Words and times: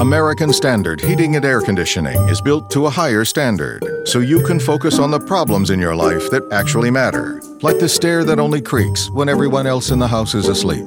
American 0.00 0.52
Standard 0.52 1.00
Heating 1.00 1.36
and 1.36 1.44
Air 1.44 1.60
Conditioning 1.60 2.20
is 2.28 2.40
built 2.40 2.68
to 2.72 2.86
a 2.86 2.90
higher 2.90 3.24
standard 3.24 3.80
so 4.04 4.18
you 4.18 4.42
can 4.42 4.58
focus 4.58 4.98
on 4.98 5.12
the 5.12 5.20
problems 5.20 5.70
in 5.70 5.78
your 5.78 5.94
life 5.94 6.30
that 6.30 6.42
actually 6.50 6.90
matter, 6.90 7.40
like 7.62 7.78
the 7.78 7.88
stair 7.88 8.24
that 8.24 8.40
only 8.40 8.60
creaks 8.60 9.08
when 9.10 9.28
everyone 9.28 9.68
else 9.68 9.90
in 9.90 10.00
the 10.00 10.08
house 10.08 10.34
is 10.34 10.48
asleep. 10.48 10.86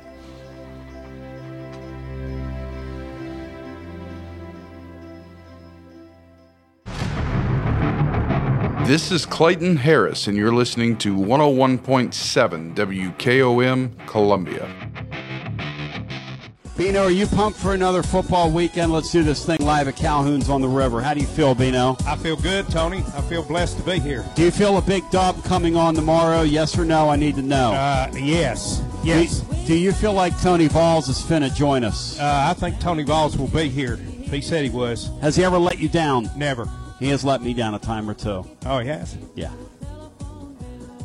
This 8.91 9.09
is 9.09 9.25
Clayton 9.25 9.77
Harris, 9.77 10.27
and 10.27 10.35
you're 10.35 10.53
listening 10.53 10.97
to 10.97 11.15
101.7 11.15 12.75
WKOM 12.75 14.05
Columbia. 14.05 14.69
Bino, 16.75 17.03
are 17.03 17.09
you 17.09 17.25
pumped 17.25 17.57
for 17.57 17.73
another 17.73 18.03
football 18.03 18.51
weekend? 18.51 18.91
Let's 18.91 19.09
do 19.09 19.23
this 19.23 19.45
thing 19.45 19.59
live 19.61 19.87
at 19.87 19.95
Calhoun's 19.95 20.49
on 20.49 20.59
the 20.59 20.67
river. 20.67 20.99
How 20.99 21.13
do 21.13 21.21
you 21.21 21.25
feel, 21.25 21.55
Bino? 21.55 21.95
I 22.05 22.17
feel 22.17 22.35
good, 22.35 22.69
Tony. 22.69 22.97
I 23.15 23.21
feel 23.21 23.43
blessed 23.43 23.77
to 23.77 23.83
be 23.83 23.97
here. 23.97 24.25
Do 24.35 24.43
you 24.43 24.51
feel 24.51 24.77
a 24.77 24.81
big 24.81 25.09
dub 25.09 25.41
coming 25.45 25.77
on 25.77 25.95
tomorrow? 25.95 26.41
Yes 26.41 26.77
or 26.77 26.83
no? 26.83 27.07
I 27.07 27.15
need 27.15 27.35
to 27.35 27.41
know. 27.41 27.71
Uh, 27.71 28.11
yes. 28.13 28.83
Yes. 29.05 29.39
Do, 29.39 29.67
do 29.67 29.75
you 29.77 29.93
feel 29.93 30.11
like 30.11 30.37
Tony 30.41 30.67
Valls 30.67 31.07
is 31.07 31.21
finna 31.21 31.55
join 31.55 31.85
us? 31.85 32.19
Uh, 32.19 32.47
I 32.49 32.53
think 32.55 32.77
Tony 32.81 33.05
Valls 33.05 33.37
will 33.37 33.47
be 33.47 33.69
here. 33.69 33.95
He 33.95 34.41
said 34.41 34.65
he 34.65 34.69
was. 34.69 35.09
Has 35.21 35.37
he 35.37 35.45
ever 35.45 35.57
let 35.57 35.79
you 35.79 35.87
down? 35.87 36.29
Never. 36.35 36.67
He 37.01 37.09
has 37.09 37.25
let 37.25 37.41
me 37.41 37.55
down 37.55 37.73
a 37.73 37.79
time 37.79 38.07
or 38.07 38.13
two. 38.13 38.45
Oh, 38.63 38.77
he 38.77 38.87
has? 38.87 39.17
Yeah. 39.33 39.51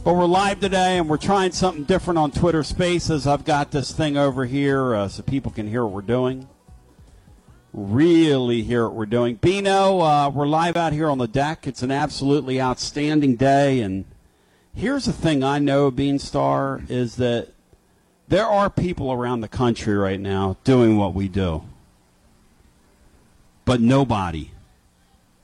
But 0.05 0.13
we're 0.13 0.27
live 0.27 0.61
today, 0.61 0.99
and 0.99 1.09
we're 1.09 1.17
trying 1.17 1.53
something 1.53 1.85
different 1.85 2.19
on 2.19 2.33
Twitter 2.33 2.63
Spaces. 2.63 3.27
I've 3.27 3.47
got 3.47 3.71
this 3.71 3.93
thing 3.93 4.19
over 4.19 4.45
here 4.45 4.95
uh, 4.95 5.09
so 5.09 5.23
people 5.23 5.51
can 5.51 5.67
hear 5.67 5.85
what 5.87 5.95
we're 5.95 6.03
doing. 6.03 6.49
Really 7.73 8.63
hear 8.63 8.85
what 8.85 8.95
we're 8.95 9.07
doing. 9.07 9.37
Bino, 9.37 10.01
uh, 10.01 10.29
we're 10.29 10.47
live 10.47 10.77
out 10.77 10.93
here 10.93 11.09
on 11.09 11.17
the 11.17 11.27
deck. 11.27 11.67
It's 11.67 11.83
an 11.83 11.91
absolutely 11.91 12.61
outstanding 12.61 13.37
day, 13.37 13.81
and 13.81 14.05
here's 14.75 15.07
the 15.07 15.15
thing 15.15 15.43
I 15.43 15.59
know, 15.59 15.91
Beanstar, 15.91 16.91
is 16.91 17.17
that 17.17 17.55
there 18.29 18.47
are 18.47 18.69
people 18.69 19.11
around 19.11 19.41
the 19.41 19.49
country 19.49 19.95
right 19.95 20.21
now 20.21 20.59
doing 20.63 20.99
what 20.99 21.15
we 21.15 21.27
do. 21.27 21.65
But 23.65 23.81
nobody, 23.81 24.51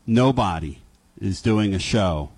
nobody 0.07 0.79
is 1.21 1.41
doing 1.41 1.75
a 1.75 1.79
show 1.79 2.31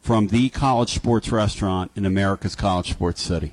from 0.00 0.28
the 0.28 0.48
college 0.48 0.94
sports 0.94 1.30
restaurant 1.30 1.90
in 1.94 2.06
America's 2.06 2.54
college 2.54 2.90
sports 2.90 3.20
city. 3.20 3.52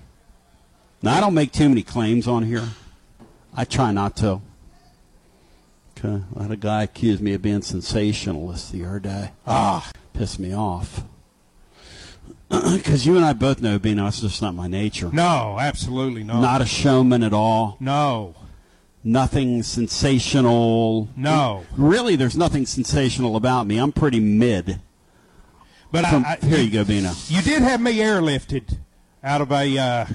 Now, 1.01 1.17
I 1.17 1.19
don't 1.19 1.33
make 1.33 1.51
too 1.51 1.69
many 1.69 1.83
claims 1.83 2.27
on 2.27 2.43
here. 2.43 2.63
I 3.55 3.65
try 3.65 3.91
not 3.91 4.15
to. 4.17 4.41
Okay. 5.97 6.23
I 6.35 6.43
had 6.43 6.51
a 6.51 6.57
guy 6.57 6.83
accuse 6.83 7.21
me 7.21 7.33
of 7.33 7.41
being 7.41 7.61
sensationalist 7.61 8.71
the 8.71 8.85
other 8.85 8.99
day. 8.99 9.31
Ah, 9.45 9.91
pissed 10.13 10.39
me 10.39 10.53
off. 10.53 11.03
Because 12.49 13.05
you 13.05 13.17
and 13.17 13.25
I 13.25 13.33
both 13.33 13.61
know, 13.61 13.77
being 13.77 13.99
it's 13.99 14.21
just 14.21 14.41
not 14.41 14.55
my 14.55 14.67
nature. 14.67 15.09
No, 15.11 15.57
absolutely 15.59 16.23
not. 16.23 16.39
Not 16.39 16.61
a 16.61 16.65
showman 16.65 17.21
at 17.21 17.33
all. 17.33 17.75
No. 17.81 18.35
Nothing 19.07 19.63
sensational. 19.63 21.07
No. 21.15 21.65
Really, 21.77 22.17
there's 22.17 22.35
nothing 22.35 22.65
sensational 22.65 23.37
about 23.37 23.65
me. 23.65 23.77
I'm 23.77 23.93
pretty 23.93 24.19
mid. 24.19 24.81
But 25.93 26.05
From- 26.07 26.25
I, 26.25 26.37
I, 26.41 26.45
here 26.45 26.59
you 26.59 26.69
go, 26.69 26.83
Bino. 26.83 27.13
You 27.29 27.41
did 27.41 27.61
have 27.61 27.79
me 27.79 27.95
airlifted 27.99 28.79
out 29.23 29.39
of 29.39 29.49
a 29.53 29.77
uh, 29.77 30.05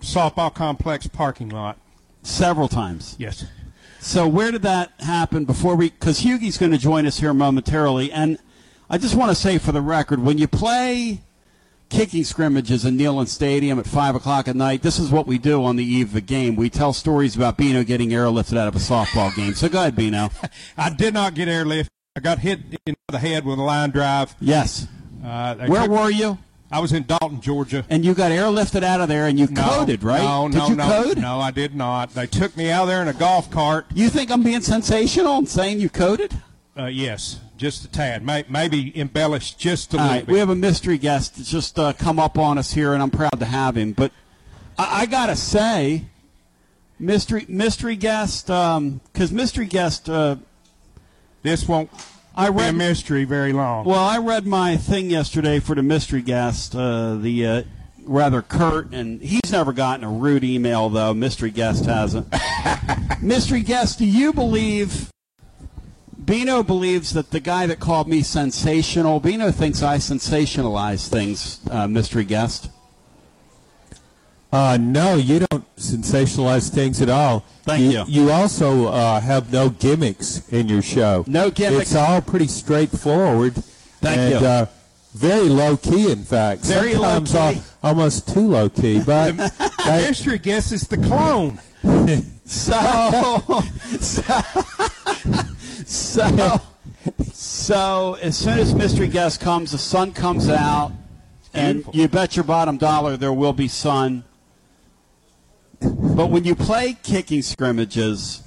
softball 0.00 0.54
complex 0.54 1.08
parking 1.08 1.48
lot. 1.48 1.80
Several 2.22 2.68
times. 2.68 3.16
Yes. 3.18 3.44
So 3.98 4.28
where 4.28 4.52
did 4.52 4.62
that 4.62 4.92
happen 5.00 5.44
before 5.44 5.74
we? 5.74 5.90
Because 5.90 6.20
Hughie's 6.20 6.58
going 6.58 6.70
to 6.70 6.78
join 6.78 7.06
us 7.06 7.18
here 7.18 7.34
momentarily, 7.34 8.12
and 8.12 8.38
I 8.88 8.98
just 8.98 9.16
want 9.16 9.30
to 9.30 9.34
say 9.34 9.58
for 9.58 9.72
the 9.72 9.82
record, 9.82 10.20
when 10.20 10.38
you 10.38 10.46
play 10.46 11.22
kicking 11.88 12.24
scrimmages 12.24 12.84
in 12.84 12.96
Neyland 12.98 13.28
Stadium 13.28 13.78
at 13.78 13.86
five 13.86 14.14
o'clock 14.14 14.48
at 14.48 14.56
night, 14.56 14.82
this 14.82 14.98
is 14.98 15.10
what 15.10 15.26
we 15.26 15.38
do 15.38 15.64
on 15.64 15.76
the 15.76 15.84
eve 15.84 16.10
of 16.10 16.16
a 16.16 16.20
game. 16.20 16.56
We 16.56 16.70
tell 16.70 16.92
stories 16.92 17.36
about 17.36 17.56
Bino 17.56 17.82
getting 17.84 18.10
airlifted 18.10 18.56
out 18.56 18.68
of 18.68 18.76
a 18.76 18.78
softball 18.78 19.34
game. 19.34 19.54
So 19.54 19.68
go 19.68 19.80
ahead, 19.80 19.96
Bino. 19.96 20.30
I 20.76 20.90
did 20.90 21.14
not 21.14 21.34
get 21.34 21.48
airlifted. 21.48 21.88
I 22.16 22.20
got 22.20 22.38
hit 22.40 22.60
in 22.86 22.94
the 23.08 23.18
head 23.18 23.44
with 23.44 23.58
a 23.58 23.62
line 23.62 23.90
drive. 23.90 24.34
Yes. 24.40 24.86
Uh, 25.24 25.54
Where 25.66 25.82
took- 25.82 25.90
were 25.90 26.10
you? 26.10 26.38
I 26.70 26.80
was 26.80 26.92
in 26.92 27.04
Dalton, 27.04 27.40
Georgia. 27.40 27.86
And 27.88 28.04
you 28.04 28.12
got 28.12 28.30
airlifted 28.30 28.82
out 28.82 29.00
of 29.00 29.08
there, 29.08 29.26
and 29.26 29.38
you 29.38 29.46
No, 29.46 29.62
coded, 29.62 30.02
right? 30.02 30.20
No, 30.22 30.48
did 30.48 30.58
no, 30.58 30.68
you 30.68 30.76
no, 30.76 30.86
code? 30.86 31.16
no, 31.18 31.40
I 31.40 31.50
did 31.50 31.74
not. 31.74 32.12
They 32.12 32.26
took 32.26 32.54
me 32.58 32.70
out 32.70 32.84
there 32.84 33.00
in 33.00 33.08
a 33.08 33.14
golf 33.14 33.50
cart. 33.50 33.86
You 33.94 34.10
think 34.10 34.30
I'm 34.30 34.42
being 34.42 34.60
sensational 34.60 35.38
and 35.38 35.48
saying 35.48 35.80
you 35.80 35.88
coded? 35.88 36.34
Uh, 36.78 36.86
yes, 36.86 37.40
just 37.56 37.84
a 37.84 37.88
tad. 37.88 38.24
May, 38.24 38.44
maybe 38.48 38.96
embellished 38.98 39.58
just 39.58 39.94
a 39.94 39.96
All 39.96 40.02
little 40.04 40.16
right, 40.18 40.26
bit. 40.26 40.32
we 40.32 40.38
have 40.38 40.48
a 40.48 40.54
mystery 40.54 40.96
guest 40.96 41.36
that's 41.36 41.50
just 41.50 41.76
uh, 41.76 41.92
come 41.92 42.20
up 42.20 42.38
on 42.38 42.56
us 42.56 42.72
here, 42.72 42.94
and 42.94 43.02
I'm 43.02 43.10
proud 43.10 43.40
to 43.40 43.46
have 43.46 43.76
him. 43.76 43.92
But 43.92 44.12
I, 44.78 45.02
I 45.02 45.06
gotta 45.06 45.34
say, 45.34 46.04
mystery 47.00 47.46
mystery 47.48 47.96
guest, 47.96 48.46
because 48.46 49.32
mystery 49.32 49.66
guest. 49.66 50.08
Uh, 50.08 50.36
this 51.42 51.66
won't 51.66 51.90
I 52.36 52.48
be 52.50 52.54
a 52.54 52.58
read 52.58 52.76
mystery 52.76 53.24
very 53.24 53.52
long. 53.52 53.84
Well, 53.84 53.98
I 53.98 54.18
read 54.18 54.46
my 54.46 54.76
thing 54.76 55.10
yesterday 55.10 55.58
for 55.58 55.74
the 55.74 55.82
mystery 55.82 56.22
guest, 56.22 56.76
uh, 56.76 57.16
the 57.16 57.46
uh, 57.46 57.62
rather 58.04 58.40
curt, 58.40 58.94
and 58.94 59.20
he's 59.20 59.50
never 59.50 59.72
gotten 59.72 60.04
a 60.04 60.10
rude 60.10 60.44
email 60.44 60.88
though. 60.90 61.12
Mystery 61.12 61.50
guest 61.50 61.86
hasn't. 61.86 62.32
mystery 63.20 63.62
guest, 63.62 63.98
do 63.98 64.06
you 64.06 64.32
believe? 64.32 65.10
Bino 66.28 66.62
believes 66.62 67.14
that 67.14 67.30
the 67.30 67.40
guy 67.40 67.66
that 67.66 67.80
called 67.80 68.06
me 68.06 68.20
sensational. 68.20 69.18
Bino 69.18 69.50
thinks 69.50 69.82
I 69.82 69.96
sensationalize 69.96 71.08
things. 71.08 71.58
Uh, 71.70 71.88
mystery 71.88 72.24
guest. 72.24 72.68
Uh, 74.52 74.76
no, 74.78 75.14
you 75.14 75.40
don't 75.40 75.76
sensationalize 75.76 76.70
things 76.70 77.00
at 77.00 77.08
all. 77.08 77.40
Thank 77.62 77.94
you. 77.94 78.04
You 78.06 78.30
also 78.30 78.88
uh, 78.88 79.20
have 79.20 79.50
no 79.50 79.70
gimmicks 79.70 80.46
in 80.50 80.68
your 80.68 80.82
show. 80.82 81.24
No 81.26 81.50
gimmicks. 81.50 81.92
It's 81.92 81.94
all 81.94 82.20
pretty 82.20 82.46
straightforward. 82.46 83.54
Thank 83.54 84.18
and, 84.18 84.40
you. 84.42 84.46
Uh, 84.46 84.66
very 85.14 85.48
low 85.48 85.78
key, 85.78 86.12
in 86.12 86.24
fact. 86.24 86.60
Very 86.62 86.94
low 86.94 87.24
Sometimes 87.24 87.56
key. 87.56 87.62
al- 87.82 87.90
almost 87.90 88.28
too 88.28 88.48
low 88.48 88.68
key. 88.68 89.00
But 89.00 89.34
mystery 89.86 90.38
guest 90.38 90.72
is 90.72 90.86
the 90.88 90.98
clone. 90.98 91.58
So, 92.48 92.72
so, 94.00 94.22
so 95.88 96.60
So 97.68 98.14
as 98.14 98.36
soon 98.36 98.58
as 98.58 98.74
mystery 98.74 99.08
guest 99.08 99.40
comes, 99.40 99.72
the 99.72 99.78
sun 99.78 100.12
comes 100.12 100.48
out, 100.48 100.90
and 101.52 101.84
you 101.92 102.08
bet 102.08 102.34
your 102.34 102.44
bottom 102.44 102.78
dollar 102.78 103.16
there 103.16 103.32
will 103.32 103.52
be 103.52 103.68
sun. 103.68 104.24
But 105.80 106.30
when 106.30 106.44
you 106.44 106.54
play 106.54 106.96
kicking 107.02 107.42
scrimmages, 107.42 108.42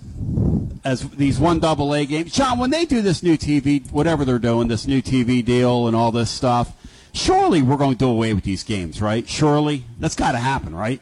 as 0.83 1.07
these 1.11 1.39
one 1.39 1.59
double 1.59 1.93
A 1.93 2.05
games, 2.05 2.33
John, 2.33 2.57
when 2.57 2.71
they 2.71 2.85
do 2.85 3.01
this 3.01 3.21
new 3.21 3.37
TV, 3.37 3.91
whatever 3.91 4.25
they're 4.25 4.39
doing, 4.39 4.67
this 4.67 4.87
new 4.87 5.01
TV 5.01 5.45
deal 5.45 5.87
and 5.87 5.95
all 5.95 6.11
this 6.11 6.31
stuff, 6.31 6.73
surely 7.13 7.61
we're 7.61 7.77
going 7.77 7.93
to 7.93 7.97
do 7.97 8.09
away 8.09 8.33
with 8.33 8.43
these 8.43 8.63
games, 8.63 9.01
right? 9.01 9.29
Surely 9.29 9.85
that's 9.99 10.15
got 10.15 10.31
to 10.31 10.39
happen, 10.39 10.75
right? 10.75 11.01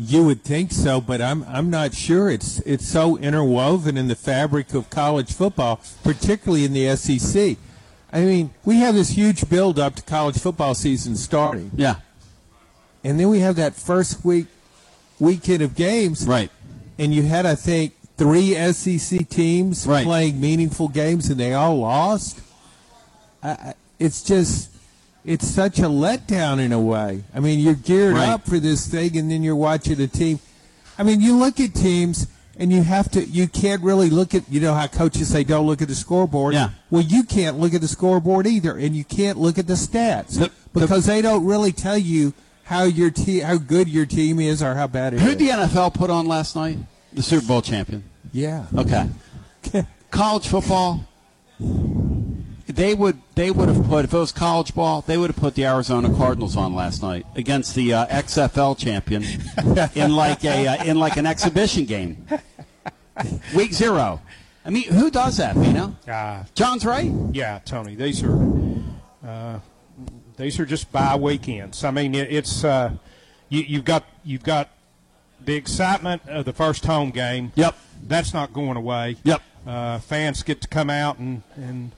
You 0.00 0.22
would 0.24 0.44
think 0.44 0.70
so, 0.70 1.00
but 1.00 1.20
I'm 1.20 1.42
I'm 1.48 1.70
not 1.70 1.92
sure. 1.92 2.30
It's 2.30 2.60
it's 2.60 2.86
so 2.86 3.16
interwoven 3.18 3.96
in 3.96 4.06
the 4.06 4.14
fabric 4.14 4.72
of 4.72 4.88
college 4.90 5.32
football, 5.32 5.80
particularly 6.04 6.64
in 6.64 6.72
the 6.72 6.94
SEC. 6.96 7.56
I 8.12 8.20
mean, 8.20 8.50
we 8.64 8.76
have 8.76 8.94
this 8.94 9.10
huge 9.10 9.48
build 9.50 9.78
up 9.78 9.96
to 9.96 10.02
college 10.02 10.38
football 10.38 10.74
season 10.74 11.16
starting. 11.16 11.72
Yeah. 11.74 11.96
And 13.02 13.18
then 13.18 13.28
we 13.28 13.40
have 13.40 13.56
that 13.56 13.74
first 13.74 14.24
week 14.24 14.46
weekend 15.18 15.62
of 15.62 15.74
games. 15.74 16.26
Right. 16.26 16.50
And 16.96 17.12
you 17.12 17.24
had 17.24 17.44
I 17.44 17.56
think 17.56 17.94
three 18.16 18.54
SEC 18.72 19.28
teams 19.28 19.86
Right. 19.86 20.04
playing 20.04 20.40
meaningful 20.40 20.88
games 20.88 21.28
and 21.28 21.40
they 21.40 21.54
all 21.54 21.78
lost. 21.78 22.40
I, 23.42 23.74
it's 23.98 24.22
just 24.22 24.70
it's 25.24 25.46
such 25.46 25.78
a 25.78 25.82
letdown 25.84 26.58
in 26.58 26.72
a 26.72 26.80
way. 26.80 27.24
I 27.34 27.40
mean, 27.40 27.58
you're 27.60 27.74
geared 27.74 28.14
Right. 28.14 28.28
up 28.28 28.46
for 28.46 28.58
this 28.58 28.86
thing, 28.86 29.16
and 29.16 29.30
then 29.30 29.42
you're 29.42 29.56
watching 29.56 30.00
a 30.00 30.06
team. 30.06 30.38
I 30.98 31.02
mean, 31.02 31.20
you 31.20 31.36
look 31.36 31.60
at 31.60 31.74
teams, 31.74 32.26
and 32.58 32.72
you 32.72 32.82
have 32.82 33.10
to. 33.12 33.24
You 33.24 33.46
can't 33.46 33.82
really 33.82 34.10
look 34.10 34.34
at. 34.34 34.42
You 34.50 34.60
know 34.60 34.74
how 34.74 34.86
coaches 34.88 35.28
say, 35.28 35.44
"Don't 35.44 35.66
look 35.66 35.80
at 35.82 35.88
the 35.88 35.94
scoreboard." 35.94 36.54
Yeah. 36.54 36.70
Well, 36.90 37.02
you 37.02 37.22
can't 37.22 37.58
look 37.60 37.72
at 37.74 37.80
the 37.80 37.88
scoreboard 37.88 38.46
either, 38.46 38.76
and 38.76 38.96
you 38.96 39.04
can't 39.04 39.38
look 39.38 39.58
at 39.58 39.66
the 39.68 39.74
stats 39.74 40.50
because 40.72 41.06
they 41.06 41.22
don't 41.22 41.44
really 41.44 41.70
tell 41.72 41.96
you 41.98 42.32
how 42.64 42.82
your 42.82 43.10
team, 43.10 43.42
how 43.44 43.58
good 43.58 43.88
your 43.88 44.06
team 44.06 44.40
is, 44.40 44.60
or 44.62 44.74
how 44.74 44.86
bad 44.88 45.14
it 45.14 45.20
Who 45.20 45.30
is. 45.30 45.36
the 45.36 45.48
NFL 45.50 45.94
put 45.94 46.10
on 46.10 46.26
last 46.26 46.56
night? 46.56 46.78
The 47.12 47.22
Super 47.22 47.46
Bowl 47.46 47.62
champion. 47.62 48.02
Yeah. 48.32 48.64
Okay. 48.76 49.08
college 50.10 50.48
football. 50.48 51.04
They 52.68 52.94
would 52.94 53.20
they 53.34 53.50
would 53.50 53.68
have 53.68 53.84
put 53.86 54.04
if 54.04 54.12
it 54.12 54.18
was 54.18 54.30
college 54.30 54.74
ball 54.74 55.00
they 55.00 55.16
would 55.16 55.30
have 55.30 55.36
put 55.40 55.54
the 55.54 55.64
Arizona 55.64 56.14
Cardinals 56.14 56.54
on 56.56 56.74
last 56.74 57.02
night 57.02 57.24
against 57.34 57.74
the 57.74 57.94
uh, 57.94 58.06
XFL 58.06 58.76
champion 58.76 59.24
in 59.94 60.14
like 60.14 60.44
a 60.44 60.66
uh, 60.66 60.84
in 60.84 60.98
like 60.98 61.16
an 61.16 61.24
exhibition 61.26 61.86
game. 61.86 62.26
Week 63.54 63.72
zero. 63.72 64.20
I 64.64 64.70
mean, 64.70 64.84
who 64.84 65.10
does 65.10 65.38
that? 65.38 65.56
You 65.56 65.72
know, 65.72 65.96
Uh, 66.06 66.44
John's 66.54 66.84
right. 66.84 67.10
Yeah, 67.32 67.58
Tony. 67.64 67.94
These 67.94 68.22
are 68.22 68.38
uh, 69.26 69.60
these 70.36 70.60
are 70.60 70.66
just 70.66 70.92
bye 70.92 71.16
weekends. 71.16 71.84
I 71.84 71.90
mean, 71.90 72.14
it, 72.14 72.30
it's 72.30 72.64
uh, 72.64 72.92
you, 73.48 73.62
you've 73.62 73.84
got 73.86 74.04
you've 74.24 74.42
got 74.44 74.68
the 75.42 75.54
excitement 75.54 76.22
of 76.28 76.44
the 76.44 76.52
first 76.52 76.84
home 76.84 77.10
game. 77.10 77.52
Yep. 77.54 77.76
That's 78.06 78.34
not 78.34 78.52
going 78.52 78.76
away. 78.76 79.16
Yep. 79.24 79.42
Uh, 79.66 79.98
fans 80.00 80.42
get 80.42 80.60
to 80.60 80.68
come 80.68 80.90
out 80.90 81.18
and 81.18 81.42
and 81.56 81.92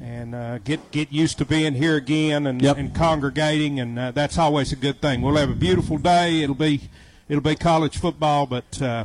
and 0.00 0.34
uh, 0.34 0.58
get 0.58 0.90
get 0.90 1.12
used 1.12 1.38
to 1.38 1.44
being 1.44 1.74
here 1.74 1.96
again 1.96 2.46
and, 2.46 2.64
and 2.64 2.94
congregating, 2.94 3.80
and 3.80 3.98
uh, 3.98 4.10
that's 4.12 4.38
always 4.38 4.72
a 4.72 4.76
good 4.76 5.00
thing. 5.00 5.20
We'll 5.20 5.36
have 5.36 5.50
a 5.50 5.54
beautiful 5.54 5.98
day. 5.98 6.42
It'll 6.42 6.54
be 6.54 6.88
it'll 7.28 7.42
be 7.42 7.54
college 7.54 7.98
football, 7.98 8.46
but 8.46 8.80
uh, 8.80 9.04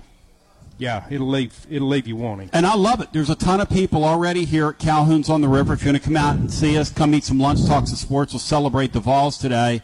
yeah, 0.78 1.06
it'll 1.10 1.28
leave 1.28 1.68
it'll 1.70 1.90
leave 1.90 2.08
you 2.08 2.16
wanting. 2.16 2.50
And 2.54 2.66
I 2.66 2.76
love 2.76 3.02
it. 3.02 3.12
There's 3.12 3.30
a 3.30 3.36
ton 3.36 3.60
of 3.60 3.70
people 3.70 4.06
already 4.06 4.46
here 4.46 4.70
at 4.70 4.80
Calhoun's 4.80 5.30
on 5.30 5.42
the 5.42 5.50
River. 5.50 5.74
If 5.74 5.84
you're 5.84 5.92
going 5.92 6.02
to 6.02 6.06
come 6.06 6.18
out 6.18 6.38
and 6.38 6.52
see 6.52 6.78
us, 6.78 6.90
come 6.90 7.14
eat 7.14 7.26
some 7.26 7.40
lunch, 7.40 7.66
talk 7.66 7.88
some 7.88 7.98
sports. 7.98 8.34
We'll 8.34 8.40
celebrate 8.40 8.94
the 8.94 9.02
Vols 9.02 9.38
today 9.38 9.82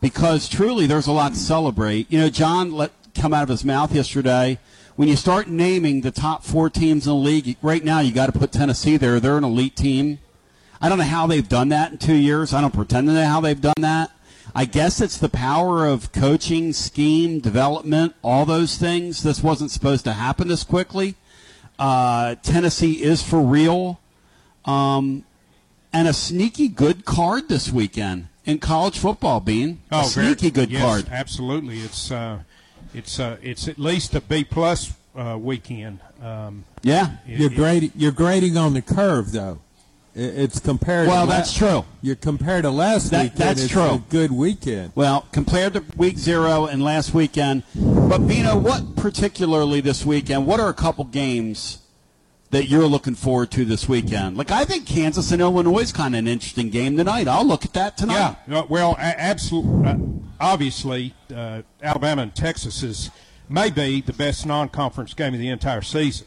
because 0.00 0.48
truly 0.48 0.86
there's 0.86 1.06
a 1.06 1.12
lot 1.12 1.32
to 1.32 1.38
celebrate. 1.38 2.10
You 2.12 2.18
know, 2.20 2.28
John 2.28 2.72
let 2.72 2.92
come 3.14 3.32
out 3.32 3.44
of 3.44 3.48
his 3.48 3.64
mouth 3.64 3.94
yesterday. 3.94 4.58
When 4.96 5.08
you 5.08 5.16
start 5.16 5.48
naming 5.48 6.02
the 6.02 6.12
top 6.12 6.44
four 6.44 6.70
teams 6.70 7.06
in 7.06 7.10
the 7.10 7.16
league, 7.16 7.56
right 7.62 7.82
now 7.82 7.98
you 7.98 8.12
got 8.12 8.26
to 8.26 8.38
put 8.38 8.52
Tennessee 8.52 8.96
there. 8.96 9.18
They're 9.18 9.38
an 9.38 9.44
elite 9.44 9.74
team. 9.74 10.20
I 10.84 10.90
don't 10.90 10.98
know 10.98 11.04
how 11.04 11.26
they've 11.26 11.48
done 11.48 11.70
that 11.70 11.92
in 11.92 11.96
two 11.98 12.14
years. 12.14 12.52
I 12.52 12.60
don't 12.60 12.74
pretend 12.74 13.06
to 13.08 13.14
know 13.14 13.24
how 13.24 13.40
they've 13.40 13.58
done 13.58 13.72
that. 13.78 14.10
I 14.54 14.66
guess 14.66 15.00
it's 15.00 15.16
the 15.16 15.30
power 15.30 15.86
of 15.86 16.12
coaching, 16.12 16.74
scheme, 16.74 17.40
development, 17.40 18.14
all 18.22 18.44
those 18.44 18.76
things. 18.76 19.22
This 19.22 19.42
wasn't 19.42 19.70
supposed 19.70 20.04
to 20.04 20.12
happen 20.12 20.48
this 20.48 20.62
quickly. 20.62 21.14
Uh, 21.78 22.34
Tennessee 22.42 23.02
is 23.02 23.22
for 23.22 23.40
real. 23.40 23.98
Um, 24.66 25.24
and 25.90 26.06
a 26.06 26.12
sneaky 26.12 26.68
good 26.68 27.06
card 27.06 27.48
this 27.48 27.72
weekend 27.72 28.28
in 28.44 28.58
college 28.58 28.98
football, 28.98 29.40
Bean. 29.40 29.80
a 29.90 30.04
sneaky 30.04 30.50
good 30.50 30.70
yes, 30.70 30.82
card. 30.82 31.08
Absolutely, 31.10 31.80
it's 31.80 32.10
uh, 32.10 32.40
it's 32.92 33.18
uh, 33.18 33.38
it's 33.40 33.68
at 33.68 33.78
least 33.78 34.14
a 34.14 34.20
B 34.20 34.44
plus 34.44 34.92
uh, 35.16 35.38
weekend. 35.40 36.00
Um, 36.22 36.64
Yeah. 36.82 37.16
it- 37.26 37.40
You're 37.40 37.50
it- 37.52 37.56
grading. 37.56 37.92
You're 37.96 38.12
grading 38.12 38.58
on 38.58 38.74
the 38.74 38.82
curve, 38.82 39.32
though. 39.32 39.60
I- 40.16 40.20
It's 40.20 40.60
compared. 40.60 41.08
Well, 41.08 41.24
to 41.24 41.30
la- 41.30 41.36
that's 41.36 41.52
true. 41.52 41.84
You're 42.02 42.14
compared 42.16 42.62
to 42.64 42.70
last 42.70 43.10
That- 43.10 43.22
weekend. 43.24 43.38
that's 43.40 43.62
it's 43.62 43.72
true. 43.72 43.82
A 43.82 44.02
good 44.10 44.30
weekend. 44.32 44.92
Well, 44.94 45.26
compared 45.32 45.72
to 45.74 45.84
week 45.96 46.18
zero 46.18 46.66
and 46.66 46.82
last 46.82 47.12
weekend. 47.14 47.64
But, 47.74 48.26
Bino, 48.28 48.56
what 48.56 48.94
particularly 48.96 49.80
this 49.80 50.06
weekend, 50.06 50.46
what 50.46 50.60
are 50.60 50.68
a 50.68 50.74
couple 50.74 51.04
games 51.04 51.78
that 52.50 52.68
you're 52.68 52.86
looking 52.86 53.16
forward 53.16 53.50
to 53.52 53.64
this 53.64 53.88
weekend? 53.88 54.36
Like, 54.36 54.52
I 54.52 54.64
think 54.64 54.86
Kansas 54.86 55.32
and 55.32 55.42
Illinois 55.42 55.80
is 55.80 55.92
kind 55.92 56.14
of 56.14 56.20
an 56.20 56.28
interesting 56.28 56.70
game 56.70 56.96
tonight. 56.96 57.26
I'll 57.26 57.44
look 57.44 57.64
at 57.64 57.72
that 57.72 57.96
tonight. 57.96 58.36
Yeah, 58.48 58.62
well, 58.68 58.94
absolutely. 59.00 59.88
Uh, 59.88 59.96
obviously, 60.40 61.14
uh, 61.34 61.62
Alabama 61.82 62.22
and 62.22 62.34
Texas 62.34 62.84
is 62.84 63.10
maybe 63.48 64.00
the 64.00 64.12
best 64.12 64.46
non-conference 64.46 65.14
game 65.14 65.34
of 65.34 65.40
the 65.40 65.48
entire 65.48 65.82
season. 65.82 66.26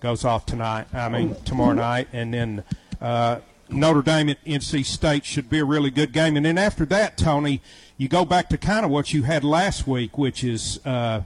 Goes 0.00 0.24
off 0.24 0.44
tonight. 0.46 0.88
I 0.92 1.08
mean 1.08 1.36
tomorrow 1.44 1.74
night, 1.74 2.08
and 2.12 2.34
then 2.34 2.64
uh, 3.02 3.40
Notre 3.68 4.02
Dame 4.02 4.30
at 4.30 4.44
NC 4.44 4.84
State 4.86 5.24
should 5.24 5.50
be 5.50 5.58
a 5.58 5.64
really 5.64 5.90
good 5.90 6.12
game. 6.12 6.36
And 6.36 6.46
then 6.46 6.56
after 6.56 6.86
that, 6.86 7.18
Tony, 7.18 7.60
you 7.96 8.08
go 8.08 8.24
back 8.24 8.48
to 8.50 8.58
kind 8.58 8.84
of 8.84 8.90
what 8.90 9.12
you 9.12 9.24
had 9.24 9.44
last 9.44 9.86
week, 9.86 10.16
which 10.16 10.44
is 10.44 10.84
uh, 10.86 11.22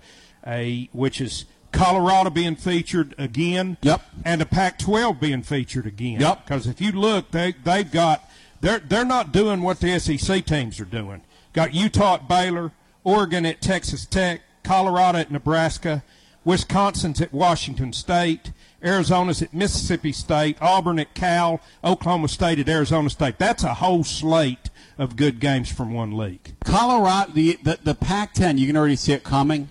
a 0.46 0.88
which 0.92 1.20
is 1.20 1.44
Colorado 1.72 2.30
being 2.30 2.56
featured 2.56 3.14
again. 3.18 3.76
Yep. 3.82 4.02
And 4.24 4.40
the 4.40 4.46
Pac-12 4.46 5.20
being 5.20 5.42
featured 5.42 5.86
again. 5.86 6.20
Yep. 6.20 6.44
Because 6.44 6.66
if 6.66 6.80
you 6.80 6.92
look, 6.92 7.30
they 7.30 7.54
they've 7.64 7.90
got 7.90 8.28
they're 8.60 8.78
they're 8.78 9.04
not 9.04 9.32
doing 9.32 9.62
what 9.62 9.80
the 9.80 9.98
SEC 9.98 10.44
teams 10.46 10.80
are 10.80 10.86
doing. 10.86 11.22
Got 11.52 11.74
Utah 11.74 12.14
at 12.14 12.28
Baylor, 12.28 12.72
Oregon 13.04 13.44
at 13.46 13.60
Texas 13.60 14.06
Tech, 14.06 14.40
Colorado 14.62 15.18
at 15.18 15.30
Nebraska, 15.30 16.02
Wisconsin's 16.44 17.20
at 17.20 17.32
Washington 17.32 17.92
State, 17.92 18.52
Arizona's 18.86 19.42
at 19.42 19.52
Mississippi 19.52 20.12
State, 20.12 20.56
Auburn 20.60 20.98
at 20.98 21.14
Cal, 21.14 21.60
Oklahoma 21.82 22.28
State 22.28 22.58
at 22.58 22.68
Arizona 22.68 23.10
State. 23.10 23.38
That's 23.38 23.64
a 23.64 23.74
whole 23.74 24.04
slate 24.04 24.70
of 24.98 25.16
good 25.16 25.40
games 25.40 25.70
from 25.70 25.92
one 25.92 26.16
league. 26.16 26.54
Colorado, 26.64 27.32
the, 27.32 27.58
the, 27.62 27.78
the 27.82 27.94
Pac 27.94 28.34
10, 28.34 28.58
you 28.58 28.66
can 28.66 28.76
already 28.76 28.96
see 28.96 29.12
it 29.12 29.24
coming. 29.24 29.68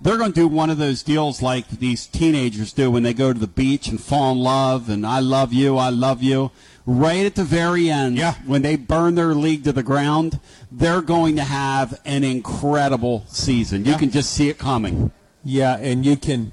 They're 0.00 0.18
going 0.18 0.32
to 0.32 0.40
do 0.40 0.48
one 0.48 0.70
of 0.70 0.78
those 0.78 1.02
deals 1.02 1.40
like 1.40 1.68
these 1.68 2.06
teenagers 2.06 2.72
do 2.72 2.90
when 2.90 3.02
they 3.02 3.14
go 3.14 3.32
to 3.32 3.38
the 3.38 3.46
beach 3.46 3.88
and 3.88 4.00
fall 4.00 4.32
in 4.32 4.38
love 4.38 4.90
and 4.90 5.06
I 5.06 5.20
love 5.20 5.52
you, 5.52 5.78
I 5.78 5.88
love 5.88 6.22
you. 6.22 6.50
Right 6.86 7.24
at 7.24 7.36
the 7.36 7.44
very 7.44 7.88
end, 7.90 8.18
yeah. 8.18 8.34
when 8.44 8.60
they 8.60 8.76
burn 8.76 9.14
their 9.14 9.34
league 9.34 9.64
to 9.64 9.72
the 9.72 9.82
ground, 9.82 10.38
they're 10.70 11.00
going 11.00 11.36
to 11.36 11.44
have 11.44 11.98
an 12.04 12.22
incredible 12.22 13.24
season. 13.28 13.86
You 13.86 13.96
can 13.96 14.10
just 14.10 14.30
see 14.32 14.50
it 14.50 14.58
coming. 14.58 15.10
Yeah, 15.42 15.78
and 15.78 16.04
you 16.04 16.16
can. 16.16 16.52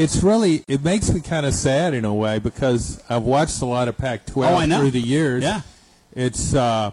It's 0.00 0.22
really. 0.22 0.64
It 0.66 0.82
makes 0.82 1.10
me 1.12 1.20
kind 1.20 1.44
of 1.44 1.52
sad 1.52 1.92
in 1.92 2.06
a 2.06 2.14
way 2.14 2.38
because 2.38 3.02
I've 3.10 3.22
watched 3.22 3.60
a 3.60 3.66
lot 3.66 3.86
of 3.86 3.98
Pac-12 3.98 4.72
Oh, 4.74 4.78
through 4.78 4.90
the 4.92 5.00
years. 5.00 5.42
Yeah. 5.42 5.60
It's 6.14 6.54
uh, 6.54 6.92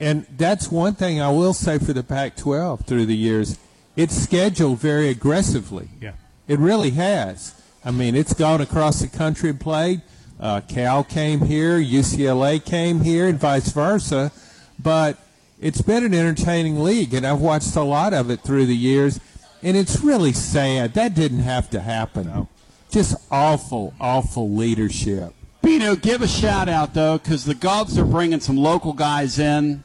and 0.00 0.26
that's 0.36 0.70
one 0.70 0.94
thing 0.94 1.20
I 1.20 1.30
will 1.30 1.52
say 1.52 1.78
for 1.78 1.92
the 1.92 2.02
Pac-12 2.02 2.86
through 2.86 3.06
the 3.06 3.16
years. 3.16 3.58
It's 3.94 4.14
scheduled 4.14 4.78
very 4.78 5.08
aggressively. 5.10 5.88
Yeah. 6.00 6.12
It 6.48 6.58
really 6.58 6.90
has. 6.92 7.54
I 7.84 7.90
mean, 7.90 8.14
it's 8.14 8.32
gone 8.32 8.62
across 8.62 9.00
the 9.00 9.08
country 9.08 9.50
and 9.50 9.60
played. 9.60 10.00
Uh, 10.40 10.60
Cal 10.62 11.04
came 11.04 11.40
here, 11.40 11.78
UCLA 11.78 12.62
came 12.64 13.00
here, 13.02 13.26
and 13.26 13.38
vice 13.38 13.70
versa. 13.70 14.32
But 14.78 15.18
it's 15.60 15.82
been 15.82 16.04
an 16.04 16.14
entertaining 16.14 16.82
league, 16.82 17.12
and 17.14 17.26
I've 17.26 17.40
watched 17.40 17.76
a 17.76 17.82
lot 17.82 18.12
of 18.14 18.30
it 18.30 18.40
through 18.40 18.66
the 18.66 18.76
years, 18.76 19.20
and 19.62 19.76
it's 19.76 20.00
really 20.00 20.32
sad. 20.32 20.94
That 20.94 21.14
didn't 21.14 21.40
have 21.40 21.70
to 21.70 21.80
happen. 21.80 22.48
Just 22.90 23.16
awful, 23.30 23.94
awful 24.00 24.50
leadership. 24.50 25.34
Bino, 25.62 25.96
give 25.96 26.22
a 26.22 26.28
shout 26.28 26.68
out 26.68 26.94
though, 26.94 27.18
because 27.18 27.44
the 27.44 27.54
Govs 27.54 27.98
are 27.98 28.04
bringing 28.04 28.40
some 28.40 28.56
local 28.56 28.92
guys 28.92 29.38
in. 29.38 29.82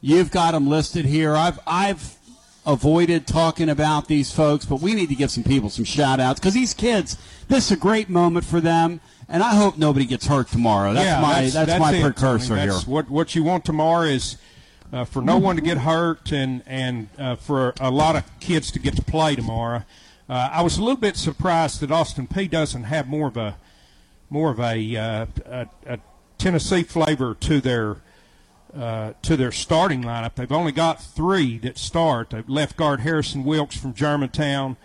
You've 0.00 0.30
got 0.30 0.52
them 0.52 0.68
listed 0.68 1.04
here. 1.04 1.34
I've 1.36 1.60
I've 1.66 2.16
avoided 2.64 3.26
talking 3.26 3.68
about 3.68 4.08
these 4.08 4.32
folks, 4.32 4.64
but 4.64 4.80
we 4.80 4.94
need 4.94 5.08
to 5.08 5.14
give 5.14 5.30
some 5.30 5.44
people 5.44 5.68
some 5.68 5.84
shout 5.84 6.20
outs 6.20 6.40
because 6.40 6.54
these 6.54 6.74
kids, 6.74 7.16
this 7.48 7.66
is 7.66 7.72
a 7.72 7.76
great 7.76 8.08
moment 8.08 8.44
for 8.44 8.60
them. 8.60 9.00
And 9.28 9.42
I 9.42 9.54
hope 9.54 9.78
nobody 9.78 10.04
gets 10.04 10.26
hurt 10.26 10.48
tomorrow. 10.48 10.92
That's 10.92 11.06
yeah, 11.06 11.20
my 11.20 11.48
that's, 11.48 11.80
my 11.80 11.92
it, 11.92 12.02
precursor 12.02 12.54
That's 12.54 12.84
here. 12.84 12.92
What 12.92 13.08
what 13.08 13.34
you 13.34 13.42
want 13.44 13.64
tomorrow 13.64 14.02
is 14.02 14.36
uh, 14.92 15.04
for 15.04 15.22
no 15.22 15.38
one 15.38 15.56
to 15.56 15.62
get 15.62 15.78
hurt 15.78 16.32
and 16.32 16.62
and 16.66 17.08
uh, 17.18 17.36
for 17.36 17.74
a 17.80 17.90
lot 17.90 18.16
of 18.16 18.24
kids 18.40 18.70
to 18.72 18.78
get 18.78 18.94
to 18.96 19.02
play 19.02 19.34
tomorrow. 19.34 19.82
Uh, 20.28 20.50
I 20.52 20.62
was 20.62 20.78
a 20.78 20.82
little 20.82 21.00
bit 21.00 21.16
surprised 21.16 21.80
that 21.80 21.90
Austin 21.90 22.26
Peay 22.26 22.48
doesn't 22.48 22.84
have 22.84 23.08
more 23.08 23.28
of 23.28 23.36
a 23.36 23.56
more 24.30 24.50
of 24.50 24.60
a, 24.60 24.96
uh, 24.96 25.26
a, 25.44 25.66
a 25.86 25.98
Tennessee 26.38 26.82
flavor 26.82 27.34
to 27.34 27.60
their 27.60 27.98
uh, 28.74 29.12
to 29.22 29.36
their 29.36 29.52
starting 29.52 30.02
lineup. 30.02 30.34
They've 30.34 30.50
only 30.50 30.72
got 30.72 31.02
three 31.02 31.58
that 31.58 31.76
start. 31.76 32.30
They've 32.30 32.48
left 32.48 32.76
guard 32.76 33.00
Harrison 33.00 33.44
Wilkes 33.44 33.76
from 33.76 33.92
Germantown, 33.92 34.78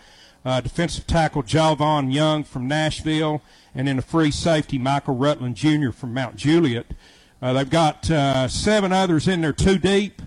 uh, 0.44 0.60
defensive 0.60 1.08
tackle 1.08 1.44
Javon 1.44 2.14
Young 2.14 2.44
from 2.44 2.68
Nashville, 2.68 3.42
and 3.74 3.88
then 3.88 4.00
a 4.00 4.02
free 4.02 4.32
safety 4.32 4.78
Michael 4.78 5.16
Rutland 5.16 5.56
Jr. 5.56 5.92
from 5.92 6.14
Mount 6.14 6.36
Juliet. 6.36 6.88
Uh, 7.42 7.54
they've 7.54 7.70
got 7.70 8.10
uh, 8.10 8.48
seven 8.48 8.92
others 8.92 9.28
in 9.28 9.42
there 9.42 9.54
too 9.54 9.78
deep. 9.78 10.22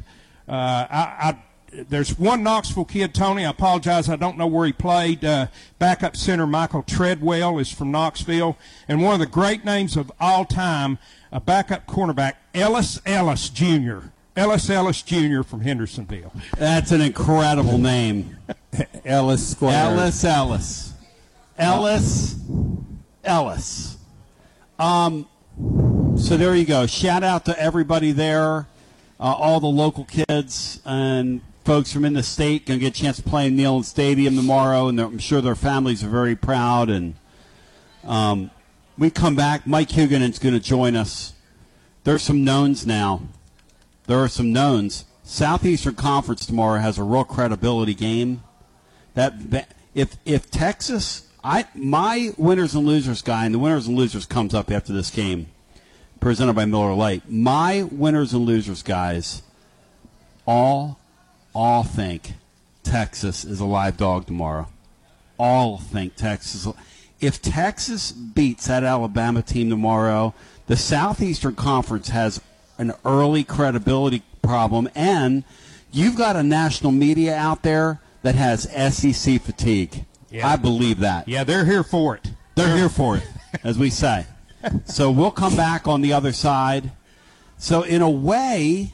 Uh, 0.48 0.86
I, 0.90 1.28
I, 1.28 1.42
there's 1.88 2.18
one 2.18 2.42
Knoxville 2.42 2.84
kid, 2.84 3.14
Tony. 3.14 3.44
I 3.44 3.50
apologize. 3.50 4.08
I 4.08 4.16
don't 4.16 4.36
know 4.36 4.46
where 4.46 4.66
he 4.66 4.72
played. 4.72 5.24
Uh, 5.24 5.46
backup 5.78 6.16
center 6.16 6.46
Michael 6.46 6.82
Treadwell 6.82 7.58
is 7.58 7.70
from 7.72 7.90
Knoxville. 7.90 8.56
And 8.88 9.02
one 9.02 9.14
of 9.14 9.20
the 9.20 9.26
great 9.26 9.64
names 9.64 9.96
of 9.96 10.10
all 10.20 10.44
time, 10.44 10.98
a 11.32 11.40
backup 11.40 11.86
cornerback, 11.86 12.34
Ellis 12.54 13.00
Ellis 13.06 13.48
Jr. 13.50 13.98
Ellis 14.36 14.70
Ellis 14.70 15.02
Jr. 15.02 15.42
from 15.42 15.60
Hendersonville. 15.60 16.32
That's 16.56 16.92
an 16.92 17.00
incredible 17.00 17.78
name. 17.78 18.36
Ellis 19.04 19.50
Square. 19.50 19.74
Ellis 19.74 20.24
Ellis. 20.24 20.92
Ellis 21.58 22.36
Ellis. 23.22 23.96
Um, 24.78 25.28
so 26.16 26.36
there 26.36 26.54
you 26.54 26.64
go. 26.64 26.86
Shout 26.86 27.22
out 27.22 27.44
to 27.46 27.58
everybody 27.58 28.12
there, 28.12 28.66
uh, 29.18 29.34
all 29.34 29.60
the 29.60 29.66
local 29.66 30.04
kids 30.04 30.80
and 30.84 31.40
folks 31.64 31.92
from 31.92 32.04
in 32.04 32.14
the 32.14 32.22
state 32.22 32.66
going 32.66 32.78
to 32.78 32.84
get 32.84 32.98
a 32.98 33.00
chance 33.00 33.16
to 33.16 33.22
play 33.22 33.46
in 33.46 33.56
Neyland 33.56 33.84
Stadium 33.84 34.36
tomorrow, 34.36 34.88
and 34.88 34.98
I'm 35.00 35.18
sure 35.18 35.40
their 35.40 35.54
families 35.54 36.02
are 36.02 36.08
very 36.08 36.34
proud. 36.34 36.90
And 36.90 37.14
um, 38.04 38.50
we 38.98 39.10
come 39.10 39.36
back. 39.36 39.66
Mike 39.66 39.90
Huguenin's 39.90 40.38
going 40.38 40.54
to 40.54 40.60
join 40.60 40.96
us. 40.96 41.34
There's 42.04 42.22
some 42.22 42.44
knowns 42.44 42.86
now. 42.86 43.22
There 44.06 44.18
are 44.18 44.28
some 44.28 44.52
knowns. 44.52 45.04
Southeastern 45.22 45.94
Conference 45.94 46.44
tomorrow 46.44 46.80
has 46.80 46.98
a 46.98 47.04
real 47.04 47.24
credibility 47.24 47.94
game. 47.94 48.42
That 49.14 49.34
if 49.94 50.16
if 50.24 50.50
Texas, 50.50 51.28
I 51.42 51.66
my 51.74 52.32
winners 52.36 52.74
and 52.74 52.86
losers 52.86 53.22
guy, 53.22 53.46
and 53.46 53.54
the 53.54 53.58
winners 53.58 53.86
and 53.86 53.96
losers 53.96 54.26
comes 54.26 54.54
up 54.54 54.70
after 54.70 54.92
this 54.92 55.10
game, 55.10 55.46
presented 56.20 56.54
by 56.54 56.66
Miller 56.66 56.94
Lite. 56.94 57.30
My 57.30 57.82
winners 57.82 58.32
and 58.32 58.44
losers 58.44 58.82
guys, 58.82 59.42
all 60.46 60.98
all 61.54 61.82
think 61.82 62.34
Texas 62.82 63.44
is 63.44 63.60
a 63.60 63.64
live 63.64 63.96
dog 63.96 64.26
tomorrow. 64.26 64.68
All 65.38 65.78
think 65.78 66.16
Texas. 66.16 66.66
If 67.20 67.40
Texas 67.40 68.12
beats 68.12 68.66
that 68.66 68.84
Alabama 68.84 69.42
team 69.42 69.70
tomorrow, 69.70 70.34
the 70.66 70.76
Southeastern 70.76 71.54
Conference 71.54 72.08
has 72.10 72.40
an 72.78 72.92
early 73.04 73.44
credibility 73.44 74.22
problem, 74.42 74.88
and 74.94 75.44
you've 75.92 76.16
got 76.16 76.36
a 76.36 76.42
national 76.42 76.92
media 76.92 77.34
out 77.34 77.62
there 77.62 78.00
that 78.22 78.34
has 78.34 78.62
SEC 78.94 79.40
fatigue. 79.40 80.04
Yeah. 80.30 80.48
I 80.48 80.56
believe 80.56 81.00
that. 81.00 81.28
Yeah, 81.28 81.44
they're 81.44 81.64
here 81.64 81.82
for 81.82 82.16
it. 82.16 82.30
They're 82.54 82.76
here 82.76 82.88
for 82.88 83.16
it, 83.16 83.26
as 83.64 83.78
we 83.78 83.90
say. 83.90 84.26
So 84.84 85.10
we'll 85.10 85.30
come 85.30 85.56
back 85.56 85.88
on 85.88 86.02
the 86.02 86.12
other 86.12 86.32
side. 86.32 86.92
So 87.58 87.82
in 87.82 88.02
a 88.02 88.10
way, 88.10 88.92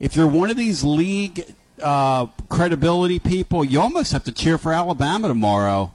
if 0.00 0.16
you're 0.16 0.26
one 0.26 0.50
of 0.50 0.56
these 0.56 0.84
league 0.84 1.54
uh, 1.82 2.26
credibility 2.48 3.18
people, 3.18 3.64
you 3.64 3.80
almost 3.80 4.12
have 4.12 4.24
to 4.24 4.32
cheer 4.32 4.58
for 4.58 4.72
Alabama 4.72 5.28
tomorrow. 5.28 5.94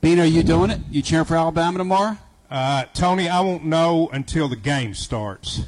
Bean, 0.00 0.20
are 0.20 0.24
you 0.24 0.42
doing 0.42 0.70
it? 0.70 0.80
You 0.90 1.02
cheering 1.02 1.24
for 1.24 1.36
Alabama 1.36 1.78
tomorrow? 1.78 2.16
Uh, 2.50 2.84
Tony, 2.94 3.28
I 3.28 3.40
won't 3.40 3.64
know 3.64 4.08
until 4.12 4.48
the 4.48 4.56
game 4.56 4.94
starts. 4.94 5.62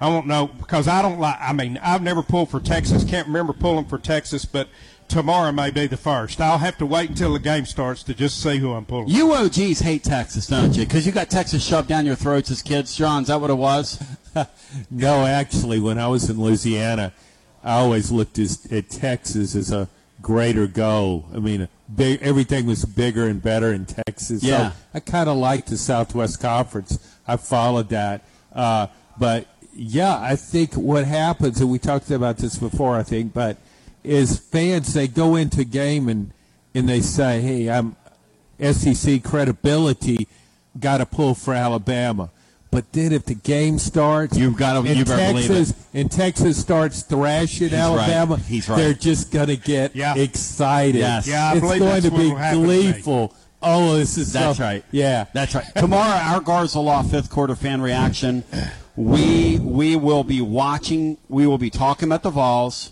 I 0.00 0.08
won't 0.08 0.26
know 0.26 0.46
because 0.46 0.88
I 0.88 1.02
don't 1.02 1.18
like. 1.18 1.36
I 1.40 1.52
mean, 1.52 1.78
I've 1.82 2.02
never 2.02 2.22
pulled 2.22 2.50
for 2.50 2.60
Texas. 2.60 3.04
Can't 3.04 3.26
remember 3.26 3.52
pulling 3.52 3.84
for 3.84 3.98
Texas, 3.98 4.44
but 4.44 4.68
tomorrow 5.08 5.52
may 5.52 5.70
be 5.70 5.86
the 5.86 5.96
first. 5.96 6.40
I'll 6.40 6.58
have 6.58 6.78
to 6.78 6.86
wait 6.86 7.10
until 7.10 7.32
the 7.32 7.38
game 7.38 7.66
starts 7.66 8.02
to 8.04 8.14
just 8.14 8.42
see 8.42 8.58
who 8.58 8.72
I'm 8.72 8.84
pulling. 8.84 9.08
You 9.08 9.32
OGs 9.32 9.80
hate 9.80 10.04
Texas, 10.04 10.46
don't 10.46 10.76
you? 10.76 10.84
Because 10.84 11.06
you 11.06 11.12
got 11.12 11.30
Texas 11.30 11.64
shoved 11.64 11.88
down 11.88 12.06
your 12.06 12.14
throats 12.14 12.50
as 12.50 12.62
kids. 12.62 12.94
John, 12.94 13.22
is 13.22 13.28
that 13.28 13.40
what 13.40 13.50
it 13.50 13.54
was? 13.54 14.02
no, 14.90 15.26
actually, 15.26 15.80
when 15.80 15.98
I 15.98 16.08
was 16.08 16.28
in 16.28 16.40
Louisiana, 16.40 17.12
I 17.64 17.78
always 17.78 18.12
looked 18.12 18.38
as, 18.38 18.70
at 18.70 18.90
Texas 18.90 19.54
as 19.56 19.72
a 19.72 19.88
greater 20.20 20.66
goal. 20.66 21.26
I 21.34 21.38
mean, 21.38 21.68
big, 21.94 22.22
everything 22.22 22.66
was 22.66 22.84
bigger 22.84 23.26
and 23.26 23.42
better 23.42 23.72
in 23.72 23.86
Texas. 23.86 24.42
Yeah. 24.42 24.70
So 24.70 24.76
I 24.94 25.00
kind 25.00 25.28
of 25.28 25.36
liked 25.36 25.68
the 25.68 25.76
Southwest 25.76 26.40
Conference. 26.40 26.98
I 27.26 27.36
followed 27.36 27.88
that. 27.90 28.24
Uh, 28.52 28.88
but 29.18 29.46
yeah, 29.74 30.18
I 30.20 30.36
think 30.36 30.74
what 30.74 31.04
happens, 31.04 31.60
and 31.60 31.70
we 31.70 31.78
talked 31.78 32.10
about 32.10 32.38
this 32.38 32.58
before, 32.58 32.96
I 32.96 33.02
think, 33.02 33.32
but 33.32 33.56
is 34.04 34.38
fans 34.38 34.94
they 34.94 35.08
go 35.08 35.36
into 35.36 35.64
game 35.64 36.08
and 36.08 36.32
and 36.74 36.88
they 36.88 37.00
say, 37.00 37.40
"Hey, 37.40 37.68
I'm 37.70 37.96
SEC 38.60 39.22
credibility, 39.22 40.28
got 40.78 40.98
to 40.98 41.06
pull 41.06 41.34
for 41.34 41.54
Alabama." 41.54 42.30
But 42.70 42.92
then 42.92 43.12
if 43.12 43.24
the 43.24 43.34
game 43.34 43.78
starts, 43.78 44.36
you've 44.36 44.56
got 44.58 44.74
to 44.74 44.80
and 44.80 44.98
you 44.98 45.04
better 45.06 45.32
believe 45.32 45.46
Texas 45.48 45.70
it. 45.70 45.76
and 46.00 46.10
Texas 46.12 46.58
starts 46.60 47.02
thrashing 47.02 47.70
He's 47.70 47.72
right. 47.72 47.80
Alabama, 47.80 48.36
He's 48.36 48.68
right. 48.68 48.76
they're 48.76 48.92
just 48.92 49.30
going 49.32 49.46
to 49.46 49.56
get 49.56 49.96
Yeah. 49.96 50.14
excited. 50.16 50.96
Yes. 50.98 51.26
Yeah, 51.26 51.48
I 51.48 51.52
it's 51.52 51.60
believe 51.62 51.78
going 51.78 51.92
that's 51.92 52.04
to 52.04 52.10
what 52.12 52.18
be 52.20 52.28
will 52.28 52.36
happen 52.36 52.60
to 52.62 52.68
me. 52.68 52.82
gleeful. 52.92 53.34
Oh, 53.62 53.96
this 53.96 54.18
is 54.18 54.34
That's 54.34 54.58
so- 54.58 54.64
right. 54.64 54.84
Yeah, 54.90 55.24
That's 55.32 55.54
right. 55.54 55.64
Tomorrow, 55.76 56.12
our 56.20 56.40
Garza 56.40 56.78
Law 56.78 57.02
fifth 57.02 57.30
quarter 57.30 57.56
fan 57.56 57.80
reaction. 57.80 58.44
We 58.96 59.58
we 59.60 59.96
will 59.96 60.22
be 60.24 60.40
watching. 60.42 61.16
We 61.30 61.46
will 61.46 61.56
be 61.58 61.70
talking 61.70 62.08
about 62.08 62.22
the 62.22 62.30
Vols. 62.30 62.90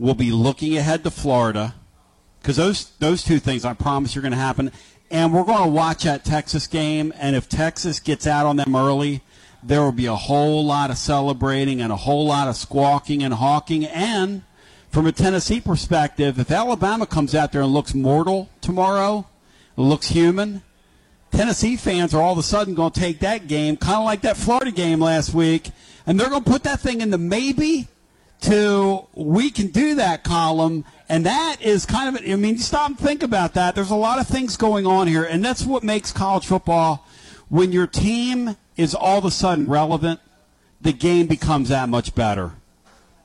We'll 0.00 0.14
be 0.14 0.32
looking 0.32 0.78
ahead 0.78 1.04
to 1.04 1.10
Florida 1.10 1.74
because 2.40 2.56
those 2.56 2.92
those 3.00 3.22
two 3.22 3.38
things 3.38 3.66
I 3.66 3.74
promise 3.74 4.16
are 4.16 4.22
going 4.22 4.32
to 4.32 4.38
happen. 4.38 4.72
And 5.10 5.30
we're 5.30 5.44
going 5.44 5.64
to 5.64 5.68
watch 5.68 6.04
that 6.04 6.24
Texas 6.24 6.66
game. 6.66 7.12
And 7.18 7.36
if 7.36 7.50
Texas 7.50 8.00
gets 8.00 8.26
out 8.26 8.46
on 8.46 8.56
them 8.56 8.74
early, 8.74 9.20
there 9.62 9.82
will 9.82 9.92
be 9.92 10.06
a 10.06 10.16
whole 10.16 10.64
lot 10.64 10.90
of 10.90 10.96
celebrating 10.96 11.82
and 11.82 11.92
a 11.92 11.96
whole 11.96 12.24
lot 12.24 12.48
of 12.48 12.56
squawking 12.56 13.22
and 13.22 13.34
hawking. 13.34 13.84
And 13.84 14.40
from 14.88 15.06
a 15.06 15.12
Tennessee 15.12 15.60
perspective, 15.60 16.38
if 16.38 16.50
Alabama 16.50 17.06
comes 17.06 17.34
out 17.34 17.52
there 17.52 17.60
and 17.60 17.70
looks 17.74 17.94
mortal 17.94 18.48
tomorrow, 18.62 19.26
looks 19.76 20.08
human, 20.08 20.62
Tennessee 21.30 21.76
fans 21.76 22.14
are 22.14 22.22
all 22.22 22.32
of 22.32 22.38
a 22.38 22.42
sudden 22.42 22.74
going 22.74 22.92
to 22.92 23.00
take 23.00 23.18
that 23.18 23.48
game, 23.48 23.76
kind 23.76 23.98
of 23.98 24.04
like 24.04 24.22
that 24.22 24.38
Florida 24.38 24.70
game 24.70 24.98
last 24.98 25.34
week, 25.34 25.72
and 26.06 26.18
they're 26.18 26.30
going 26.30 26.42
to 26.42 26.50
put 26.50 26.62
that 26.62 26.80
thing 26.80 27.02
in 27.02 27.10
the 27.10 27.18
maybe 27.18 27.86
to 28.40 29.06
we 29.14 29.50
can 29.50 29.68
do 29.68 29.94
that 29.96 30.24
column. 30.24 30.84
And 31.08 31.26
that 31.26 31.56
is 31.60 31.86
kind 31.86 32.14
of, 32.14 32.22
I 32.22 32.36
mean, 32.36 32.54
you 32.54 32.60
stop 32.60 32.88
and 32.88 32.98
think 32.98 33.22
about 33.22 33.54
that. 33.54 33.74
There's 33.74 33.90
a 33.90 33.96
lot 33.96 34.20
of 34.20 34.28
things 34.28 34.56
going 34.56 34.86
on 34.86 35.08
here, 35.08 35.24
and 35.24 35.44
that's 35.44 35.64
what 35.64 35.82
makes 35.82 36.12
college 36.12 36.46
football. 36.46 37.06
When 37.48 37.72
your 37.72 37.88
team 37.88 38.56
is 38.76 38.94
all 38.94 39.18
of 39.18 39.24
a 39.24 39.30
sudden 39.30 39.66
relevant, 39.66 40.20
the 40.80 40.92
game 40.92 41.26
becomes 41.26 41.68
that 41.68 41.88
much 41.88 42.14
better. 42.14 42.52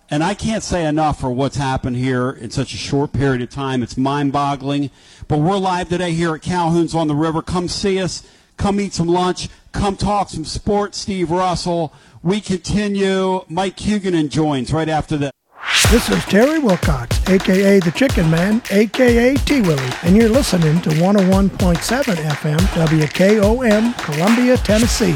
And 0.09 0.23
I 0.23 0.35
can't 0.35 0.63
say 0.63 0.85
enough 0.85 1.19
for 1.19 1.31
what's 1.31 1.57
happened 1.57 1.95
here 1.95 2.29
in 2.29 2.51
such 2.51 2.73
a 2.73 2.77
short 2.77 3.11
period 3.11 3.41
of 3.41 3.49
time. 3.49 3.81
It's 3.81 3.97
mind 3.97 4.31
boggling. 4.31 4.91
But 5.27 5.39
we're 5.39 5.57
live 5.57 5.89
today 5.89 6.11
here 6.11 6.35
at 6.35 6.43
Calhoun's 6.43 6.93
on 6.93 7.07
the 7.07 7.15
River. 7.15 7.41
Come 7.41 7.67
see 7.67 7.99
us. 7.99 8.27
Come 8.57 8.79
eat 8.79 8.93
some 8.93 9.07
lunch. 9.07 9.49
Come 9.71 9.97
talk 9.97 10.29
some 10.29 10.45
sports. 10.45 10.99
Steve 10.99 11.31
Russell. 11.31 11.91
We 12.25 12.41
continue. 12.41 13.45
Mike 13.49 13.77
Huguenin 13.77 14.29
joins 14.29 14.73
right 14.73 14.89
after 14.89 15.15
this. 15.15 15.31
This 15.91 16.09
is 16.09 16.25
Terry 16.25 16.57
Wilcox, 16.57 17.19
aka 17.29 17.79
the 17.79 17.91
Chicken 17.91 18.31
Man, 18.31 18.63
aka 18.71 19.35
T 19.35 19.61
Willie, 19.61 19.93
and 20.01 20.17
you're 20.17 20.29
listening 20.29 20.81
to 20.81 20.89
101.7 20.89 21.49
FM 21.51 22.57
WKOM, 22.57 23.97
Columbia, 24.03 24.57
Tennessee. 24.57 25.15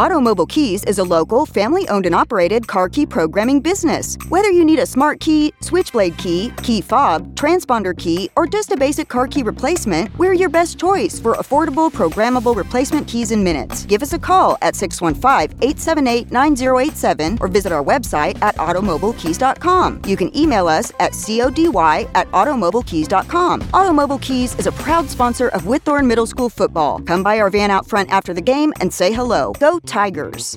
Automobile 0.00 0.46
Keys 0.46 0.82
is 0.84 0.98
a 0.98 1.04
local, 1.04 1.44
family 1.44 1.86
owned 1.90 2.06
and 2.06 2.14
operated 2.14 2.66
car 2.66 2.88
key 2.88 3.04
programming 3.04 3.60
business. 3.60 4.16
Whether 4.30 4.50
you 4.50 4.64
need 4.64 4.78
a 4.78 4.86
smart 4.86 5.20
key, 5.20 5.52
switchblade 5.60 6.16
key, 6.16 6.54
key 6.62 6.80
fob, 6.80 7.34
transponder 7.34 7.94
key, 7.94 8.30
or 8.34 8.46
just 8.46 8.72
a 8.72 8.78
basic 8.78 9.10
car 9.10 9.28
key 9.28 9.42
replacement, 9.42 10.08
we're 10.16 10.32
your 10.32 10.48
best 10.48 10.80
choice 10.80 11.20
for 11.20 11.34
affordable, 11.34 11.92
programmable 11.92 12.56
replacement 12.56 13.06
keys 13.08 13.30
in 13.30 13.44
minutes. 13.44 13.84
Give 13.84 14.00
us 14.00 14.14
a 14.14 14.18
call 14.18 14.56
at 14.62 14.74
615 14.74 15.58
878 15.60 16.32
9087 16.32 17.36
or 17.42 17.48
visit 17.48 17.70
our 17.70 17.84
website 17.84 18.40
at 18.40 18.56
automobilekeys.com. 18.56 20.00
You 20.06 20.16
can 20.16 20.34
email 20.34 20.66
us 20.66 20.94
at 20.98 21.12
cody 21.12 21.66
at 22.14 22.26
automobilekeys.com. 22.30 23.68
Automobile 23.74 24.18
Keys 24.20 24.58
is 24.58 24.66
a 24.66 24.72
proud 24.72 25.10
sponsor 25.10 25.48
of 25.48 25.64
Whitthorne 25.64 26.06
Middle 26.06 26.24
School 26.26 26.48
football. 26.48 27.00
Come 27.00 27.22
by 27.22 27.38
our 27.38 27.50
van 27.50 27.70
out 27.70 27.86
front 27.86 28.08
after 28.08 28.32
the 28.32 28.40
game 28.40 28.72
and 28.80 28.90
say 28.90 29.12
hello. 29.12 29.52
Go 29.60 29.78
Tigers! 29.90 30.56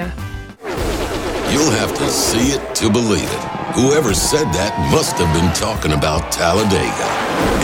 You'll 1.51 1.71
have 1.71 1.93
to 1.97 2.09
see 2.09 2.53
it 2.55 2.75
to 2.75 2.89
believe 2.89 3.23
it. 3.23 3.43
Whoever 3.75 4.13
said 4.13 4.45
that 4.53 4.73
must 4.91 5.17
have 5.17 5.31
been 5.35 5.51
talking 5.53 5.93
about 5.93 6.31
Talladega. 6.31 7.07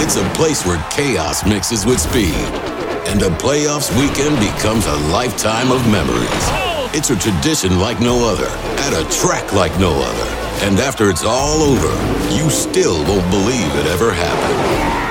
It's 0.03 0.17
a 0.17 0.27
place 0.35 0.65
where 0.65 0.83
chaos 0.89 1.45
mixes 1.45 1.85
with 1.85 1.99
speed, 1.99 2.35
and 3.07 3.21
a 3.21 3.29
playoffs 3.41 3.89
weekend 3.97 4.39
becomes 4.39 4.85
a 4.85 4.95
lifetime 5.11 5.71
of 5.71 5.81
memories. 5.89 6.45
It's 6.93 7.09
a 7.09 7.15
tradition 7.15 7.79
like 7.79 7.99
no 7.99 8.27
other, 8.27 8.47
at 8.85 8.93
a 8.93 9.07
track 9.19 9.53
like 9.53 9.77
no 9.79 9.91
other. 10.01 10.29
And 10.65 10.79
after 10.79 11.09
it's 11.09 11.23
all 11.23 11.61
over, 11.61 11.91
you 12.33 12.49
still 12.49 13.03
won't 13.05 13.29
believe 13.29 13.71
it 13.75 13.85
ever 13.87 14.11
happened. 14.11 15.06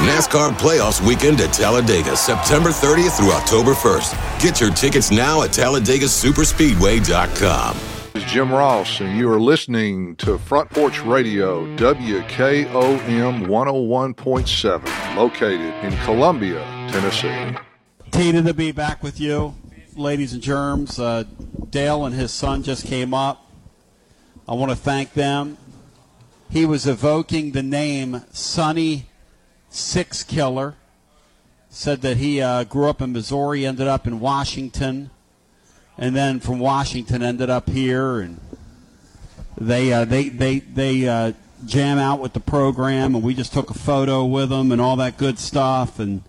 NASCAR 0.00 0.50
Playoffs 0.52 1.06
Weekend 1.06 1.42
at 1.42 1.52
Talladega, 1.52 2.16
September 2.16 2.70
30th 2.70 3.18
through 3.18 3.32
October 3.32 3.74
1st. 3.74 4.40
Get 4.40 4.58
your 4.58 4.70
tickets 4.70 5.10
now 5.10 5.42
at 5.42 5.50
TalladegaSuperspeedway.com. 5.50 7.76
This 8.14 8.24
is 8.24 8.32
Jim 8.32 8.50
Ross, 8.50 9.00
and 9.00 9.18
you 9.18 9.30
are 9.30 9.38
listening 9.38 10.16
to 10.16 10.38
Front 10.38 10.70
Porch 10.70 11.02
Radio, 11.02 11.66
WKOM 11.76 13.46
101.7, 13.46 15.16
located 15.16 15.74
in 15.84 15.94
Columbia, 15.98 16.60
Tennessee. 16.90 17.58
Tina 18.10 18.42
to 18.42 18.54
be 18.54 18.72
back 18.72 19.02
with 19.02 19.20
you, 19.20 19.54
ladies 19.96 20.32
and 20.32 20.40
germs. 20.40 20.98
Uh, 20.98 21.24
Dale 21.68 22.06
and 22.06 22.14
his 22.14 22.32
son 22.32 22.62
just 22.62 22.86
came 22.86 23.12
up. 23.12 23.50
I 24.48 24.54
want 24.54 24.70
to 24.70 24.76
thank 24.76 25.12
them. 25.12 25.58
He 26.48 26.64
was 26.64 26.86
evoking 26.86 27.52
the 27.52 27.62
name 27.62 28.22
Sonny 28.32 29.09
Sixkiller. 29.70 30.74
Said 31.72 32.02
that 32.02 32.16
he 32.16 32.40
uh, 32.40 32.64
grew 32.64 32.88
up 32.88 33.00
in 33.00 33.12
Missouri, 33.12 33.64
ended 33.64 33.86
up 33.86 34.04
in 34.04 34.18
Washington, 34.18 35.10
and 35.96 36.16
then 36.16 36.40
from 36.40 36.58
Washington 36.58 37.22
ended 37.22 37.48
up 37.48 37.70
here, 37.70 38.18
and 38.18 38.40
they 39.56 39.92
uh, 39.92 40.04
they 40.04 40.30
they 40.30 40.58
they 40.58 41.06
uh, 41.06 41.32
jam 41.64 41.98
out 41.98 42.18
with 42.18 42.32
the 42.32 42.40
program, 42.40 43.14
and 43.14 43.22
we 43.22 43.34
just 43.34 43.52
took 43.52 43.70
a 43.70 43.74
photo 43.74 44.24
with 44.24 44.48
them 44.48 44.72
and 44.72 44.80
all 44.80 44.96
that 44.96 45.16
good 45.16 45.38
stuff, 45.38 46.00
and 46.00 46.22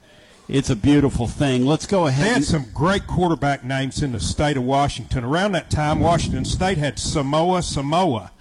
it's 0.47 0.69
a 0.69 0.75
beautiful 0.75 1.27
thing. 1.27 1.65
Let's 1.65 1.87
go 1.87 2.07
ahead. 2.07 2.25
They 2.25 2.33
had 2.33 2.43
some 2.43 2.67
great 2.73 3.07
quarterback 3.07 3.63
names 3.63 4.03
in 4.03 4.11
the 4.11 4.19
state 4.19 4.57
of 4.57 4.63
Washington. 4.63 5.23
Around 5.23 5.53
that 5.53 5.71
time, 5.71 6.01
Washington 6.01 6.45
State 6.45 6.77
had 6.77 6.99
Samoa 6.99 7.63
Samoa. 7.63 8.31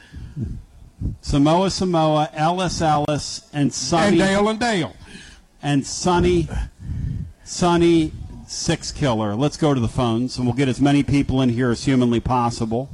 Samoa 1.22 1.70
Samoa, 1.70 2.30
Ellis 2.34 2.80
Ellis, 2.82 3.48
and 3.52 3.72
Sonny 3.72 4.08
And 4.08 4.18
Dale 4.18 4.48
and 4.48 4.60
Dale. 4.60 4.96
and 5.62 5.86
Sonny 5.86 6.48
Sonny 7.44 8.12
Sixkiller. 8.46 9.38
Let's 9.38 9.56
go 9.56 9.74
to 9.74 9.80
the 9.80 9.88
phones, 9.88 10.36
and 10.36 10.46
we'll 10.46 10.56
get 10.56 10.68
as 10.68 10.80
many 10.80 11.02
people 11.02 11.40
in 11.42 11.48
here 11.50 11.70
as 11.70 11.84
humanly 11.84 12.20
possible. 12.20 12.88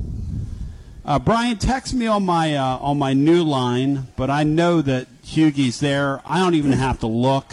Uh, 1.05 1.19
Brian, 1.19 1.57
text 1.57 1.95
me 1.95 2.07
on 2.07 2.25
my 2.25 2.55
uh, 2.57 2.79
on 2.79 2.99
my 2.99 3.13
new 3.13 3.43
line, 3.45 4.09
but 4.17 4.29
I 4.29 4.43
know 4.43 4.83
that 4.83 5.07
Hughie's 5.23 5.81
there. 5.81 6.21
I 6.27 6.39
don't 6.39 6.55
even 6.55 6.73
have 6.73 6.99
to 7.01 7.07
look, 7.07 7.53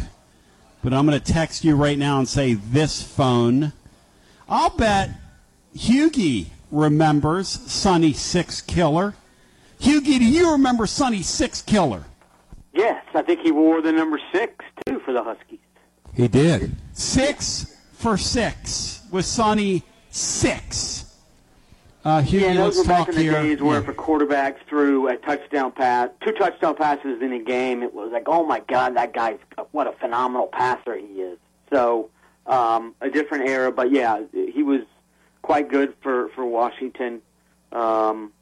but 0.83 0.93
I'm 0.93 1.05
going 1.05 1.19
to 1.19 1.33
text 1.33 1.63
you 1.63 1.75
right 1.75 1.97
now 1.97 2.17
and 2.19 2.27
say 2.27 2.55
this 2.55 3.01
phone. 3.03 3.73
I'll 4.49 4.71
bet 4.71 5.11
Hughie 5.75 6.47
remembers 6.71 7.47
Sonny 7.47 8.13
Sixkiller. 8.13 9.13
Hughie, 9.83 10.17
do 10.19 10.25
you 10.25 10.51
remember 10.53 10.85
Sonny 10.87 11.19
Sixkiller? 11.19 12.05
Yes, 12.73 13.03
I 13.13 13.21
think 13.21 13.41
he 13.41 13.51
wore 13.51 13.81
the 13.81 13.91
number 13.91 14.17
six 14.31 14.63
too 14.85 14.99
for 15.01 15.11
the 15.13 15.21
Huskies. 15.21 15.59
He 16.15 16.27
did. 16.29 16.75
Six 16.93 17.77
for 17.93 18.15
six 18.17 19.01
with 19.11 19.25
Sonny 19.25 19.83
Six. 20.09 21.15
Uh, 22.05 22.21
Hughie, 22.21 22.45
yeah, 22.45 22.53
those 22.55 22.77
were 22.77 22.83
back 22.85 23.07
in 23.09 23.15
the 23.15 23.21
here. 23.21 23.31
days 23.33 23.61
where 23.61 23.75
Yeah. 23.77 23.83
if 23.83 23.87
a 23.89 23.93
quarterback 23.93 24.65
threw 24.67 25.07
a 25.07 25.17
touchdown 25.17 25.71
pass, 25.71 26.09
two 26.21 26.31
touchdown 26.33 26.75
passes 26.75 27.21
in 27.21 27.31
a 27.33 27.39
game, 27.39 27.81
it 27.81 27.93
was 27.93 28.11
like, 28.11 28.23
oh 28.27 28.45
my 28.45 28.59
God, 28.61 28.95
that 28.97 29.13
guy's 29.13 29.37
what 29.71 29.87
a 29.87 29.91
phenomenal 29.93 30.47
passer 30.47 30.95
he 30.97 31.05
is. 31.21 31.37
So 31.71 32.09
um, 32.45 32.95
a 33.01 33.09
different 33.09 33.47
era, 33.49 33.71
but 33.71 33.91
yeah, 33.91 34.21
he 34.33 34.63
was 34.63 34.81
quite 35.41 35.69
good 35.69 35.93
for 36.01 36.29
for 36.29 36.45
Washington. 36.45 37.21
Um, 37.71 38.32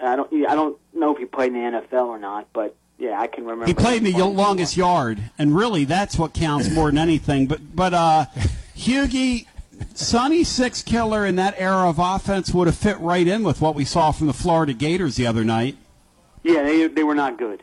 I 0.00 0.16
don't 0.16 0.32
I 0.46 0.54
don't 0.54 0.78
know 0.94 1.12
if 1.12 1.18
he 1.18 1.24
played 1.24 1.52
in 1.52 1.72
the 1.72 1.80
NFL 1.80 2.06
or 2.06 2.18
not, 2.18 2.48
but 2.52 2.76
yeah, 2.98 3.20
I 3.20 3.26
can 3.26 3.44
remember. 3.44 3.66
He 3.66 3.74
played 3.74 4.04
in 4.04 4.12
the 4.12 4.24
longest 4.24 4.76
yard, 4.76 5.20
and 5.38 5.54
really 5.54 5.84
that's 5.84 6.18
what 6.18 6.34
counts 6.34 6.70
more 6.70 6.88
than 6.88 6.98
anything. 6.98 7.46
But 7.46 7.74
but 7.74 7.94
uh, 7.94 8.26
Hughie, 8.74 9.46
Sonny 9.94 10.42
Sixkiller 10.42 11.28
in 11.28 11.36
that 11.36 11.54
era 11.58 11.88
of 11.88 11.98
offense 11.98 12.52
would 12.52 12.66
have 12.66 12.76
fit 12.76 12.98
right 12.98 13.26
in 13.26 13.44
with 13.44 13.60
what 13.60 13.74
we 13.74 13.84
saw 13.84 14.10
from 14.12 14.26
the 14.26 14.32
Florida 14.32 14.72
Gators 14.72 15.16
the 15.16 15.26
other 15.26 15.44
night. 15.44 15.76
Yeah, 16.42 16.62
they 16.62 16.86
they 16.88 17.04
were 17.04 17.14
not 17.14 17.38
good. 17.38 17.62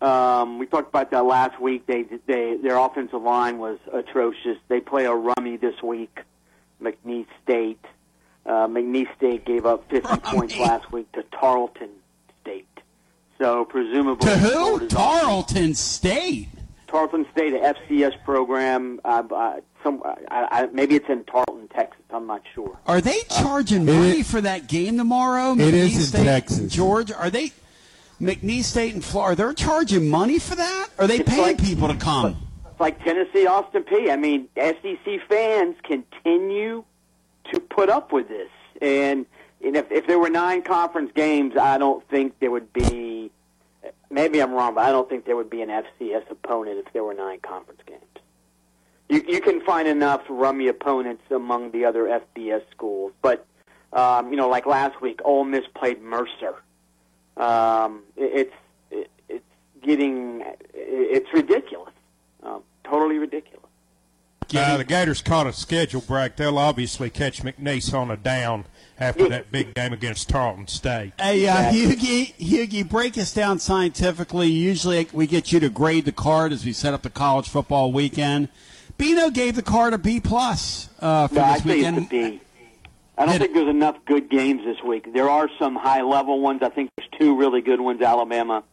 Um, 0.00 0.58
we 0.58 0.66
talked 0.66 0.88
about 0.88 1.10
that 1.12 1.24
last 1.24 1.60
week. 1.60 1.86
They 1.86 2.04
they 2.26 2.56
their 2.56 2.76
offensive 2.76 3.22
line 3.22 3.58
was 3.58 3.78
atrocious. 3.92 4.58
They 4.68 4.80
play 4.80 5.04
a 5.04 5.14
rummy 5.14 5.56
this 5.56 5.82
week, 5.82 6.20
McNeese 6.80 7.26
State. 7.44 7.84
Uh, 8.44 8.66
McNeese 8.66 9.14
State 9.16 9.44
gave 9.44 9.66
up 9.66 9.88
50 9.90 10.16
points 10.22 10.56
last 10.58 10.90
week 10.92 11.10
to 11.12 11.22
Tarleton 11.38 11.90
State. 12.42 12.66
So 13.38 13.64
presumably 13.64 14.28
To 14.28 14.36
who? 14.36 14.86
Tarleton 14.88 15.74
State. 15.74 16.48
Tarleton 16.88 17.26
State, 17.32 17.54
a 17.54 17.74
FCS 17.74 18.22
program. 18.24 19.00
Uh, 19.04 19.22
uh, 19.34 19.60
some 19.82 20.02
I, 20.04 20.16
I, 20.50 20.66
maybe 20.72 20.94
it's 20.96 21.08
in 21.08 21.24
Tarleton, 21.24 21.68
Texas. 21.68 22.02
I'm 22.10 22.26
not 22.26 22.42
sure. 22.54 22.78
Are 22.86 23.00
they 23.00 23.20
charging 23.30 23.82
It 23.88 23.92
money 23.92 24.20
is- 24.20 24.30
for 24.30 24.40
that 24.42 24.66
game 24.68 24.98
tomorrow? 24.98 25.52
It 25.54 25.72
is 25.74 25.96
in 25.96 26.02
State, 26.02 26.24
Texas. 26.24 26.72
Georgia. 26.72 27.16
Are 27.18 27.30
they 27.30 27.52
McNeese 28.20 28.64
State 28.64 28.92
and 28.94 29.04
Florida? 29.04 29.36
They're 29.42 29.54
charging 29.54 30.08
money 30.08 30.38
for 30.38 30.54
that? 30.54 30.88
Are 30.98 31.06
they 31.06 31.18
It's 31.20 31.28
paying 31.30 31.42
like- 31.42 31.62
people 31.64 31.88
to 31.88 31.96
come? 31.96 32.36
It's 32.70 32.80
like 32.80 33.02
Tennessee, 33.04 33.46
Austin 33.46 33.84
Peay. 33.84 34.10
I 34.12 34.16
mean, 34.16 34.48
SEC 34.56 35.20
fans 35.28 35.76
continue 35.84 36.84
to 37.52 37.60
put 37.60 37.88
up 37.88 38.12
with 38.12 38.28
this, 38.28 38.50
and, 38.80 39.26
and 39.64 39.76
if 39.76 39.90
if 39.90 40.06
there 40.06 40.18
were 40.18 40.30
nine 40.30 40.62
conference 40.62 41.12
games, 41.14 41.56
I 41.56 41.78
don't 41.78 42.06
think 42.08 42.38
there 42.40 42.50
would 42.50 42.72
be. 42.72 43.30
Maybe 44.10 44.40
I'm 44.42 44.52
wrong, 44.52 44.74
but 44.74 44.84
I 44.84 44.92
don't 44.92 45.08
think 45.08 45.24
there 45.24 45.36
would 45.36 45.50
be 45.50 45.62
an 45.62 45.70
FCS 45.70 46.30
opponent 46.30 46.84
if 46.86 46.92
there 46.92 47.02
were 47.02 47.14
nine 47.14 47.40
conference 47.40 47.80
games. 47.86 48.02
You 49.08 49.22
you 49.26 49.40
can 49.40 49.60
find 49.62 49.88
enough 49.88 50.22
rummy 50.28 50.68
opponents 50.68 51.22
among 51.30 51.72
the 51.72 51.84
other 51.84 52.20
FBS 52.36 52.62
schools, 52.70 53.12
but 53.22 53.46
um, 53.92 54.30
you 54.30 54.36
know, 54.36 54.48
like 54.48 54.66
last 54.66 55.00
week, 55.02 55.20
Ole 55.24 55.44
Miss 55.44 55.64
played 55.74 56.00
Mercer. 56.00 56.54
Um, 57.36 58.02
it, 58.16 58.32
it's 58.34 58.54
it, 58.90 59.10
it's 59.28 59.44
getting 59.82 60.40
it, 60.40 60.66
it's 60.74 61.32
ridiculous, 61.32 61.92
um, 62.42 62.62
totally 62.84 63.18
ridiculous. 63.18 63.66
Uh, 64.54 64.76
the 64.76 64.84
Gators 64.84 65.22
caught 65.22 65.46
a 65.46 65.52
schedule 65.52 66.00
break. 66.00 66.36
They'll 66.36 66.58
obviously 66.58 67.10
catch 67.10 67.42
McNeese 67.42 67.92
on 67.94 68.10
a 68.10 68.16
down 68.16 68.64
after 69.00 69.28
that 69.28 69.50
big 69.50 69.74
game 69.74 69.92
against 69.92 70.28
Tarleton 70.28 70.66
State. 70.68 71.12
Hey, 71.20 71.46
uh, 71.48 71.70
Hughie, 71.72 72.34
Hughie, 72.38 72.82
break 72.82 73.16
us 73.18 73.32
down 73.34 73.58
scientifically. 73.58 74.48
Usually 74.48 75.08
we 75.12 75.26
get 75.26 75.52
you 75.52 75.60
to 75.60 75.68
grade 75.68 76.04
the 76.04 76.12
card 76.12 76.52
as 76.52 76.64
we 76.64 76.72
set 76.72 76.94
up 76.94 77.02
the 77.02 77.10
college 77.10 77.48
football 77.48 77.92
weekend. 77.92 78.48
Bino 78.98 79.30
gave 79.30 79.56
the 79.56 79.62
card 79.62 79.94
a 79.94 79.98
B 79.98 80.20
plus 80.20 80.88
uh, 81.00 81.26
for 81.28 81.34
No, 81.36 81.42
I 81.42 81.52
this 81.54 81.62
think 81.62 81.76
weekend. 81.76 81.98
it's 81.98 82.06
a 82.06 82.10
B. 82.10 82.40
I 83.18 83.26
don't 83.26 83.38
think 83.38 83.54
there's 83.54 83.68
enough 83.68 83.96
good 84.06 84.30
games 84.30 84.62
this 84.64 84.82
week. 84.82 85.12
There 85.12 85.28
are 85.28 85.48
some 85.58 85.76
high 85.76 86.02
level 86.02 86.40
ones. 86.40 86.62
I 86.62 86.68
think 86.70 86.90
there's 86.96 87.08
two 87.18 87.36
really 87.36 87.60
good 87.60 87.80
ones: 87.80 88.00
Alabama, 88.02 88.64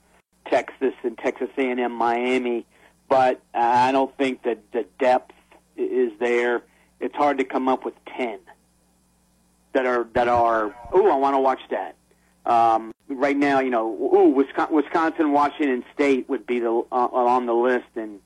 Texas, 0.50 0.94
and 1.04 1.18
Texas 1.18 1.50
A&M, 1.58 1.92
Miami. 1.92 2.66
But 3.10 3.42
uh, 3.54 3.58
I 3.60 3.92
don't 3.92 4.16
think 4.18 4.44
that 4.44 4.60
the 4.72 4.86
depth 5.00 5.32
i- 5.32 5.39
is 5.80 6.12
there. 6.20 6.62
It's 7.00 7.16
hard 7.16 7.38
to 7.38 7.44
come 7.44 7.68
up 7.68 7.86
with 7.86 7.94
ten 8.18 8.40
that 9.74 9.86
are 9.86 10.08
that 10.14 10.28
are. 10.28 10.76
Oh, 10.92 11.12
I 11.12 11.16
want 11.16 11.36
to 11.36 11.40
watch 11.40 11.62
that. 11.72 11.96
Um, 12.46 12.94
right 13.08 13.38
now, 13.38 13.60
you 13.60 13.70
know, 13.70 13.88
ooh, 13.92 14.30
Wisconsin, 14.30 14.76
Wisconsin, 14.76 15.32
Washington 15.32 15.84
State 15.94 16.28
would 16.30 16.46
be 16.48 16.60
the 16.60 16.70
uh, 16.92 16.96
on 16.96 17.46
the 17.46 17.54
list, 17.54 17.88
and 17.96 18.20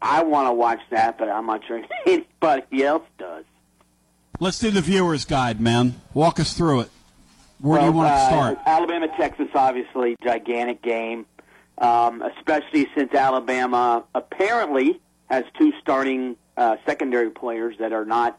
I 0.00 0.22
want 0.22 0.48
to 0.48 0.52
watch 0.52 0.80
that, 0.90 1.18
but 1.18 1.28
I'm 1.28 1.46
not 1.46 1.62
sure 1.66 1.82
anybody 2.06 2.84
else 2.84 3.04
does. 3.18 3.44
Let's 4.40 4.58
do 4.58 4.70
the 4.70 4.80
viewer's 4.80 5.24
guide, 5.24 5.60
man. 5.60 6.00
Walk 6.14 6.38
us 6.38 6.54
through 6.54 6.80
it. 6.80 6.90
Where 7.60 7.80
do 7.80 7.86
you 7.86 7.92
Well, 7.92 8.04
want 8.04 8.08
to 8.10 8.14
uh, 8.14 8.28
start? 8.28 8.58
Alabama, 8.66 9.08
Texas, 9.18 9.48
obviously 9.52 10.14
gigantic 10.22 10.80
game, 10.80 11.26
um, 11.78 12.22
especially 12.22 12.86
since 12.96 13.12
Alabama 13.12 14.04
apparently 14.14 15.00
has 15.28 15.44
two 15.58 15.72
starting 15.80 16.36
uh, 16.58 16.76
secondary 16.84 17.30
players 17.30 17.76
that 17.78 17.92
are 17.92 18.04
not 18.04 18.38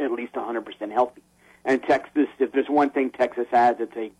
at 0.00 0.10
least 0.10 0.32
100% 0.32 0.90
healthy. 0.90 1.22
And 1.64 1.82
Texas, 1.82 2.28
if 2.38 2.50
there's 2.52 2.68
one 2.68 2.90
thing 2.90 3.10
Texas 3.10 3.46
has, 3.50 3.76
it's 3.78 3.94
a 3.94 4.10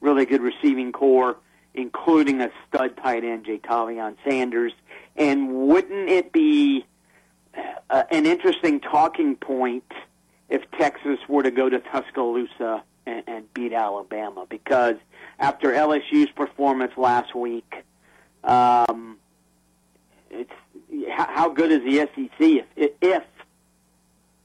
really 0.00 0.26
good 0.26 0.42
receiving 0.42 0.92
corps, 0.92 1.38
including 1.72 2.42
a 2.42 2.50
stud 2.68 2.96
tight 2.98 3.24
end, 3.24 3.46
Ja'Tavion 3.46 4.16
Sanders. 4.28 4.72
And 5.16 5.68
wouldn't 5.68 6.10
it 6.10 6.32
be 6.32 6.84
uh, 7.88 8.02
an 8.10 8.26
interesting 8.26 8.78
talking 8.78 9.36
point 9.36 9.90
if 10.50 10.70
Texas 10.72 11.18
were 11.28 11.42
to 11.42 11.50
go 11.50 11.70
to 11.70 11.78
Tuscaloosa 11.78 12.82
and, 13.06 13.22
and 13.26 13.54
beat 13.54 13.72
Alabama? 13.72 14.44
Because 14.48 14.96
after 15.38 15.72
LSU's 15.72 16.30
performance 16.32 16.92
last 16.98 17.34
week, 17.34 17.84
um, 18.44 19.16
it's 20.30 20.52
how, 21.10 21.48
good 21.48 21.70
is 21.72 21.82
the 21.82 22.08
SEC 22.14 22.66
if, 22.76 22.92
if 23.00 23.22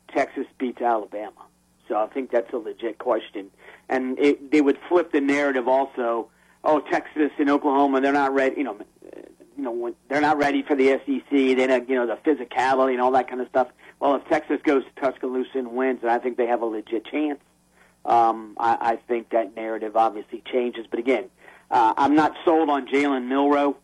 Texas 0.09 0.45
beats 0.57 0.81
Alabama? 0.81 1.31
So 1.87 1.95
I 1.97 2.07
think 2.07 2.31
that's 2.31 2.51
a 2.53 2.57
legit 2.57 2.97
question, 2.97 3.51
and 3.89 4.17
it, 4.17 4.51
they 4.51 4.61
would 4.61 4.79
flip 4.87 5.11
the 5.11 5.21
narrative 5.21 5.67
also. 5.67 6.29
Oh, 6.63 6.79
Texas 6.79 7.31
and 7.37 7.49
Oklahoma, 7.49 7.99
they're 7.99 8.13
not 8.13 8.33
ready. 8.33 8.55
You 8.57 8.63
know, 8.63 8.77
you 9.57 9.63
know, 9.63 9.95
they're 10.07 10.21
not 10.21 10.37
ready 10.37 10.63
for 10.63 10.75
the 10.75 10.99
SEC. 11.05 11.29
They 11.29 11.67
don't, 11.67 11.89
you 11.89 11.95
know, 11.95 12.07
the 12.07 12.15
physicality 12.15 12.93
and 12.93 13.01
all 13.01 13.11
that 13.11 13.27
kind 13.27 13.41
of 13.41 13.49
stuff. 13.49 13.67
Well, 13.99 14.15
if 14.15 14.25
Texas 14.29 14.59
goes 14.63 14.83
to 14.83 15.01
Tuscaloosa 15.01 15.57
and 15.57 15.73
wins, 15.73 16.01
then 16.01 16.09
I 16.09 16.19
think 16.19 16.37
they 16.37 16.47
have 16.47 16.61
a 16.61 16.65
legit 16.65 17.05
chance. 17.05 17.39
Um, 18.05 18.55
I, 18.59 18.77
I 18.79 18.95
think 19.07 19.29
that 19.29 19.55
narrative 19.55 19.95
obviously 19.95 20.41
changes. 20.51 20.85
But 20.89 20.99
again, 20.99 21.25
uh, 21.71 21.93
I'm 21.97 22.15
not 22.15 22.33
sold 22.43 22.69
on 22.69 22.87
Jalen 22.87 23.27
Milroe. 23.27 23.77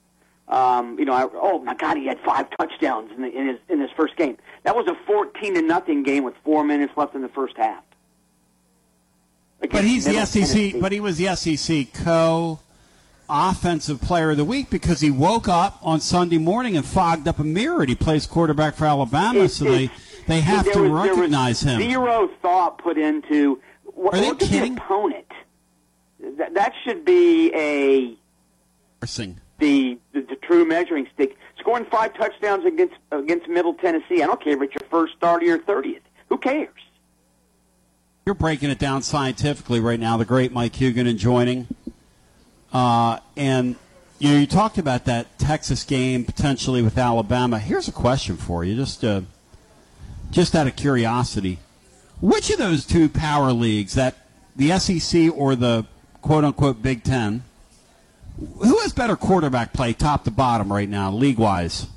Um, 0.50 0.98
you 0.98 1.06
know, 1.06 1.14
I, 1.14 1.28
oh 1.34 1.60
my 1.60 1.76
God, 1.76 1.96
he 1.98 2.08
had 2.08 2.20
five 2.22 2.48
touchdowns 2.58 3.12
in, 3.16 3.22
the, 3.22 3.28
in 3.30 3.48
his 3.48 3.58
in 3.70 3.80
his 3.80 3.92
first 3.96 4.16
game. 4.16 4.36
That 4.64 4.76
was 4.76 4.88
a 4.88 4.96
14 5.06 5.54
to 5.54 5.62
nothing 5.62 6.02
game 6.04 6.24
with 6.24 6.34
four 6.44 6.64
minutes 6.64 6.94
left 6.98 7.14
in 7.14 7.22
the 7.22 7.30
first 7.30 7.56
half. 7.56 7.84
But 9.60 9.84
he's 9.84 10.06
the 10.06 10.14
SEC. 10.26 10.32
Tennessee. 10.34 10.80
But 10.80 10.92
he 10.92 11.00
was 11.00 11.18
the 11.18 11.36
SEC 11.36 11.94
co 11.94 12.60
offensive 13.30 14.02
player 14.02 14.32
of 14.32 14.38
the 14.38 14.46
week 14.46 14.70
because 14.72 15.02
he 15.02 15.12
woke 15.12 15.48
up 15.48 15.78
on 15.84 16.00
Sunday 16.00 16.40
morning 16.40 16.76
and 16.76 16.84
fogged 16.86 17.28
up 17.28 17.38
a 17.38 17.44
mirror. 17.44 17.82
And 17.82 17.90
he 17.90 17.96
plays 17.96 18.26
quarterback 18.26 18.76
for 18.76 18.86
Alabama, 18.86 19.42
It- 19.42 19.50
so 19.50 19.66
they 19.66 19.84
it- 19.86 19.92
they 20.28 20.42
have 20.42 20.66
there 20.66 20.74
to 20.76 20.82
was- 20.90 21.10
recognize 21.10 21.62
him. 21.62 21.80
Zero 21.82 22.30
thought 22.42 22.78
put 22.80 22.98
into. 22.98 23.60
What, 23.84 24.14
Are 24.16 24.20
they 24.22 24.30
look 24.30 24.42
at 24.42 24.50
kidding? 24.50 24.76
the 24.76 24.82
opponent. 24.82 25.26
That, 26.38 26.54
that 26.54 26.74
should 26.84 27.04
be 27.06 27.52
a 27.54 28.16
Embarrassing. 29.02 29.40
The, 29.60 29.98
the 30.14 30.22
the 30.22 30.36
true 30.38 30.66
measuring 30.66 31.08
stick. 31.14 31.38
Scoring 31.60 31.86
five 31.86 32.14
touchdowns 32.14 32.66
against 32.66 32.96
against 33.12 33.48
Middle 33.48 33.74
Tennessee. 33.74 34.24
I 34.24 34.28
don't 34.28 34.42
care 34.42 34.54
if 34.54 34.62
it's 34.62 34.74
your 34.74 34.90
first 34.90 35.16
start 35.16 35.44
or 35.44 35.46
your 35.46 35.60
thirtieth. 35.60 36.04
Who 36.30 36.38
cares? 36.38 36.70
You're 38.26 38.36
breaking 38.36 38.70
it 38.70 38.80
down 38.80 39.02
scientifically 39.02 39.80
right 39.80 40.00
now. 40.00 40.16
The 40.16 40.26
great 40.26 40.52
Mike 40.54 40.74
Huguenin 40.74 41.18
joining, 41.18 41.68
uh, 42.72 43.20
and 43.36 43.76
you 44.20 44.32
know 44.32 44.38
you 44.40 44.48
talked 44.48 44.78
about 44.78 45.06
that 45.06 45.38
Texas 45.40 45.84
game 45.84 46.24
potentially 46.24 46.82
with 46.82 46.98
Alabama. 46.98 47.60
Here's 47.60 47.88
a 47.88 47.92
question 47.92 48.38
for 48.38 48.64
you: 48.64 48.76
just 48.76 49.04
uh, 49.04 49.22
just 50.32 50.56
out 50.56 50.68
of 50.68 50.76
curiosity, 50.76 51.60
which 52.22 52.50
of 52.50 52.60
those 52.60 52.86
two 52.86 53.10
power 53.10 53.52
leagues, 53.52 53.96
that 53.96 54.16
the 54.56 54.78
SEC 54.78 55.32
or 55.36 55.56
the 55.56 55.86
quote 56.22 56.44
unquote 56.44 56.82
Big 56.82 57.04
Ten, 57.04 57.44
who 58.40 58.80
has 58.80 58.94
better 58.94 59.16
quarterback 59.16 59.74
play, 59.74 59.94
top 59.94 60.24
to 60.26 60.32
bottom, 60.32 60.72
right 60.72 60.90
now, 60.90 61.12
league 61.12 61.38
wise? 61.38 61.88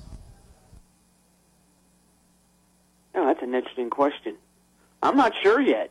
Oh, 3.15 3.27
that's 3.27 3.43
an 3.43 3.55
interesting 3.55 3.91
question. 3.91 4.37
I'm 5.03 5.17
not 5.17 5.33
sure 5.43 5.61
yet. 5.61 5.91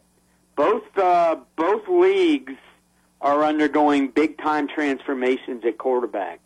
Both 0.56 0.98
uh, 0.98 1.38
both 1.56 1.88
leagues 1.88 2.54
are 3.22 3.44
undergoing 3.44 4.10
big 4.10 4.38
time 4.38 4.68
transformations 4.68 5.64
at 5.66 5.78
quarterback. 5.78 6.40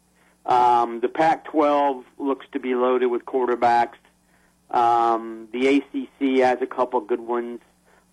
Um, 0.46 1.00
the 1.00 1.10
Pac-12 1.10 2.04
looks 2.20 2.46
to 2.52 2.60
be 2.60 2.76
loaded 2.76 3.08
with 3.08 3.26
quarterbacks. 3.26 3.98
Um, 4.70 5.48
the 5.52 5.68
ACC 5.78 6.40
has 6.44 6.62
a 6.62 6.68
couple 6.68 7.00
good 7.02 7.22
ones, 7.22 7.62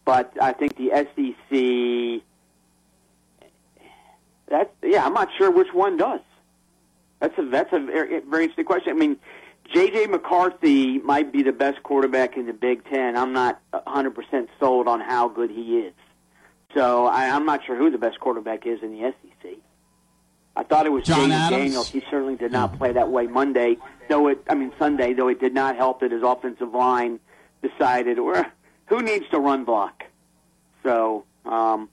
but 0.05 0.33
I 0.41 0.53
think 0.53 0.77
the 0.77 0.91
SEC. 0.95 2.23
That's 4.53 4.69
yeah. 4.83 5.05
I'm 5.07 5.15
not 5.15 5.31
sure 5.39 5.51
which 5.51 5.73
one 5.73 5.97
does. 5.97 6.21
That's 7.21 7.37
a 7.39 7.43
that's 7.47 7.73
a 7.73 7.81
very, 7.81 8.21
very 8.21 8.45
interesting 8.45 8.67
question. 8.67 8.91
I 8.95 8.99
mean, 8.99 9.17
J.J. 9.73 10.09
McCarthy 10.09 10.99
might 10.99 11.33
be 11.33 11.43
the 11.43 11.53
best 11.53 11.83
quarterback 11.83 12.37
in 12.37 12.45
the 12.45 12.53
Big 12.53 12.85
Ten. 12.85 13.17
I'm 13.17 13.33
not 13.33 13.61
100% 13.73 14.49
sold 14.61 14.89
on 14.89 15.01
how 15.01 15.29
good 15.29 15.51
he 15.51 15.79
is. 15.79 15.95
So 16.75 17.07
I, 17.07 17.31
I'm 17.31 17.47
not 17.47 17.65
sure 17.65 17.77
who 17.77 17.91
the 17.91 17.97
best 17.97 18.21
quarterback 18.21 18.67
is 18.67 18.83
in 18.83 18.93
the 18.93 19.15
SEC. 19.23 19.53
I 20.55 20.65
thought 20.65 20.85
it 20.85 20.93
was 20.93 21.05
John 21.05 21.31
James 21.31 21.51
Daniels. 21.51 21.89
He 21.89 22.01
certainly 22.11 22.37
did 22.37 22.53
not 22.53 22.77
play 22.77 22.93
that 22.93 23.09
way 23.09 23.27
Monday, 23.27 23.79
though 24.11 24.29
it. 24.29 24.45
I 24.51 24.55
mean 24.55 24.71
Sunday, 24.79 25.15
though 25.15 25.29
it 25.29 25.41
did 25.41 25.55
not 25.55 25.77
help 25.77 26.01
that 26.01 26.13
his 26.13 26.23
offensive 26.23 26.75
line 26.75 27.21
decided, 27.63 28.19
or 28.19 28.47
who 28.87 29.01
needs 29.01 29.25
to 29.31 29.41
run 29.41 29.65
block. 29.65 30.05
So 30.83 31.25
um, 31.47 31.89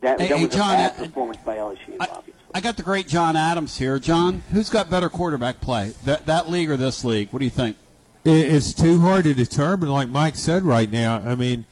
that, 0.00 0.20
Hey, 0.20 0.28
that 0.28 0.38
hey, 0.38 0.44
was 0.46 0.54
John, 0.54 0.74
a 0.74 0.78
bad 0.78 0.92
uh, 1.00 1.04
performance 1.06 1.38
by 1.44 1.56
LSU. 1.56 1.96
obviously. 2.00 2.34
I 2.54 2.60
got 2.60 2.76
the 2.76 2.82
great 2.82 3.06
John 3.08 3.36
Adams 3.36 3.78
here. 3.78 3.98
John, 3.98 4.42
who's 4.52 4.68
got 4.70 4.90
better 4.90 5.08
quarterback 5.08 5.60
play, 5.60 5.92
that 6.04 6.26
that 6.26 6.50
league 6.50 6.70
or 6.70 6.76
this 6.76 7.04
league? 7.04 7.28
What 7.32 7.38
do 7.38 7.44
you 7.44 7.50
think? 7.50 7.76
It's 8.24 8.74
too 8.74 9.00
hard 9.00 9.24
to 9.24 9.34
determine, 9.34 9.88
like 9.88 10.08
Mike 10.08 10.36
said 10.36 10.62
right 10.64 10.90
now. 10.90 11.22
I 11.24 11.34
mean, 11.36 11.64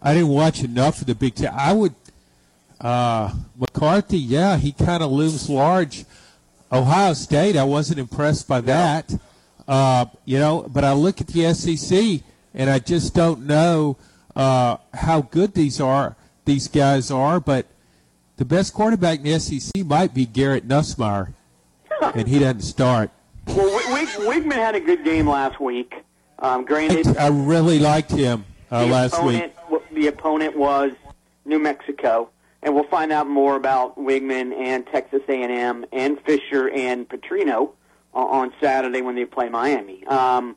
I 0.00 0.14
didn't 0.14 0.30
watch 0.30 0.64
enough 0.64 1.00
of 1.00 1.06
the 1.06 1.14
Big 1.14 1.34
Ten. 1.36 1.52
I 1.54 1.72
would, 1.72 1.94
uh, 2.80 3.32
McCarthy, 3.56 4.18
yeah, 4.18 4.56
he 4.56 4.72
kind 4.72 5.02
of 5.02 5.12
looms 5.12 5.48
large. 5.48 6.04
Ohio 6.72 7.12
State, 7.12 7.56
I 7.56 7.64
wasn't 7.64 8.00
impressed 8.00 8.48
by 8.48 8.60
that. 8.62 9.14
Uh, 9.68 10.06
you 10.24 10.38
know, 10.38 10.66
but 10.72 10.82
I 10.84 10.92
look 10.94 11.20
at 11.20 11.28
the 11.28 11.52
SEC 11.54 12.22
and 12.54 12.68
I 12.68 12.78
just 12.80 13.14
don't 13.14 13.46
know 13.46 13.96
uh, 14.34 14.78
how 14.94 15.20
good 15.22 15.54
these 15.54 15.80
are. 15.80 16.16
These 16.44 16.68
guys 16.68 17.10
are, 17.10 17.38
but 17.40 17.66
the 18.36 18.44
best 18.44 18.74
quarterback 18.74 19.18
in 19.18 19.24
the 19.24 19.38
SEC 19.38 19.84
might 19.84 20.12
be 20.14 20.26
Garrett 20.26 20.66
Nussmeier, 20.66 21.34
and 22.00 22.26
he 22.26 22.38
doesn't 22.40 22.62
start. 22.62 23.10
Well, 23.46 23.72
Wig- 23.92 24.08
Weigman 24.08 24.52
had 24.54 24.74
a 24.74 24.80
good 24.80 25.04
game 25.04 25.28
last 25.28 25.60
week. 25.60 25.94
Um, 26.40 26.64
granted, 26.64 27.16
I 27.16 27.28
really 27.28 27.78
liked 27.78 28.10
him 28.10 28.44
uh, 28.72 28.86
last 28.86 29.22
week. 29.22 29.36
opponent, 29.36 29.54
w- 29.70 29.82
The 29.92 30.06
opponent 30.08 30.56
was 30.56 30.90
New 31.44 31.60
Mexico, 31.60 32.30
and 32.62 32.74
we'll 32.74 32.84
find 32.88 33.12
out 33.12 33.28
more 33.28 33.54
about 33.54 33.96
Weigman 33.96 34.52
and 34.52 34.84
Texas 34.88 35.22
A&M 35.28 35.84
and 35.92 36.20
Fisher 36.22 36.70
and 36.70 37.08
Petrino 37.08 37.70
on 38.12 38.52
Saturday 38.60 39.02
when 39.02 39.14
they 39.14 39.24
play 39.24 39.48
Miami. 39.48 40.04
Um, 40.06 40.56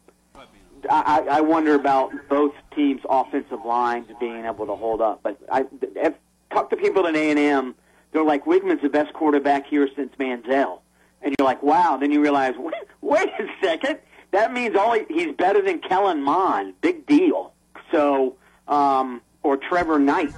I 0.89 1.25
I 1.29 1.41
wonder 1.41 1.73
about 1.75 2.11
both 2.29 2.53
teams' 2.75 3.01
offensive 3.09 3.63
lines 3.65 4.07
being 4.19 4.45
able 4.45 4.65
to 4.67 4.75
hold 4.75 5.01
up. 5.01 5.21
But 5.23 5.37
I 5.51 5.65
I've 6.01 6.15
talked 6.51 6.71
to 6.71 6.77
people 6.77 7.07
at 7.07 7.15
A&M. 7.15 7.75
They're 8.11 8.23
like, 8.23 8.45
Weigman's 8.45 8.81
the 8.81 8.89
best 8.89 9.13
quarterback 9.13 9.67
here 9.67 9.89
since 9.95 10.13
Manziel. 10.19 10.79
And 11.21 11.35
you're 11.37 11.45
like, 11.45 11.61
wow. 11.63 11.97
Then 11.97 12.11
you 12.11 12.21
realize, 12.21 12.53
wait, 12.59 12.73
wait 13.01 13.29
a 13.39 13.47
second. 13.61 13.99
That 14.31 14.53
means 14.53 14.75
all 14.75 14.93
he, 14.93 15.05
he's 15.09 15.35
better 15.35 15.61
than 15.61 15.79
Kellen 15.79 16.21
Mond. 16.21 16.75
Big 16.81 17.05
deal. 17.05 17.53
So, 17.91 18.35
um, 18.67 19.21
or 19.43 19.57
Trevor 19.57 19.99
Knight, 19.99 20.33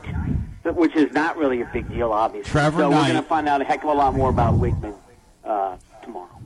which 0.63 0.95
is 0.95 1.11
not 1.13 1.37
really 1.37 1.61
a 1.61 1.69
big 1.71 1.89
deal, 1.89 2.11
obviously. 2.11 2.49
Trevor 2.49 2.81
Knight 2.81 2.91
so 2.91 2.97
we're 2.97 3.03
going 3.03 3.15
to 3.15 3.21
find 3.21 3.47
out 3.47 3.61
a 3.61 3.63
heck 3.63 3.83
of 3.83 3.89
a 3.89 3.93
lot 3.93 4.13
more 4.13 4.29
about 4.29 4.55
Wigman 4.55 4.95
uh, 5.43 5.77
tomorrow. 6.03 6.36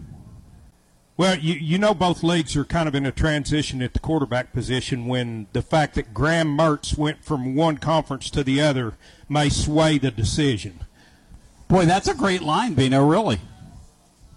Well, 1.17 1.37
you, 1.37 1.53
you 1.53 1.77
know 1.77 1.93
both 1.93 2.23
leagues 2.23 2.55
are 2.55 2.65
kind 2.65 2.87
of 2.87 2.95
in 2.95 3.05
a 3.05 3.11
transition 3.11 3.81
at 3.81 3.93
the 3.93 3.99
quarterback 3.99 4.53
position 4.53 5.07
when 5.07 5.47
the 5.53 5.61
fact 5.61 5.95
that 5.95 6.13
Graham 6.13 6.57
Mertz 6.57 6.97
went 6.97 7.23
from 7.23 7.55
one 7.55 7.77
conference 7.77 8.29
to 8.31 8.43
the 8.43 8.61
other 8.61 8.93
may 9.29 9.49
sway 9.49 9.97
the 9.97 10.11
decision. 10.11 10.79
Boy, 11.67 11.85
that's 11.85 12.07
a 12.07 12.13
great 12.13 12.41
line, 12.41 12.73
Bino. 12.73 13.05
Really, 13.05 13.39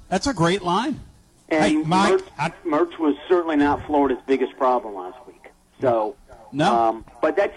that's 0.08 0.26
a 0.26 0.34
great 0.34 0.62
line. 0.62 1.00
And 1.48 1.84
Mertz, 1.86 2.22
Mertz 2.64 2.98
was 2.98 3.16
certainly 3.28 3.56
not 3.56 3.84
Florida's 3.86 4.22
biggest 4.26 4.56
problem 4.56 4.94
last 4.94 5.18
week. 5.26 5.50
So, 5.80 6.16
no. 6.52 6.74
Um, 6.74 7.04
but 7.20 7.36
that's 7.36 7.56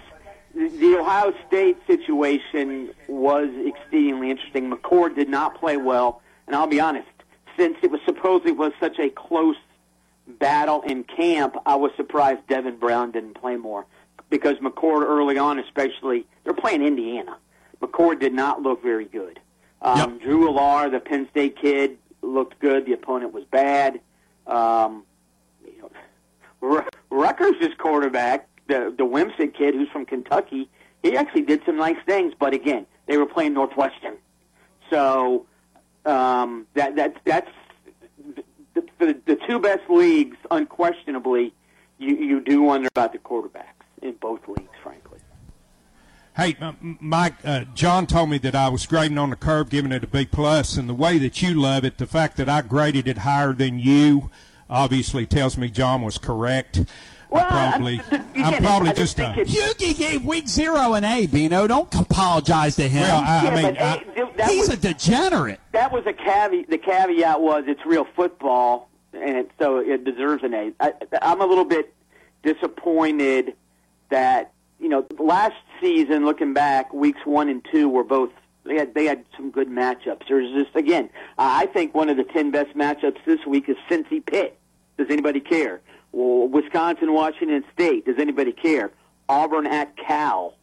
the 0.54 0.98
Ohio 1.00 1.34
State 1.48 1.78
situation 1.86 2.90
was 3.08 3.50
exceedingly 3.66 4.32
interesting. 4.32 4.72
McCord 4.72 5.16
did 5.16 5.30
not 5.30 5.60
play 5.60 5.78
well, 5.78 6.22
and 6.48 6.56
I'll 6.56 6.68
be 6.68 6.80
honest. 6.80 7.08
Since 7.58 7.78
it 7.82 7.92
was 7.92 8.02
supposedly 8.06 8.52
was 8.52 8.72
such 8.80 9.00
a 9.00 9.10
close 9.10 9.56
battle 10.28 10.82
in 10.84 11.04
camp, 11.04 11.56
I 11.66 11.76
was 11.76 11.92
surprised 11.98 12.46
Devin 12.48 12.78
Brown 12.78 13.12
didn't 13.12 13.34
play 13.34 13.56
more 13.56 13.86
because 14.30 14.58
McCord 14.58 15.02
early 15.04 15.38
on, 15.38 15.60
especially 15.60 16.26
they're 16.44 16.54
playing 16.54 16.84
Indiana. 16.84 17.38
McCord 17.82 18.20
did 18.20 18.34
not 18.34 18.62
look 18.62 18.84
very 18.84 19.06
good. 19.06 19.40
Um, 19.82 20.20
Drew 20.20 20.48
Allar, 20.48 20.92
the 20.92 21.00
Penn 21.00 21.28
State 21.32 21.58
kid, 21.60 21.98
looked 22.22 22.60
good. 22.60 22.86
The 22.86 22.94
opponent 22.94 23.34
was 23.34 23.44
bad. 23.46 24.00
Um, 24.48 25.04
you 25.66 25.90
know, 26.62 26.84
Rutgers' 27.10 27.74
quarterback, 27.78 28.48
the 28.68 28.94
the 28.98 29.06
Wimsatt 29.06 29.54
kid 29.56 29.76
who's 29.76 29.90
from 29.90 30.06
Kentucky, 30.06 30.70
he 31.04 31.16
actually 31.16 31.44
did 31.44 31.62
some 31.66 31.78
nice 31.78 31.98
things. 32.06 32.34
But 32.38 32.54
again, 32.54 32.86
they 33.06 33.18
were 33.18 33.26
playing 33.26 33.54
Northwestern, 33.54 34.18
so 34.90 35.46
um, 36.08 36.66
that 36.74 36.96
that 36.96 37.18
that's 37.26 37.52
the, 38.74 38.84
the 39.00 39.22
the 39.26 39.38
two 39.48 39.60
best 39.60 39.90
leagues. 39.90 40.38
Unquestionably, 40.50 41.54
you 41.98 42.16
you 42.16 42.40
do 42.42 42.62
wonder 42.64 42.88
about 42.88 43.12
the 43.12 43.20
quarterbacks 43.20 43.86
in 44.02 44.14
both 44.14 44.48
leagues, 44.48 44.72
frankly. 44.82 45.20
Hey, 46.36 46.56
Mike, 46.80 47.34
uh, 47.44 47.66
John 47.74 48.06
told 48.06 48.30
me 48.30 48.38
that 48.38 48.54
I 48.54 48.70
was 48.70 48.86
grading 48.86 49.18
on 49.18 49.32
the 49.32 49.36
curve, 49.36 49.72
giving 49.72 49.92
it 49.92 50.04
a 50.04 50.08
B 50.08 50.24
plus, 50.24 50.78
and 50.78 50.88
the 50.88 50.94
way 50.94 51.18
that 51.18 51.42
you 51.42 51.56
love 51.56 51.84
it, 51.84 51.98
the 51.98 52.06
fact 52.06 52.38
that 52.38 52.48
I 52.48 52.62
graded 52.62 53.08
it 53.08 53.20
higher 53.20 53.54
than 53.54 53.80
you, 53.80 54.30
obviously 54.70 55.26
tells 55.26 55.58
me 55.58 55.70
John 55.70 56.04
was 56.04 56.20
correct. 56.20 56.86
I 57.32 57.70
probably, 57.72 58.02
I'm 58.36 58.64
probably 58.64 58.94
just 58.94 59.20
a. 59.20 59.44
You 59.46 59.74
gave 59.76 60.24
week 60.26 60.48
zero 60.48 60.94
an 60.94 61.04
A, 61.04 61.28
Bino. 61.28 61.68
Don't 61.68 61.94
apologize 61.94 62.76
to 62.78 62.88
him. 62.88 63.02
Well, 63.02 63.22
I- 63.26 63.40
I 63.40 63.44
Yeah, 63.44 63.56
mean, 63.56 63.66
I- 63.78 64.28
that 64.38 64.50
he's 64.50 64.70
was- 64.70 64.78
a 64.78 64.78
degenerate. 64.78 65.60
That 65.74 65.92
was 65.92 66.06
a 66.06 66.14
caveat. 66.14 66.70
The 66.70 66.78
caveat 66.78 67.42
was 67.42 67.66
it's 67.68 67.86
real 67.86 68.06
football, 68.16 68.90
and 69.14 69.38
it, 69.38 69.52
so 69.60 69.78
it 69.78 70.04
deserves 70.06 70.44
an 70.44 70.54
A. 70.54 70.72
I, 70.80 70.94
I'm 71.22 71.42
a 71.42 71.46
little 71.46 71.66
bit 71.66 71.94
disappointed 72.44 73.54
that 74.10 74.52
you 74.80 74.90
know 74.90 75.06
last 75.20 75.56
season, 75.82 76.26
looking 76.26 76.54
back, 76.54 76.94
weeks 76.94 77.20
one 77.26 77.50
and 77.50 77.66
two 77.72 77.90
were 77.90 78.04
both 78.04 78.30
they 78.64 78.76
had 78.76 78.94
they 78.94 79.06
had 79.06 79.24
some 79.36 79.52
good 79.52 79.70
matchups. 79.70 80.22
There's 80.28 80.52
just 80.54 80.76
again, 80.76 81.10
I 81.38 81.66
think 81.68 81.94
one 81.94 82.10
of 82.10 82.18
the 82.18 82.24
ten 82.24 82.52
best 82.52 82.76
matchups 82.76 83.18
this 83.26 83.46
week 83.46 83.70
is 83.70 83.76
Cincy 83.90 84.26
Pitt. 84.26 84.58
Does 84.98 85.08
anybody 85.10 85.40
care? 85.40 85.82
Wisconsin, 86.22 87.14
Washington 87.14 87.64
State. 87.74 88.06
Does 88.06 88.16
anybody 88.18 88.52
care? 88.52 88.92
Auburn 89.30 89.68
at 89.68 89.96
Cal. 89.98 90.56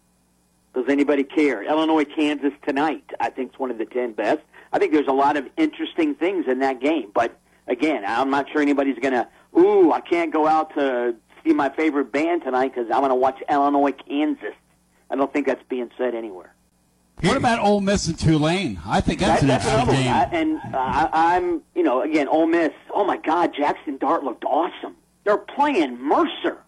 Does 0.75 0.87
anybody 0.89 1.23
care? 1.23 1.63
Illinois, 1.63 2.05
Kansas 2.05 2.53
tonight. 2.67 3.05
I 3.21 3.31
think 3.31 3.51
it's 3.51 3.59
one 3.59 3.71
of 3.71 3.79
the 3.79 3.85
ten 3.85 4.13
best. 4.13 4.41
I 4.73 4.79
think 4.79 4.93
there's 4.93 5.07
a 5.07 5.13
lot 5.13 5.37
of 5.37 5.47
interesting 5.57 6.15
things 6.17 6.47
in 6.49 6.59
that 6.61 6.81
game. 6.81 7.11
But 7.15 7.39
again, 7.69 8.05
I'm 8.07 8.31
not 8.31 8.51
sure 8.51 8.61
anybody's 8.61 8.99
gonna. 8.99 9.29
Ooh, 9.57 9.93
I 9.93 10.01
can't 10.01 10.33
go 10.33 10.49
out 10.49 10.75
to 10.75 11.15
see 11.45 11.53
my 11.53 11.69
favorite 11.69 12.11
band 12.11 12.43
tonight 12.43 12.75
because 12.75 12.91
I'm 12.91 13.03
gonna 13.03 13.15
watch 13.15 13.41
Illinois, 13.49 13.93
Kansas. 13.93 14.55
I 15.11 15.15
don't 15.17 15.33
think 15.33 15.47
that's 15.47 15.63
being 15.69 15.91
said 15.97 16.15
anywhere. 16.17 16.53
What 17.23 17.37
about 17.37 17.61
Ole 17.61 17.81
Miss 17.81 18.09
and 18.09 18.19
Tulane? 18.19 18.81
I 18.85 19.01
think 19.01 19.21
that's 19.21 19.43
an 19.43 19.49
That- 19.49 19.61
interesting 19.65 19.75
another 19.75 19.93
one. 19.93 20.03
game. 20.03 20.13
I, 20.13 20.25
and 20.65 20.75
uh, 20.75 20.79
I, 21.13 21.37
I'm, 21.37 21.63
you 21.77 21.85
know, 21.85 22.03
again, 22.03 22.27
Ole 22.27 22.47
Miss. 22.47 22.73
Oh 22.93 23.05
my 23.05 23.19
God, 23.19 23.55
Jackson 23.57 23.99
Dart 23.99 24.25
looked 24.25 24.45
awesome. 24.45 24.97
They're 25.25 25.39
playing 25.39 26.01
Mercer, 26.01 26.59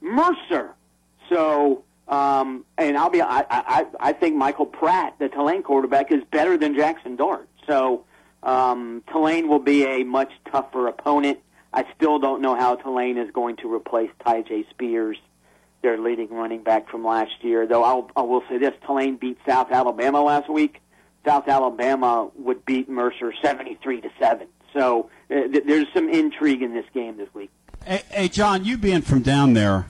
Mercer. 0.00 0.74
So, 1.28 1.84
um, 2.08 2.64
and 2.76 2.98
I'll 2.98 3.10
be, 3.10 3.22
I, 3.22 3.44
I, 3.48 3.86
I 4.00 4.12
think 4.12 4.36
Michael 4.36 4.66
Pratt, 4.66 5.14
the 5.18 5.28
Tulane 5.28 5.62
quarterback, 5.62 6.10
is 6.10 6.22
better 6.32 6.56
than 6.56 6.74
Jackson 6.74 7.16
Dart. 7.16 7.48
So, 7.68 8.04
um, 8.42 9.04
Tulane 9.12 9.48
will 9.48 9.60
be 9.60 9.84
a 9.84 10.02
much 10.02 10.32
tougher 10.50 10.88
opponent. 10.88 11.38
I 11.72 11.86
still 11.94 12.18
don't 12.18 12.42
know 12.42 12.56
how 12.56 12.74
Tulane 12.74 13.16
is 13.16 13.30
going 13.30 13.56
to 13.58 13.72
replace 13.72 14.10
Tyjae 14.26 14.68
Spears, 14.70 15.18
their 15.82 15.98
leading 15.98 16.30
running 16.30 16.64
back 16.64 16.88
from 16.90 17.04
last 17.04 17.32
year. 17.42 17.66
Though 17.66 17.84
I'll, 17.84 18.10
I 18.16 18.22
will 18.22 18.42
say 18.48 18.58
this: 18.58 18.74
Tulane 18.84 19.16
beat 19.16 19.38
South 19.46 19.70
Alabama 19.70 20.20
last 20.22 20.50
week. 20.50 20.80
South 21.24 21.46
Alabama 21.46 22.30
would 22.34 22.64
beat 22.64 22.88
Mercer 22.88 23.32
seventy-three 23.40 24.00
to 24.00 24.10
seven. 24.18 24.48
So 24.72 25.10
uh, 25.30 25.34
th- 25.34 25.64
there's 25.66 25.86
some 25.94 26.08
intrigue 26.08 26.62
in 26.62 26.74
this 26.74 26.86
game 26.92 27.18
this 27.18 27.28
week. 27.34 27.50
Hey, 27.86 28.02
hey, 28.10 28.28
John, 28.28 28.64
you 28.64 28.76
being 28.76 29.00
from 29.00 29.22
down 29.22 29.54
there, 29.54 29.86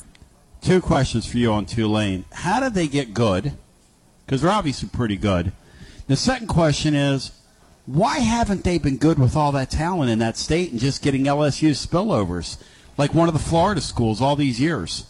two 0.60 0.80
questions 0.80 1.26
for 1.26 1.38
you 1.38 1.52
on 1.52 1.66
Tulane. 1.66 2.24
How 2.32 2.60
did 2.60 2.74
they 2.74 2.86
get 2.86 3.12
good? 3.12 3.54
Because 4.24 4.42
they're 4.42 4.50
obviously 4.50 4.88
pretty 4.88 5.16
good. 5.16 5.52
The 6.06 6.14
second 6.14 6.46
question 6.46 6.94
is, 6.94 7.32
why 7.86 8.20
haven't 8.20 8.62
they 8.62 8.78
been 8.78 8.96
good 8.96 9.18
with 9.18 9.34
all 9.34 9.50
that 9.52 9.70
talent 9.70 10.08
in 10.08 10.20
that 10.20 10.36
state 10.36 10.70
and 10.70 10.78
just 10.78 11.02
getting 11.02 11.24
LSU 11.24 11.70
spillovers 11.70 12.62
like 12.96 13.12
one 13.12 13.26
of 13.26 13.34
the 13.34 13.40
Florida 13.40 13.80
schools 13.80 14.22
all 14.22 14.36
these 14.36 14.60
years? 14.60 15.06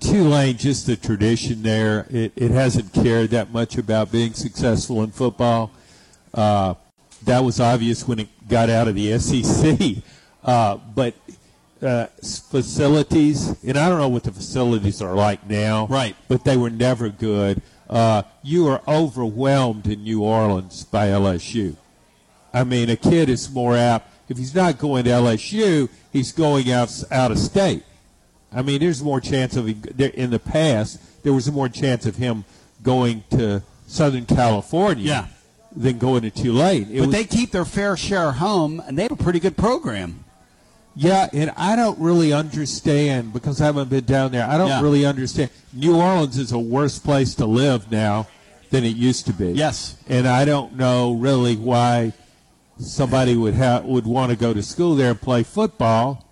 Tulane, 0.00 0.58
just 0.58 0.86
the 0.86 0.94
tradition 0.94 1.62
there. 1.62 2.06
It, 2.10 2.32
it 2.36 2.50
hasn't 2.50 2.92
cared 2.92 3.30
that 3.30 3.50
much 3.50 3.78
about 3.78 4.12
being 4.12 4.34
successful 4.34 5.02
in 5.02 5.10
football. 5.10 5.70
Uh, 6.34 6.74
that 7.24 7.42
was 7.42 7.60
obvious 7.60 8.06
when 8.06 8.18
it 8.18 8.28
got 8.46 8.68
out 8.68 8.88
of 8.88 8.94
the 8.94 9.18
SEC. 9.18 10.02
Uh, 10.44 10.76
but 10.94 11.14
uh, 11.82 12.06
facilities, 12.50 13.54
and 13.64 13.76
I 13.78 13.88
don't 13.88 13.98
know 13.98 14.08
what 14.08 14.24
the 14.24 14.32
facilities 14.32 15.00
are 15.02 15.14
like 15.14 15.48
now. 15.48 15.86
Right. 15.86 16.16
But 16.28 16.44
they 16.44 16.56
were 16.56 16.70
never 16.70 17.08
good. 17.08 17.62
Uh, 17.88 18.22
you 18.42 18.66
are 18.68 18.80
overwhelmed 18.88 19.86
in 19.86 20.02
New 20.02 20.22
Orleans 20.22 20.84
by 20.84 21.08
LSU. 21.08 21.76
I 22.52 22.64
mean, 22.64 22.88
a 22.90 22.96
kid 22.96 23.28
is 23.28 23.50
more 23.50 23.76
apt 23.76 24.10
if 24.28 24.38
he's 24.38 24.54
not 24.54 24.78
going 24.78 25.04
to 25.04 25.10
LSU, 25.10 25.88
he's 26.12 26.32
going 26.32 26.70
out 26.70 26.90
out 27.10 27.30
of 27.30 27.38
state. 27.38 27.82
I 28.52 28.62
mean, 28.62 28.80
there's 28.80 29.02
more 29.02 29.20
chance 29.20 29.56
of 29.56 29.68
in 29.68 30.30
the 30.30 30.38
past. 30.38 31.22
There 31.22 31.32
was 31.32 31.50
more 31.50 31.68
chance 31.68 32.06
of 32.06 32.16
him 32.16 32.44
going 32.82 33.24
to 33.30 33.62
Southern 33.86 34.24
California 34.26 35.04
Yeah. 35.04 35.26
than 35.74 35.98
going 35.98 36.22
to 36.22 36.30
Tulane. 36.30 36.88
It 36.90 37.00
but 37.00 37.06
was- 37.08 37.10
they 37.10 37.24
keep 37.24 37.50
their 37.50 37.64
fair 37.64 37.96
share 37.96 38.32
home, 38.32 38.82
and 38.86 38.96
they 38.98 39.02
have 39.02 39.12
a 39.12 39.16
pretty 39.16 39.40
good 39.40 39.56
program. 39.56 40.23
Yeah, 40.96 41.28
and 41.32 41.52
I 41.56 41.76
don't 41.76 41.98
really 41.98 42.32
understand 42.32 43.32
because 43.32 43.60
I 43.60 43.66
haven't 43.66 43.90
been 43.90 44.04
down 44.04 44.32
there. 44.32 44.46
I 44.48 44.56
don't 44.56 44.68
Yeah. 44.68 44.80
really 44.82 45.04
understand. 45.04 45.50
New 45.72 45.96
Orleans 45.96 46.38
is 46.38 46.52
a 46.52 46.58
worse 46.58 46.98
place 46.98 47.34
to 47.36 47.46
live 47.46 47.90
now 47.90 48.26
than 48.70 48.84
it 48.84 48.96
used 48.96 49.26
to 49.26 49.32
be. 49.32 49.52
Yes. 49.52 49.96
and 50.08 50.26
I 50.26 50.44
don't 50.44 50.76
know 50.76 51.12
really 51.14 51.56
why 51.56 52.12
somebody 52.78 53.36
would 53.36 53.54
have 53.54 53.84
would 53.84 54.06
want 54.06 54.30
to 54.30 54.36
go 54.36 54.52
to 54.52 54.62
school 54.62 54.96
there 54.96 55.10
and 55.10 55.20
play 55.20 55.42
football. 55.42 56.24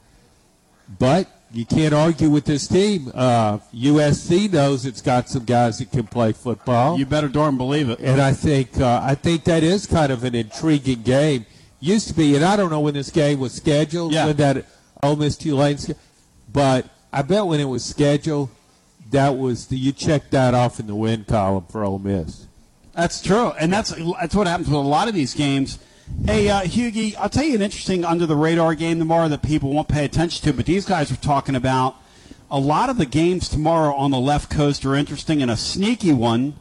But 0.99 1.29
you 1.53 1.65
can't 1.65 1.95
argue 1.95 2.31
with 2.31 2.45
this 2.45 2.67
team. 2.67 3.11
Uh, 3.15 3.59
USC 3.75 4.49
knows 4.53 4.85
it's 4.87 5.01
got 5.03 5.29
some 5.29 5.45
guys 5.45 5.79
that 5.79 5.91
can 5.93 6.07
play 6.07 6.33
football. 6.33 6.99
You 6.99 7.07
better 7.07 7.29
darn 7.29 7.57
believe 7.57 7.89
it. 7.91 7.99
And 8.01 8.21
I 8.21 8.33
think 8.33 8.81
uh, 8.81 9.01
I 9.03 9.15
think 9.15 9.45
that 9.45 9.63
is 9.63 9.87
kind 9.87 10.11
of 10.13 10.25
an 10.25 10.35
intriguing 10.35 11.03
game. 11.03 11.47
Used 11.83 12.07
to 12.07 12.15
be, 12.15 12.37
and 12.37 12.45
I 12.45 12.55
don't 12.55 12.71
know 12.71 12.79
when 12.79 12.95
this 12.95 13.11
game 13.11 13.41
was 13.41 13.53
scheduled. 13.53 14.13
Yeah. 14.13 14.27
When 14.27 14.37
that 14.37 14.67
Ole 15.03 15.17
Miss 15.17 15.37
Tulane, 15.37 15.79
but 16.53 16.89
I 17.13 17.23
bet 17.23 17.45
when 17.45 17.59
it 17.59 17.65
was 17.65 17.85
scheduled, 17.85 18.51
that 19.11 19.37
was 19.37 19.67
the, 19.67 19.77
you 19.77 19.91
checked 19.91 20.31
that 20.31 20.55
off 20.55 20.79
in 20.79 20.87
the 20.87 20.95
win 20.95 21.25
column 21.25 21.67
for 21.69 21.83
Ole 21.83 21.99
Miss. 21.99 22.47
That's 22.95 23.21
true, 23.21 23.51
and 23.59 23.73
that's 23.73 23.91
that's 24.21 24.33
what 24.33 24.47
happens 24.47 24.69
with 24.69 24.77
a 24.77 24.81
lot 24.81 25.09
of 25.09 25.15
these 25.15 25.35
games. 25.35 25.81
Hey, 26.25 26.49
uh, 26.49 26.61
Hughie, 26.61 27.17
I'll 27.17 27.29
tell 27.29 27.43
you 27.43 27.57
an 27.57 27.63
interesting 27.63 28.05
under 28.05 28.27
the 28.27 28.37
radar 28.37 28.77
game 28.77 29.01
tomorrow 29.01 29.27
that 29.27 29.43
people 29.43 29.73
won't 29.73 29.89
pay 29.89 30.05
attention 30.05 30.45
to, 30.45 30.53
but 30.53 30.67
these 30.67 30.85
guys 30.85 31.11
are 31.11 31.17
talking 31.17 31.57
about. 31.57 31.97
A 32.49 32.61
lot 32.61 32.91
of 32.91 32.99
the 32.99 33.07
games 33.07 33.49
tomorrow 33.49 33.93
on 33.93 34.13
the 34.13 34.21
left 34.21 34.51
coast 34.51 34.87
are 34.87 34.95
interesting, 34.95 35.43
and 35.43 35.51
a 35.51 35.57
sneaky 35.57 36.13
one 36.13 36.55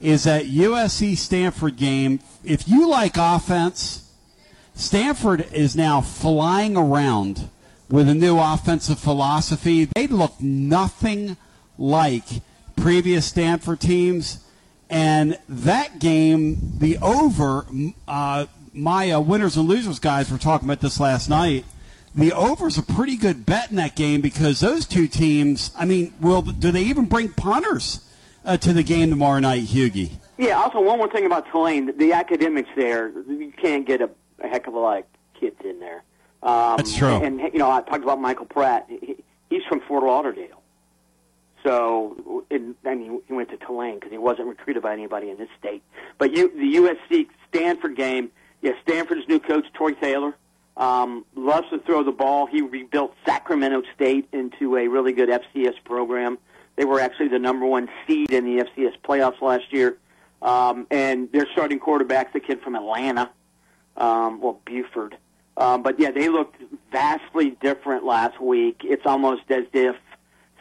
is 0.00 0.24
that 0.24 0.46
USC 0.46 1.18
Stanford 1.18 1.76
game. 1.76 2.20
If 2.44 2.66
you 2.66 2.88
like 2.88 3.16
offense, 3.18 4.03
Stanford 4.74 5.46
is 5.52 5.76
now 5.76 6.00
flying 6.00 6.76
around 6.76 7.48
with 7.88 8.08
a 8.08 8.14
new 8.14 8.38
offensive 8.38 8.98
philosophy. 8.98 9.84
They 9.94 10.06
look 10.06 10.40
nothing 10.40 11.36
like 11.78 12.24
previous 12.76 13.26
Stanford 13.26 13.80
teams. 13.80 14.44
And 14.90 15.38
that 15.48 15.98
game, 15.98 16.78
the 16.78 16.98
over, 16.98 17.66
uh, 18.06 18.46
my 18.72 19.10
uh, 19.10 19.20
winners 19.20 19.56
and 19.56 19.68
losers 19.68 19.98
guys 19.98 20.30
were 20.30 20.38
talking 20.38 20.68
about 20.68 20.80
this 20.80 21.00
last 21.00 21.28
night. 21.28 21.64
The 22.14 22.32
over's 22.32 22.78
a 22.78 22.82
pretty 22.82 23.16
good 23.16 23.44
bet 23.44 23.70
in 23.70 23.76
that 23.76 23.96
game 23.96 24.20
because 24.20 24.60
those 24.60 24.86
two 24.86 25.08
teams, 25.08 25.72
I 25.76 25.84
mean, 25.84 26.14
will 26.20 26.42
do 26.42 26.70
they 26.70 26.82
even 26.82 27.06
bring 27.06 27.30
punters 27.30 28.08
uh, 28.44 28.56
to 28.58 28.72
the 28.72 28.84
game 28.84 29.10
tomorrow 29.10 29.40
night, 29.40 29.64
Hughie? 29.64 30.12
Yeah. 30.38 30.60
Also, 30.60 30.80
one 30.80 30.98
more 30.98 31.10
thing 31.10 31.26
about 31.26 31.50
Tulane: 31.50 31.86
the, 31.86 31.92
the 31.92 32.12
academics 32.12 32.68
there, 32.76 33.08
you 33.08 33.52
can't 33.60 33.84
get 33.84 34.00
a, 34.00 34.10
a 34.44 34.48
heck 34.48 34.66
of 34.66 34.74
a 34.74 34.78
lot 34.78 34.98
of 34.98 35.04
kids 35.38 35.56
in 35.64 35.80
there. 35.80 36.02
Um, 36.42 36.76
That's 36.76 36.94
true. 36.94 37.08
And 37.08 37.40
you 37.40 37.58
know, 37.58 37.70
I 37.70 37.80
talked 37.82 38.04
about 38.04 38.20
Michael 38.20 38.46
Pratt. 38.46 38.86
He, 38.88 39.16
he's 39.50 39.62
from 39.68 39.80
Fort 39.80 40.04
Lauderdale, 40.04 40.62
so 41.64 42.44
in, 42.50 42.74
I 42.84 42.94
mean, 42.94 43.22
he 43.26 43.32
went 43.32 43.48
to 43.50 43.56
Tulane 43.56 43.94
because 43.94 44.12
he 44.12 44.18
wasn't 44.18 44.48
recruited 44.48 44.82
by 44.82 44.92
anybody 44.92 45.30
in 45.30 45.38
this 45.38 45.48
state. 45.58 45.82
But 46.18 46.36
you, 46.36 46.50
the 46.50 46.96
USC 47.10 47.26
Stanford 47.48 47.96
game, 47.96 48.30
yeah, 48.60 48.72
Stanford's 48.82 49.26
new 49.28 49.40
coach 49.40 49.64
Troy 49.74 49.92
Taylor 49.92 50.34
um, 50.76 51.24
loves 51.34 51.68
to 51.70 51.78
throw 51.80 52.02
the 52.02 52.12
ball. 52.12 52.46
He 52.46 52.60
rebuilt 52.60 53.14
Sacramento 53.24 53.82
State 53.94 54.28
into 54.32 54.76
a 54.76 54.88
really 54.88 55.12
good 55.12 55.30
FCS 55.30 55.82
program. 55.84 56.38
They 56.76 56.84
were 56.84 57.00
actually 57.00 57.28
the 57.28 57.38
number 57.38 57.66
one 57.66 57.88
seed 58.06 58.30
in 58.30 58.44
the 58.44 58.64
FCS 58.64 58.94
playoffs 59.02 59.40
last 59.40 59.72
year. 59.72 59.96
Um, 60.42 60.86
and 60.90 61.30
their 61.32 61.46
starting 61.52 61.78
quarterback's 61.78 62.32
the 62.34 62.40
kid 62.40 62.60
from 62.60 62.74
Atlanta, 62.74 63.30
um, 63.96 64.40
well, 64.40 64.60
Buford. 64.64 65.16
Um, 65.56 65.82
but 65.82 66.00
yeah, 66.00 66.10
they 66.10 66.28
looked 66.28 66.56
vastly 66.90 67.50
different 67.60 68.04
last 68.04 68.40
week. 68.40 68.80
It's 68.82 69.06
almost 69.06 69.42
as 69.50 69.64
if 69.72 69.96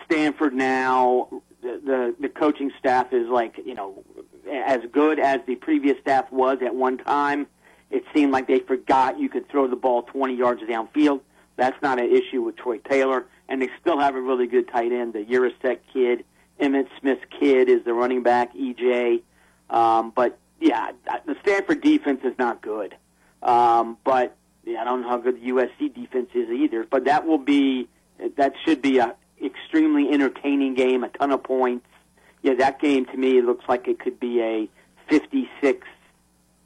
Stanford 0.06 0.54
now, 0.54 1.30
the, 1.62 1.82
the, 1.84 2.16
the 2.20 2.30
coaching 2.30 2.72
staff 2.78 3.12
is 3.12 3.28
like, 3.28 3.60
you 3.66 3.74
know, 3.74 4.04
as 4.52 4.82
good 4.92 5.20
as 5.20 5.40
the 5.48 5.56
previous 5.56 6.00
staff 6.00 6.32
was 6.32 6.60
at 6.64 6.76
one 6.76 6.98
time. 6.98 7.48
It 7.90 8.04
seemed 8.14 8.32
like 8.32 8.48
they 8.48 8.60
forgot 8.60 9.20
you 9.20 9.30
could 9.30 9.48
throw 9.50 9.68
the 9.68 9.76
ball 9.76 10.04
20 10.04 10.36
yards 10.36 10.62
downfield. 10.64 11.22
That's 11.56 11.80
not 11.82 12.00
an 12.00 12.12
issue 12.12 12.42
with 12.42 12.56
Troy 12.58 12.80
Taylor. 12.80 13.26
And 13.48 13.62
they 13.62 13.70
still 13.80 14.00
have 14.00 14.16
a 14.16 14.22
really 14.22 14.48
good 14.48 14.68
tight 14.68 14.92
end, 14.92 15.14
the 15.14 15.24
Yurosek 15.24 15.80
kid. 15.92 16.24
Emmitt 16.60 16.88
Smith 17.00 17.20
kid 17.40 17.70
is 17.70 17.84
the 17.84 17.94
running 17.94 18.24
back, 18.24 18.56
EJ. 18.56 19.22
Um, 19.70 20.12
but 20.16 20.40
yeah, 20.60 20.92
the 21.26 21.36
Stanford 21.42 21.82
defense 21.82 22.22
is 22.24 22.34
not 22.38 22.62
good. 22.62 22.96
Um, 23.44 23.98
but 24.04 24.36
yeah, 24.66 24.82
I 24.82 24.84
don't 24.86 25.02
know 25.02 25.10
how 25.10 25.18
good 25.18 25.36
the 25.36 25.50
USC 25.50 25.94
defense 25.94 26.30
is 26.34 26.50
either. 26.50 26.86
But 26.90 27.06
that 27.06 27.28
will 27.28 27.38
be 27.38 27.88
that 28.38 28.54
should 28.66 28.82
be 28.82 28.98
a 29.00 29.16
extremely 29.44 30.10
entertaining 30.10 30.74
game, 30.74 31.04
a 31.04 31.10
ton 31.10 31.32
of 31.32 31.44
points. 31.44 31.86
Yeah, 32.42 32.56
that 32.56 32.80
game 32.80 33.06
to 33.08 33.18
me 33.18 33.42
looks 33.42 33.66
like 33.68 33.88
it 33.88 34.00
could 34.00 34.20
be 34.20 34.42
a 34.42 34.70
56 35.10 35.88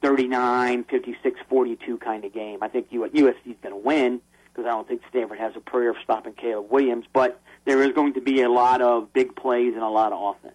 39, 0.00 0.84
56 0.84 1.40
42 1.48 1.98
kind 1.98 2.24
of 2.24 2.32
game. 2.32 2.62
I 2.62 2.68
think 2.68 2.90
USC 2.90 3.46
is 3.46 3.56
going 3.62 3.74
to 3.74 3.76
win 3.76 4.20
because 4.44 4.64
I 4.66 4.70
don't 4.70 4.86
think 4.86 5.02
Stanford 5.08 5.38
has 5.38 5.54
a 5.56 5.60
prayer 5.60 5.90
of 5.90 5.96
stopping 6.02 6.34
Caleb 6.34 6.70
Williams, 6.70 7.06
but 7.12 7.40
there 7.64 7.82
is 7.82 7.92
going 7.92 8.14
to 8.14 8.20
be 8.20 8.42
a 8.42 8.48
lot 8.48 8.80
of 8.80 9.12
big 9.12 9.34
plays 9.34 9.74
and 9.74 9.82
a 9.82 9.88
lot 9.88 10.12
of 10.12 10.36
offense. 10.36 10.54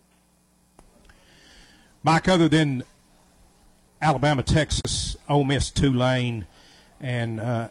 Mike, 2.04 2.28
other 2.28 2.50
than 2.50 2.84
Alabama, 4.04 4.44
Texas, 4.44 5.16
Ole 5.30 5.46
Miss, 5.46 5.72
Tulane, 5.72 6.46
and 7.00 7.40
uh, 7.40 7.70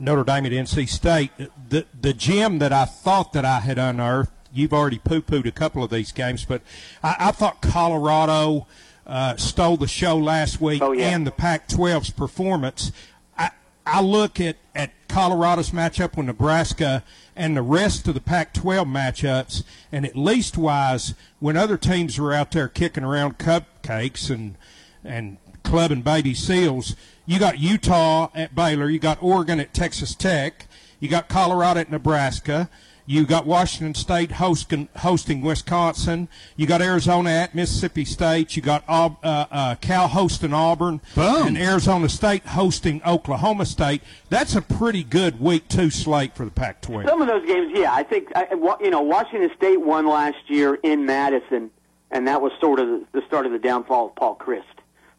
Notre 0.00 0.24
Dame 0.24 0.46
at 0.46 0.52
NC 0.52 0.88
State, 0.88 1.30
the 1.68 1.86
the 1.98 2.12
gem 2.12 2.58
that 2.58 2.72
I 2.72 2.84
thought 2.86 3.32
that 3.34 3.44
I 3.44 3.60
had 3.60 3.78
unearthed, 3.78 4.32
you've 4.52 4.72
already 4.72 4.98
poo-pooed 4.98 5.46
a 5.46 5.52
couple 5.52 5.84
of 5.84 5.90
these 5.90 6.10
games, 6.10 6.44
but 6.44 6.62
I, 7.04 7.16
I 7.20 7.30
thought 7.30 7.62
Colorado 7.62 8.66
uh, 9.06 9.36
stole 9.36 9.76
the 9.76 9.86
show 9.86 10.16
last 10.16 10.60
week 10.60 10.82
and 10.82 11.26
the 11.26 11.30
Pac-12's 11.30 12.10
performance. 12.10 12.90
I, 13.38 13.50
I 13.86 14.02
look 14.02 14.40
at, 14.40 14.56
at 14.74 14.90
Colorado's 15.08 15.70
matchup 15.70 16.16
with 16.16 16.26
Nebraska 16.26 17.04
and 17.36 17.56
the 17.56 17.62
rest 17.62 18.08
of 18.08 18.14
the 18.14 18.20
Pac-12 18.20 18.86
matchups, 18.86 19.62
and 19.92 20.04
at 20.04 20.16
least 20.16 20.58
wise, 20.58 21.14
when 21.38 21.56
other 21.56 21.76
teams 21.76 22.18
are 22.18 22.32
out 22.32 22.50
there 22.50 22.68
kicking 22.68 23.04
around 23.04 23.38
cupcakes 23.38 24.30
and 24.30 24.56
and 25.02 25.38
clubbing 25.62 26.02
baby 26.02 26.34
seals, 26.34 26.96
you 27.26 27.38
got 27.38 27.58
Utah 27.58 28.28
at 28.34 28.54
Baylor, 28.54 28.88
you 28.90 28.98
got 28.98 29.22
Oregon 29.22 29.60
at 29.60 29.72
Texas 29.72 30.14
Tech, 30.14 30.66
you 30.98 31.08
got 31.08 31.28
Colorado 31.28 31.80
at 31.80 31.90
Nebraska, 31.90 32.68
You 33.10 33.26
got 33.26 33.44
Washington 33.44 33.96
State 33.96 34.30
hosting, 34.30 34.88
hosting 34.98 35.40
Wisconsin. 35.40 36.28
You 36.56 36.68
got 36.68 36.80
Arizona 36.80 37.30
at 37.30 37.56
Mississippi 37.56 38.04
State. 38.04 38.54
You 38.54 38.62
got 38.62 38.84
uh, 38.88 39.10
uh, 39.24 39.74
Cal 39.80 40.06
hosting 40.06 40.52
Auburn. 40.52 41.00
Boom. 41.16 41.48
And 41.48 41.58
Arizona 41.58 42.08
State 42.08 42.46
hosting 42.46 43.02
Oklahoma 43.04 43.66
State. 43.66 44.02
That's 44.28 44.54
a 44.54 44.62
pretty 44.62 45.02
good 45.02 45.40
week 45.40 45.66
two 45.66 45.90
slate 45.90 46.36
for 46.36 46.44
the 46.44 46.52
Pac-12. 46.52 47.08
Some 47.08 47.20
of 47.20 47.26
those 47.26 47.44
games, 47.44 47.72
yeah, 47.74 47.92
I 47.92 48.04
think 48.04 48.28
I, 48.36 48.46
you 48.80 48.90
know 48.90 49.02
Washington 49.02 49.50
State 49.56 49.80
won 49.80 50.06
last 50.06 50.48
year 50.48 50.76
in 50.84 51.04
Madison, 51.04 51.72
and 52.12 52.28
that 52.28 52.40
was 52.40 52.52
sort 52.60 52.78
of 52.78 53.02
the 53.10 53.22
start 53.26 53.44
of 53.44 53.50
the 53.50 53.58
downfall 53.58 54.06
of 54.10 54.14
Paul 54.14 54.36
Chryst. 54.36 54.62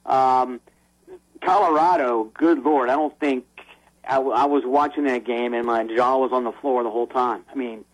Um, 0.06 0.60
Colorado, 1.42 2.32
good 2.34 2.64
lord, 2.64 2.90
I 2.90 2.94
don't 2.94 3.18
think 3.20 3.46
I, 4.04 4.20
was 4.20 4.64
watching 4.66 5.06
that 5.06 5.26
game 5.26 5.54
and 5.54 5.66
my 5.66 5.84
jaw 5.84 6.18
was 6.18 6.32
on 6.32 6.44
the 6.44 6.52
floor 6.52 6.84
the 6.84 6.90
whole 6.90 7.08
time. 7.08 7.44
I 7.52 7.56
mean, 7.56 7.86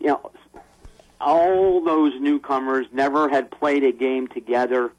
you 0.00 0.08
know, 0.08 0.30
all 1.20 1.82
those 1.84 2.12
newcomers 2.20 2.86
never 2.92 3.28
had 3.28 3.50
played 3.50 3.84
a 3.84 3.92
game 3.92 4.28
together 4.28 4.92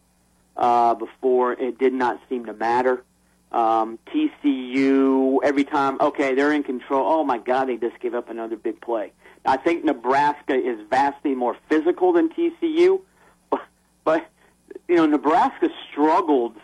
uh, 0.56 0.94
before. 0.96 1.54
It 1.54 1.78
did 1.78 1.94
not 1.94 2.20
seem 2.30 2.46
to 2.46 2.54
matter. 2.54 3.04
Um, 3.52 3.98
TCU, 4.08 5.38
every 5.44 5.64
time, 5.64 5.98
okay, 6.02 6.36
they're 6.36 6.52
in 6.52 6.64
control. 6.64 7.06
Oh 7.08 7.24
my 7.24 7.38
God, 7.38 7.70
they 7.70 7.78
just 7.78 8.00
gave 8.00 8.14
up 8.14 8.30
another 8.30 8.58
big 8.58 8.82
play. 8.82 9.14
I 9.46 9.56
think 9.56 9.86
Nebraska 9.86 10.54
is 10.54 10.80
vastly 10.90 11.34
more 11.34 11.56
physical 11.70 12.12
than 12.12 12.30
TCU, 12.30 13.00
you 14.88 14.96
know, 14.96 15.06
Nebraska 15.06 15.70
struggled 15.92 16.56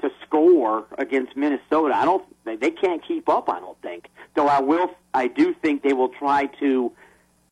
to 0.00 0.10
score 0.24 0.86
against 0.96 1.36
Minnesota. 1.36 1.94
I 1.94 2.04
don't. 2.04 2.24
They, 2.44 2.70
can't 2.70 3.06
keep 3.06 3.28
up. 3.28 3.48
I 3.50 3.60
don't 3.60 3.80
think. 3.82 4.08
Though 4.34 4.46
I 4.46 4.60
will. 4.60 4.90
I 5.12 5.26
do 5.26 5.54
think 5.54 5.82
they 5.82 5.92
will 5.92 6.08
try 6.08 6.46
to 6.60 6.92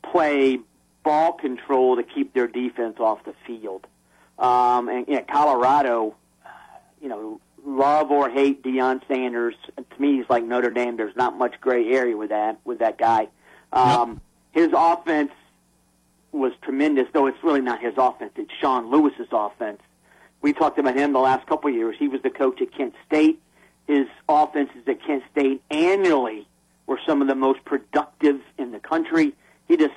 play 0.02 0.60
ball 1.02 1.32
control 1.32 1.96
to 1.96 2.02
keep 2.02 2.32
their 2.34 2.46
defense 2.46 2.96
off 2.98 3.24
the 3.24 3.34
field. 3.46 3.86
Um, 4.38 4.88
and 4.88 5.06
yeah, 5.08 5.22
Colorado. 5.22 6.14
You 7.00 7.08
know, 7.08 7.40
love 7.64 8.10
or 8.10 8.30
hate 8.30 8.62
Deion 8.62 9.06
Sanders. 9.06 9.54
To 9.76 10.00
me, 10.00 10.16
he's 10.16 10.30
like 10.30 10.44
Notre 10.44 10.70
Dame. 10.70 10.96
There's 10.96 11.14
not 11.14 11.36
much 11.36 11.60
gray 11.60 11.88
area 11.92 12.16
with 12.16 12.30
that 12.30 12.58
with 12.64 12.78
that 12.78 12.96
guy. 12.98 13.28
Um, 13.72 14.20
His 14.52 14.70
offense 14.74 15.32
was 16.32 16.52
tremendous, 16.62 17.06
though 17.12 17.26
it's 17.26 17.42
really 17.42 17.60
not 17.60 17.80
his 17.80 17.94
offense. 17.96 18.32
It's 18.36 18.50
Sean 18.60 18.90
Lewis's 18.90 19.28
offense. 19.32 19.80
We 20.46 20.52
talked 20.52 20.78
about 20.78 20.96
him 20.96 21.12
the 21.12 21.18
last 21.18 21.44
couple 21.48 21.70
of 21.70 21.74
years. 21.74 21.96
He 21.98 22.06
was 22.06 22.22
the 22.22 22.30
coach 22.30 22.62
at 22.62 22.72
Kent 22.72 22.94
State. 23.04 23.42
His 23.88 24.06
offenses 24.28 24.86
at 24.86 25.04
Kent 25.04 25.24
State 25.32 25.60
annually 25.72 26.46
were 26.86 27.00
some 27.04 27.20
of 27.20 27.26
the 27.26 27.34
most 27.34 27.64
productive 27.64 28.40
in 28.56 28.70
the 28.70 28.78
country. 28.78 29.34
He 29.66 29.76
just 29.76 29.94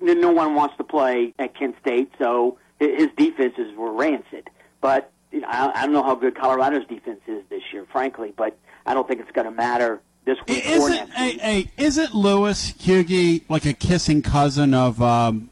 no 0.00 0.30
one 0.30 0.54
wants 0.54 0.76
to 0.76 0.84
play 0.84 1.34
at 1.40 1.56
Kent 1.56 1.74
State, 1.80 2.12
so 2.20 2.56
his 2.78 3.08
defenses 3.16 3.76
were 3.76 3.90
rancid. 3.90 4.48
But 4.80 5.10
you 5.32 5.40
know, 5.40 5.48
I, 5.48 5.72
I 5.74 5.86
don't 5.86 5.92
know 5.92 6.04
how 6.04 6.14
good 6.14 6.36
Colorado's 6.36 6.86
defense 6.86 7.22
is 7.26 7.42
this 7.50 7.62
year, 7.72 7.84
frankly. 7.90 8.32
But 8.36 8.56
I 8.86 8.94
don't 8.94 9.08
think 9.08 9.20
it's 9.20 9.32
going 9.32 9.46
to 9.46 9.50
matter 9.50 10.00
this 10.24 10.38
week 10.46 10.64
Isn't 10.68 11.10
next. 11.10 11.18
a, 11.18 11.40
a, 11.42 11.70
isn't 11.76 12.14
Lewis 12.14 12.74
Hughie 12.78 13.44
like 13.48 13.66
a 13.66 13.72
kissing 13.72 14.22
cousin 14.22 14.72
of 14.72 15.02
um, 15.02 15.50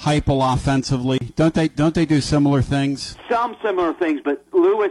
Heupel 0.00 0.54
offensively? 0.54 1.18
Don't 1.36 1.54
they 1.54 1.68
don't 1.68 1.94
they 1.94 2.06
do 2.06 2.20
similar 2.20 2.62
things? 2.62 3.16
Some 3.30 3.56
similar 3.62 3.94
things, 3.94 4.20
but 4.24 4.44
Lewis, 4.52 4.90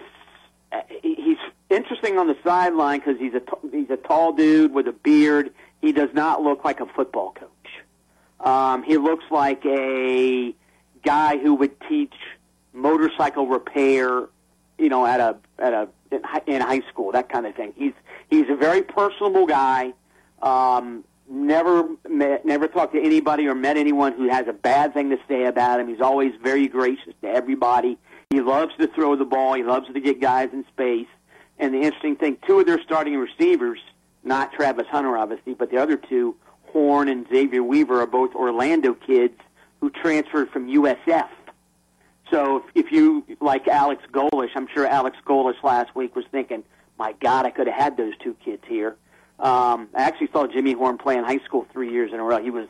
uh, 0.71 0.81
he- 1.01 1.15
he's 1.15 1.37
interesting 1.69 2.17
on 2.17 2.27
the 2.27 2.37
sideline 2.43 2.99
because 2.99 3.19
he's 3.19 3.33
a 3.33 3.39
t- 3.39 3.69
he's 3.71 3.89
a 3.89 3.97
tall 3.97 4.33
dude 4.33 4.73
with 4.73 4.87
a 4.87 4.91
beard. 4.93 5.51
He 5.81 5.91
does 5.91 6.09
not 6.13 6.41
look 6.41 6.63
like 6.63 6.79
a 6.79 6.85
football 6.85 7.33
coach. 7.33 7.49
Um, 8.39 8.83
he 8.83 8.97
looks 8.97 9.25
like 9.29 9.65
a 9.65 10.53
guy 11.03 11.37
who 11.37 11.55
would 11.55 11.79
teach 11.89 12.13
motorcycle 12.73 13.47
repair, 13.47 14.27
you 14.77 14.89
know, 14.89 15.05
at 15.05 15.19
a 15.19 15.35
at 15.59 15.73
a 15.73 15.87
in 16.11 16.23
hi- 16.23 16.41
in 16.47 16.61
high 16.61 16.81
school, 16.89 17.11
that 17.11 17.29
kind 17.29 17.45
of 17.45 17.55
thing. 17.55 17.73
He's 17.75 17.93
he's 18.29 18.49
a 18.49 18.55
very 18.55 18.81
personable 18.81 19.45
guy. 19.45 19.93
Um, 20.41 21.03
never 21.29 21.87
met, 22.09 22.45
never 22.45 22.67
talked 22.67 22.93
to 22.93 23.01
anybody 23.01 23.47
or 23.47 23.55
met 23.55 23.77
anyone 23.77 24.13
who 24.13 24.29
has 24.29 24.47
a 24.47 24.53
bad 24.53 24.93
thing 24.93 25.09
to 25.09 25.17
say 25.27 25.45
about 25.45 25.79
him. 25.79 25.87
He's 25.87 26.01
always 26.01 26.33
very 26.41 26.67
gracious 26.67 27.13
to 27.21 27.27
everybody. 27.27 27.97
He 28.29 28.41
loves 28.41 28.75
to 28.79 28.87
throw 28.87 29.15
the 29.15 29.25
ball. 29.25 29.53
He 29.53 29.63
loves 29.63 29.87
to 29.93 29.99
get 29.99 30.19
guys 30.19 30.49
in 30.53 30.65
space. 30.67 31.07
And 31.59 31.73
the 31.73 31.79
interesting 31.79 32.15
thing, 32.15 32.37
two 32.47 32.59
of 32.59 32.65
their 32.65 32.81
starting 32.81 33.15
receivers, 33.17 33.79
not 34.23 34.53
Travis 34.53 34.87
Hunter 34.87 35.17
obviously, 35.17 35.53
but 35.53 35.69
the 35.69 35.77
other 35.77 35.97
two, 35.97 36.35
Horn 36.67 37.07
and 37.07 37.27
Xavier 37.29 37.63
Weaver, 37.63 38.01
are 38.01 38.07
both 38.07 38.33
Orlando 38.33 38.93
kids 38.93 39.35
who 39.79 39.89
transferred 39.89 40.49
from 40.49 40.67
USF. 40.67 41.29
So 42.31 42.57
if, 42.57 42.85
if 42.85 42.91
you 42.91 43.23
like 43.39 43.67
Alex 43.67 44.01
Golesh, 44.11 44.49
I'm 44.55 44.67
sure 44.73 44.87
Alex 44.87 45.17
Golesh 45.25 45.61
last 45.61 45.95
week 45.95 46.15
was 46.15 46.25
thinking, 46.31 46.63
"My 46.97 47.13
God, 47.19 47.45
I 47.45 47.51
could 47.51 47.67
have 47.67 47.79
had 47.79 47.97
those 47.97 48.17
two 48.17 48.35
kids 48.43 48.63
here." 48.67 48.95
Um, 49.43 49.89
I 49.93 50.03
actually 50.03 50.29
saw 50.31 50.47
Jimmy 50.47 50.71
Horn 50.71 50.97
play 50.97 51.17
in 51.17 51.25
high 51.25 51.39
school 51.39 51.67
three 51.73 51.91
years 51.91 52.13
in 52.13 52.19
a 52.21 52.23
row. 52.23 52.41
He 52.41 52.49
was 52.49 52.69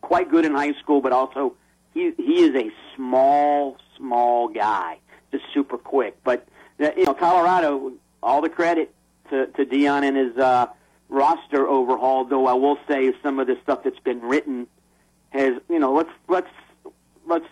quite 0.00 0.30
good 0.30 0.46
in 0.46 0.54
high 0.54 0.72
school, 0.80 1.02
but 1.02 1.12
also 1.12 1.54
he 1.92 2.12
he 2.16 2.44
is 2.44 2.54
a 2.56 2.72
small, 2.96 3.76
small 3.94 4.48
guy, 4.48 5.00
just 5.30 5.44
super 5.52 5.76
quick. 5.76 6.16
But 6.24 6.48
uh, 6.80 6.92
you 6.96 7.04
know, 7.04 7.12
Colorado, 7.12 7.92
all 8.22 8.40
the 8.40 8.48
credit 8.48 8.90
to 9.28 9.48
to 9.48 9.66
Deion 9.66 10.02
and 10.02 10.16
his 10.16 10.36
uh, 10.38 10.68
roster 11.10 11.68
overhaul. 11.68 12.24
Though 12.24 12.46
I 12.46 12.54
will 12.54 12.78
say 12.88 13.12
some 13.22 13.38
of 13.38 13.46
the 13.46 13.58
stuff 13.62 13.82
that's 13.84 14.00
been 14.00 14.22
written 14.22 14.66
has 15.28 15.60
you 15.68 15.78
know 15.78 15.92
let's 15.92 16.10
let's 16.26 16.50
let's 17.26 17.48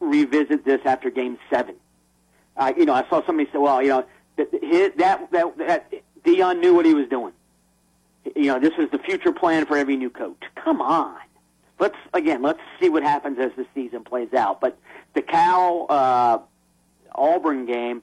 revisit 0.00 0.64
this 0.64 0.80
after 0.84 1.10
Game 1.10 1.38
Seven. 1.48 1.76
Uh, 2.56 2.72
you 2.76 2.86
know, 2.86 2.92
I 2.92 3.08
saw 3.08 3.24
somebody 3.24 3.48
say, 3.52 3.58
well, 3.58 3.80
you 3.80 3.90
know, 3.90 4.04
that 4.34 4.50
that 4.98 5.30
that, 5.30 5.58
that 5.58 5.92
Deion 6.24 6.58
knew 6.58 6.74
what 6.74 6.84
he 6.86 6.94
was 6.94 7.08
doing. 7.08 7.34
You 8.24 8.46
know, 8.46 8.58
this 8.58 8.72
is 8.78 8.90
the 8.90 8.98
future 8.98 9.32
plan 9.32 9.66
for 9.66 9.76
every 9.76 9.96
new 9.96 10.10
coach. 10.10 10.42
Come 10.56 10.80
on, 10.80 11.16
let's 11.78 11.96
again, 12.12 12.42
let's 12.42 12.60
see 12.78 12.88
what 12.88 13.02
happens 13.02 13.38
as 13.38 13.50
the 13.56 13.66
season 13.74 14.04
plays 14.04 14.32
out. 14.34 14.60
But 14.60 14.78
the 15.14 15.22
Cal 15.22 15.86
uh, 15.88 16.38
Auburn 17.14 17.66
game, 17.66 18.02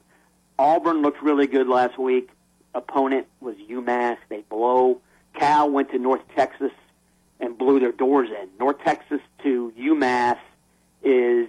Auburn 0.57 1.01
looked 1.01 1.21
really 1.21 1.47
good 1.47 1.67
last 1.67 1.97
week. 1.97 2.29
Opponent 2.73 3.27
was 3.39 3.55
UMass. 3.69 4.17
They 4.29 4.41
blow. 4.49 5.01
Cal 5.35 5.69
went 5.69 5.91
to 5.91 5.99
North 5.99 6.21
Texas 6.35 6.71
and 7.39 7.57
blew 7.57 7.79
their 7.79 7.91
doors 7.91 8.29
in. 8.29 8.49
North 8.59 8.79
Texas 8.83 9.21
to 9.43 9.71
UMass 9.79 10.39
is 11.03 11.47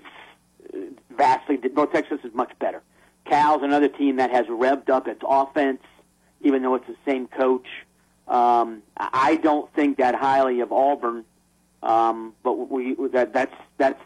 uh, 0.72 0.78
vastly. 1.10 1.58
North 1.74 1.92
Texas 1.92 2.20
is 2.22 2.34
much 2.34 2.52
better. 2.58 2.82
Cal's 3.24 3.62
another 3.62 3.88
team 3.88 4.16
that 4.16 4.30
has 4.30 4.46
revved 4.46 4.88
up 4.88 5.06
its 5.06 5.20
offense, 5.26 5.82
even 6.40 6.62
though 6.62 6.74
it's 6.74 6.86
the 6.86 6.96
same 7.06 7.26
coach. 7.28 7.66
Um, 8.28 8.82
I 8.96 9.36
don't 9.36 9.72
think 9.74 9.98
that 9.98 10.14
highly 10.14 10.60
of 10.60 10.70
Auburn, 10.70 11.24
um, 11.82 12.34
but 12.42 12.70
we 12.70 12.94
that 13.12 13.32
that's 13.32 13.54
that's 13.78 14.00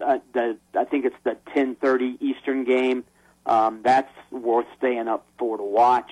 uh, 0.00 0.18
the 0.32 0.56
I 0.74 0.84
think 0.84 1.04
it's 1.04 1.16
the 1.22 1.36
10:30 1.54 2.20
Eastern 2.20 2.64
game. 2.64 3.04
Um, 3.46 3.80
that's 3.82 4.12
worth 4.30 4.66
staying 4.76 5.08
up 5.08 5.26
for 5.38 5.56
to 5.56 5.62
watch. 5.62 6.10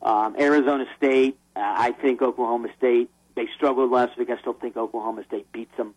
Um, 0.00 0.36
Arizona 0.38 0.86
State, 0.96 1.38
I 1.54 1.92
think 1.92 2.22
Oklahoma 2.22 2.68
State. 2.78 3.10
They 3.34 3.48
struggled 3.56 3.90
last 3.90 4.16
week. 4.16 4.30
I 4.30 4.38
still 4.38 4.52
think 4.52 4.76
Oklahoma 4.76 5.24
State 5.26 5.50
beats 5.52 5.76
them. 5.76 5.94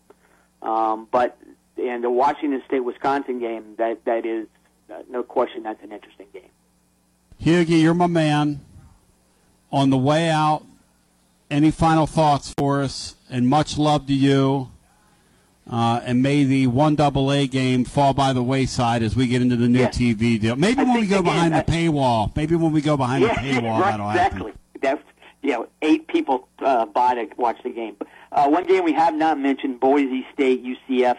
Um, 0.62 1.08
but 1.12 1.38
and 1.78 2.03
the 2.03 2.10
Washington 2.10 2.62
State 2.68 2.80
Wisconsin 2.80 3.39
game, 3.39 3.76
that 3.78 4.03
that 4.06 4.26
is 4.26 4.47
uh, 4.89 5.03
no 5.10 5.22
question. 5.24 5.64
That's 5.64 5.84
an 5.84 5.91
interesting 5.91 6.28
game. 6.34 6.49
Hughie, 7.38 7.76
you're 7.76 7.93
my 7.93 8.08
man. 8.08 8.62
On 9.72 9.89
the 9.89 9.97
way 9.97 10.30
out, 10.30 10.64
any 11.50 11.72
final 11.72 12.08
thoughts 12.08 12.54
for 12.58 12.82
us? 12.82 13.16
And 13.30 13.48
much 13.48 13.78
love 13.78 14.08
to 14.08 14.14
you. 14.14 14.72
Uh, 15.70 16.00
and 16.04 16.22
may 16.22 16.43
the 16.43 16.68
one 16.68 16.96
double 16.96 17.32
A 17.32 17.48
game 17.48 17.86
fall 17.86 18.14
by 18.14 18.34
the 18.34 18.43
wayside 18.43 19.02
as 19.02 19.16
we 19.16 19.26
get 19.26 19.41
into 19.41 19.56
the 19.56 19.68
new. 19.68 19.86
TV 19.86 20.39
deal. 20.39 20.56
Maybe 20.56 20.82
I 20.82 20.84
when 20.84 21.02
we 21.02 21.08
go 21.08 21.20
again, 21.20 21.34
behind 21.34 21.54
the 21.56 21.72
paywall. 21.72 22.36
Maybe 22.36 22.56
when 22.56 22.72
we 22.72 22.82
go 22.82 22.96
behind 22.98 23.24
yeah, 23.24 23.34
the 23.34 23.39
paywall, 23.39 23.80
right, 23.80 23.91
that'll 23.91 24.10
exactly. 24.10 24.52
happen. 24.52 24.60
That's 24.82 25.04
you 25.41 25.52
know 25.54 25.68
eight 25.82 26.08
people 26.08 26.48
uh, 26.60 26.86
buy 26.86 27.16
to 27.16 27.28
watch 27.38 27.58
the 27.64 27.72
game. 27.72 27.98
Uh, 28.32 28.48
one 28.48 28.66
game 28.66 28.84
we 28.84 28.93
have 28.93 29.16
not 29.16 29.39
mentioned: 29.39 29.80
Boise 29.80 30.26
State 30.34 30.64
UCF. 30.64 31.18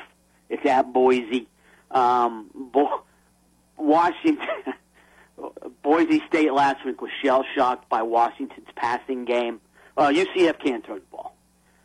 It's 0.48 0.64
at 0.64 0.92
Boise. 0.92 1.48
Um, 1.90 2.50
Bo- 2.54 3.02
Washington. 3.76 4.46
Boise 5.82 6.22
State 6.28 6.52
last 6.52 6.84
week 6.84 7.02
was 7.02 7.10
shell 7.22 7.44
shocked 7.54 7.88
by 7.88 8.02
Washington's 8.02 8.68
passing 8.76 9.24
game. 9.24 9.60
Uh, 9.96 10.08
UCF 10.08 10.58
can't 10.58 10.84
throw 10.84 10.96
the 10.96 11.06
ball. 11.10 11.34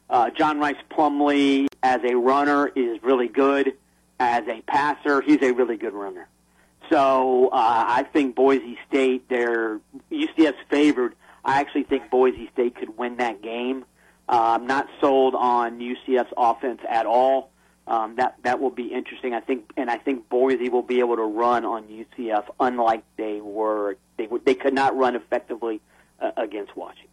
Uh, 0.09 0.29
John 0.29 0.59
Rhys 0.59 0.75
Plumlee, 0.91 1.67
as 1.81 2.01
a 2.03 2.15
runner, 2.15 2.67
is 2.67 3.01
really 3.01 3.29
good. 3.29 3.73
As 4.19 4.43
a 4.47 4.61
passer, 4.61 5.21
he's 5.21 5.41
a 5.41 5.51
really 5.51 5.77
good 5.77 5.93
runner. 5.93 6.27
So 6.91 7.47
uh, 7.47 7.85
I 7.87 8.03
think 8.03 8.35
Boise 8.35 8.77
State, 8.87 9.29
they're 9.29 9.79
UCF's 10.11 10.59
favored. 10.69 11.15
I 11.45 11.59
actually 11.61 11.83
think 11.83 12.09
Boise 12.11 12.49
State 12.53 12.75
could 12.75 12.97
win 12.97 13.17
that 13.17 13.41
game. 13.41 13.85
Uh, 14.27 14.57
I'm 14.59 14.67
not 14.67 14.87
sold 14.99 15.33
on 15.33 15.79
UCF's 15.79 16.33
offense 16.37 16.81
at 16.87 17.05
all. 17.05 17.49
Um, 17.87 18.15
that 18.17 18.35
that 18.43 18.59
will 18.59 18.69
be 18.69 18.93
interesting. 18.93 19.33
I 19.33 19.39
think, 19.39 19.71
and 19.75 19.89
I 19.89 19.97
think 19.97 20.29
Boise 20.29 20.69
will 20.69 20.83
be 20.83 20.99
able 20.99 21.15
to 21.15 21.23
run 21.23 21.65
on 21.65 21.85
UCF, 21.85 22.45
unlike 22.59 23.03
they 23.17 23.41
were. 23.41 23.97
They 24.17 24.29
they 24.45 24.53
could 24.53 24.73
not 24.73 24.95
run 24.95 25.15
effectively 25.15 25.81
uh, 26.21 26.31
against 26.37 26.75
Washington. 26.77 27.10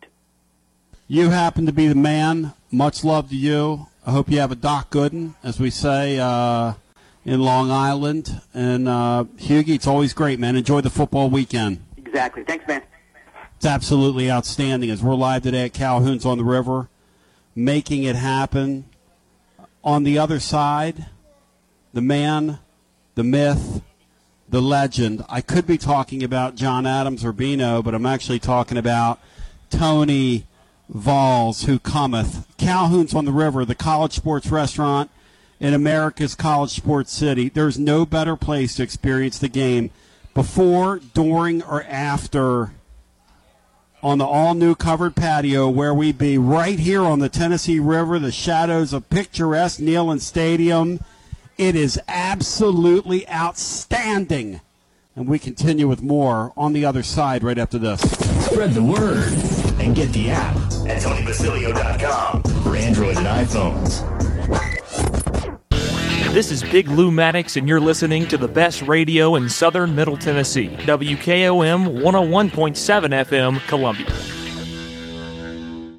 You 1.10 1.30
happen 1.30 1.64
to 1.64 1.72
be 1.72 1.88
the 1.88 1.94
man. 1.94 2.52
Much 2.70 3.02
love 3.02 3.30
to 3.30 3.34
you. 3.34 3.86
I 4.06 4.10
hope 4.10 4.30
you 4.30 4.40
have 4.40 4.52
a 4.52 4.54
Doc 4.54 4.90
Gooden, 4.90 5.36
as 5.42 5.58
we 5.58 5.70
say 5.70 6.18
uh, 6.18 6.74
in 7.24 7.40
Long 7.40 7.70
Island. 7.70 8.42
And 8.52 8.86
uh, 8.86 9.24
Hughie, 9.38 9.74
it's 9.74 9.86
always 9.86 10.12
great, 10.12 10.38
man. 10.38 10.54
Enjoy 10.54 10.82
the 10.82 10.90
football 10.90 11.30
weekend. 11.30 11.82
Exactly. 11.96 12.44
Thanks, 12.44 12.68
man. 12.68 12.82
It's 13.56 13.64
absolutely 13.64 14.30
outstanding. 14.30 14.90
As 14.90 15.02
we're 15.02 15.14
live 15.14 15.44
today 15.44 15.64
at 15.64 15.72
Calhoun's 15.72 16.26
on 16.26 16.36
the 16.36 16.44
River, 16.44 16.90
making 17.56 18.02
it 18.02 18.14
happen. 18.14 18.84
On 19.82 20.02
the 20.02 20.18
other 20.18 20.38
side, 20.38 21.06
the 21.94 22.02
man, 22.02 22.58
the 23.14 23.24
myth, 23.24 23.80
the 24.46 24.60
legend. 24.60 25.24
I 25.30 25.40
could 25.40 25.66
be 25.66 25.78
talking 25.78 26.22
about 26.22 26.54
John 26.54 26.84
Adams 26.84 27.24
or 27.24 27.32
Bino, 27.32 27.80
but 27.80 27.94
I'm 27.94 28.04
actually 28.04 28.40
talking 28.40 28.76
about 28.76 29.20
Tony 29.70 30.44
Valls, 30.88 31.64
who 31.64 31.78
cometh. 31.78 32.46
Calhoun's 32.56 33.14
on 33.14 33.24
the 33.24 33.32
River, 33.32 33.64
the 33.64 33.74
college 33.74 34.12
sports 34.12 34.48
restaurant 34.48 35.10
in 35.60 35.74
America's 35.74 36.34
college 36.34 36.70
sports 36.70 37.12
city. 37.12 37.48
There's 37.48 37.78
no 37.78 38.06
better 38.06 38.36
place 38.36 38.76
to 38.76 38.82
experience 38.82 39.38
the 39.38 39.48
game 39.48 39.90
before, 40.34 41.00
during, 41.14 41.62
or 41.62 41.82
after 41.84 42.72
on 44.02 44.18
the 44.18 44.24
all 44.24 44.54
new 44.54 44.74
covered 44.74 45.16
patio 45.16 45.68
where 45.68 45.92
we 45.92 46.12
be 46.12 46.38
right 46.38 46.78
here 46.78 47.02
on 47.02 47.18
the 47.18 47.28
Tennessee 47.28 47.80
River, 47.80 48.18
the 48.18 48.30
shadows 48.30 48.92
of 48.92 49.10
picturesque 49.10 49.80
Neyland 49.80 50.20
Stadium. 50.20 51.00
It 51.56 51.74
is 51.74 52.00
absolutely 52.06 53.28
outstanding. 53.28 54.60
And 55.16 55.26
we 55.26 55.40
continue 55.40 55.88
with 55.88 56.00
more 56.00 56.52
on 56.56 56.72
the 56.72 56.84
other 56.84 57.02
side 57.02 57.42
right 57.42 57.58
after 57.58 57.78
this. 57.78 58.00
Spread 58.46 58.74
the 58.74 58.82
word 58.84 59.57
and 59.88 59.96
get 59.96 60.12
the 60.12 60.28
app 60.28 60.54
at 60.86 61.00
TonyBasilio.com 61.02 62.42
for 62.62 62.76
Android 62.76 63.16
and 63.16 63.26
iPhones. 63.26 64.04
This 66.34 66.50
is 66.50 66.62
Big 66.62 66.88
Lou 66.88 67.10
Maddox, 67.10 67.56
and 67.56 67.66
you're 67.66 67.80
listening 67.80 68.28
to 68.28 68.36
the 68.36 68.48
best 68.48 68.82
radio 68.82 69.34
in 69.36 69.48
southern 69.48 69.94
Middle 69.94 70.18
Tennessee. 70.18 70.68
WKOM 70.68 72.02
101.7 72.02 72.50
FM, 73.24 73.66
Columbia. 73.66 74.06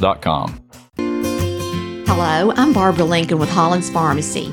parksmotorsales.com. 0.00 0.60
Hello, 2.06 2.52
I'm 2.56 2.72
Barbara 2.72 3.04
Lincoln 3.04 3.38
with 3.38 3.50
Hollins 3.50 3.90
Pharmacy. 3.90 4.52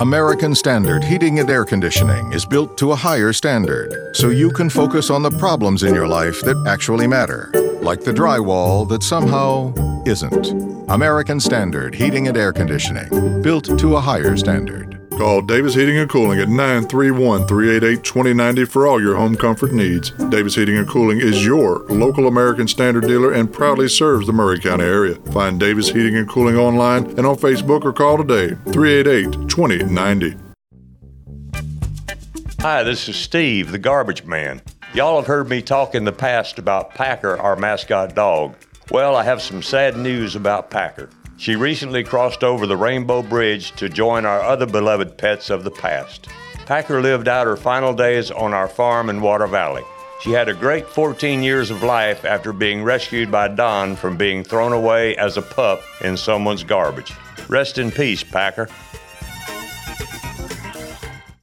American 0.00 0.56
Standard 0.56 1.04
Heating 1.04 1.38
and 1.38 1.48
Air 1.48 1.64
Conditioning 1.64 2.32
is 2.32 2.44
built 2.44 2.76
to 2.78 2.90
a 2.90 2.96
higher 2.96 3.32
standard 3.32 4.16
so 4.16 4.30
you 4.30 4.50
can 4.50 4.68
focus 4.68 5.08
on 5.08 5.22
the 5.22 5.30
problems 5.30 5.84
in 5.84 5.94
your 5.94 6.08
life 6.08 6.40
that 6.40 6.60
actually 6.66 7.06
matter, 7.06 7.52
like 7.80 8.00
the 8.00 8.10
drywall 8.10 8.88
that 8.88 9.04
somehow 9.04 9.72
isn't. 10.04 10.50
American 10.90 11.38
Standard 11.38 11.94
Heating 11.94 12.26
and 12.26 12.36
Air 12.36 12.52
Conditioning, 12.52 13.40
built 13.40 13.78
to 13.78 13.94
a 13.94 14.00
higher 14.00 14.36
standard. 14.36 14.93
Call 15.16 15.42
Davis 15.42 15.74
Heating 15.74 15.96
and 15.96 16.10
Cooling 16.10 16.40
at 16.40 16.48
931 16.48 17.46
388 17.46 18.02
2090 18.02 18.64
for 18.64 18.86
all 18.86 19.00
your 19.00 19.14
home 19.14 19.36
comfort 19.36 19.72
needs. 19.72 20.10
Davis 20.28 20.56
Heating 20.56 20.76
and 20.76 20.88
Cooling 20.88 21.20
is 21.20 21.44
your 21.44 21.84
local 21.88 22.26
American 22.26 22.66
Standard 22.66 23.06
dealer 23.06 23.32
and 23.32 23.52
proudly 23.52 23.88
serves 23.88 24.26
the 24.26 24.32
Maury 24.32 24.58
County 24.58 24.84
area. 24.84 25.14
Find 25.32 25.60
Davis 25.60 25.88
Heating 25.88 26.16
and 26.16 26.28
Cooling 26.28 26.56
online 26.56 27.06
and 27.16 27.26
on 27.26 27.36
Facebook 27.36 27.84
or 27.84 27.92
call 27.92 28.18
today 28.18 28.56
388 28.72 29.48
2090. 29.48 30.36
Hi, 32.60 32.82
this 32.82 33.08
is 33.08 33.14
Steve, 33.14 33.70
the 33.70 33.78
garbage 33.78 34.24
man. 34.24 34.62
Y'all 34.94 35.16
have 35.16 35.26
heard 35.26 35.48
me 35.48 35.62
talk 35.62 35.94
in 35.94 36.04
the 36.04 36.12
past 36.12 36.58
about 36.58 36.94
Packer, 36.94 37.38
our 37.38 37.54
mascot 37.54 38.16
dog. 38.16 38.56
Well, 38.90 39.14
I 39.14 39.22
have 39.22 39.40
some 39.40 39.62
sad 39.62 39.96
news 39.96 40.34
about 40.34 40.70
Packer. 40.70 41.08
She 41.36 41.56
recently 41.56 42.04
crossed 42.04 42.44
over 42.44 42.66
the 42.66 42.76
Rainbow 42.76 43.22
Bridge 43.22 43.72
to 43.72 43.88
join 43.88 44.24
our 44.24 44.40
other 44.40 44.66
beloved 44.66 45.18
pets 45.18 45.50
of 45.50 45.64
the 45.64 45.70
past. 45.70 46.28
Packer 46.66 47.02
lived 47.02 47.28
out 47.28 47.46
her 47.46 47.56
final 47.56 47.92
days 47.92 48.30
on 48.30 48.54
our 48.54 48.68
farm 48.68 49.10
in 49.10 49.20
Water 49.20 49.46
Valley. 49.46 49.82
She 50.22 50.30
had 50.30 50.48
a 50.48 50.54
great 50.54 50.88
14 50.88 51.42
years 51.42 51.70
of 51.70 51.82
life 51.82 52.24
after 52.24 52.52
being 52.52 52.82
rescued 52.82 53.30
by 53.30 53.48
Don 53.48 53.96
from 53.96 54.16
being 54.16 54.42
thrown 54.42 54.72
away 54.72 55.16
as 55.16 55.36
a 55.36 55.42
pup 55.42 55.82
in 56.00 56.16
someone's 56.16 56.64
garbage. 56.64 57.12
Rest 57.48 57.76
in 57.76 57.90
peace, 57.90 58.22
Packer. 58.22 58.68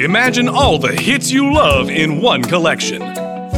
Imagine 0.00 0.48
all 0.48 0.78
the 0.78 0.92
hits 0.92 1.32
you 1.32 1.52
love 1.52 1.90
in 1.90 2.20
one 2.20 2.40
collection. 2.40 3.00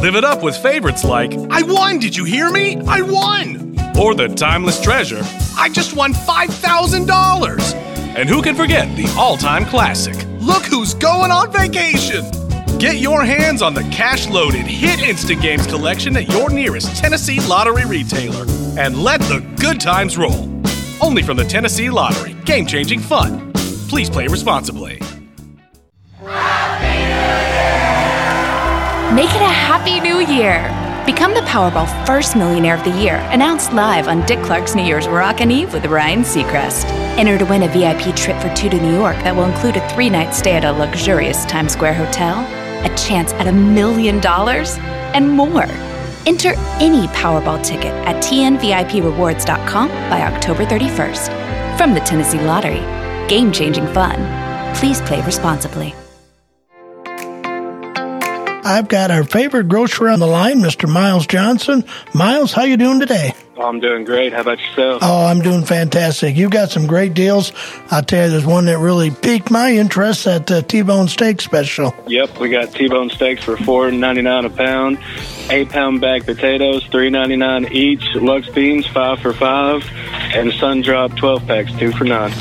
Live 0.01 0.15
it 0.15 0.23
up 0.23 0.41
with 0.41 0.57
favorites 0.57 1.03
like 1.03 1.35
I 1.51 1.61
won, 1.61 1.99
did 1.99 2.15
you 2.15 2.23
hear 2.23 2.49
me? 2.49 2.81
I 2.87 3.01
won! 3.01 3.77
Or 3.95 4.15
the 4.15 4.27
timeless 4.27 4.81
treasure, 4.81 5.21
I 5.55 5.69
just 5.69 5.95
won 5.95 6.13
$5,000! 6.13 7.75
And 8.15 8.27
who 8.27 8.41
can 8.41 8.55
forget 8.55 8.87
the 8.97 9.05
all 9.15 9.37
time 9.37 9.65
classic, 9.65 10.15
Look 10.39 10.63
Who's 10.63 10.95
Going 10.95 11.29
on 11.29 11.51
Vacation! 11.51 12.25
Get 12.79 12.95
your 12.95 13.23
hands 13.23 13.61
on 13.61 13.75
the 13.75 13.83
cash 13.91 14.27
loaded 14.27 14.65
Hit 14.65 14.99
Instant 15.01 15.43
Games 15.43 15.67
collection 15.67 16.17
at 16.17 16.27
your 16.27 16.49
nearest 16.49 16.97
Tennessee 16.97 17.39
Lottery 17.47 17.85
retailer 17.85 18.47
and 18.79 18.97
let 18.97 19.19
the 19.21 19.45
good 19.59 19.79
times 19.79 20.17
roll. 20.17 20.49
Only 21.01 21.21
from 21.21 21.37
the 21.37 21.45
Tennessee 21.45 21.91
Lottery. 21.91 22.33
Game 22.45 22.65
changing 22.65 22.99
fun. 22.99 23.53
Please 23.87 24.09
play 24.09 24.25
responsibly. 24.25 24.99
Make 29.15 29.29
it 29.35 29.41
a 29.41 29.45
happy 29.45 29.99
new 29.99 30.19
year. 30.19 30.69
Become 31.05 31.33
the 31.33 31.41
Powerball 31.41 31.87
First 32.05 32.37
Millionaire 32.37 32.75
of 32.75 32.83
the 32.85 32.97
Year, 33.01 33.15
announced 33.31 33.73
live 33.73 34.07
on 34.07 34.25
Dick 34.25 34.41
Clark's 34.43 34.73
New 34.73 34.83
Year's 34.83 35.07
Rockin' 35.07 35.51
Eve 35.51 35.73
with 35.73 35.85
Ryan 35.87 36.21
Seacrest. 36.21 36.85
Enter 37.17 37.37
to 37.37 37.45
win 37.45 37.63
a 37.63 37.67
VIP 37.67 38.15
trip 38.15 38.41
for 38.41 38.53
two 38.55 38.69
to 38.69 38.79
New 38.79 38.93
York 38.93 39.17
that 39.17 39.35
will 39.35 39.43
include 39.43 39.75
a 39.75 39.89
three 39.89 40.09
night 40.09 40.33
stay 40.33 40.53
at 40.53 40.63
a 40.63 40.71
luxurious 40.71 41.43
Times 41.45 41.73
Square 41.73 41.95
hotel, 41.95 42.39
a 42.85 42.95
chance 42.95 43.33
at 43.33 43.47
a 43.47 43.51
million 43.51 44.21
dollars, 44.21 44.77
and 45.13 45.29
more. 45.29 45.67
Enter 46.25 46.53
any 46.79 47.07
Powerball 47.07 47.61
ticket 47.65 47.93
at 48.07 48.23
tnviprewards.com 48.23 49.89
by 49.89 50.21
October 50.21 50.65
31st. 50.65 51.77
From 51.77 51.93
the 51.93 51.99
Tennessee 51.99 52.39
Lottery, 52.39 52.79
game 53.27 53.51
changing 53.51 53.87
fun. 53.87 54.15
Please 54.75 55.01
play 55.01 55.21
responsibly. 55.25 55.93
I've 58.63 58.87
got 58.87 59.09
our 59.09 59.23
favorite 59.23 59.67
grocer 59.67 60.07
on 60.07 60.19
the 60.19 60.27
line, 60.27 60.57
Mr. 60.59 60.87
Miles 60.87 61.25
Johnson. 61.25 61.83
Miles, 62.13 62.53
how 62.53 62.63
you 62.63 62.77
doing 62.77 62.99
today? 62.99 63.33
I'm 63.61 63.79
doing 63.79 64.03
great. 64.03 64.33
How 64.33 64.41
about 64.41 64.59
yourself? 64.59 64.99
Oh, 65.03 65.25
I'm 65.25 65.41
doing 65.41 65.63
fantastic. 65.63 66.35
You've 66.35 66.51
got 66.51 66.71
some 66.71 66.87
great 66.87 67.13
deals. 67.13 67.51
I'll 67.89 68.03
tell 68.03 68.25
you, 68.25 68.31
there's 68.31 68.45
one 68.45 68.65
that 68.65 68.79
really 68.79 69.11
piqued 69.11 69.51
my 69.51 69.71
interest 69.71 70.27
at 70.27 70.47
the 70.47 70.61
T-bone 70.61 71.07
steak 71.07 71.41
special. 71.41 71.93
Yep, 72.07 72.39
we 72.39 72.49
got 72.49 72.73
T-bone 72.73 73.09
steaks 73.09 73.43
for 73.43 73.57
four 73.57 73.91
ninety 73.91 74.21
nine 74.21 74.45
a 74.45 74.49
pound, 74.49 74.99
eight 75.49 75.69
pound 75.69 76.01
bag 76.01 76.25
potatoes 76.25 76.85
three 76.87 77.09
ninety 77.09 77.35
nine 77.35 77.71
each, 77.71 78.03
Luck's 78.15 78.49
beans 78.49 78.87
five 78.87 79.19
for 79.19 79.33
five, 79.33 79.87
and 80.33 80.51
Sun 80.53 80.81
Drop 80.81 81.15
twelve 81.15 81.45
packs 81.45 81.71
two 81.73 81.91
for 81.91 82.05
nine. 82.05 82.31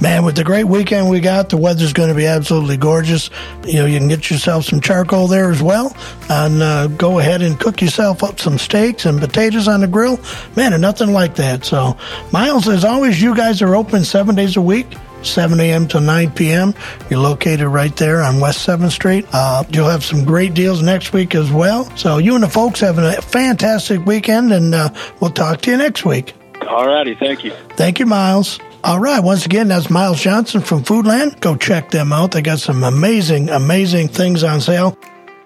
Man, 0.00 0.24
with 0.24 0.36
the 0.36 0.44
great 0.44 0.64
weekend 0.64 1.08
we 1.08 1.20
got, 1.20 1.50
the 1.50 1.56
weather's 1.56 1.92
going 1.92 2.08
to 2.08 2.14
be 2.14 2.26
absolutely 2.26 2.76
gorgeous. 2.76 3.30
You 3.64 3.80
know, 3.80 3.86
you 3.86 3.98
can 3.98 4.08
get 4.08 4.30
yourself 4.30 4.64
some 4.64 4.80
charcoal 4.80 5.28
there 5.28 5.50
as 5.50 5.62
well, 5.62 5.96
and 6.28 6.62
uh, 6.62 6.88
go 6.88 7.18
ahead 7.18 7.42
and 7.42 7.58
cook 7.58 7.80
yourself 7.80 8.22
up 8.22 8.40
some 8.40 8.58
steaks 8.58 9.06
and 9.06 9.20
potatoes 9.20 9.68
on 9.68 9.80
the 9.80 9.88
grill. 9.88 10.18
Man, 10.56 10.63
and 10.72 10.82
nothing 10.82 11.12
like 11.12 11.34
that. 11.36 11.64
So, 11.64 11.96
Miles, 12.32 12.68
as 12.68 12.84
always, 12.84 13.20
you 13.20 13.34
guys 13.34 13.62
are 13.62 13.74
open 13.74 14.04
seven 14.04 14.34
days 14.34 14.56
a 14.56 14.62
week. 14.62 14.86
7 15.22 15.58
a.m. 15.58 15.88
to 15.88 16.00
9 16.00 16.32
p.m. 16.32 16.74
You're 17.08 17.20
located 17.20 17.66
right 17.66 17.94
there 17.96 18.20
on 18.22 18.40
West 18.40 18.66
7th 18.66 18.90
Street. 18.90 19.26
Uh, 19.32 19.64
you'll 19.70 19.88
have 19.88 20.04
some 20.04 20.24
great 20.24 20.52
deals 20.52 20.82
next 20.82 21.14
week 21.14 21.34
as 21.34 21.50
well. 21.50 21.84
So 21.96 22.18
you 22.18 22.34
and 22.34 22.44
the 22.44 22.48
folks 22.48 22.80
having 22.80 23.04
a 23.04 23.22
fantastic 23.22 24.04
weekend, 24.04 24.52
and 24.52 24.74
uh, 24.74 24.90
we'll 25.20 25.30
talk 25.30 25.62
to 25.62 25.70
you 25.70 25.78
next 25.78 26.04
week. 26.04 26.34
All 26.68 26.86
righty, 26.86 27.14
thank 27.14 27.44
you. 27.44 27.52
Thank 27.70 27.98
you, 27.98 28.06
Miles. 28.06 28.58
All 28.84 29.00
right, 29.00 29.20
once 29.20 29.46
again, 29.46 29.68
that's 29.68 29.88
Miles 29.88 30.20
Johnson 30.20 30.60
from 30.60 30.82
Foodland. 30.82 31.40
Go 31.40 31.56
check 31.56 31.90
them 31.90 32.12
out. 32.12 32.32
They 32.32 32.42
got 32.42 32.58
some 32.58 32.84
amazing, 32.84 33.48
amazing 33.48 34.08
things 34.08 34.44
on 34.44 34.60
sale. 34.60 34.98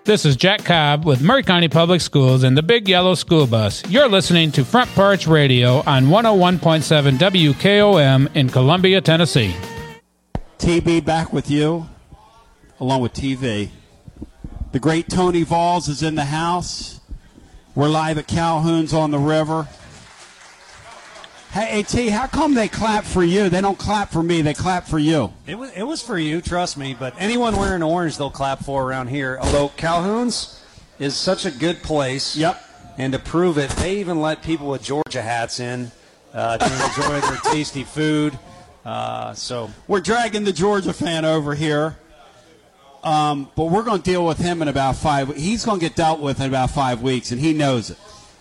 This 0.05 0.24
is 0.24 0.36
Jack 0.36 0.64
Cobb 0.64 1.05
with 1.05 1.22
Maury 1.22 1.42
County 1.42 1.68
Public 1.68 2.01
Schools 2.01 2.42
and 2.42 2.57
the 2.57 2.62
Big 2.62 2.88
Yellow 2.88 3.14
School 3.14 3.46
Bus. 3.46 3.86
You're 3.90 4.09
listening 4.09 4.51
to 4.53 4.64
Front 4.64 4.88
Porch 4.90 5.26
Radio 5.26 5.82
on 5.86 6.07
101.7 6.07 7.18
WKOM 7.18 8.34
in 8.34 8.49
Columbia, 8.49 9.03
Tennessee. 9.03 9.55
TB 10.59 11.05
back 11.05 11.32
with 11.32 11.51
you, 11.51 11.86
along 12.80 13.03
with 13.03 13.12
TV. 13.12 13.68
The 14.72 14.80
great 14.80 15.11
Tony 15.11 15.44
Valls 15.44 15.88
is 15.88 16.03
in 16.03 16.14
the 16.14 16.24
house. 16.24 17.01
We're 17.74 17.88
live 17.88 18.16
at 18.16 18.26
Calhoun's 18.26 18.94
on 18.94 19.11
the 19.11 19.18
river. 19.18 19.68
Hey, 21.59 21.81
AT, 21.81 22.13
how 22.13 22.29
come 22.29 22.55
they 22.55 22.69
clap 22.69 23.03
for 23.03 23.25
you? 23.25 23.49
They 23.49 23.61
don't 23.61 23.77
clap 23.77 24.13
for 24.13 24.23
me, 24.23 24.43
they 24.43 24.55
clap 24.55 24.87
for 24.87 24.97
you. 24.97 25.33
It 25.45 25.59
was, 25.59 25.73
it 25.73 25.83
was 25.83 26.01
for 26.01 26.17
you, 26.17 26.41
trust 26.41 26.77
me. 26.77 26.95
But 26.97 27.15
anyone 27.19 27.57
wearing 27.57 27.83
orange, 27.83 28.17
they'll 28.17 28.31
clap 28.31 28.61
for 28.61 28.85
around 28.85 29.09
here. 29.09 29.39
Although 29.41 29.71
Calhoun's 29.71 30.63
is 31.01 31.17
such 31.17 31.47
a 31.47 31.51
good 31.51 31.83
place. 31.83 32.37
Yep. 32.37 32.63
And 32.97 33.13
to 33.13 33.19
prove 33.19 33.59
it, 33.59 33.71
they 33.71 33.97
even 33.97 34.21
let 34.21 34.41
people 34.45 34.69
with 34.69 34.85
Georgia 34.85 35.21
hats 35.21 35.59
in 35.59 35.91
uh, 36.33 36.59
to 36.59 36.65
enjoy 36.65 37.21
their 37.27 37.41
tasty 37.53 37.83
food. 37.83 38.39
Uh, 38.85 39.35
so 39.35 39.69
We're 39.89 40.01
dragging 40.01 40.45
the 40.45 40.53
Georgia 40.53 40.93
fan 40.93 41.25
over 41.25 41.57
here. 41.57 41.97
Um, 43.03 43.51
but 43.57 43.65
we're 43.65 43.83
going 43.83 44.03
to 44.03 44.09
deal 44.09 44.25
with 44.25 44.39
him 44.39 44.63
in 44.63 44.69
about 44.69 44.95
five. 44.95 45.35
He's 45.35 45.65
going 45.65 45.81
to 45.81 45.85
get 45.85 45.97
dealt 45.97 46.21
with 46.21 46.41
in 46.41 46.47
about 46.47 46.71
five 46.71 47.03
weeks, 47.03 47.33
and 47.33 47.41
he 47.41 47.53
knows 47.53 47.91
it. 47.91 47.99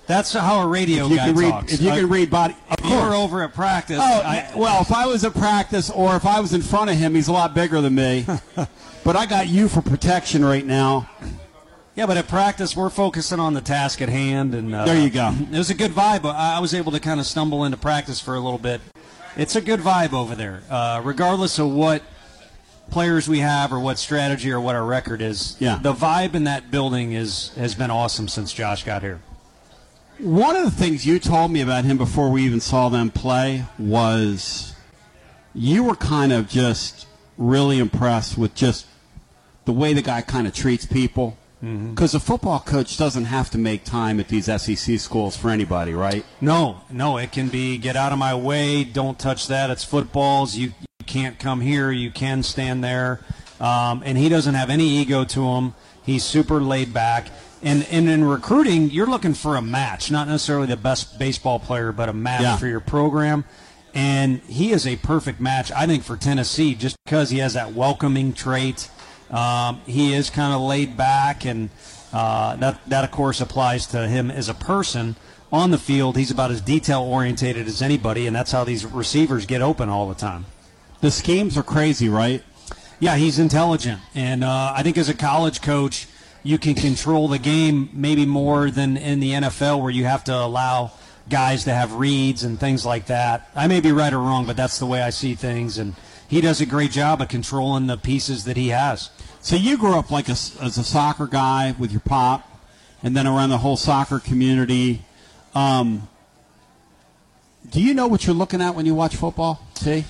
That's 0.07 0.33
how 0.33 0.61
a 0.61 0.67
radio 0.67 1.05
If 1.05 1.11
you 1.11 1.17
guy 1.17 1.25
can 1.27 1.35
read, 1.35 1.49
talks. 1.51 1.73
if 1.73 1.81
you 1.81 1.89
can 1.91 2.09
read 2.09 2.29
body, 2.29 2.55
of 2.69 2.79
if 2.79 2.85
you 2.85 2.95
were 2.95 3.13
over 3.13 3.43
at 3.43 3.53
practice. 3.53 3.99
Oh 4.01 4.21
I- 4.21 4.51
well, 4.55 4.81
if 4.81 4.91
I 4.91 5.05
was 5.05 5.23
at 5.23 5.33
practice 5.33 5.89
or 5.89 6.15
if 6.15 6.25
I 6.25 6.39
was 6.39 6.53
in 6.53 6.61
front 6.61 6.89
of 6.89 6.97
him, 6.97 7.13
he's 7.15 7.27
a 7.27 7.33
lot 7.33 7.53
bigger 7.53 7.81
than 7.81 7.95
me. 7.95 8.25
but 9.03 9.15
I 9.15 9.25
got 9.25 9.47
you 9.47 9.67
for 9.67 9.81
protection 9.81 10.43
right 10.43 10.65
now. 10.65 11.09
Yeah, 11.95 12.05
but 12.05 12.15
at 12.17 12.27
practice, 12.27 12.75
we're 12.75 12.91
focusing 12.91 13.39
on 13.39 13.55
the 13.55 13.61
task 13.61 14.01
at 14.03 14.09
hand, 14.09 14.53
and 14.53 14.73
uh, 14.75 14.85
There 14.85 15.01
you 15.01 15.09
go. 15.09 15.33
It 15.51 15.57
was 15.57 15.69
a 15.71 15.73
good 15.75 15.91
vibe. 15.91 16.25
I 16.25 16.57
I 16.57 16.59
was 16.59 16.73
able 16.73 16.91
to 16.91 16.99
kind 16.99 17.19
of 17.19 17.25
stumble 17.25 17.65
into 17.65 17.77
practice 17.77 18.19
for 18.19 18.35
a 18.35 18.39
little 18.39 18.59
bit. 18.59 18.81
It's 19.35 19.55
a 19.55 19.61
good 19.61 19.79
vibe 19.81 20.13
over 20.13 20.35
there, 20.35 20.61
uh, 20.69 21.01
regardless 21.03 21.59
of 21.59 21.71
what 21.71 22.01
players 22.89 23.27
we 23.27 23.39
have 23.39 23.73
or 23.73 23.79
what 23.79 23.97
strategy 23.99 24.51
or 24.51 24.59
what 24.61 24.73
our 24.75 24.85
record 24.85 25.21
is. 25.21 25.55
Yeah. 25.59 25.77
the 25.81 25.93
vibe 25.93 26.35
in 26.35 26.45
that 26.45 26.71
building 26.71 27.13
is 27.13 27.49
has 27.55 27.75
been 27.75 27.91
awesome 27.91 28.27
since 28.27 28.53
Josh 28.53 28.83
got 28.83 29.01
here. 29.01 29.19
One 30.19 30.55
of 30.55 30.63
the 30.63 30.71
things 30.71 31.05
you 31.05 31.19
told 31.19 31.51
me 31.51 31.61
about 31.61 31.85
him 31.85 31.97
before 31.97 32.29
we 32.29 32.43
even 32.43 32.59
saw 32.59 32.89
them 32.89 33.11
play 33.11 33.65
was 33.77 34.73
you 35.53 35.83
were 35.83 35.95
kind 35.95 36.33
of 36.33 36.47
just 36.47 37.07
really 37.37 37.77
impressed 37.77 38.37
with 38.37 38.55
just 38.55 38.87
the 39.65 39.73
way 39.73 39.93
the 39.93 40.01
guy 40.01 40.21
kind 40.21 40.47
of 40.47 40.53
treats 40.53 40.85
people. 40.85 41.37
Because 41.59 42.13
a 42.13 42.19
football 42.19 42.59
coach 42.59 42.97
doesn't 42.97 43.25
have 43.25 43.49
to 43.49 43.57
make 43.57 43.83
time 43.83 44.19
at 44.19 44.27
these 44.27 44.45
SEC 44.45 44.99
schools 44.99 45.35
for 45.35 45.49
anybody, 45.49 45.93
right? 45.93 46.23
No, 46.39 46.81
no, 46.91 47.17
it 47.17 47.31
can 47.31 47.49
be 47.49 47.79
get 47.79 47.95
out 47.95 48.11
of 48.11 48.19
my 48.19 48.35
way. 48.35 48.83
Don't 48.83 49.17
touch 49.17 49.47
that. 49.47 49.71
It's 49.71 49.83
footballs. 49.83 50.55
You, 50.55 50.67
you 50.99 51.05
can't 51.07 51.39
come 51.39 51.61
here. 51.61 51.89
You 51.89 52.11
can 52.11 52.43
stand 52.43 52.83
there. 52.83 53.21
Um, 53.59 54.03
and 54.05 54.19
he 54.19 54.29
doesn't 54.29 54.53
have 54.53 54.69
any 54.69 54.87
ego 54.87 55.23
to 55.25 55.47
him. 55.47 55.73
He's 56.03 56.23
super 56.23 56.61
laid 56.61 56.93
back. 56.93 57.29
And, 57.63 57.85
and 57.89 58.07
in 58.07 58.23
recruiting, 58.23 58.91
you're 58.91 59.07
looking 59.07 59.33
for 59.33 59.55
a 59.55 59.61
match, 59.61 60.11
not 60.11 60.27
necessarily 60.27 60.67
the 60.67 60.77
best 60.77 61.17
baseball 61.17 61.59
player, 61.59 61.91
but 61.91 62.07
a 62.07 62.13
match 62.13 62.41
Yeah. 62.41 62.57
for 62.57 62.67
your 62.67 62.79
program. 62.79 63.45
And 63.95 64.41
he 64.41 64.71
is 64.71 64.85
a 64.85 64.95
perfect 64.97 65.39
match, 65.39 65.71
I 65.71 65.87
think, 65.87 66.03
for 66.03 66.15
Tennessee, 66.17 66.75
just 66.75 66.95
because 67.05 67.31
he 67.31 67.39
has 67.39 67.53
that 67.53 67.73
welcoming 67.73 68.33
trait. 68.33 68.89
Um, 69.31 69.81
he 69.87 70.13
is 70.13 70.29
kind 70.29 70.53
of 70.53 70.61
laid 70.61 70.95
back, 70.95 71.45
and 71.45 71.69
uh, 72.13 72.55
that 72.57 72.79
that 72.87 73.03
of 73.03 73.11
course 73.11 73.41
applies 73.41 73.87
to 73.87 74.07
him 74.07 74.29
as 74.29 74.47
a 74.49 74.53
person 74.53 75.15
on 75.51 75.71
the 75.71 75.77
field. 75.79 76.15
He's 76.15 76.29
about 76.31 76.51
as 76.51 76.61
detail 76.61 77.01
orientated 77.01 77.65
as 77.67 77.81
anybody, 77.81 78.27
and 78.27 78.35
that's 78.35 78.51
how 78.51 78.63
these 78.63 78.85
receivers 78.85 79.45
get 79.47 79.61
open 79.61 79.89
all 79.89 80.07
the 80.07 80.15
time. 80.15 80.45
The 81.01 81.09
schemes 81.11 81.57
are 81.57 81.63
crazy, 81.63 82.07
right? 82.07 82.43
Yeah, 82.99 83.15
he's 83.17 83.39
intelligent, 83.39 83.99
and 84.15 84.43
uh, 84.43 84.73
I 84.75 84.83
think 84.83 84.97
as 84.97 85.09
a 85.09 85.13
college 85.13 85.61
coach, 85.61 86.07
you 86.47 86.57
can 86.57 86.75
control 86.75 87.27
the 87.27 87.37
game 87.37 87.89
maybe 87.91 88.25
more 88.25 88.71
than 88.71 88.95
in 88.95 89.19
the 89.19 89.31
NFL, 89.31 89.81
where 89.81 89.91
you 89.91 90.05
have 90.05 90.23
to 90.23 90.33
allow 90.33 90.91
guys 91.29 91.65
to 91.65 91.73
have 91.73 91.95
reads 91.95 92.43
and 92.43 92.57
things 92.57 92.85
like 92.85 93.07
that. 93.07 93.49
I 93.53 93.67
may 93.67 93.81
be 93.81 93.91
right 93.91 94.13
or 94.13 94.19
wrong, 94.19 94.45
but 94.45 94.55
that's 94.55 94.79
the 94.79 94.85
way 94.85 95.01
I 95.01 95.09
see 95.09 95.35
things, 95.35 95.77
and 95.77 95.93
he 96.29 96.39
does 96.39 96.61
a 96.61 96.65
great 96.65 96.91
job 96.91 97.21
of 97.21 97.27
controlling 97.27 97.87
the 97.87 97.97
pieces 97.97 98.45
that 98.45 98.55
he 98.55 98.69
has. 98.69 99.09
So 99.41 99.57
you 99.57 99.77
grew 99.77 99.99
up 99.99 100.09
like 100.09 100.29
a, 100.29 100.31
as 100.31 100.77
a 100.77 100.85
soccer 100.85 101.27
guy 101.27 101.75
with 101.77 101.91
your 101.91 101.99
pop, 101.99 102.49
and 103.03 103.15
then 103.15 103.27
around 103.27 103.49
the 103.49 103.57
whole 103.57 103.75
soccer 103.75 104.19
community. 104.19 105.01
Um, 105.53 106.07
do 107.71 107.81
you 107.81 107.93
know 107.93 108.07
what 108.07 108.25
you're 108.25 108.35
looking 108.35 108.61
at 108.61 108.73
when 108.73 108.85
you 108.85 108.95
watch 108.95 109.17
football? 109.17 109.61
See, 109.75 110.05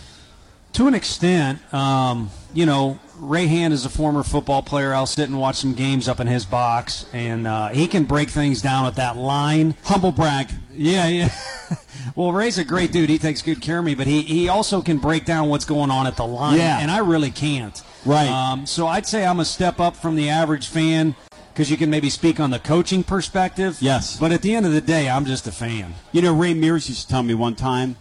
to 0.74 0.86
an 0.86 0.94
extent, 0.94 1.74
um, 1.74 2.30
you 2.54 2.68
know, 2.68 3.00
Ray 3.20 3.48
Hand 3.48 3.74
is 3.74 3.86
a 3.86 3.90
former 3.90 4.24
football 4.24 4.62
player. 4.62 4.94
I'll 4.94 5.06
sit 5.06 5.30
and 5.30 5.40
watch 5.40 5.56
some 5.58 5.74
games 5.74 6.08
up 6.08 6.20
in 6.20 6.28
his 6.28 6.46
box, 6.46 7.06
and 7.14 7.48
uh, 7.48 7.70
he 7.70 7.88
can 7.88 8.04
break 8.04 8.30
things 8.30 8.62
down 8.62 8.86
at 8.86 8.96
that 8.96 9.18
line. 9.18 9.76
Humble 9.84 10.12
brag. 10.12 10.50
Yeah, 10.72 11.08
yeah. 11.08 11.30
well, 12.16 12.32
Ray's 12.32 12.58
a 12.58 12.64
great 12.64 12.92
dude. 12.92 13.10
He 13.10 13.18
takes 13.18 13.42
good 13.42 13.62
care 13.62 13.80
of 13.80 13.86
me, 13.86 13.96
but 13.96 14.08
he, 14.08 14.22
he 14.22 14.50
also 14.50 14.82
can 14.82 14.98
break 14.98 15.26
down 15.26 15.50
what's 15.50 15.66
going 15.66 15.90
on 15.90 16.06
at 16.06 16.16
the 16.16 16.26
line. 16.26 16.58
Yeah. 16.58 16.80
And 16.80 16.92
I 16.92 17.00
really 17.00 17.32
can't. 17.32 17.82
Right. 18.06 18.28
Um, 18.28 18.66
so 18.66 18.88
I'd 18.88 19.08
say 19.08 19.26
I'm 19.26 19.40
a 19.40 19.46
step 19.46 19.80
up 19.80 19.96
from 19.96 20.16
the 20.16 20.30
average 20.30 20.68
fan 20.68 21.16
because 21.54 21.72
you 21.72 21.78
can 21.78 21.90
maybe 21.90 22.10
speak 22.10 22.40
on 22.40 22.52
the 22.52 22.60
coaching 22.60 23.04
perspective. 23.04 23.78
Yes. 23.82 24.20
But 24.20 24.32
at 24.32 24.44
the 24.44 24.54
end 24.54 24.68
of 24.68 24.74
the 24.74 24.82
day, 24.82 25.10
I'm 25.10 25.26
just 25.26 25.48
a 25.48 25.52
fan. 25.52 25.96
You 26.12 26.22
know, 26.22 26.36
Ray 26.36 26.54
Mears 26.54 26.88
used 26.88 27.04
to 27.04 27.08
tell 27.08 27.24
me 27.24 27.34
one 27.34 27.56
time, 27.56 27.96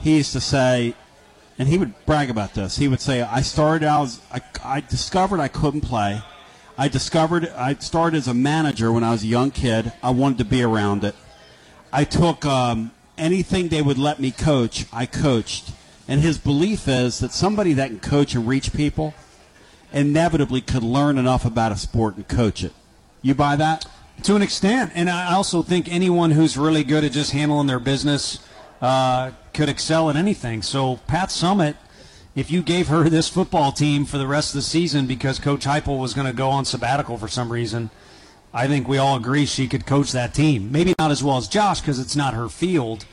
he 0.00 0.18
used 0.18 0.32
to 0.34 0.40
say, 0.40 0.94
and 1.58 1.68
he 1.68 1.78
would 1.78 1.94
brag 2.06 2.30
about 2.30 2.54
this. 2.54 2.76
He 2.76 2.88
would 2.88 3.00
say, 3.00 3.22
I 3.22 3.42
started 3.42 3.86
out, 3.86 4.04
as, 4.04 4.20
I, 4.32 4.40
I 4.64 4.80
discovered 4.80 5.40
I 5.40 5.48
couldn't 5.48 5.82
play. 5.82 6.22
I 6.76 6.88
discovered, 6.88 7.48
I 7.50 7.74
started 7.74 8.16
as 8.16 8.28
a 8.28 8.34
manager 8.34 8.90
when 8.90 9.04
I 9.04 9.12
was 9.12 9.22
a 9.22 9.28
young 9.28 9.50
kid. 9.50 9.92
I 10.02 10.10
wanted 10.10 10.38
to 10.38 10.44
be 10.44 10.62
around 10.62 11.04
it. 11.04 11.14
I 11.92 12.02
took 12.02 12.44
um, 12.44 12.90
anything 13.16 13.68
they 13.68 13.82
would 13.82 13.98
let 13.98 14.18
me 14.18 14.32
coach, 14.32 14.86
I 14.92 15.06
coached. 15.06 15.70
And 16.08 16.20
his 16.20 16.38
belief 16.38 16.88
is 16.88 17.20
that 17.20 17.30
somebody 17.30 17.72
that 17.74 17.88
can 17.88 18.00
coach 18.00 18.34
and 18.34 18.48
reach 18.48 18.72
people 18.72 19.14
inevitably 19.92 20.60
could 20.60 20.82
learn 20.82 21.18
enough 21.18 21.44
about 21.44 21.70
a 21.70 21.76
sport 21.76 22.16
and 22.16 22.26
coach 22.26 22.64
it. 22.64 22.72
You 23.22 23.34
buy 23.34 23.54
that? 23.56 23.86
To 24.24 24.34
an 24.34 24.42
extent. 24.42 24.92
And 24.94 25.08
I 25.08 25.32
also 25.32 25.62
think 25.62 25.88
anyone 25.88 26.32
who's 26.32 26.56
really 26.56 26.82
good 26.82 27.04
at 27.04 27.12
just 27.12 27.30
handling 27.30 27.68
their 27.68 27.78
business 27.78 28.44
uh, 28.80 29.30
could 29.52 29.68
excel 29.68 30.10
at 30.10 30.16
anything. 30.16 30.62
So 30.62 30.96
Pat 31.06 31.28
Summitt, 31.28 31.76
if 32.34 32.50
you 32.50 32.62
gave 32.62 32.88
her 32.88 33.08
this 33.08 33.28
football 33.28 33.72
team 33.72 34.04
for 34.04 34.18
the 34.18 34.26
rest 34.26 34.50
of 34.50 34.56
the 34.56 34.62
season 34.62 35.06
because 35.06 35.38
Coach 35.38 35.64
Heupel 35.64 36.00
was 36.00 36.14
going 36.14 36.26
to 36.26 36.32
go 36.32 36.50
on 36.50 36.64
sabbatical 36.64 37.16
for 37.16 37.28
some 37.28 37.52
reason, 37.52 37.90
I 38.52 38.68
think 38.68 38.86
we 38.86 38.98
all 38.98 39.16
agree 39.16 39.46
she 39.46 39.66
could 39.66 39.86
coach 39.86 40.12
that 40.12 40.34
team. 40.34 40.70
Maybe 40.70 40.94
not 40.98 41.10
as 41.10 41.22
well 41.22 41.36
as 41.36 41.48
Josh 41.48 41.80
because 41.80 41.98
it's 41.98 42.16
not 42.16 42.34
her 42.34 42.48
field. 42.48 43.04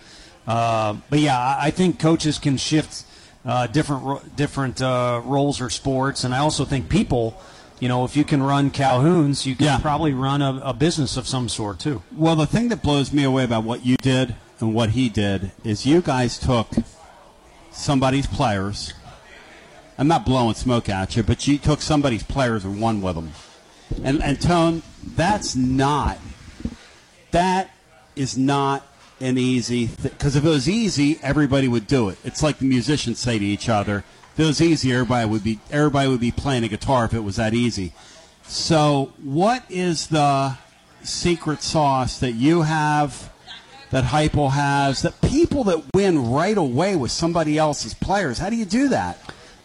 Uh, 0.46 0.98
but 1.10 1.20
yeah, 1.20 1.58
I 1.60 1.72
think 1.72 2.00
coaches 2.00 2.40
can 2.40 2.58
shift 2.58 3.06
uh, 3.46 3.68
different 3.68 4.04
ro- 4.04 4.22
different 4.36 4.82
uh, 4.82 5.22
roles 5.24 5.62
or 5.62 5.70
sports, 5.70 6.24
and 6.24 6.34
I 6.34 6.40
also 6.40 6.66
think 6.66 6.90
people. 6.90 7.40
You 7.80 7.88
know, 7.88 8.06
if 8.06 8.16
you 8.16 8.24
can 8.24 8.44
run 8.44 8.70
Calhoun's, 8.70 9.48
you 9.48 9.56
can 9.56 9.82
probably 9.82 10.14
run 10.14 10.44
a, 10.44 10.62
a 10.64 10.72
business 10.72 11.18
of 11.18 11.28
some 11.28 11.50
sort 11.50 11.80
too. 11.80 12.04
Well, 12.16 12.36
the 12.36 12.46
thing 12.46 12.70
that 12.70 12.84
blows 12.84 13.12
me 13.12 13.24
away 13.24 13.44
about 13.44 13.64
what 13.64 13.84
you 13.84 13.96
did 13.98 14.36
and 14.62 14.74
what 14.74 14.92
he 14.92 15.10
did 15.10 15.52
is 15.64 15.86
you 15.86 16.02
guys 16.02 16.38
took 16.40 16.70
somebody's 17.72 18.28
players. 18.28 18.94
I'm 19.98 20.08
not 20.08 20.26
blowing 20.26 20.56
smoke 20.56 20.90
at 20.90 21.16
you, 21.16 21.24
but 21.24 21.48
you 21.48 21.58
took 21.58 21.82
somebody's 21.82 22.24
players 22.24 22.66
and 22.66 22.82
won 22.82 23.02
with 23.02 23.16
them. 23.16 23.32
And, 24.04 24.24
and 24.24 24.42
Tone, 24.42 24.84
that's 25.16 25.56
not, 25.56 26.18
that 27.32 27.72
is 28.16 28.38
not 28.38 28.86
an 29.20 29.38
easy, 29.38 29.90
because 30.02 30.36
if 30.36 30.46
it 30.46 30.50
was 30.50 30.68
easy, 30.68 31.20
everybody 31.22 31.68
would 31.68 31.88
do 31.88 32.10
it. 32.10 32.18
It's 32.24 32.42
like 32.42 32.60
the 32.60 32.66
musicians 32.66 33.20
say 33.20 33.38
to 33.38 33.46
each 33.46 33.70
other, 33.70 34.04
if 34.34 34.40
it 34.40 34.46
was 34.46 34.62
easy, 34.62 34.94
everybody 34.94 35.30
would 35.30 35.44
be, 35.44 35.60
everybody 35.70 36.10
would 36.10 36.22
be 36.22 36.32
playing 36.32 36.64
a 36.64 36.68
guitar 36.68 37.06
if 37.06 37.14
it 37.14 37.20
was 37.20 37.36
that 37.36 37.54
easy. 37.54 37.94
So, 38.44 39.14
what 39.22 39.64
is 39.70 40.08
the 40.08 40.58
secret 41.04 41.62
sauce 41.62 42.20
that 42.20 42.32
you 42.34 42.64
have, 42.64 43.31
that 43.92 44.06
Heupel 44.06 44.52
has, 44.52 45.02
that 45.04 45.20
people 45.22 45.64
that 45.66 45.84
win 45.94 46.32
right 46.32 46.58
away 46.58 46.96
with 46.96 47.12
somebody 47.12 47.58
else's 47.58 47.94
players? 47.94 48.40
How 48.40 48.50
do 48.50 48.56
you 48.56 48.66
do 48.66 48.90
that? 48.90 49.20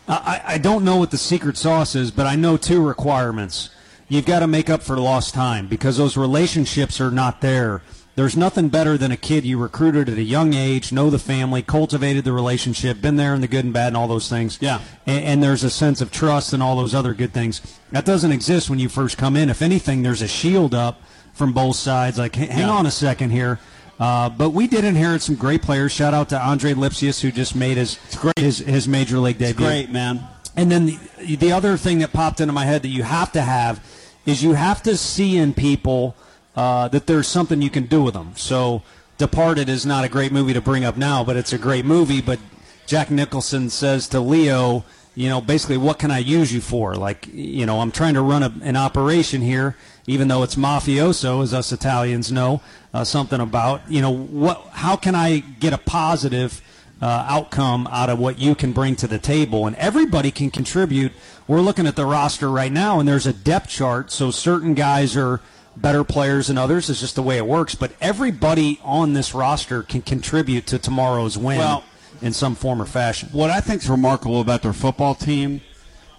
I, 0.08 0.40
I 0.44 0.58
don't 0.58 0.84
know 0.84 0.96
what 0.98 1.10
the 1.10 1.18
secret 1.18 1.56
sauce 1.56 1.94
is, 1.94 2.10
but 2.10 2.26
I 2.26 2.36
know 2.36 2.56
two 2.56 2.80
requirements. 2.86 3.70
You've 4.08 4.26
got 4.26 4.40
to 4.40 4.46
make 4.46 4.70
up 4.70 4.82
for 4.82 4.96
lost 4.98 5.34
time 5.34 5.66
because 5.66 5.96
those 5.96 6.16
relationships 6.16 7.00
are 7.00 7.10
not 7.10 7.40
there. 7.40 7.82
There's 8.14 8.36
nothing 8.36 8.68
better 8.68 8.96
than 8.96 9.10
a 9.12 9.16
kid 9.16 9.44
you 9.44 9.58
recruited 9.58 10.08
at 10.08 10.16
a 10.16 10.22
young 10.22 10.54
age, 10.54 10.90
know 10.90 11.10
the 11.10 11.18
family, 11.18 11.60
cultivated 11.60 12.24
the 12.24 12.32
relationship, 12.32 13.02
been 13.02 13.16
there 13.16 13.34
in 13.34 13.40
the 13.42 13.48
good 13.48 13.64
and 13.64 13.74
bad 13.74 13.88
and 13.88 13.96
all 13.96 14.08
those 14.08 14.30
things. 14.30 14.58
Yeah. 14.60 14.80
And, 15.06 15.24
and 15.24 15.42
there's 15.42 15.64
a 15.64 15.70
sense 15.70 16.00
of 16.00 16.10
trust 16.10 16.52
and 16.54 16.62
all 16.62 16.76
those 16.76 16.94
other 16.94 17.12
good 17.12 17.32
things. 17.34 17.60
That 17.92 18.04
doesn't 18.06 18.32
exist 18.32 18.70
when 18.70 18.78
you 18.78 18.88
first 18.88 19.18
come 19.18 19.36
in. 19.36 19.50
If 19.50 19.60
anything, 19.60 20.02
there's 20.02 20.22
a 20.22 20.28
shield 20.28 20.72
up 20.74 21.02
from 21.34 21.52
both 21.52 21.76
sides. 21.76 22.16
Like, 22.16 22.36
hang 22.36 22.60
Yeah. 22.60 22.70
on 22.70 22.86
a 22.86 22.90
second 22.90 23.30
here. 23.30 23.58
Uh, 23.98 24.28
but 24.28 24.50
we 24.50 24.66
did 24.66 24.84
inherit 24.84 25.22
some 25.22 25.36
great 25.36 25.62
players. 25.62 25.90
Shout 25.92 26.12
out 26.12 26.28
to 26.30 26.40
Andre 26.40 26.74
Lipcius, 26.74 27.20
who 27.20 27.32
just 27.32 27.56
made 27.56 27.76
his 27.76 27.98
his, 28.36 28.58
his 28.58 28.86
major 28.86 29.18
league 29.18 29.38
debut. 29.38 29.66
great, 29.66 29.90
man. 29.90 30.26
And 30.54 30.70
then 30.70 30.86
the, 30.86 31.36
the 31.36 31.52
other 31.52 31.76
thing 31.76 31.98
that 32.00 32.12
popped 32.12 32.40
into 32.40 32.52
my 32.52 32.64
head 32.64 32.82
that 32.82 32.88
you 32.88 33.02
have 33.02 33.32
to 33.32 33.42
have 33.42 33.84
is 34.26 34.42
you 34.42 34.54
have 34.54 34.82
to 34.82 34.96
see 34.96 35.36
in 35.36 35.54
people 35.54 36.14
uh, 36.56 36.88
that 36.88 37.06
there's 37.06 37.28
something 37.28 37.62
you 37.62 37.70
can 37.70 37.86
do 37.86 38.02
with 38.02 38.14
them. 38.14 38.32
So, 38.36 38.82
Departed 39.18 39.70
is 39.70 39.86
not 39.86 40.04
a 40.04 40.10
great 40.10 40.30
movie 40.30 40.52
to 40.52 40.60
bring 40.60 40.84
up 40.84 40.98
now, 40.98 41.24
but 41.24 41.36
it's 41.36 41.52
a 41.52 41.58
great 41.58 41.86
movie. 41.86 42.20
But 42.20 42.38
Jack 42.86 43.10
Nicholson 43.10 43.70
says 43.70 44.08
to 44.08 44.20
Leo, 44.20 44.84
you 45.14 45.30
know, 45.30 45.40
basically, 45.40 45.78
what 45.78 45.98
can 45.98 46.10
I 46.10 46.18
use 46.18 46.52
you 46.52 46.60
for? 46.60 46.94
Like, 46.94 47.26
you 47.32 47.64
know, 47.64 47.80
I'm 47.80 47.90
trying 47.90 48.14
to 48.14 48.20
run 48.20 48.42
a, 48.42 48.52
an 48.62 48.76
operation 48.76 49.40
here, 49.40 49.74
even 50.06 50.28
though 50.28 50.42
it's 50.42 50.54
mafioso, 50.54 51.42
as 51.42 51.52
us 51.52 51.72
Italians 51.72 52.30
know 52.30 52.60
uh, 52.94 53.04
something 53.04 53.40
about. 53.40 53.82
You 53.90 54.00
know, 54.02 54.10
what? 54.10 54.66
How 54.72 54.96
can 54.96 55.14
I 55.14 55.38
get 55.38 55.72
a 55.72 55.78
positive 55.78 56.62
uh, 57.02 57.26
outcome 57.28 57.88
out 57.90 58.08
of 58.08 58.18
what 58.18 58.38
you 58.38 58.54
can 58.54 58.72
bring 58.72 58.96
to 58.96 59.06
the 59.06 59.18
table? 59.18 59.66
And 59.66 59.76
everybody 59.76 60.30
can 60.30 60.50
contribute. 60.50 61.12
We're 61.48 61.60
looking 61.60 61.86
at 61.86 61.96
the 61.96 62.06
roster 62.06 62.50
right 62.50 62.72
now, 62.72 63.00
and 63.00 63.08
there's 63.08 63.26
a 63.26 63.32
depth 63.32 63.68
chart. 63.68 64.10
So 64.10 64.30
certain 64.30 64.74
guys 64.74 65.16
are 65.16 65.40
better 65.76 66.04
players 66.04 66.46
than 66.46 66.56
others. 66.56 66.88
It's 66.88 67.00
just 67.00 67.16
the 67.16 67.22
way 67.22 67.36
it 67.36 67.46
works. 67.46 67.74
But 67.74 67.92
everybody 68.00 68.80
on 68.82 69.12
this 69.12 69.34
roster 69.34 69.82
can 69.82 70.02
contribute 70.02 70.66
to 70.68 70.78
tomorrow's 70.78 71.36
win 71.36 71.58
Well- 71.58 71.84
in 72.22 72.32
some 72.32 72.54
form 72.54 72.80
or 72.80 72.86
fashion. 72.86 73.28
What 73.32 73.50
I 73.50 73.60
think 73.60 73.82
is 73.82 73.90
remarkable 73.90 74.40
about 74.40 74.62
their 74.62 74.72
football 74.72 75.14
team 75.14 75.60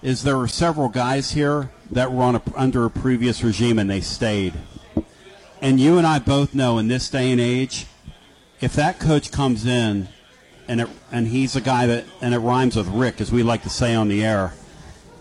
is 0.02 0.24
there 0.24 0.38
were 0.38 0.48
several 0.48 0.90
guys 0.90 1.32
here 1.32 1.72
that 1.92 2.12
were 2.12 2.24
on 2.24 2.36
a, 2.36 2.42
under 2.56 2.86
a 2.86 2.90
previous 2.90 3.44
regime 3.44 3.80
and 3.80 3.90
they 3.90 4.02
stayed. 4.02 4.54
And 5.62 5.80
you 5.80 5.98
and 5.98 6.06
I 6.06 6.20
both 6.20 6.54
know 6.54 6.78
in 6.78 6.88
this 6.88 7.10
day 7.10 7.32
and 7.32 7.42
age, 7.42 7.88
if 8.62 8.74
that 8.74 9.00
coach 9.00 9.32
comes 9.32 9.66
in 9.66 10.08
and 10.68 10.82
it, 10.82 10.90
and 11.12 11.28
he's 11.28 11.56
a 11.56 11.62
guy 11.62 11.88
that 11.88 12.06
and 12.22 12.34
it 12.34 12.40
rhymes 12.40 12.76
with 12.76 12.88
Rick, 12.88 13.22
as 13.22 13.32
we 13.32 13.42
like 13.42 13.64
to 13.64 13.70
say 13.70 13.96
on 13.96 14.08
the 14.08 14.24
air, 14.24 14.54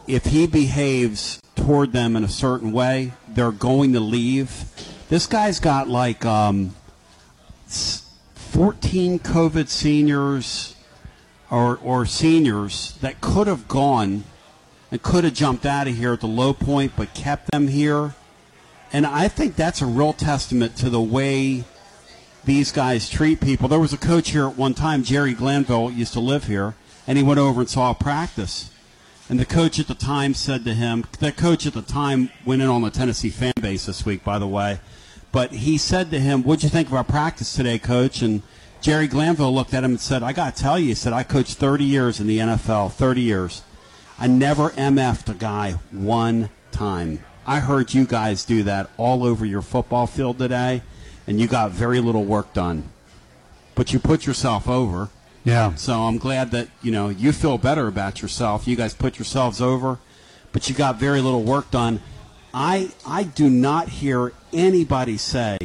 if 0.07 0.27
he 0.27 0.47
behaves 0.47 1.41
toward 1.55 1.93
them 1.93 2.17
in 2.17 2.25
a 2.25 2.29
certain 2.29 2.73
way, 2.73 3.13
they're 3.29 3.53
going 3.53 3.93
to 3.95 4.01
leave. 4.01 4.65
This 5.09 5.27
guy's 5.27 5.59
got 5.59 5.89
like 5.89 6.25
um, 6.25 6.75
14 8.35 9.19
COVID 9.21 9.69
seniors 9.69 10.77
or, 11.51 11.79
or 11.83 12.05
seniors 12.07 12.97
that 13.01 13.21
could 13.21 13.47
have 13.47 13.69
gone 13.69 14.25
and 14.97 15.03
could 15.03 15.25
have 15.25 15.35
jumped 15.35 15.67
out 15.67 15.87
of 15.87 15.95
here 15.95 16.15
at 16.15 16.21
the 16.21 16.27
low 16.27 16.55
point 16.55 16.91
but 16.97 17.13
kept 17.13 17.51
them 17.51 17.69
here. 17.69 18.15
And 18.95 19.05
I 19.05 19.29
think 19.29 19.55
that's 19.55 19.83
a 19.83 19.87
real 19.87 20.15
testament 20.15 20.75
to 20.77 20.89
the 20.89 21.03
way 21.03 21.65
these 22.47 22.73
guys 22.73 23.11
treat 23.11 23.43
people. 23.43 23.69
There 23.69 23.79
was 23.79 23.93
a 23.93 23.99
coach 23.99 24.31
here 24.31 24.47
at 24.47 24.57
one 24.57 24.73
time, 24.73 25.03
Jerry 25.03 25.35
Glanville, 25.35 25.91
used 25.91 26.15
to 26.15 26.21
live 26.21 26.45
here, 26.45 26.77
and 27.07 27.19
he 27.19 27.25
went 27.25 27.39
over 27.39 27.61
and 27.61 27.69
saw 27.69 27.91
a 27.91 27.95
practice. 27.95 28.71
And 29.29 29.39
the 29.39 29.45
coach 29.45 29.79
at 29.79 29.87
the 29.87 29.95
time 29.95 30.33
said 30.33 30.65
to 30.65 30.73
him, 30.73 31.05
the 31.21 31.31
coach 31.31 31.67
at 31.67 31.75
the 31.75 31.83
time 31.83 32.31
went 32.47 32.63
in 32.63 32.69
on 32.69 32.81
the 32.81 32.91
Tennessee 32.91 33.29
fan 33.29 33.53
base 33.61 33.85
this 33.85 34.07
week, 34.07 34.25
by 34.25 34.39
the 34.39 34.47
way. 34.47 34.81
But 35.31 35.53
he 35.53 35.77
said 35.77 36.11
to 36.11 36.19
him, 36.19 36.43
What'd 36.43 36.63
you 36.63 36.71
think 36.71 36.89
of 36.89 36.95
our 36.95 37.05
practice 37.05 37.55
today, 37.55 37.79
coach? 37.79 38.23
And 38.23 38.41
Jerry 38.81 39.09
Glanville 39.09 39.53
looked 39.53 39.75
at 39.75 39.85
him 39.85 39.91
and 39.91 40.01
said, 40.01 40.23
I 40.23 40.33
got 40.33 40.57
to 40.57 40.63
tell 40.63 40.79
you, 40.79 40.87
he 40.87 40.95
said, 40.95 41.13
I 41.13 41.23
coached 41.23 41.59
30 41.59 41.85
years 41.85 42.19
in 42.19 42.27
the 42.27 42.39
NFL, 42.39 42.93
30 42.93 43.21
years. 43.21 43.63
I 44.19 44.27
never 44.27 44.71
MF'd 44.71 45.29
a 45.29 45.35
guy 45.35 45.73
one 45.91 46.51
time. 46.71 47.23
I 47.47 47.61
heard 47.61 47.95
you 47.95 48.07
guys 48.07 48.45
do 48.45 48.63
that 48.65 48.91
all 48.97 49.25
over 49.25 49.45
your 49.45 49.63
football 49.63 50.07
field 50.07 50.39
today, 50.39 50.83
and 51.27 51.39
you 51.39 51.47
got 51.47 51.71
very 51.71 52.01
little 52.01 52.25
work 52.25 52.53
done. 52.53 52.85
But 53.75 53.93
you 53.93 53.99
put 53.99 54.27
yourself 54.27 54.69
over. 54.69 55.11
Yeah. 55.45 55.75
So 55.75 56.03
I'm 56.03 56.19
glad 56.19 56.51
that, 56.53 56.69
you 56.83 56.91
know, 56.91 57.09
you 57.09 57.31
feel 57.33 57.59
better 57.59 57.87
about 57.87 58.23
yourself. 58.23 58.67
You 58.67 58.75
guys 58.75 58.95
put 58.95 59.19
yourselves 59.19 59.61
over, 59.61 59.99
but 60.51 60.69
you 60.69 60.75
got 60.75 60.97
very 60.99 61.21
little 61.21 61.43
work 61.43 61.71
done. 61.71 62.01
I 62.53 62.91
I 63.07 63.25
do 63.25 63.51
not 63.51 63.91
hear 63.91 64.33
anybody 64.53 65.19
say 65.19 65.59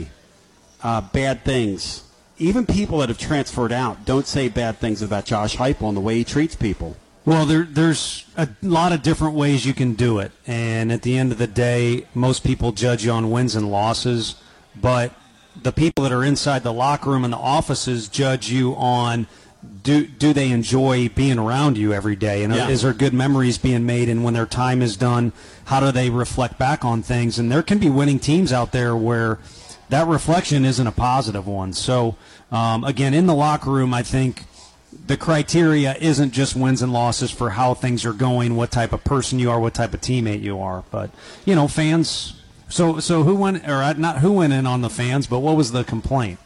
uh, 0.83 1.01
bad 1.01 1.45
things. 1.45 2.03
Even 2.37 2.65
people 2.65 2.99
that 2.99 3.09
have 3.09 3.17
transferred 3.17 3.71
out 3.71 4.05
don't 4.05 4.27
say 4.27 4.49
bad 4.49 4.77
things 4.77 5.01
about 5.01 5.25
Josh 5.25 5.55
Heupel 5.55 5.87
and 5.87 5.97
the 5.97 6.01
way 6.01 6.17
he 6.17 6.23
treats 6.23 6.55
people. 6.55 6.97
Well, 7.23 7.45
there, 7.45 7.63
there's 7.63 8.25
a 8.35 8.49
lot 8.63 8.93
of 8.93 9.03
different 9.03 9.35
ways 9.35 9.65
you 9.65 9.73
can 9.75 9.93
do 9.93 10.17
it, 10.19 10.31
and 10.47 10.91
at 10.91 11.03
the 11.03 11.17
end 11.17 11.31
of 11.31 11.37
the 11.37 11.47
day, 11.47 12.07
most 12.15 12.43
people 12.43 12.71
judge 12.71 13.05
you 13.05 13.11
on 13.11 13.29
wins 13.29 13.55
and 13.55 13.69
losses, 13.71 14.35
but 14.75 15.13
the 15.61 15.71
people 15.71 16.03
that 16.03 16.11
are 16.11 16.23
inside 16.23 16.63
the 16.63 16.73
locker 16.73 17.11
room 17.11 17.23
and 17.23 17.31
the 17.31 17.37
offices 17.37 18.07
judge 18.07 18.49
you 18.49 18.73
on 18.75 19.27
do 19.83 20.07
do 20.07 20.33
they 20.33 20.49
enjoy 20.49 21.09
being 21.09 21.37
around 21.37 21.77
you 21.77 21.93
every 21.93 22.15
day? 22.15 22.43
And 22.43 22.53
Yeah. 22.55 22.69
is 22.69 22.81
there 22.81 22.93
good 22.93 23.13
memories 23.13 23.59
being 23.59 23.85
made? 23.85 24.09
And 24.09 24.23
when 24.23 24.33
their 24.33 24.47
time 24.47 24.81
is 24.81 24.95
done, 24.97 25.33
how 25.65 25.79
do 25.79 25.91
they 25.91 26.09
reflect 26.09 26.57
back 26.57 26.83
on 26.83 27.03
things? 27.03 27.37
And 27.37 27.51
there 27.51 27.61
can 27.61 27.77
be 27.77 27.89
winning 27.89 28.17
teams 28.17 28.51
out 28.51 28.71
there 28.71 28.95
where 28.95 29.37
that 29.89 30.07
reflection 30.07 30.65
isn't 30.65 30.87
a 30.87 30.91
positive 30.91 31.45
one. 31.45 31.73
So 31.73 32.15
um, 32.51 32.83
again, 32.83 33.13
in 33.13 33.27
the 33.27 33.35
locker 33.35 33.69
room, 33.69 33.93
I 33.93 34.01
think 34.01 34.45
the 35.07 35.17
criteria 35.17 35.95
isn't 35.95 36.31
just 36.31 36.55
wins 36.55 36.81
and 36.81 36.91
losses 36.91 37.31
for 37.31 37.51
how 37.51 37.73
things 37.73 38.05
are 38.05 38.13
going, 38.13 38.55
what 38.55 38.71
type 38.71 38.93
of 38.93 39.03
person 39.03 39.39
you 39.39 39.49
are, 39.49 39.59
what 39.59 39.73
type 39.73 39.93
of 39.93 40.01
teammate 40.01 40.41
you 40.41 40.59
are. 40.59 40.83
But 40.91 41.11
you 41.45 41.55
know, 41.55 41.67
fans. 41.67 42.33
So 42.69 42.99
so 42.99 43.23
who 43.23 43.35
went 43.35 43.67
or 43.67 43.83
uh, 43.83 43.93
not 43.93 44.19
who 44.19 44.31
went 44.31 44.53
in 44.53 44.65
on 44.65 44.81
the 44.81 44.89
fans, 44.89 45.27
but 45.27 45.39
what 45.39 45.57
was 45.57 45.71
the 45.71 45.83
complaint? 45.83 46.39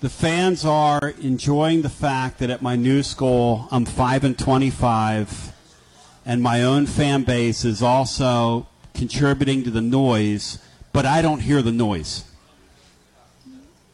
The 0.00 0.08
fans 0.08 0.64
are 0.64 1.14
enjoying 1.20 1.82
the 1.82 1.88
fact 1.88 2.38
that 2.40 2.50
at 2.50 2.60
my 2.60 2.74
new 2.74 3.04
school, 3.04 3.68
I'm 3.70 3.84
5 3.84 4.24
and 4.24 4.36
25, 4.36 5.52
and 6.26 6.42
my 6.42 6.64
own 6.64 6.86
fan 6.86 7.22
base 7.22 7.64
is 7.64 7.84
also 7.84 8.66
contributing 8.94 9.62
to 9.62 9.70
the 9.70 9.80
noise, 9.80 10.58
but 10.92 11.06
I 11.06 11.22
don't 11.22 11.38
hear 11.38 11.62
the 11.62 11.70
noise. 11.70 12.24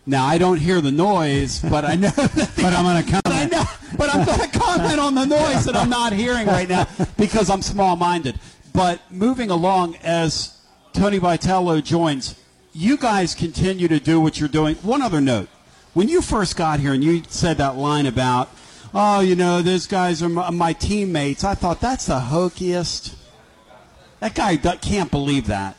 Now, 0.06 0.24
I 0.24 0.38
don't 0.38 0.56
hear 0.56 0.80
the 0.80 0.90
noise, 0.90 1.60
but 1.60 1.84
I 1.84 1.94
know. 1.94 2.10
but 2.16 2.72
I'm 2.72 2.84
going 2.84 3.04
to 3.04 3.10
comment. 3.10 3.37
But 3.96 4.14
I'm 4.14 4.24
going 4.24 4.38
to 4.38 4.58
comment 4.58 5.00
on 5.00 5.14
the 5.14 5.24
noise 5.24 5.64
that 5.64 5.74
I'm 5.74 5.90
not 5.90 6.12
hearing 6.12 6.46
right 6.46 6.68
now 6.68 6.86
because 7.16 7.50
I'm 7.50 7.62
small-minded. 7.62 8.38
But 8.72 9.00
moving 9.10 9.50
along, 9.50 9.96
as 10.04 10.56
Tony 10.92 11.18
Vitello 11.18 11.82
joins, 11.82 12.38
you 12.72 12.96
guys 12.96 13.34
continue 13.34 13.88
to 13.88 13.98
do 13.98 14.20
what 14.20 14.38
you're 14.38 14.48
doing. 14.48 14.76
One 14.76 15.02
other 15.02 15.20
note: 15.20 15.48
when 15.94 16.08
you 16.08 16.20
first 16.20 16.56
got 16.56 16.80
here 16.80 16.92
and 16.92 17.02
you 17.02 17.22
said 17.28 17.58
that 17.58 17.76
line 17.76 18.06
about, 18.06 18.50
oh, 18.94 19.20
you 19.20 19.34
know, 19.34 19.62
those 19.62 19.86
guys 19.86 20.22
are 20.22 20.28
my, 20.28 20.46
uh, 20.46 20.50
my 20.52 20.72
teammates, 20.72 21.42
I 21.42 21.54
thought 21.54 21.80
that's 21.80 22.06
the 22.06 22.20
hokiest. 22.20 23.14
That 24.20 24.34
guy 24.34 24.56
can't 24.56 25.10
believe 25.10 25.46
that. 25.46 25.76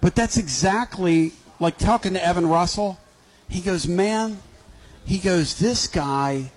But 0.00 0.14
that's 0.14 0.36
exactly 0.36 1.32
like 1.58 1.76
talking 1.76 2.14
to 2.14 2.24
Evan 2.24 2.46
Russell. 2.46 2.98
He 3.48 3.60
goes, 3.60 3.86
man, 3.86 4.38
he 5.04 5.18
goes, 5.18 5.58
this 5.58 5.86
guy 5.86 6.50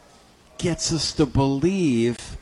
gets 0.57 0.93
us 0.93 1.13
to 1.13 1.25
believe. 1.25 2.37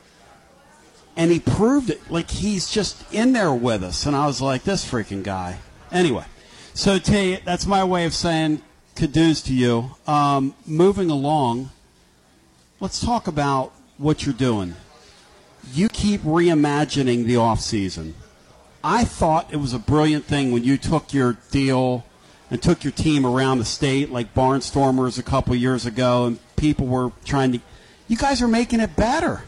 And 1.16 1.30
he 1.30 1.40
proved 1.40 1.90
it. 1.90 2.10
Like 2.10 2.30
he's 2.30 2.70
just 2.70 3.12
in 3.12 3.32
there 3.32 3.52
with 3.52 3.82
us. 3.82 4.06
And 4.06 4.16
I 4.16 4.26
was 4.26 4.40
like, 4.40 4.64
this 4.64 4.88
freaking 4.88 5.22
guy. 5.22 5.58
Anyway, 5.90 6.24
so 6.74 6.98
T, 6.98 7.38
that's 7.44 7.66
my 7.66 7.84
way 7.84 8.06
of 8.06 8.14
saying 8.14 8.62
kudos 8.96 9.42
to 9.42 9.54
you. 9.54 9.90
Um, 10.06 10.54
moving 10.66 11.10
along, 11.10 11.70
let's 12.80 13.00
talk 13.04 13.26
about 13.26 13.72
what 13.98 14.24
you're 14.24 14.34
doing. 14.34 14.74
You 15.72 15.88
keep 15.88 16.22
reimagining 16.22 17.24
the 17.24 17.36
off 17.36 17.60
season. 17.60 18.14
I 18.82 19.04
thought 19.04 19.52
it 19.52 19.58
was 19.58 19.74
a 19.74 19.78
brilliant 19.78 20.24
thing 20.24 20.50
when 20.50 20.64
you 20.64 20.76
took 20.76 21.12
your 21.12 21.36
deal 21.50 22.04
and 22.50 22.60
took 22.60 22.82
your 22.82 22.92
team 22.92 23.24
around 23.24 23.58
the 23.58 23.64
state 23.64 24.10
like 24.10 24.34
Barnstormers 24.34 25.18
a 25.18 25.22
couple 25.22 25.54
years 25.54 25.86
ago, 25.86 26.26
and 26.26 26.56
people 26.56 26.86
were 26.86 27.12
trying 27.24 27.52
to. 27.52 27.60
You 28.12 28.18
guys 28.18 28.42
are 28.42 28.46
making 28.46 28.80
it 28.80 28.94
better. 28.94 29.42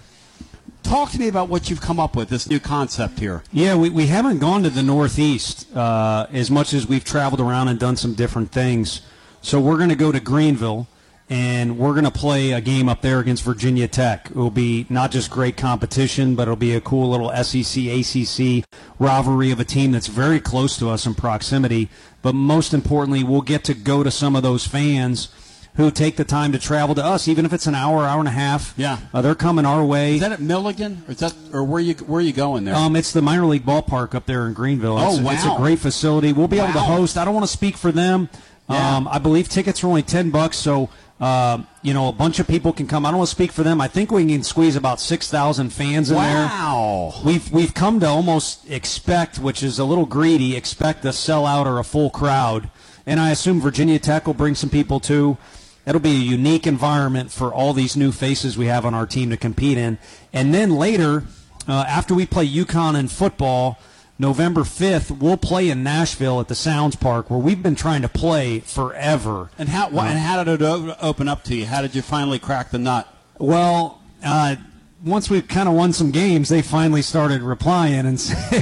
Talk 0.82 1.10
to 1.10 1.18
me 1.18 1.28
about 1.28 1.50
what 1.50 1.68
you've 1.68 1.82
come 1.82 2.00
up 2.00 2.16
with, 2.16 2.30
this 2.30 2.48
new 2.48 2.58
concept 2.58 3.18
here. 3.18 3.42
Yeah, 3.52 3.76
we, 3.76 3.90
we 3.90 4.06
haven't 4.06 4.38
gone 4.38 4.62
to 4.62 4.70
the 4.70 4.82
Northeast 4.82 5.70
uh, 5.76 6.28
as 6.32 6.50
much 6.50 6.72
as 6.72 6.86
we've 6.86 7.04
traveled 7.04 7.42
around 7.42 7.68
and 7.68 7.78
done 7.78 7.96
some 7.96 8.14
different 8.14 8.52
things. 8.52 9.02
So 9.42 9.60
we're 9.60 9.76
going 9.76 9.90
to 9.90 9.94
go 9.94 10.12
to 10.12 10.18
Greenville 10.18 10.88
and 11.28 11.76
we're 11.76 11.92
going 11.92 12.06
to 12.06 12.10
play 12.10 12.52
a 12.52 12.62
game 12.62 12.88
up 12.88 13.02
there 13.02 13.20
against 13.20 13.42
Virginia 13.42 13.86
Tech. 13.86 14.30
It 14.30 14.34
will 14.34 14.50
be 14.50 14.86
not 14.88 15.10
just 15.10 15.30
great 15.30 15.58
competition, 15.58 16.34
but 16.34 16.44
it'll 16.44 16.56
be 16.56 16.74
a 16.74 16.80
cool 16.80 17.10
little 17.10 17.30
SEC 17.44 17.84
ACC 17.84 18.64
rivalry 18.98 19.50
of 19.50 19.60
a 19.60 19.64
team 19.64 19.92
that's 19.92 20.06
very 20.06 20.40
close 20.40 20.78
to 20.78 20.88
us 20.88 21.04
in 21.04 21.14
proximity. 21.14 21.90
But 22.22 22.34
most 22.34 22.72
importantly, 22.72 23.24
we'll 23.24 23.42
get 23.42 23.62
to 23.64 23.74
go 23.74 24.02
to 24.02 24.10
some 24.10 24.34
of 24.34 24.42
those 24.42 24.66
fans 24.66 25.28
who 25.76 25.90
take 25.90 26.16
the 26.16 26.24
time 26.24 26.52
to 26.52 26.58
travel 26.58 26.94
to 26.94 27.04
us, 27.04 27.26
even 27.26 27.44
if 27.44 27.52
it's 27.52 27.66
an 27.66 27.74
hour, 27.74 28.04
hour 28.04 28.20
and 28.20 28.28
a 28.28 28.32
half. 28.32 28.74
Yeah. 28.76 28.98
Uh, 29.12 29.22
they're 29.22 29.34
coming 29.34 29.66
our 29.66 29.84
way. 29.84 30.14
Is 30.14 30.20
that 30.20 30.30
at 30.32 30.40
Milligan, 30.40 31.02
or 31.08 31.12
is 31.12 31.18
that, 31.18 31.34
or 31.52 31.64
where 31.64 31.80
you 31.80 31.94
where 31.94 32.18
are 32.20 32.22
you 32.22 32.32
going 32.32 32.64
there? 32.64 32.74
Um, 32.76 32.94
it's 32.96 33.12
the 33.12 33.22
minor 33.22 33.44
league 33.46 33.64
ballpark 33.66 34.14
up 34.14 34.26
there 34.26 34.46
in 34.46 34.52
Greenville. 34.54 34.98
Oh, 34.98 35.18
It's, 35.18 35.44
it's 35.44 35.44
a 35.44 35.56
great 35.56 35.78
facility. 35.80 36.32
We'll 36.32 36.48
be 36.48 36.58
able 36.60 36.72
to 36.74 36.80
host. 36.80 37.16
I 37.18 37.24
don't 37.24 37.34
want 37.34 37.44
to 37.46 37.52
speak 37.52 37.76
for 37.76 37.90
them. 37.90 38.28
Yeah. 38.70 38.96
Um, 38.96 39.08
I 39.08 39.18
believe 39.18 39.48
tickets 39.48 39.82
are 39.84 39.88
only 39.88 40.02
ten 40.02 40.30
bucks, 40.30 40.56
so 40.56 40.88
um, 41.20 41.66
you 41.82 41.92
know 41.92 42.08
a 42.08 42.12
bunch 42.12 42.38
of 42.38 42.46
people 42.48 42.72
can 42.72 42.86
come. 42.86 43.04
I 43.04 43.10
don't 43.10 43.18
want 43.18 43.28
to 43.28 43.34
speak 43.34 43.52
for 43.52 43.62
them. 43.62 43.80
I 43.80 43.88
think 43.88 44.10
we 44.10 44.24
can 44.26 44.42
squeeze 44.42 44.76
about 44.76 45.00
six 45.00 45.28
thousand 45.30 45.70
fans 45.70 46.10
in 46.10 46.16
Wow. 46.16 47.12
there. 47.16 47.24
We've 47.26 47.50
we've 47.52 47.74
come 47.74 48.00
to 48.00 48.06
almost 48.06 48.70
expect, 48.70 49.38
which 49.38 49.62
is 49.62 49.78
a 49.78 49.84
little 49.84 50.06
greedy, 50.06 50.56
expect 50.56 51.04
a 51.04 51.08
sellout 51.08 51.66
or 51.66 51.78
a 51.78 51.84
full 51.84 52.10
crowd. 52.10 52.70
And 53.06 53.20
I 53.20 53.32
assume 53.32 53.60
Virginia 53.60 53.98
Tech 53.98 54.26
will 54.26 54.32
bring 54.34 54.54
some 54.54 54.70
people 54.70 54.98
too. 54.98 55.36
It'll 55.86 56.00
be 56.00 56.12
a 56.12 56.14
unique 56.14 56.66
environment 56.66 57.30
for 57.30 57.52
all 57.52 57.72
these 57.72 57.96
new 57.96 58.10
faces 58.10 58.56
we 58.56 58.66
have 58.66 58.86
on 58.86 58.94
our 58.94 59.06
team 59.06 59.30
to 59.30 59.36
compete 59.36 59.76
in. 59.76 59.98
And 60.32 60.54
then 60.54 60.70
later, 60.76 61.24
uh, 61.68 61.84
after 61.86 62.14
we 62.14 62.26
play 62.26 62.48
UConn 62.48 62.98
in 62.98 63.08
football, 63.08 63.78
November 64.18 64.62
5th, 64.62 65.18
we'll 65.18 65.36
play 65.36 65.68
in 65.68 65.82
Nashville 65.82 66.40
at 66.40 66.48
the 66.48 66.54
Sounds 66.54 66.96
Park 66.96 67.28
where 67.30 67.38
we've 67.38 67.62
been 67.62 67.74
trying 67.74 68.02
to 68.02 68.08
play 68.08 68.60
forever. 68.60 69.50
And 69.58 69.68
how 69.68 69.88
wh- 69.90 70.04
and 70.04 70.18
how 70.18 70.42
did 70.44 70.62
it 70.62 70.96
open 71.00 71.28
up 71.28 71.42
to 71.44 71.54
you? 71.54 71.66
How 71.66 71.82
did 71.82 71.94
you 71.94 72.02
finally 72.02 72.38
crack 72.38 72.70
the 72.70 72.78
nut? 72.78 73.08
Well, 73.38 74.00
uh, 74.24 74.56
once 75.04 75.28
we 75.28 75.42
kind 75.42 75.68
of 75.68 75.74
won 75.74 75.92
some 75.92 76.10
games, 76.12 76.48
they 76.48 76.62
finally 76.62 77.02
started 77.02 77.42
replying 77.42 78.06
and 78.06 78.18
say, 78.20 78.60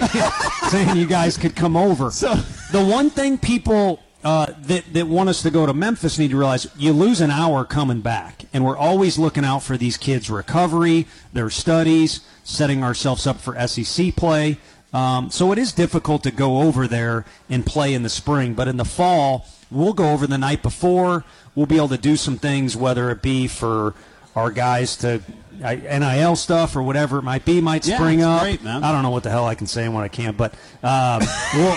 saying 0.70 0.96
you 0.96 1.06
guys 1.06 1.36
could 1.36 1.54
come 1.54 1.76
over. 1.76 2.10
So 2.10 2.34
the 2.72 2.84
one 2.84 3.10
thing 3.10 3.36
people 3.38 4.00
uh, 4.24 4.46
that 4.62 4.92
that 4.92 5.06
want 5.08 5.28
us 5.28 5.42
to 5.42 5.50
go 5.50 5.66
to 5.66 5.74
Memphis 5.74 6.18
need 6.18 6.30
to 6.30 6.36
realize 6.36 6.66
you 6.76 6.92
lose 6.92 7.20
an 7.20 7.30
hour 7.30 7.64
coming 7.64 8.00
back, 8.00 8.44
and 8.52 8.64
we're 8.64 8.76
always 8.76 9.18
looking 9.18 9.44
out 9.44 9.62
for 9.62 9.76
these 9.76 9.96
kids' 9.96 10.30
recovery, 10.30 11.06
their 11.32 11.50
studies, 11.50 12.20
setting 12.44 12.82
ourselves 12.84 13.26
up 13.26 13.40
for 13.40 13.56
SEC 13.66 14.14
play. 14.16 14.58
Um, 14.92 15.30
so 15.30 15.52
it 15.52 15.58
is 15.58 15.72
difficult 15.72 16.22
to 16.24 16.30
go 16.30 16.60
over 16.62 16.86
there 16.86 17.24
and 17.48 17.64
play 17.64 17.94
in 17.94 18.02
the 18.02 18.08
spring, 18.10 18.54
but 18.54 18.68
in 18.68 18.76
the 18.76 18.84
fall 18.84 19.46
we'll 19.70 19.94
go 19.94 20.12
over 20.12 20.26
the 20.26 20.36
night 20.36 20.62
before. 20.62 21.24
We'll 21.54 21.64
be 21.66 21.76
able 21.76 21.88
to 21.88 21.96
do 21.98 22.16
some 22.16 22.36
things, 22.36 22.76
whether 22.76 23.10
it 23.10 23.22
be 23.22 23.48
for 23.48 23.94
our 24.36 24.50
guys 24.50 24.96
to 24.98 25.22
I- 25.64 25.76
NIL 25.98 26.36
stuff 26.36 26.76
or 26.76 26.82
whatever 26.82 27.18
it 27.18 27.22
might 27.22 27.44
be, 27.46 27.60
might 27.62 27.86
Yeah, 27.86 27.96
spring 27.96 28.22
up. 28.22 28.42
great. 28.42 28.64
I 28.66 28.92
don't 28.92 29.02
know 29.02 29.10
what 29.10 29.22
the 29.22 29.30
hell 29.30 29.46
I 29.46 29.54
can 29.54 29.66
say 29.66 29.84
and 29.86 29.94
what 29.94 30.04
I 30.04 30.08
can't, 30.08 30.36
but 30.36 30.52
um, 30.82 31.22
we'll 31.54 31.76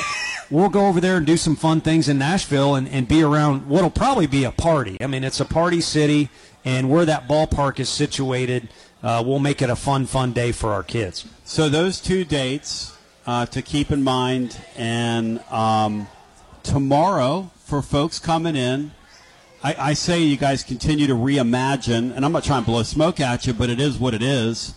we'll 0.49 0.69
go 0.69 0.87
over 0.87 1.01
there 1.01 1.17
and 1.17 1.25
do 1.25 1.37
some 1.37 1.55
fun 1.55 1.81
things 1.81 2.07
in 2.07 2.17
Nashville 2.17 2.75
and, 2.75 2.87
and 2.89 3.07
be 3.07 3.23
around 3.23 3.67
what'll 3.67 3.89
probably 3.89 4.27
be 4.27 4.43
a 4.43 4.51
party. 4.51 4.97
I 5.01 5.07
mean, 5.07 5.23
it's 5.23 5.39
a 5.39 5.45
party 5.45 5.81
city, 5.81 6.29
and 6.63 6.89
where 6.89 7.05
that 7.05 7.27
ballpark 7.27 7.79
is 7.79 7.89
situated, 7.89 8.69
uh, 9.03 9.23
we'll 9.25 9.39
make 9.39 9.61
it 9.61 9.69
a 9.69 9.75
fun, 9.75 10.05
fun 10.05 10.33
day 10.33 10.51
for 10.51 10.71
our 10.71 10.83
kids. 10.83 11.25
So 11.43 11.69
those 11.69 12.01
two 12.01 12.25
dates 12.25 12.97
uh, 13.27 13.45
to 13.47 13.61
keep 13.61 13.91
in 13.91 14.03
mind, 14.03 14.57
and 14.75 15.39
um, 15.51 16.07
tomorrow 16.63 17.51
for 17.57 17.81
folks 17.81 18.19
coming 18.19 18.55
in, 18.55 18.91
I, 19.63 19.75
I 19.79 19.93
say 19.93 20.21
you 20.21 20.37
guys 20.37 20.63
continue 20.63 21.07
to 21.07 21.15
reimagine, 21.15 22.15
and 22.15 22.23
I'm 22.23 22.31
not 22.31 22.43
trying 22.43 22.63
to 22.63 22.65
blow 22.67 22.83
smoke 22.83 23.19
at 23.19 23.47
you, 23.47 23.53
but 23.53 23.69
it 23.69 23.79
is 23.79 23.97
what 23.97 24.13
it 24.13 24.21
is. 24.21 24.75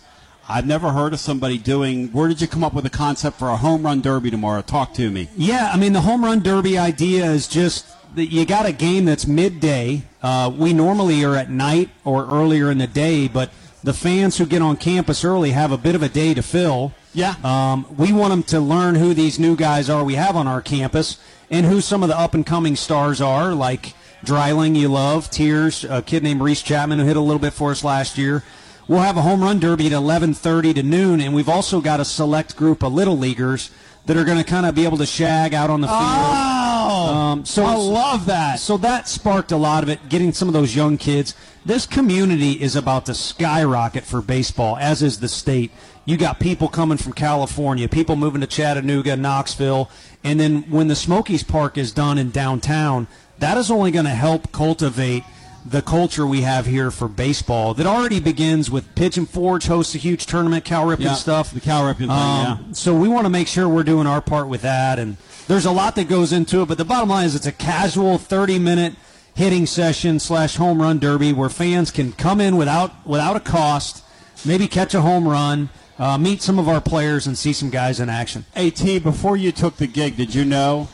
I've 0.49 0.65
never 0.65 0.91
heard 0.91 1.13
of 1.13 1.19
somebody 1.19 1.59
doing. 1.59 2.07
Where 2.07 2.27
did 2.27 2.41
you 2.41 2.47
come 2.47 2.63
up 2.63 2.73
with 2.73 2.83
the 2.83 2.89
concept 2.89 3.37
for 3.37 3.49
a 3.49 3.55
home 3.55 3.83
run 3.83 4.01
derby 4.01 4.31
tomorrow? 4.31 4.61
Talk 4.63 4.95
to 4.95 5.11
me. 5.11 5.29
Yeah, 5.37 5.69
I 5.71 5.77
mean 5.77 5.93
the 5.93 6.01
home 6.01 6.25
run 6.25 6.41
derby 6.41 6.77
idea 6.77 7.25
is 7.25 7.47
just 7.47 7.85
that 8.15 8.25
you 8.25 8.45
got 8.45 8.65
a 8.65 8.71
game 8.71 9.05
that's 9.05 9.27
midday. 9.27 10.01
Uh, 10.23 10.51
we 10.55 10.73
normally 10.73 11.23
are 11.23 11.35
at 11.35 11.51
night 11.51 11.89
or 12.03 12.25
earlier 12.25 12.71
in 12.71 12.79
the 12.79 12.87
day, 12.87 13.27
but 13.27 13.51
the 13.83 13.93
fans 13.93 14.37
who 14.39 14.45
get 14.47 14.63
on 14.63 14.75
campus 14.75 15.23
early 15.23 15.51
have 15.51 15.71
a 15.71 15.77
bit 15.77 15.93
of 15.93 16.01
a 16.01 16.09
day 16.09 16.33
to 16.33 16.41
fill. 16.41 16.93
Yeah. 17.13 17.35
Um, 17.43 17.85
we 17.97 18.11
want 18.11 18.31
them 18.31 18.43
to 18.43 18.59
learn 18.59 18.95
who 18.95 19.13
these 19.13 19.37
new 19.39 19.55
guys 19.55 19.89
are 19.89 20.03
we 20.03 20.15
have 20.15 20.35
on 20.35 20.47
our 20.47 20.61
campus 20.61 21.19
and 21.51 21.65
who 21.65 21.79
some 21.79 22.03
of 22.03 22.09
the 22.09 22.17
up 22.17 22.33
and 22.33 22.45
coming 22.45 22.75
stars 22.75 23.21
are, 23.21 23.53
like 23.53 23.93
Dreiling, 24.23 24.75
you 24.75 24.89
love, 24.89 25.29
Tears, 25.29 25.85
a 25.85 26.01
kid 26.01 26.23
named 26.23 26.41
Reese 26.41 26.61
Chapman 26.61 26.99
who 26.99 27.05
hit 27.05 27.15
a 27.17 27.21
little 27.21 27.39
bit 27.39 27.53
for 27.53 27.71
us 27.71 27.83
last 27.83 28.17
year. 28.17 28.43
We'll 28.89 29.01
have 29.01 29.17
a 29.17 29.21
home 29.21 29.43
run 29.43 29.59
derby 29.59 29.85
at 29.85 29.91
11:30 29.91 30.73
to 30.73 30.81
noon, 30.81 31.21
and 31.21 31.31
we've 31.35 31.47
also 31.47 31.79
got 31.79 31.99
a 31.99 32.05
select 32.05 32.55
group 32.55 32.81
of 32.81 32.91
little 32.91 33.15
leaguers 33.15 33.69
that 34.07 34.17
are 34.17 34.23
going 34.23 34.39
to 34.39 34.43
kind 34.43 34.65
of 34.65 34.73
be 34.73 34.83
able 34.83 34.97
to 34.97 35.05
shag 35.05 35.53
out 35.53 35.69
on 35.69 35.81
the 35.81 35.87
field. 35.87 35.99
Oh, 36.01 37.13
Um, 37.13 37.45
so 37.45 37.65
I 37.65 37.75
love 37.75 38.25
that. 38.25 38.59
So 38.59 38.77
that 38.77 39.07
sparked 39.07 39.51
a 39.51 39.57
lot 39.57 39.83
of 39.83 39.89
it, 39.89 40.09
getting 40.09 40.33
some 40.33 40.47
of 40.47 40.55
those 40.55 40.75
young 40.75 40.97
kids. 40.97 41.35
This 41.63 41.85
community 41.85 42.53
is 42.53 42.75
about 42.75 43.05
to 43.05 43.13
skyrocket 43.13 44.05
for 44.05 44.23
baseball, 44.23 44.75
as 44.77 45.03
is 45.03 45.19
the 45.19 45.27
state. 45.27 45.69
You 46.05 46.17
got 46.17 46.39
people 46.39 46.67
coming 46.67 46.97
from 46.97 47.13
California, 47.13 47.87
people 47.87 48.15
moving 48.15 48.41
to 48.41 48.47
Chattanooga, 48.47 49.15
Knoxville, 49.15 49.87
and 50.23 50.39
then 50.39 50.63
when 50.67 50.87
the 50.87 50.95
Smokies 50.95 51.43
Park 51.43 51.77
is 51.77 51.91
done 51.91 52.17
in 52.17 52.31
downtown, 52.31 53.05
that 53.37 53.55
is 53.55 53.69
only 53.69 53.91
going 53.91 54.05
to 54.05 54.11
help 54.11 54.51
cultivate 54.51 55.23
the 55.65 55.81
culture 55.81 56.25
we 56.25 56.41
have 56.41 56.65
here 56.65 56.89
for 56.91 57.07
baseball 57.07 57.73
that 57.75 57.85
already 57.85 58.19
begins 58.19 58.71
with 58.71 58.93
Pigeon 58.95 59.25
Forge 59.25 59.67
hosts 59.67 59.93
a 59.95 59.97
huge 59.97 60.25
tournament, 60.25 60.65
Cal 60.65 60.85
Ripken 60.85 60.99
Yeah, 61.01 61.13
stuff. 61.15 61.51
the 61.51 61.59
Cal 61.59 61.83
Ripken 61.83 61.97
thing, 61.97 62.07
yeah. 62.09 62.57
So 62.73 62.95
we 62.95 63.07
want 63.07 63.25
to 63.25 63.29
make 63.29 63.47
sure 63.47 63.67
we're 63.67 63.83
doing 63.83 64.07
our 64.07 64.21
part 64.21 64.47
with 64.47 64.61
that, 64.61 64.99
and 64.99 65.17
there's 65.47 65.65
a 65.65 65.71
lot 65.71 65.95
that 65.95 66.07
goes 66.07 66.31
into 66.31 66.61
it. 66.61 66.67
But 66.67 66.77
the 66.77 66.85
bottom 66.85 67.09
line 67.09 67.25
is, 67.25 67.35
it's 67.35 67.45
a 67.45 67.51
casual 67.51 68.17
30 68.17 68.59
minute 68.59 68.95
hitting 69.35 69.65
session 69.65 70.19
slash 70.19 70.55
home 70.55 70.81
run 70.81 70.99
derby 70.99 71.31
where 71.33 71.49
fans 71.49 71.91
can 71.91 72.11
come 72.13 72.41
in 72.41 72.57
without 72.57 73.05
without 73.07 73.35
a 73.35 73.39
cost, 73.39 74.03
maybe 74.45 74.67
catch 74.67 74.93
a 74.93 75.01
home 75.01 75.27
run, 75.27 75.69
uh, 75.97 76.17
meet 76.17 76.41
some 76.41 76.57
of 76.59 76.67
our 76.67 76.81
players, 76.81 77.27
and 77.27 77.37
see 77.37 77.53
some 77.53 77.69
guys 77.69 77.99
in 77.99 78.09
action. 78.09 78.45
At 78.55 78.83
before 79.03 79.37
you 79.37 79.51
took 79.51 79.77
the 79.77 79.87
gig, 79.87 80.17
did 80.17 80.33
you 80.33 80.45
know 80.45 80.87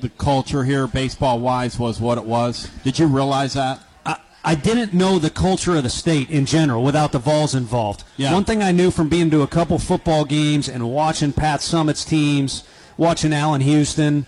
the 0.00 0.08
culture 0.10 0.64
here, 0.64 0.86
baseball 0.86 1.40
wise, 1.40 1.78
was 1.78 2.00
what 2.00 2.18
it 2.18 2.24
was? 2.24 2.68
Did 2.84 2.98
you 2.98 3.06
realize 3.06 3.54
that? 3.54 3.80
I, 4.46 4.54
didn't 4.54 4.94
know 4.94 5.18
the 5.18 5.30
culture 5.30 5.76
of 5.76 5.82
the 5.82 5.90
state 5.90 6.30
in 6.30 6.46
general 6.46 6.82
without 6.82 7.12
the 7.12 7.18
Vols 7.18 7.54
involved. 7.54 8.04
Yeah. 8.16 8.32
One 8.32 8.44
thing 8.44 8.62
I 8.62 8.72
knew 8.72 8.90
from 8.90 9.08
being 9.08 9.30
to 9.30 9.42
a 9.42 9.46
couple 9.46 9.78
football 9.78 10.24
games 10.24 10.68
and 10.68 10.90
watching 10.90 11.32
Pat 11.32 11.60
Summitt's 11.60 12.04
teams, 12.04 12.64
watching 12.96 13.32
Allan 13.32 13.60
Houston, 13.60 14.26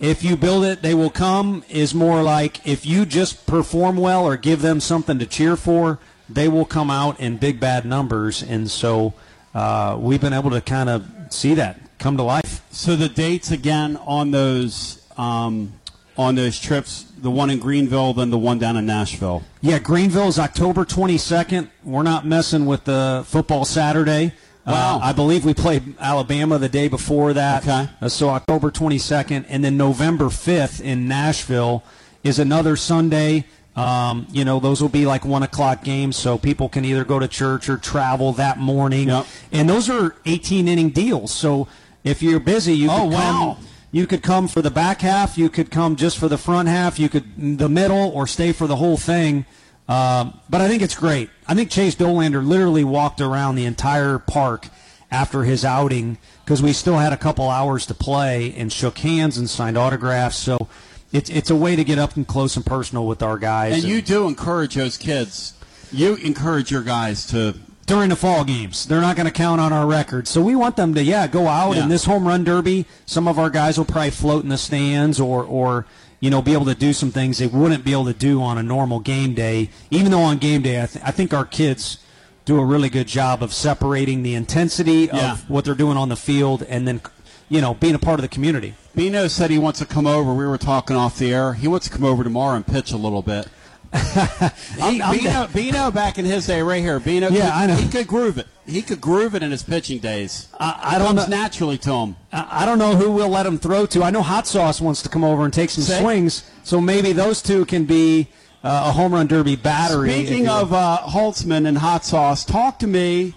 if 0.00 0.22
you 0.22 0.36
build 0.36 0.64
it, 0.64 0.82
they 0.82 0.94
will 0.94 1.10
come 1.10 1.64
is 1.68 1.94
more 1.94 2.22
like 2.22 2.66
if 2.66 2.86
you 2.86 3.04
just 3.04 3.46
perform 3.46 3.96
well 3.96 4.24
or 4.24 4.36
give 4.36 4.62
them 4.62 4.80
something 4.80 5.18
to 5.18 5.26
cheer 5.26 5.56
for, 5.56 5.98
they 6.28 6.48
will 6.48 6.64
come 6.64 6.90
out 6.90 7.18
in 7.18 7.36
big 7.36 7.58
bad 7.58 7.84
numbers. 7.84 8.42
And 8.42 8.70
so 8.70 9.14
uh, 9.54 9.96
we've 9.98 10.20
been 10.20 10.32
able 10.32 10.50
to 10.50 10.60
kind 10.60 10.88
of 10.88 11.06
see 11.30 11.54
that 11.54 11.80
come 11.98 12.16
to 12.16 12.22
life. 12.22 12.62
So 12.70 12.96
the 12.96 13.08
dates 13.08 13.50
again 13.50 13.96
on 13.98 14.30
those 14.30 15.02
um, 15.16 15.72
on 16.16 16.34
those 16.36 16.58
trips, 16.60 17.07
the 17.22 17.30
one 17.30 17.50
in 17.50 17.58
Greenville, 17.58 18.12
then 18.14 18.30
the 18.30 18.38
one 18.38 18.58
down 18.58 18.76
in 18.76 18.86
Nashville. 18.86 19.42
Yeah, 19.60 19.78
Greenville 19.78 20.28
is 20.28 20.38
October 20.38 20.84
22nd. 20.84 21.68
We're 21.84 22.02
not 22.02 22.26
messing 22.26 22.66
with 22.66 22.84
the 22.84 23.24
football 23.26 23.64
Saturday. 23.64 24.32
Wow. 24.66 24.96
Uh, 24.96 24.98
I 25.02 25.12
believe 25.12 25.44
we 25.44 25.54
played 25.54 25.94
Alabama 25.98 26.58
the 26.58 26.68
day 26.68 26.88
before 26.88 27.32
that. 27.32 27.62
Okay. 27.62 27.88
Uh, 28.02 28.08
so 28.08 28.28
October 28.28 28.70
22nd. 28.70 29.46
And 29.48 29.64
then 29.64 29.76
November 29.76 30.26
5th 30.26 30.80
in 30.80 31.08
Nashville 31.08 31.82
is 32.22 32.38
another 32.38 32.76
Sunday. 32.76 33.46
Um, 33.76 34.26
you 34.32 34.44
know, 34.44 34.58
those 34.60 34.82
will 34.82 34.88
be 34.88 35.06
like 35.06 35.24
one 35.24 35.42
o'clock 35.44 35.84
games, 35.84 36.16
so 36.16 36.36
people 36.36 36.68
can 36.68 36.84
either 36.84 37.04
go 37.04 37.18
to 37.20 37.28
church 37.28 37.68
or 37.68 37.76
travel 37.78 38.32
that 38.32 38.58
morning. 38.58 39.08
And 39.52 39.68
those 39.70 39.88
are 39.88 40.16
18 40.26 40.66
inning 40.66 40.90
deals. 40.90 41.32
So 41.32 41.68
if 42.02 42.20
you're 42.20 42.40
busy, 42.40 42.74
you 42.76 42.90
Oh, 42.90 43.04
could 43.04 43.12
wow. 43.12 43.56
You 43.90 44.06
could 44.06 44.22
come 44.22 44.48
for 44.48 44.60
the 44.60 44.70
back 44.70 45.00
half. 45.00 45.38
You 45.38 45.48
could 45.48 45.70
come 45.70 45.96
just 45.96 46.18
for 46.18 46.28
the 46.28 46.38
front 46.38 46.68
half. 46.68 46.98
You 46.98 47.08
could 47.08 47.58
the 47.58 47.68
middle 47.68 48.10
or 48.10 48.26
stay 48.26 48.52
for 48.52 48.66
the 48.66 48.76
whole 48.76 48.96
thing. 48.96 49.46
Um, 49.88 50.38
but 50.50 50.60
I 50.60 50.68
think 50.68 50.82
it's 50.82 50.94
great. 50.94 51.30
I 51.46 51.54
think 51.54 51.70
Chase 51.70 51.96
Dollander 51.96 52.46
literally 52.46 52.84
walked 52.84 53.22
around 53.22 53.54
the 53.54 53.64
entire 53.64 54.18
park 54.18 54.68
after 55.10 55.44
his 55.44 55.64
outing 55.64 56.18
because 56.44 56.62
we 56.62 56.74
still 56.74 56.98
had 56.98 57.14
a 57.14 57.16
couple 57.16 57.48
hours 57.48 57.86
to 57.86 57.94
play 57.94 58.52
and 58.54 58.70
shook 58.70 58.98
hands 58.98 59.38
and 59.38 59.48
signed 59.48 59.78
autographs. 59.78 60.36
So 60.36 60.68
it's 61.12 61.30
it's 61.30 61.48
a 61.48 61.56
way 61.56 61.74
to 61.74 61.84
get 61.84 61.98
up 61.98 62.16
and 62.16 62.26
close 62.26 62.56
and 62.56 62.66
personal 62.66 63.06
with 63.06 63.22
our 63.22 63.38
guys. 63.38 63.74
And 63.74 63.84
you 63.84 64.02
do 64.02 64.28
encourage 64.28 64.74
those 64.74 64.98
kids. 64.98 65.54
You 65.90 66.16
encourage 66.16 66.70
your 66.70 66.82
guys 66.82 67.26
to 67.28 67.54
during 67.88 68.10
the 68.10 68.16
fall 68.16 68.44
games. 68.44 68.86
They're 68.86 69.00
not 69.00 69.16
going 69.16 69.26
to 69.26 69.32
count 69.32 69.60
on 69.60 69.72
our 69.72 69.86
record. 69.86 70.28
So 70.28 70.40
we 70.40 70.54
want 70.54 70.76
them 70.76 70.94
to, 70.94 71.02
yeah, 71.02 71.26
go 71.26 71.48
out 71.48 71.74
Yeah. 71.74 71.82
in 71.82 71.88
this 71.88 72.04
home 72.04 72.28
run 72.28 72.44
derby. 72.44 72.86
Some 73.06 73.26
of 73.26 73.38
our 73.38 73.50
guys 73.50 73.76
will 73.78 73.84
probably 73.86 74.10
float 74.10 74.44
in 74.44 74.50
the 74.50 74.58
stands 74.58 75.18
or, 75.18 75.42
or, 75.42 75.86
you 76.20 76.30
know, 76.30 76.40
be 76.42 76.52
able 76.52 76.66
to 76.66 76.74
do 76.74 76.92
some 76.92 77.10
things 77.10 77.38
they 77.38 77.46
wouldn't 77.46 77.84
be 77.84 77.92
able 77.92 78.04
to 78.04 78.12
do 78.12 78.42
on 78.42 78.58
a 78.58 78.62
normal 78.62 79.00
game 79.00 79.34
day. 79.34 79.70
Even 79.90 80.12
though 80.12 80.20
on 80.22 80.38
game 80.38 80.62
day, 80.62 80.82
I, 80.82 80.86
th- 80.86 81.04
I 81.04 81.10
think 81.10 81.32
our 81.34 81.44
kids 81.46 81.98
do 82.44 82.58
a 82.60 82.64
really 82.64 82.88
good 82.90 83.06
job 83.08 83.42
of 83.42 83.52
separating 83.52 84.22
the 84.22 84.34
intensity 84.34 85.08
Yeah. 85.12 85.32
of 85.32 85.50
what 85.50 85.64
they're 85.64 85.74
doing 85.74 85.96
on 85.96 86.08
the 86.10 86.16
field 86.16 86.62
and 86.64 86.86
then, 86.86 87.00
you 87.48 87.60
know, 87.60 87.74
being 87.74 87.94
a 87.94 87.98
part 87.98 88.18
of 88.18 88.22
the 88.22 88.28
community. 88.28 88.74
Bino 88.94 89.28
said 89.28 89.50
he 89.50 89.58
wants 89.58 89.78
to 89.78 89.86
come 89.86 90.06
over. 90.06 90.34
We 90.34 90.46
were 90.46 90.58
talking 90.58 90.96
off 90.96 91.18
the 91.18 91.32
air. 91.32 91.54
He 91.54 91.68
wants 91.68 91.88
to 91.88 91.92
come 91.94 92.04
over 92.04 92.22
tomorrow 92.24 92.54
and 92.56 92.66
pitch 92.66 92.92
a 92.92 92.96
little 92.96 93.22
bit. 93.22 93.48
He- 94.78 95.00
I'm 95.02 95.16
Bino, 95.18 95.46
Bino, 95.52 95.90
back 95.90 96.18
in 96.18 96.24
his 96.24 96.46
day, 96.46 96.60
right 96.62 96.82
here. 96.82 97.00
Bino, 97.00 97.28
Yeah, 97.28 97.42
could, 97.44 97.50
I 97.52 97.66
know. 97.66 97.74
He 97.76 97.88
could 97.88 98.06
groove 98.06 98.38
it. 98.38 98.46
He 98.66 98.82
could 98.82 99.00
groove 99.00 99.34
it 99.34 99.42
in 99.42 99.50
his 99.50 99.62
pitching 99.62 99.98
days. 99.98 100.48
I, 100.60 100.78
I 100.82 100.96
It 100.96 100.98
don't 100.98 101.16
comes 101.16 101.28
know. 101.28 101.36
naturally 101.36 101.78
to 101.78 101.92
him. 101.92 102.16
I 102.32 102.62
I 102.62 102.66
don't 102.66 102.78
know 102.78 102.96
who 102.96 103.10
we'll 103.12 103.28
let 103.30 103.46
him 103.46 103.58
throw 103.58 103.86
to. 103.86 104.02
I 104.04 104.10
know 104.10 104.22
Hot 104.22 104.46
Sauce 104.46 104.80
wants 104.80 105.00
to 105.02 105.08
come 105.08 105.24
over 105.24 105.44
and 105.44 105.52
take 105.52 105.70
some 105.70 105.84
See? 105.84 105.98
swings, 106.00 106.44
so 106.64 106.80
maybe 106.80 107.12
those 107.12 107.40
two 107.40 107.64
can 107.64 107.84
be 107.84 108.28
uh, 108.62 108.84
a 108.88 108.92
home 108.92 109.14
run 109.14 109.26
derby 109.26 109.56
battery. 109.56 110.10
Speaking 110.26 110.48
of 110.48 110.72
uh, 110.72 110.98
Holtzman 111.06 111.66
and 111.66 111.78
hot 111.78 112.04
sauce, 112.04 112.44
talk 112.44 112.78
to 112.80 112.86
me. 112.86 113.34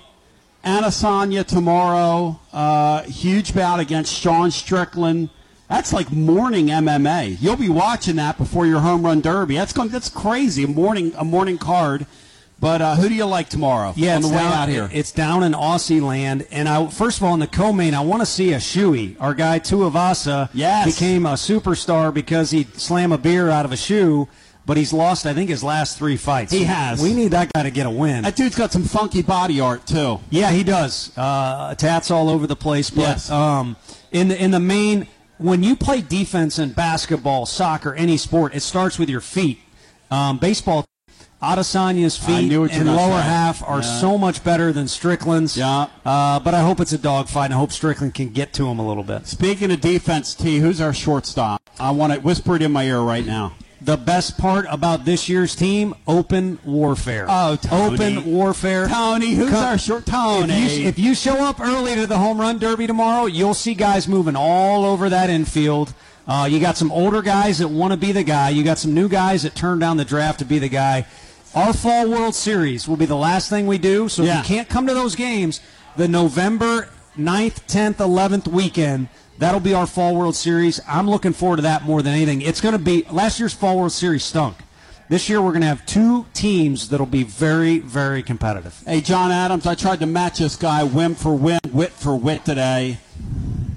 Adesanya 0.65 1.43
tomorrow, 1.45 2.39
uh, 2.53 3.01
huge 3.03 3.53
bout 3.55 3.79
against 3.79 4.13
Sean 4.13 4.51
Strickland. 4.51 5.29
That's 5.71 5.93
like 5.93 6.11
morning 6.11 6.67
MMA. 6.67 7.37
You'll 7.39 7.55
be 7.55 7.69
watching 7.69 8.17
that 8.17 8.37
before 8.37 8.65
your 8.67 8.81
home 8.81 9.03
run 9.05 9.21
derby. 9.21 9.55
That's 9.55 9.71
going. 9.71 9.87
That's 9.87 10.09
crazy. 10.09 10.65
A 10.65 10.67
morning, 10.67 11.13
a 11.17 11.23
morning 11.23 11.57
card. 11.57 12.05
But 12.59 12.81
uh, 12.81 12.95
who 12.97 13.07
do 13.09 13.15
you 13.15 13.25
like 13.25 13.47
tomorrow? 13.49 13.93
Yeah, 13.95 14.17
on 14.17 14.21
the 14.21 14.27
it's 14.27 14.35
way 14.35 14.43
down, 14.43 14.53
out 14.53 14.67
here. 14.69 14.89
It's 14.93 15.11
down 15.13 15.43
in 15.43 15.53
Aussie 15.53 16.01
land, 16.01 16.45
and 16.51 16.67
I 16.67 16.87
first 16.87 17.17
of 17.19 17.23
all 17.23 17.33
in 17.33 17.39
the 17.39 17.47
co-main, 17.47 17.93
I 17.95 18.01
want 18.01 18.21
to 18.21 18.25
see 18.25 18.51
a 18.53 18.57
shoey. 18.57 19.15
Our 19.19 19.33
guy 19.33 19.59
Tuivasa 19.59 20.49
Yes. 20.53 20.85
became 20.93 21.25
a 21.25 21.33
superstar 21.33 22.13
because 22.13 22.51
he 22.51 22.65
slam 22.73 23.13
a 23.13 23.17
beer 23.17 23.49
out 23.49 23.63
of 23.65 23.71
a 23.71 23.77
shoe, 23.77 24.27
but 24.65 24.75
he's 24.77 24.91
lost 24.93 25.25
I 25.25 25.33
think 25.33 25.49
his 25.49 25.63
last 25.63 25.97
three 25.97 26.17
fights. 26.17 26.51
He 26.51 26.65
has. 26.65 27.01
We 27.01 27.13
need 27.13 27.31
that 27.31 27.51
guy 27.53 27.63
to 27.63 27.71
get 27.71 27.85
a 27.87 27.89
win. 27.89 28.23
That 28.25 28.35
dude's 28.35 28.55
got 28.57 28.71
some 28.73 28.83
funky 28.83 29.21
body 29.23 29.59
art 29.61 29.87
too. 29.87 30.19
Yeah, 30.29 30.51
he 30.51 30.63
does. 30.63 31.11
Uh, 31.17 31.73
tats 31.75 32.11
all 32.11 32.29
over 32.29 32.45
the 32.45 32.57
place. 32.57 32.89
But 32.91 33.01
Yes. 33.01 33.31
um, 33.31 33.75
in 34.11 34.27
the 34.27 34.37
in 34.39 34.51
the 34.51 34.59
main, 34.59 35.07
when 35.41 35.63
you 35.63 35.75
play 35.75 36.01
defense 36.01 36.59
in 36.59 36.71
basketball, 36.73 37.45
soccer, 37.45 37.93
any 37.95 38.17
sport, 38.17 38.55
it 38.55 38.61
starts 38.61 38.99
with 38.99 39.09
your 39.09 39.21
feet. 39.21 39.59
Um, 40.09 40.37
baseball, 40.37 40.85
Adesanya's 41.41 42.15
feet 42.17 42.47
knew 42.49 42.61
what 42.61 42.73
you 42.73 42.81
and 42.81 42.95
lower 42.95 43.19
half 43.19 43.63
are 43.67 43.81
Yeah. 43.81 43.99
so 43.99 44.17
much 44.17 44.43
better 44.43 44.71
than 44.71 44.87
Strickland's. 44.87 45.57
Yeah. 45.57 45.87
Uh, 46.05 46.39
but 46.39 46.53
I 46.53 46.61
hope 46.61 46.79
it's 46.79 46.93
a 46.93 46.97
dogfight, 46.99 47.45
and 47.45 47.55
I 47.55 47.57
hope 47.57 47.71
Strickland 47.71 48.13
can 48.13 48.29
get 48.29 48.53
to 48.53 48.67
him 48.67 48.77
a 48.77 48.87
little 48.87 49.03
bit. 49.03 49.25
Speaking 49.27 49.71
of 49.71 49.81
defense, 49.81 50.35
T, 50.35 50.59
who's 50.59 50.79
our 50.79 50.93
shortstop? 50.93 51.61
I 51.79 51.89
want 51.91 52.13
to 52.13 52.19
whisper 52.19 52.55
it 52.55 52.61
in 52.61 52.71
my 52.71 52.83
ear 52.83 52.99
right 53.01 53.25
now. 53.25 53.53
The 53.83 53.97
best 53.97 54.37
part 54.37 54.67
about 54.69 55.05
this 55.05 55.27
year's 55.27 55.55
team, 55.55 55.95
open 56.07 56.59
warfare. 56.63 57.25
Oh, 57.27 57.55
Tony. 57.55 57.95
Open 57.95 58.25
warfare. 58.31 58.87
Tony, 58.87 59.33
who's 59.33 59.49
Come- 59.49 59.63
our 59.63 59.77
short? 59.79 60.05
Tony. 60.05 60.53
If 60.53 60.77
you, 60.77 60.87
if 60.87 60.99
you 60.99 61.15
show 61.15 61.43
up 61.43 61.59
early 61.59 61.95
to 61.95 62.05
the 62.05 62.17
home 62.19 62.39
run 62.39 62.59
derby 62.59 62.85
tomorrow, 62.85 63.25
you'll 63.25 63.55
see 63.55 63.73
guys 63.73 64.07
moving 64.07 64.35
all 64.35 64.85
over 64.85 65.09
that 65.09 65.31
infield. 65.31 65.95
Uh, 66.27 66.47
you 66.49 66.59
got 66.59 66.77
some 66.77 66.91
older 66.91 67.23
guys 67.23 67.57
that 67.57 67.69
want 67.69 67.91
to 67.91 67.97
be 67.97 68.11
the 68.11 68.23
guy. 68.23 68.49
You 68.49 68.63
got 68.63 68.77
some 68.77 68.93
new 68.93 69.09
guys 69.09 69.41
that 69.43 69.55
turned 69.55 69.81
down 69.81 69.97
the 69.97 70.05
draft 70.05 70.37
to 70.39 70.45
be 70.45 70.59
the 70.59 70.69
guy. 70.69 71.07
Our 71.55 71.73
fall 71.73 72.07
World 72.07 72.35
Series 72.35 72.87
will 72.87 72.97
be 72.97 73.07
the 73.07 73.15
last 73.15 73.49
thing 73.49 73.65
we 73.65 73.79
do. 73.79 74.07
So 74.09 74.21
Yeah. 74.21 74.39
if 74.41 74.49
you 74.49 74.55
can't 74.57 74.69
come 74.69 74.85
to 74.85 74.93
those 74.93 75.15
games, 75.15 75.59
the 75.97 76.07
November 76.07 76.87
9th, 77.17 77.65
10th, 77.67 77.95
11th 77.95 78.47
weekend, 78.47 79.07
that'll 79.41 79.59
be 79.59 79.73
our 79.73 79.87
fall 79.87 80.15
World 80.15 80.35
Series. 80.35 80.79
I'm 80.87 81.09
looking 81.09 81.33
forward 81.33 81.55
to 81.57 81.61
that 81.63 81.83
more 81.83 82.03
than 82.03 82.13
anything. 82.13 82.43
It's 82.43 82.61
going 82.61 82.73
to 82.73 82.79
be 82.79 83.05
last 83.11 83.39
year's 83.39 83.53
fall 83.53 83.75
World 83.75 83.91
Series 83.91 84.23
stunk. 84.23 84.55
This 85.09 85.27
year 85.27 85.41
we're 85.41 85.51
going 85.51 85.61
to 85.61 85.67
have 85.67 85.83
two 85.87 86.27
teams 86.33 86.89
that'll 86.89 87.07
be 87.07 87.23
very, 87.23 87.79
very 87.79 88.21
competitive. 88.21 88.81
Hey, 88.85 89.01
John 89.01 89.31
Adams, 89.31 89.65
I 89.65 89.73
tried 89.73 89.99
to 90.01 90.05
match 90.05 90.37
this 90.37 90.55
guy 90.55 90.83
whim 90.83 91.15
for 91.15 91.33
whim, 91.33 91.59
wit 91.73 91.89
for 91.89 92.15
wit 92.15 92.45
today. 92.45 92.99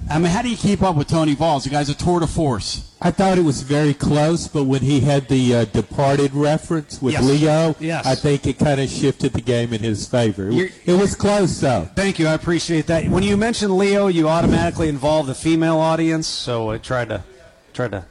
I 0.09 0.19
mean, 0.19 0.31
how 0.31 0.41
do 0.43 0.49
you 0.49 0.55
keep 0.57 0.83
up 0.83 0.95
with 0.95 1.07
Tony 1.07 1.33
Balls? 1.35 1.63
The 1.63 1.71
guy's 1.71 1.89
a 1.89 1.95
tour 1.95 2.19
de 2.19 2.27
force. 2.27 2.91
I 3.01 3.09
thought 3.11 3.37
it 3.39 3.43
was 3.43 3.63
very 3.63 3.93
close, 3.93 4.47
but 4.47 4.65
when 4.65 4.81
he 4.81 4.99
had 4.99 5.27
the 5.27 5.55
uh, 5.55 5.65
departed 5.65 6.33
reference 6.33 7.01
with 7.01 7.13
Yes. 7.13 7.23
Leo, 7.23 7.75
Yes. 7.79 8.05
I 8.05 8.13
think 8.15 8.45
it 8.45 8.59
kind 8.59 8.79
of 8.79 8.89
shifted 8.89 9.33
the 9.33 9.41
game 9.41 9.73
in 9.73 9.81
his 9.81 10.07
favor. 10.07 10.47
It, 10.49 10.53
You're- 10.53 10.71
it 10.85 10.93
was 10.93 11.15
close, 11.15 11.59
though. 11.59 11.89
Thank 11.95 12.19
you. 12.19 12.27
I 12.27 12.33
appreciate 12.33 12.85
that. 12.87 13.07
When 13.09 13.23
you 13.23 13.35
mentioned 13.35 13.75
Leo, 13.77 14.07
you 14.07 14.27
automatically 14.29 14.89
involve 14.89 15.25
the 15.27 15.35
female 15.35 15.77
audience, 15.79 16.27
so 16.27 16.69
I 16.69 16.77
tried 16.77 17.09
to 17.09 17.23
tried 17.73 17.91
to. 17.91 18.05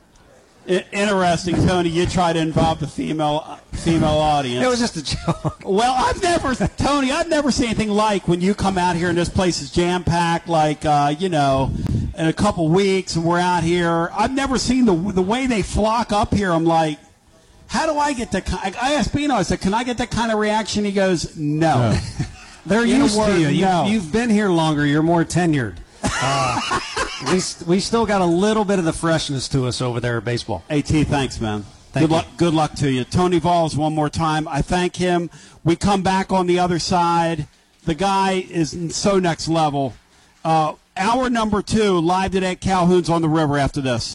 Interesting, 0.66 1.56
Tony. 1.66 1.90
You 1.90 2.06
try 2.06 2.32
to 2.32 2.38
involve 2.38 2.80
the 2.80 2.86
female 2.86 3.58
female 3.72 4.08
audience. 4.08 4.64
It 4.64 4.68
was 4.68 4.80
just 4.80 4.96
a 4.96 5.04
joke. 5.04 5.62
Well, 5.64 5.94
I've 5.96 6.22
never, 6.22 6.54
Tony, 6.54 7.12
I've 7.12 7.28
never 7.28 7.50
seen 7.50 7.66
anything 7.66 7.90
like 7.90 8.26
when 8.28 8.40
you 8.40 8.54
come 8.54 8.78
out 8.78 8.96
here 8.96 9.10
and 9.10 9.18
this 9.18 9.28
place 9.28 9.60
is 9.60 9.70
jam 9.70 10.04
packed. 10.04 10.48
Like, 10.48 10.84
uh, 10.84 11.14
you 11.18 11.28
know, 11.28 11.70
in 12.16 12.26
a 12.26 12.32
couple 12.32 12.68
weeks, 12.68 13.16
and 13.16 13.24
we're 13.24 13.40
out 13.40 13.62
here. 13.62 14.10
I've 14.12 14.32
never 14.32 14.58
seen 14.58 14.86
the 14.86 14.94
the 14.94 15.22
way 15.22 15.46
they 15.46 15.62
flock 15.62 16.12
up 16.12 16.32
here. 16.32 16.50
I'm 16.50 16.64
like, 16.64 16.98
how 17.66 17.86
do 17.92 17.98
I 17.98 18.12
get 18.12 18.32
the? 18.32 18.42
I 18.80 18.94
asked 18.94 19.14
Bino. 19.14 19.34
I 19.34 19.42
said, 19.42 19.60
can 19.60 19.74
I 19.74 19.84
get 19.84 19.98
that 19.98 20.10
kind 20.10 20.32
of 20.32 20.38
reaction? 20.38 20.84
He 20.84 20.92
goes, 20.92 21.36
no. 21.36 21.98
They're 22.66 22.86
used 22.86 23.16
to 23.16 23.38
you. 23.38 23.48
you 23.48 23.62
no. 23.66 23.86
You've 23.86 24.10
been 24.10 24.30
here 24.30 24.48
longer. 24.48 24.86
You're 24.86 25.02
more 25.02 25.24
tenured. 25.24 25.76
Uh, 26.04 26.80
we, 27.26 27.40
we 27.66 27.80
still 27.80 28.06
got 28.06 28.20
a 28.20 28.26
little 28.26 28.64
bit 28.64 28.78
of 28.78 28.84
the 28.84 28.92
freshness 28.92 29.48
to 29.48 29.66
us 29.66 29.80
over 29.80 30.00
there 30.00 30.18
at 30.18 30.24
baseball. 30.24 30.62
At, 30.68 30.86
thanks, 30.86 31.40
man. 31.40 31.64
good 31.92 32.10
luck. 32.10 32.26
Good 32.36 32.54
luck 32.54 32.74
to 32.74 32.90
you, 32.90 33.04
Tony 33.04 33.40
Valls. 33.40 33.76
One 33.76 33.94
more 33.94 34.10
time, 34.10 34.46
I 34.48 34.62
thank 34.62 34.96
him. 34.96 35.30
We 35.64 35.76
come 35.76 36.02
back 36.02 36.32
on 36.32 36.46
the 36.46 36.58
other 36.58 36.78
side. 36.78 37.46
The 37.84 37.94
guy 37.94 38.44
is 38.48 38.94
so 38.96 39.18
next 39.18 39.48
level. 39.48 39.94
Uh, 40.44 40.74
hour 40.96 41.30
number 41.30 41.62
two, 41.62 42.00
live 42.00 42.32
today 42.32 42.52
at 42.52 42.60
Calhoun's 42.60 43.08
on 43.08 43.22
the 43.22 43.28
river. 43.28 43.58
After 43.58 43.80
this, 43.80 44.14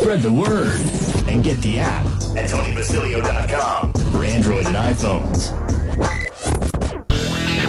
Spread 0.00 0.22
the 0.22 0.32
word 0.32 0.80
and 1.28 1.44
get 1.44 1.58
the 1.58 1.78
app 1.78 2.06
at 2.06 2.48
TonyBasilio.com 2.48 3.92
for 3.92 4.24
Android 4.24 4.64
and 4.66 4.76
iPhones. 4.76 6.29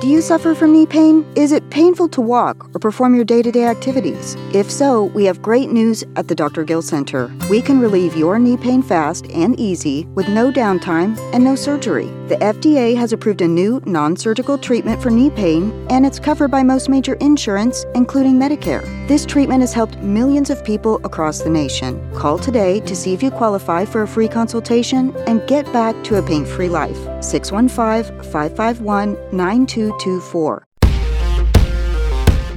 Do 0.00 0.06
you 0.06 0.20
suffer 0.20 0.54
from 0.54 0.72
knee 0.72 0.86
pain? 0.86 1.26
Is 1.34 1.50
it 1.50 1.70
painful 1.70 2.08
to 2.10 2.20
walk 2.20 2.70
or 2.72 2.78
perform 2.78 3.16
your 3.16 3.24
day 3.24 3.42
to 3.42 3.50
day 3.50 3.64
activities? 3.64 4.36
If 4.54 4.70
so, 4.70 5.04
we 5.04 5.24
have 5.24 5.42
great 5.42 5.70
news 5.70 6.04
at 6.14 6.28
the 6.28 6.34
Dr. 6.34 6.62
Gill 6.62 6.82
Center. 6.82 7.32
We 7.50 7.60
can 7.60 7.80
relieve 7.80 8.14
your 8.14 8.38
knee 8.38 8.56
pain 8.56 8.82
fast 8.82 9.26
and 9.32 9.58
easy 9.58 10.04
with 10.14 10.28
no 10.28 10.52
downtime 10.52 11.18
and 11.32 11.42
no 11.42 11.56
surgery. 11.56 12.06
The 12.28 12.36
FDA 12.36 12.96
has 12.96 13.12
approved 13.12 13.40
a 13.40 13.48
new 13.48 13.82
non 13.86 14.14
surgical 14.14 14.56
treatment 14.56 15.02
for 15.02 15.10
knee 15.10 15.30
pain, 15.30 15.72
and 15.90 16.06
it's 16.06 16.20
covered 16.20 16.50
by 16.50 16.62
most 16.62 16.88
major 16.88 17.14
insurance, 17.14 17.84
including 17.94 18.38
Medicare. 18.38 18.97
This 19.08 19.24
treatment 19.24 19.62
has 19.62 19.72
helped 19.72 19.96
millions 20.02 20.50
of 20.50 20.62
people 20.62 21.00
across 21.02 21.38
the 21.38 21.48
nation. 21.48 21.98
Call 22.14 22.38
today 22.38 22.80
to 22.80 22.94
see 22.94 23.14
if 23.14 23.22
you 23.22 23.30
qualify 23.30 23.86
for 23.86 24.02
a 24.02 24.06
free 24.06 24.28
consultation 24.28 25.16
and 25.26 25.46
get 25.48 25.64
back 25.72 26.04
to 26.04 26.16
a 26.16 26.22
pain 26.22 26.44
free 26.44 26.68
life. 26.68 26.98
615 27.24 28.22
551 28.30 29.14
9224. 29.32 30.67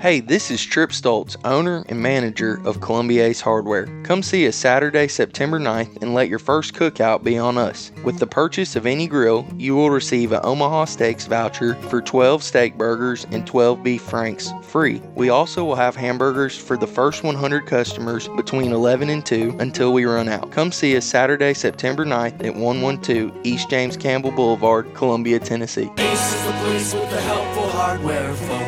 Hey, 0.00 0.20
this 0.20 0.52
is 0.52 0.64
Trip 0.64 0.90
Stoltz, 0.90 1.36
owner 1.44 1.84
and 1.88 2.00
manager 2.00 2.60
of 2.64 2.80
Columbia 2.80 3.26
Ace 3.26 3.40
Hardware. 3.40 3.88
Come 4.04 4.22
see 4.22 4.46
us 4.46 4.54
Saturday, 4.54 5.08
September 5.08 5.58
9th 5.58 6.00
and 6.00 6.14
let 6.14 6.28
your 6.28 6.38
first 6.38 6.74
cookout 6.74 7.24
be 7.24 7.36
on 7.36 7.58
us. 7.58 7.90
With 8.04 8.20
the 8.20 8.26
purchase 8.28 8.76
of 8.76 8.86
any 8.86 9.08
grill, 9.08 9.44
you 9.56 9.74
will 9.74 9.90
receive 9.90 10.30
an 10.30 10.38
Omaha 10.44 10.84
Steaks 10.84 11.26
voucher 11.26 11.74
for 11.74 12.00
12 12.00 12.44
steak 12.44 12.78
burgers 12.78 13.26
and 13.32 13.44
12 13.44 13.82
beef 13.82 14.02
franks 14.02 14.52
free. 14.62 15.02
We 15.16 15.30
also 15.30 15.64
will 15.64 15.74
have 15.74 15.96
hamburgers 15.96 16.56
for 16.56 16.76
the 16.76 16.86
first 16.86 17.24
100 17.24 17.66
customers 17.66 18.28
between 18.36 18.70
11 18.70 19.10
and 19.10 19.26
2 19.26 19.56
until 19.58 19.92
we 19.92 20.04
run 20.04 20.28
out. 20.28 20.52
Come 20.52 20.70
see 20.70 20.96
us 20.96 21.06
Saturday, 21.06 21.54
September 21.54 22.06
9th 22.06 22.44
at 22.44 22.54
112 22.54 23.32
East 23.42 23.68
James 23.68 23.96
Campbell 23.96 24.30
Boulevard, 24.30 24.94
Columbia, 24.94 25.40
Tennessee. 25.40 25.90
Ace 25.98 26.34
is 26.34 26.46
the 26.46 26.52
place 26.52 26.94
with 26.94 27.10
the 27.10 27.20
helpful 27.22 27.68
hardware, 27.70 28.32
folks. 28.34 28.67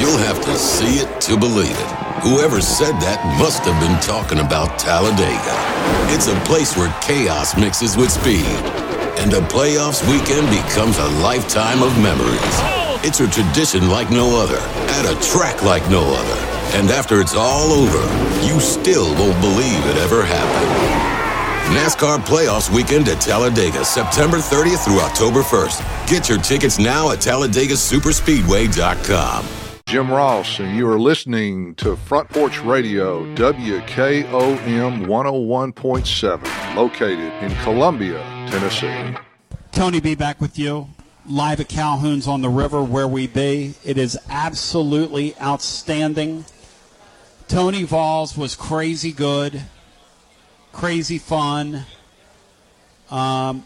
You'll 0.00 0.16
have 0.16 0.40
to 0.46 0.56
see 0.56 0.96
it 0.96 1.20
to 1.28 1.36
believe 1.36 1.76
it. 1.76 1.90
Whoever 2.24 2.62
said 2.62 2.96
that 3.04 3.20
must 3.36 3.68
have 3.68 3.76
been 3.84 4.00
talking 4.00 4.40
about 4.40 4.80
Talladega. 4.80 5.52
It's 6.08 6.24
a 6.26 6.32
place 6.48 6.74
where 6.74 6.88
chaos 7.04 7.54
mixes 7.54 7.98
with 7.98 8.10
speed, 8.10 8.48
and 9.20 9.34
a 9.36 9.42
playoffs 9.52 10.00
weekend 10.08 10.48
becomes 10.48 10.96
a 10.96 11.04
lifetime 11.20 11.84
of 11.84 11.92
memories. 12.00 12.56
It's 13.04 13.20
a 13.20 13.28
tradition 13.28 13.92
like 13.92 14.08
no 14.10 14.40
other, 14.40 14.56
at 14.96 15.04
a 15.04 15.12
track 15.20 15.60
like 15.68 15.84
no 15.92 16.00
other. 16.00 16.40
And 16.80 16.88
after 16.88 17.20
it's 17.20 17.36
all 17.36 17.68
over, 17.68 18.00
you 18.40 18.56
still 18.58 19.12
won't 19.20 19.36
believe 19.44 19.84
it 19.84 20.00
ever 20.00 20.24
happened. 20.24 21.76
NASCAR 21.76 22.24
Playoffs 22.24 22.72
Weekend 22.72 23.04
at 23.12 23.20
Talladega, 23.20 23.84
September 23.84 24.38
30th 24.38 24.80
through 24.82 25.00
October 25.00 25.42
1st. 25.42 25.84
Get 26.08 26.30
your 26.30 26.38
tickets 26.40 26.78
now 26.78 27.10
at 27.12 27.18
TalladegaSuperspeedway.com. 27.18 29.59
Jim 29.90 30.08
Ross, 30.08 30.60
and 30.60 30.76
you 30.76 30.88
are 30.88 31.00
listening 31.00 31.74
to 31.74 31.96
Front 31.96 32.28
Porch 32.28 32.60
Radio, 32.60 33.24
WKOM 33.34 35.04
101.7, 35.04 36.76
located 36.76 37.32
in 37.42 37.52
Columbia, 37.64 38.18
Tennessee. 38.48 39.18
Tony 39.72 39.98
be 39.98 40.14
back 40.14 40.40
with 40.40 40.56
you 40.56 40.86
live 41.26 41.58
at 41.58 41.68
Calhoun's 41.68 42.28
on 42.28 42.40
the 42.40 42.48
river 42.48 42.84
where 42.84 43.08
we 43.08 43.26
be. 43.26 43.74
It 43.84 43.98
is 43.98 44.16
absolutely 44.28 45.36
outstanding. 45.40 46.44
Tony 47.48 47.82
Valls 47.82 48.38
was 48.38 48.54
crazy 48.54 49.10
good, 49.10 49.60
crazy 50.72 51.18
fun. 51.18 51.84
Um, 53.10 53.64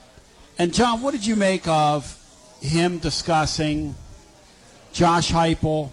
and 0.59 0.73
John, 0.73 1.03
what 1.03 1.13
did 1.13 1.27
you 1.27 1.37
make 1.37 1.69
of 1.69 2.19
him 2.63 2.97
discussing 2.97 3.95
Josh 4.95 5.31
Heupel, 5.31 5.91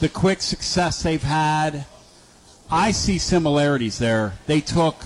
the 0.00 0.08
quick 0.08 0.40
success 0.42 1.02
they've 1.02 1.22
had? 1.22 1.84
I 2.70 2.90
see 2.90 3.18
similarities 3.18 3.98
there. 3.98 4.34
They 4.46 4.60
took 4.60 4.96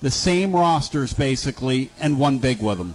the 0.00 0.10
same 0.10 0.54
rosters 0.54 1.12
basically 1.12 1.90
and 1.98 2.18
won 2.18 2.38
big 2.38 2.60
with 2.60 2.78
them. 2.78 2.94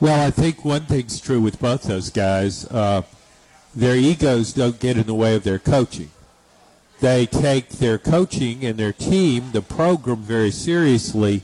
Well, 0.00 0.26
I 0.26 0.30
think 0.30 0.64
one 0.64 0.86
thing's 0.86 1.20
true 1.20 1.40
with 1.40 1.60
both 1.60 1.84
those 1.84 2.10
guys. 2.10 2.66
Uh, 2.66 3.02
their 3.74 3.96
egos 3.96 4.52
don't 4.52 4.78
get 4.80 4.96
in 4.96 5.06
the 5.06 5.14
way 5.14 5.34
of 5.34 5.44
their 5.44 5.58
coaching. 5.58 6.10
They 7.00 7.26
take 7.26 7.68
their 7.70 7.98
coaching 7.98 8.64
and 8.64 8.78
their 8.78 8.92
team, 8.92 9.52
the 9.52 9.62
program, 9.62 10.22
very 10.22 10.50
seriously. 10.50 11.42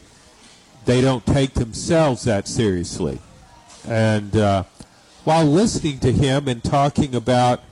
They 0.84 1.00
don't 1.00 1.24
take 1.24 1.54
themselves 1.54 2.24
that 2.24 2.48
seriously. 2.48 3.20
And 3.86 4.36
uh, 4.36 4.64
while 5.24 5.44
listening 5.44 5.98
to 6.00 6.12
him 6.12 6.48
and 6.48 6.62
talking 6.62 7.14
about 7.14 7.62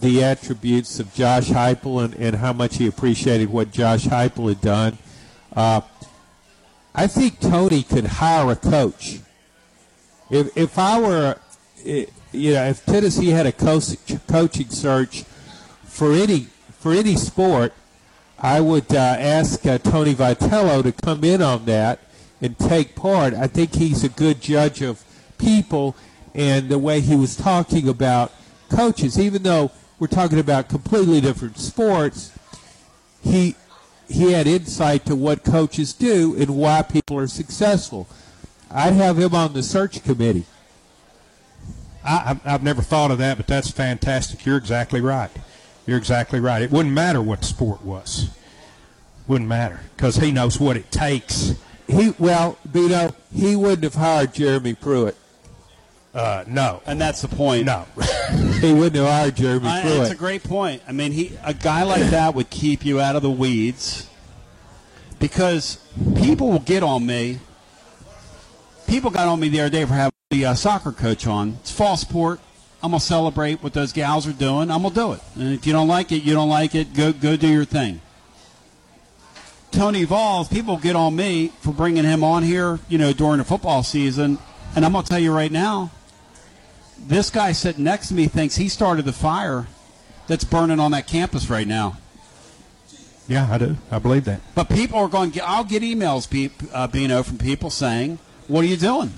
the 0.00 0.22
attributes 0.22 0.98
of 0.98 1.12
Josh 1.14 1.48
Heupel 1.48 2.04
and, 2.04 2.14
and 2.14 2.36
how 2.36 2.52
much 2.52 2.76
he 2.76 2.86
appreciated 2.86 3.50
what 3.50 3.70
Josh 3.70 4.04
Heupel 4.04 4.48
had 4.48 4.60
done, 4.60 4.98
uh, 5.54 5.80
I 6.94 7.06
think 7.06 7.40
Tony 7.40 7.82
could 7.82 8.06
hire 8.06 8.50
a 8.50 8.56
coach 8.56 9.20
if 10.30 10.56
if 10.56 10.78
I 10.78 11.00
were, 11.00 11.36
eh, 11.84 12.06
you 12.32 12.54
know, 12.54 12.64
if 12.64 12.84
Tennessee 12.84 13.28
had 13.28 13.46
a 13.46 13.52
coach, 13.52 13.96
coaching 14.26 14.68
search 14.70 15.22
for 15.84 16.12
any 16.12 16.48
for 16.78 16.92
any 16.92 17.16
sport, 17.16 17.72
I 18.38 18.60
would 18.60 18.92
uh, 18.92 19.16
ask 19.18 19.64
uh, 19.66 19.78
Tony 19.78 20.14
Vitello 20.14 20.82
to 20.82 20.92
come 20.92 21.24
in 21.24 21.42
on 21.42 21.64
that 21.66 22.00
and 22.40 22.58
take 22.58 22.94
part. 22.94 23.34
I 23.34 23.46
think 23.46 23.74
he's 23.74 24.04
a 24.04 24.08
good 24.08 24.40
judge 24.40 24.82
of 24.82 25.04
people 25.38 25.96
and 26.36 26.68
the 26.68 26.78
way 26.78 27.00
he 27.00 27.16
was 27.16 27.34
talking 27.34 27.88
about 27.88 28.30
coaches, 28.68 29.18
even 29.18 29.42
though 29.42 29.72
we're 29.98 30.06
talking 30.06 30.38
about 30.38 30.68
completely 30.68 31.20
different 31.20 31.58
sports. 31.58 32.30
He 33.22 33.56
he 34.08 34.32
had 34.32 34.46
insight 34.46 35.04
to 35.06 35.16
what 35.16 35.42
coaches 35.42 35.92
do 35.92 36.36
and 36.38 36.56
why 36.56 36.82
people 36.82 37.18
are 37.18 37.26
successful. 37.26 38.06
I'd 38.70 38.92
have 38.92 39.18
him 39.18 39.34
on 39.34 39.52
the 39.52 39.64
search 39.64 40.04
committee. 40.04 40.44
I, 42.04 42.38
I've 42.44 42.62
never 42.62 42.82
thought 42.82 43.10
of 43.10 43.18
that, 43.18 43.36
but 43.36 43.48
that's 43.48 43.68
fantastic. 43.68 44.46
You're 44.46 44.58
exactly 44.58 45.00
right. 45.00 45.30
You're 45.86 45.98
exactly 45.98 46.38
right. 46.38 46.62
It 46.62 46.70
wouldn't 46.70 46.94
matter 46.94 47.20
what 47.20 47.40
the 47.40 47.46
sport 47.46 47.82
was. 47.82 48.30
Wouldn't 49.26 49.48
matter 49.48 49.80
because 49.96 50.16
he 50.16 50.30
knows 50.30 50.60
what 50.60 50.76
it 50.76 50.92
takes. 50.92 51.54
He 51.88 52.14
well, 52.18 52.58
Bino, 52.70 53.14
he 53.32 53.56
wouldn't 53.56 53.84
have 53.84 53.94
hired 53.94 54.34
Jeremy 54.34 54.74
Pruitt. 54.74 55.16
Uh, 56.16 56.44
no, 56.46 56.80
and 56.86 56.98
that's 56.98 57.20
the 57.20 57.28
point. 57.28 57.66
No, 57.66 57.84
he 58.60 58.72
wouldn't 58.72 58.96
have 58.96 59.06
hired 59.06 59.36
Jeremy 59.36 59.68
I, 59.68 59.82
Pruitt. 59.82 60.00
It's 60.00 60.10
a 60.12 60.14
great 60.14 60.42
point. 60.42 60.80
I 60.88 60.92
mean, 60.92 61.12
he 61.12 61.36
a 61.44 61.52
guy 61.52 61.82
like 61.82 62.04
that 62.04 62.34
would 62.34 62.48
keep 62.48 62.86
you 62.86 62.98
out 62.98 63.16
of 63.16 63.22
the 63.22 63.30
weeds 63.30 64.08
because 65.18 65.76
people 66.16 66.48
will 66.48 66.60
get 66.60 66.82
on 66.82 67.04
me. 67.04 67.38
People 68.86 69.10
got 69.10 69.28
on 69.28 69.40
me 69.40 69.50
the 69.50 69.60
other 69.60 69.68
day 69.68 69.84
for 69.84 69.92
having 69.92 70.12
the 70.30 70.46
uh, 70.46 70.54
soccer 70.54 70.90
coach 70.90 71.26
on. 71.26 71.58
It's 71.60 71.70
fall 71.70 71.98
sport. 71.98 72.40
I'm 72.82 72.92
gonna 72.92 73.00
celebrate 73.00 73.62
what 73.62 73.74
those 73.74 73.92
gals 73.92 74.26
are 74.26 74.32
doing. 74.32 74.70
I'm 74.70 74.84
gonna 74.84 74.94
do 74.94 75.12
it. 75.12 75.20
And 75.34 75.52
if 75.52 75.66
you 75.66 75.74
don't 75.74 75.88
like 75.88 76.12
it, 76.12 76.22
you 76.22 76.32
don't 76.32 76.48
like 76.48 76.74
it. 76.74 76.94
Go 76.94 77.12
go 77.12 77.36
do 77.36 77.48
your 77.48 77.66
thing. 77.66 78.00
Tony 79.70 80.06
Valls, 80.06 80.48
people 80.48 80.78
get 80.78 80.96
on 80.96 81.14
me 81.14 81.48
for 81.60 81.74
bringing 81.74 82.04
him 82.04 82.24
on 82.24 82.42
here, 82.42 82.80
you 82.88 82.96
know, 82.96 83.12
during 83.12 83.36
the 83.36 83.44
football 83.44 83.82
season. 83.82 84.38
And 84.74 84.82
I'm 84.82 84.92
gonna 84.92 85.06
tell 85.06 85.18
you 85.18 85.34
right 85.34 85.52
now, 85.52 85.90
this 86.98 87.30
guy 87.30 87.52
sitting 87.52 87.84
next 87.84 88.08
to 88.08 88.14
me 88.14 88.26
thinks 88.26 88.56
he 88.56 88.68
started 88.68 89.04
the 89.04 89.12
fire 89.12 89.66
that's 90.26 90.44
burning 90.44 90.80
on 90.80 90.90
that 90.92 91.06
campus 91.06 91.48
right 91.50 91.66
now. 91.66 91.98
Yeah, 93.28 93.48
I 93.50 93.58
do. 93.58 93.76
I 93.90 93.98
believe 93.98 94.24
that. 94.24 94.40
But 94.54 94.68
people 94.68 94.98
are 94.98 95.08
going. 95.08 95.32
I'll 95.42 95.64
get 95.64 95.82
emails, 95.82 96.28
uh, 96.72 96.86
Bino, 96.86 97.22
from 97.22 97.38
people 97.38 97.70
saying, 97.70 98.18
"What 98.46 98.64
are 98.64 98.68
you 98.68 98.76
doing?" 98.76 99.12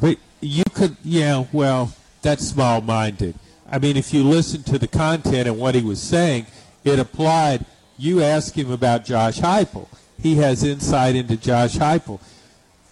But 0.00 0.18
you 0.40 0.64
could, 0.74 0.96
yeah, 1.02 1.44
well, 1.52 1.94
that's 2.20 2.46
small 2.46 2.82
minded. 2.82 3.36
I 3.70 3.78
mean, 3.78 3.96
if 3.96 4.12
you 4.12 4.22
listen 4.22 4.62
to 4.64 4.78
the 4.78 4.88
content 4.88 5.48
and 5.48 5.58
what 5.58 5.74
he 5.74 5.82
was 5.82 6.00
saying, 6.00 6.46
it 6.84 6.98
applied. 6.98 7.64
You 7.96 8.22
ask 8.22 8.56
him 8.58 8.70
about 8.70 9.04
Josh 9.04 9.38
Heupel. 9.38 9.88
He 10.20 10.36
has 10.36 10.64
insight 10.64 11.14
into 11.14 11.36
Josh 11.36 11.76
Heupel. 11.76 12.20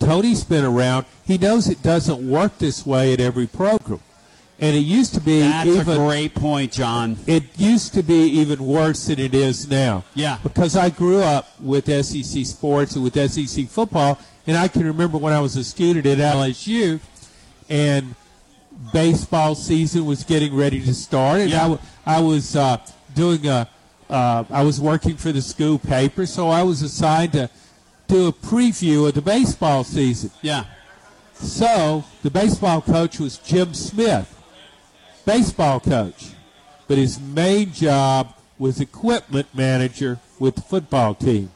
Tony's 0.03 0.45
been 0.45 0.65
around. 0.65 1.07
He 1.25 1.39
knows 1.39 1.69
it 1.69 1.83
doesn't 1.83 2.29
work 2.29 2.59
this 2.59 2.85
way 2.85 3.13
at 3.13 3.21
every 3.21 3.47
program. 3.47 4.01
And 4.59 4.77
it 4.77 4.81
used 4.81 5.15
to 5.15 5.21
be 5.21 5.41
That's 5.41 5.69
even, 5.69 5.89
a 5.89 5.97
great 5.97 6.35
point, 6.35 6.73
John. 6.73 7.17
It 7.27 7.45
used 7.59 7.95
to 7.95 8.03
be 8.03 8.15
even 8.15 8.65
worse 8.65 9.07
than 9.07 9.19
it 9.19 9.35
is 9.35 9.69
now. 9.69 10.05
Yeah. 10.15 10.39
Because 10.43 10.77
I 10.77 10.91
grew 10.91 11.21
up 11.21 11.49
with 11.61 11.87
SEC 11.87 12.47
sports 12.47 12.95
and 12.95 13.03
with 13.03 13.15
SEC 13.15 13.67
football, 13.67 14.19
and 14.47 14.57
I 14.57 14.69
can 14.69 14.85
remember 14.85 15.19
when 15.19 15.33
I 15.33 15.41
was 15.41 15.57
a 15.57 15.65
student 15.65 16.07
at 16.07 16.19
LSU, 16.19 17.01
and 17.69 18.15
baseball 18.93 19.55
season 19.55 20.05
was 20.05 20.23
getting 20.23 20.55
ready 20.55 20.81
to 20.81 20.95
start, 20.95 21.41
and 21.41 21.55
I, 21.55 21.63
w- 21.63 21.81
I 22.07 22.21
was 22.21 22.55
uh, 22.55 22.79
doing 23.15 23.47
a, 23.47 23.69
uh, 24.11 24.45
I 24.51 24.63
was 24.63 24.81
working 24.81 25.17
for 25.17 25.33
the 25.33 25.43
school 25.43 25.79
paper, 25.79 26.25
so 26.27 26.49
I 26.49 26.63
was 26.63 26.83
assigned 26.83 27.33
to 27.33 27.51
do 28.13 28.29
a 28.29 28.33
preview 28.33 29.09
of 29.09 29.15
the 29.15 29.23
baseball 29.23 29.85
season. 29.85 30.31
Yeah. 30.43 30.65
So 31.33 32.05
the 32.23 32.31
baseball 32.31 32.83
coach 32.83 33.19
was 33.19 33.39
Jim 33.39 33.73
Smith, 33.73 34.39
baseball 35.25 35.81
coach, 35.81 36.33
but 36.89 36.99
his 36.99 37.19
main 37.19 37.73
job 37.73 38.35
was 38.59 38.81
equipment 38.81 39.49
manager 39.55 40.19
with 40.39 40.57
the 40.57 40.61
football 40.61 41.15
team. 41.15 41.51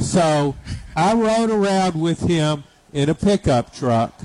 So 0.00 0.56
I 0.96 1.14
rode 1.14 1.50
around 1.50 2.00
with 2.00 2.20
him 2.20 2.64
in 2.92 3.08
a 3.08 3.14
pickup 3.14 3.72
truck 3.72 4.20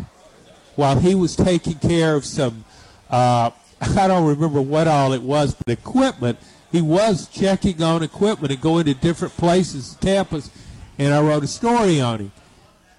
while 0.76 1.00
he 1.00 1.14
was 1.14 1.36
taking 1.36 1.76
care 1.76 2.16
of 2.16 2.26
some, 2.26 2.66
uh, 3.12 3.52
I 3.82 4.08
don't 4.08 4.28
remember 4.28 4.62
what 4.62 4.88
all 4.88 5.14
it 5.14 5.22
was, 5.22 5.54
but 5.54 5.70
equipment. 5.70 6.40
He 6.72 6.82
was 6.82 7.28
checking 7.28 7.82
on 7.84 8.02
equipment 8.02 8.52
and 8.52 8.60
going 8.60 8.86
to 8.86 8.94
different 8.96 9.38
places, 9.38 9.96
campus, 10.02 10.50
and 10.98 11.14
I 11.14 11.22
wrote 11.22 11.44
a 11.44 11.48
story 11.48 12.02
on 12.02 12.20
him. 12.20 12.32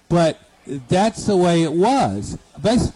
But 0.07 0.39
that's 0.87 1.25
the 1.25 1.37
way 1.37 1.63
it 1.63 1.73
was. 1.73 2.37
Bas- 2.57 2.93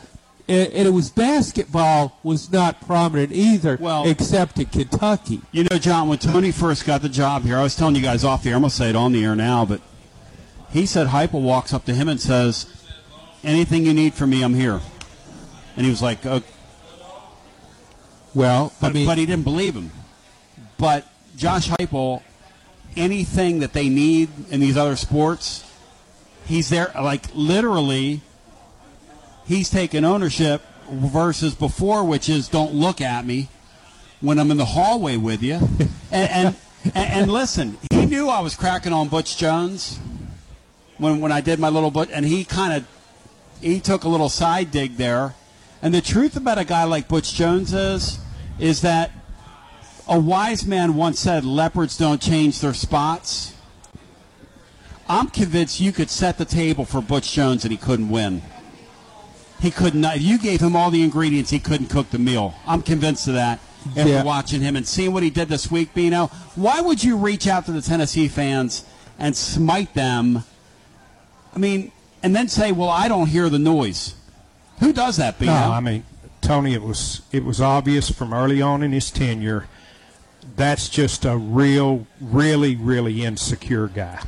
and, 0.47 0.73
it 0.73 0.93
was 0.93 1.09
basketball 1.09 2.19
was 2.23 2.51
not 2.51 2.85
prominent 2.85 3.31
either, 3.31 3.77
Well- 3.79 4.07
except 4.07 4.59
in 4.59 4.65
Kentucky. 4.65 5.41
You 5.51 5.65
know, 5.69 5.77
John, 5.77 6.09
when 6.09 6.17
Tony 6.17 6.51
first 6.51 6.85
got 6.85 7.01
the 7.01 7.09
job 7.09 7.43
here, 7.43 7.57
I 7.57 7.63
was 7.63 7.75
telling 7.75 7.95
you 7.95 8.01
guys 8.01 8.23
off 8.23 8.43
the 8.43 8.49
air. 8.49 8.55
I'm 8.55 8.61
gonna 8.61 8.69
say 8.71 8.89
it 8.89 8.95
on 8.95 9.11
the 9.13 9.23
air 9.23 9.35
now, 9.35 9.63
but 9.65 9.81
he 10.71 10.85
said 10.85 11.07
Heupel 11.07 11.41
walks 11.41 11.73
up 11.73 11.85
to 11.85 11.93
him 11.93 12.09
and 12.09 12.19
says, 12.19 12.65
"Anything 13.43 13.85
you 13.85 13.93
need 13.93 14.13
from 14.15 14.31
me, 14.31 14.41
I'm 14.43 14.55
here." 14.55 14.81
And 15.77 15.85
he 15.85 15.89
was 15.89 16.01
like, 16.01 16.25
oh. 16.25 16.41
"Well, 18.33 18.73
but, 18.81 18.89
I 18.89 18.93
mean- 18.93 19.05
but 19.05 19.17
he 19.17 19.25
didn't 19.25 19.43
believe 19.43 19.75
him." 19.75 19.91
But 20.77 21.07
Josh 21.37 21.69
Heupel, 21.69 22.21
anything 22.97 23.59
that 23.59 23.73
they 23.73 23.89
need 23.89 24.29
in 24.49 24.59
these 24.59 24.77
other 24.77 24.95
sports, 24.95 25.69
he's 26.45 26.69
there. 26.69 26.91
Like 26.95 27.25
literally, 27.33 28.21
he's 29.45 29.69
taken 29.69 30.05
ownership 30.05 30.61
versus 30.89 31.55
before, 31.55 32.03
which 32.03 32.29
is 32.29 32.47
don't 32.47 32.73
look 32.73 33.01
at 33.01 33.25
me 33.25 33.49
when 34.21 34.39
I'm 34.39 34.51
in 34.51 34.57
the 34.57 34.65
hallway 34.65 35.17
with 35.17 35.43
you. 35.43 35.55
and, 36.11 36.31
and, 36.31 36.55
and 36.85 36.95
and 36.95 37.31
listen, 37.31 37.77
he 37.91 38.05
knew 38.05 38.29
I 38.29 38.41
was 38.41 38.55
cracking 38.55 38.93
on 38.93 39.07
Butch 39.07 39.37
Jones 39.37 39.99
when 40.97 41.19
when 41.19 41.31
I 41.31 41.41
did 41.41 41.59
my 41.59 41.69
little 41.69 41.91
but, 41.91 42.09
and 42.11 42.25
he 42.25 42.43
kind 42.45 42.73
of 42.73 42.87
he 43.61 43.79
took 43.79 44.03
a 44.03 44.09
little 44.09 44.29
side 44.29 44.71
dig 44.71 44.97
there. 44.97 45.35
And 45.81 45.93
the 45.93 46.01
truth 46.01 46.37
about 46.37 46.57
a 46.57 46.65
guy 46.65 46.85
like 46.85 47.07
Butch 47.07 47.33
Jones 47.33 47.73
is, 47.73 48.19
is 48.57 48.81
that 48.81 49.11
a 50.07 50.19
wise 50.19 50.65
man 50.65 50.95
once 50.95 51.19
said, 51.19 51.45
"Leopards 51.45 51.97
don't 51.97 52.21
change 52.21 52.59
their 52.59 52.73
spots." 52.73 53.53
I'm 55.07 55.29
convinced 55.29 55.79
you 55.79 55.91
could 55.91 56.09
set 56.09 56.37
the 56.37 56.45
table 56.45 56.85
for 56.85 57.01
Butch 57.01 57.33
Jones 57.33 57.65
and 57.65 57.71
he 57.71 57.77
couldn't 57.77 58.09
win. 58.09 58.41
He 59.59 59.69
could 59.71 59.95
not. 59.95 60.17
If 60.17 60.21
you 60.21 60.37
gave 60.37 60.61
him 60.61 60.75
all 60.75 60.91
the 60.91 61.03
ingredients, 61.03 61.49
he 61.51 61.59
couldn't 61.59 61.87
cook 61.87 62.09
the 62.09 62.19
meal. 62.19 62.53
I'm 62.67 62.81
convinced 62.81 63.27
of 63.27 63.33
that. 63.35 63.59
After 63.97 64.09
Yeah. 64.09 64.23
watching 64.23 64.61
him 64.61 64.77
and 64.77 64.87
seeing 64.87 65.11
what 65.11 65.23
he 65.23 65.29
did 65.29 65.49
this 65.49 65.69
week, 65.69 65.93
Bino, 65.93 66.31
why 66.55 66.79
would 66.79 67.03
you 67.03 67.17
reach 67.17 67.47
out 67.47 67.65
to 67.65 67.73
the 67.73 67.81
Tennessee 67.81 68.29
fans 68.29 68.83
and 69.19 69.35
smite 69.35 69.93
them? 69.93 70.45
I 71.53 71.59
mean, 71.59 71.91
and 72.21 72.33
then 72.33 72.47
say, 72.47 72.71
"Well, 72.71 72.89
I 72.89 73.09
don't 73.09 73.27
hear 73.27 73.49
the 73.49 73.59
noise." 73.59 74.15
Who 74.79 74.93
does 74.93 75.17
that, 75.17 75.37
Bino? 75.37 75.51
No, 75.53 75.71
I 75.73 75.81
mean, 75.81 76.03
Tony, 76.41 76.73
it 76.73 76.81
was 76.81 77.21
it 77.33 77.43
was 77.43 77.59
obvious 77.59 78.09
from 78.09 78.33
early 78.33 78.61
on 78.61 78.83
in 78.83 78.93
his 78.93 79.11
tenure. 79.11 79.67
That's 80.55 80.87
just 80.89 81.25
a 81.25 81.35
real, 81.35 82.05
really, 82.21 82.75
really 82.75 83.23
insecure 83.25 83.87
guy. 83.87 84.21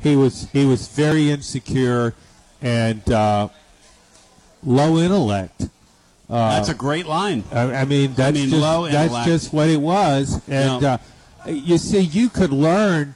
He 0.00 0.16
was 0.16 0.48
he 0.52 0.64
was 0.66 0.88
very 0.88 1.30
insecure 1.30 2.14
and 2.60 3.08
uh, 3.10 3.48
low 4.64 4.98
intellect. 4.98 5.68
Uh, 6.28 6.56
That's 6.56 6.68
a 6.70 6.74
great 6.74 7.06
line. 7.06 7.44
I, 7.52 7.74
I 7.74 7.84
mean, 7.84 8.14
that's 8.14 8.34
mean, 8.36 8.48
just 8.48 8.60
low 8.62 8.84
that's 8.84 8.94
intellect. 9.04 9.26
just 9.28 9.52
what 9.52 9.68
it 9.68 9.80
was. 9.80 10.40
And 10.48 10.82
Yeah. 10.82 10.98
uh, 11.46 11.50
you 11.50 11.76
see, 11.78 12.00
you 12.00 12.28
could 12.30 12.52
learn. 12.52 13.14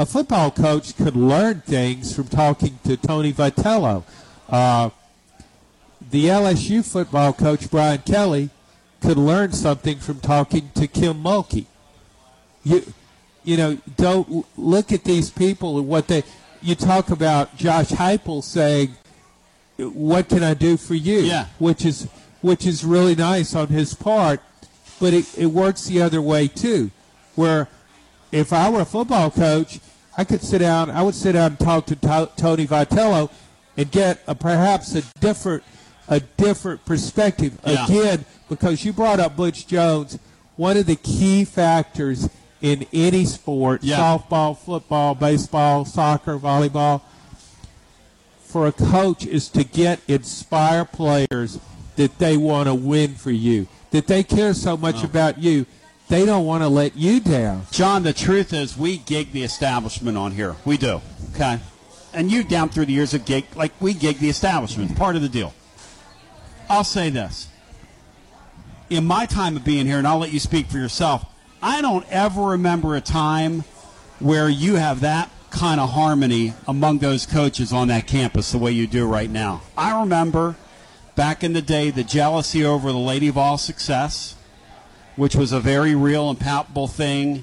A 0.00 0.06
football 0.06 0.52
coach 0.52 0.96
could 0.96 1.16
learn 1.16 1.62
things 1.62 2.14
from 2.14 2.28
talking 2.28 2.78
to 2.84 2.96
Tony 2.96 3.32
Vitello. 3.32 4.04
Uh, 4.48 4.90
the 6.10 6.26
LSU 6.26 6.84
football 6.84 7.32
coach 7.32 7.68
Brian 7.70 7.98
Kelly 8.02 8.50
could 9.00 9.16
learn 9.16 9.52
something 9.52 9.98
from 9.98 10.20
talking 10.20 10.70
to 10.74 10.86
Kim 10.86 11.22
Mulkey. 11.22 11.66
You, 12.64 12.82
you 13.44 13.56
know, 13.56 13.78
don't 13.96 14.44
look 14.58 14.92
at 14.92 15.04
these 15.04 15.30
people 15.30 15.78
and 15.78 15.88
what 15.88 16.08
they. 16.08 16.22
You 16.60 16.74
talk 16.74 17.10
about 17.10 17.56
Josh 17.56 17.88
Heupel 17.90 18.42
saying, 18.42 18.96
"What 19.76 20.28
can 20.28 20.42
I 20.42 20.54
do 20.54 20.76
for 20.76 20.94
you?" 20.94 21.20
Yeah. 21.20 21.46
which 21.58 21.84
is 21.84 22.08
which 22.40 22.66
is 22.66 22.84
really 22.84 23.14
nice 23.14 23.54
on 23.54 23.68
his 23.68 23.94
part, 23.94 24.40
but 25.00 25.12
it, 25.14 25.26
it 25.38 25.46
works 25.46 25.84
the 25.86 26.02
other 26.02 26.20
way 26.20 26.48
too, 26.48 26.90
where 27.36 27.68
if 28.32 28.52
I 28.52 28.68
were 28.70 28.80
a 28.80 28.84
football 28.84 29.30
coach, 29.30 29.78
I 30.16 30.24
could 30.24 30.42
sit 30.42 30.58
down. 30.58 30.90
I 30.90 31.02
would 31.02 31.14
sit 31.14 31.32
down 31.32 31.52
and 31.52 31.58
talk 31.60 31.86
to 31.86 31.96
to- 31.96 32.30
Tony 32.36 32.66
Vitello 32.66 33.30
and 33.76 33.90
get 33.90 34.20
a, 34.26 34.34
perhaps 34.34 34.94
a 34.96 35.02
different 35.20 35.62
a 36.08 36.18
different 36.20 36.84
perspective 36.84 37.56
Yeah. 37.64 37.84
again 37.84 38.24
because 38.48 38.84
you 38.84 38.92
brought 38.92 39.20
up 39.20 39.36
Butch 39.36 39.66
Jones. 39.66 40.18
One 40.56 40.76
of 40.76 40.86
the 40.86 40.96
key 40.96 41.44
factors 41.44 42.28
in 42.60 42.86
any 42.92 43.24
sport, 43.24 43.84
Yeah. 43.84 43.98
softball, 43.98 44.56
football, 44.56 45.14
baseball, 45.14 45.84
soccer, 45.84 46.38
volleyball, 46.38 47.02
for 48.40 48.66
a 48.66 48.72
coach 48.72 49.26
is 49.26 49.48
to 49.50 49.62
get 49.62 50.00
inspire 50.08 50.84
players 50.84 51.58
that 51.96 52.18
they 52.18 52.36
want 52.36 52.66
to 52.66 52.74
win 52.74 53.14
for 53.14 53.30
you, 53.30 53.68
that 53.90 54.06
they 54.06 54.22
care 54.22 54.54
so 54.54 54.76
much 54.76 55.02
oh. 55.02 55.04
about 55.04 55.38
you, 55.38 55.66
they 56.08 56.24
don't 56.24 56.46
want 56.46 56.62
to 56.62 56.68
let 56.68 56.96
you 56.96 57.20
down. 57.20 57.66
John, 57.70 58.02
the 58.02 58.14
truth 58.14 58.52
is 58.52 58.76
we 58.76 58.98
gig 58.98 59.32
the 59.32 59.42
establishment 59.42 60.16
on 60.16 60.32
here. 60.32 60.56
We 60.64 60.78
do. 60.78 61.02
Okay. 61.34 61.60
And 62.14 62.30
you 62.30 62.42
down 62.42 62.70
through 62.70 62.86
the 62.86 62.94
years 62.94 63.12
of 63.12 63.26
gig 63.26 63.44
like 63.54 63.72
we 63.80 63.92
gig 63.92 64.18
the 64.18 64.30
establishment. 64.30 64.96
Part 64.96 65.16
of 65.16 65.22
the 65.22 65.28
deal. 65.28 65.52
I'll 66.70 66.84
say 66.84 67.10
this. 67.10 67.48
In 68.90 69.04
my 69.04 69.26
time 69.26 69.56
of 69.56 69.64
being 69.64 69.86
here, 69.86 69.98
and 69.98 70.06
I'll 70.06 70.18
let 70.18 70.32
you 70.32 70.40
speak 70.40 70.66
for 70.66 70.78
yourself, 70.78 71.24
I 71.62 71.82
don't 71.82 72.06
ever 72.10 72.42
remember 72.42 72.96
a 72.96 73.00
time 73.00 73.64
where 74.18 74.48
you 74.48 74.76
have 74.76 75.00
that 75.00 75.30
kind 75.50 75.80
of 75.80 75.90
harmony 75.90 76.54
among 76.66 76.98
those 76.98 77.26
coaches 77.26 77.72
on 77.72 77.88
that 77.88 78.06
campus 78.06 78.52
the 78.52 78.58
way 78.58 78.72
you 78.72 78.86
do 78.86 79.06
right 79.06 79.30
now. 79.30 79.62
I 79.76 80.00
remember 80.00 80.56
back 81.16 81.42
in 81.42 81.52
the 81.52 81.62
day 81.62 81.90
the 81.90 82.04
jealousy 82.04 82.64
over 82.64 82.92
the 82.92 82.98
Lady 82.98 83.28
Vols 83.28 83.62
Success 83.62 84.36
which 85.18 85.34
was 85.34 85.50
a 85.50 85.58
very 85.58 85.96
real 85.96 86.30
and 86.30 86.38
palpable 86.38 86.86
thing, 86.86 87.42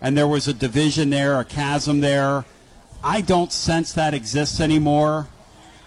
and 0.00 0.16
there 0.16 0.28
was 0.28 0.46
a 0.46 0.54
division 0.54 1.10
there, 1.10 1.40
a 1.40 1.44
chasm 1.44 2.00
there. 2.00 2.44
I 3.02 3.20
don't 3.20 3.52
sense 3.52 3.92
that 3.94 4.14
exists 4.14 4.60
anymore. 4.60 5.26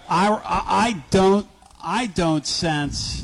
I, 0.10 0.38
I, 0.44 1.04
don't 1.12 1.48
I 1.82 2.08
don't 2.08 2.46
sense. 2.46 3.24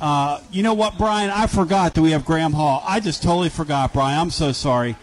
Uh, 0.00 0.40
you 0.52 0.62
know 0.62 0.74
what, 0.74 0.96
Brian? 0.96 1.30
I 1.30 1.46
forgot 1.46 1.94
that 1.94 2.02
we 2.02 2.12
have 2.12 2.24
Graham 2.24 2.52
Hall. 2.52 2.82
I 2.86 3.00
just 3.00 3.22
totally 3.22 3.48
forgot, 3.48 3.92
Brian. 3.92 4.18
I'm 4.18 4.30
so 4.30 4.52
sorry. 4.52 4.96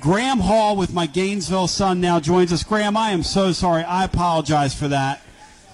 Graham 0.00 0.38
Hall 0.38 0.76
with 0.76 0.92
my 0.92 1.06
Gainesville 1.06 1.66
Sun 1.66 2.00
now 2.00 2.20
joins 2.20 2.52
us. 2.52 2.62
Graham, 2.62 2.96
I 2.96 3.10
am 3.10 3.24
so 3.24 3.50
sorry. 3.50 3.82
I 3.82 4.04
apologize 4.04 4.74
for 4.74 4.86
that. 4.88 5.22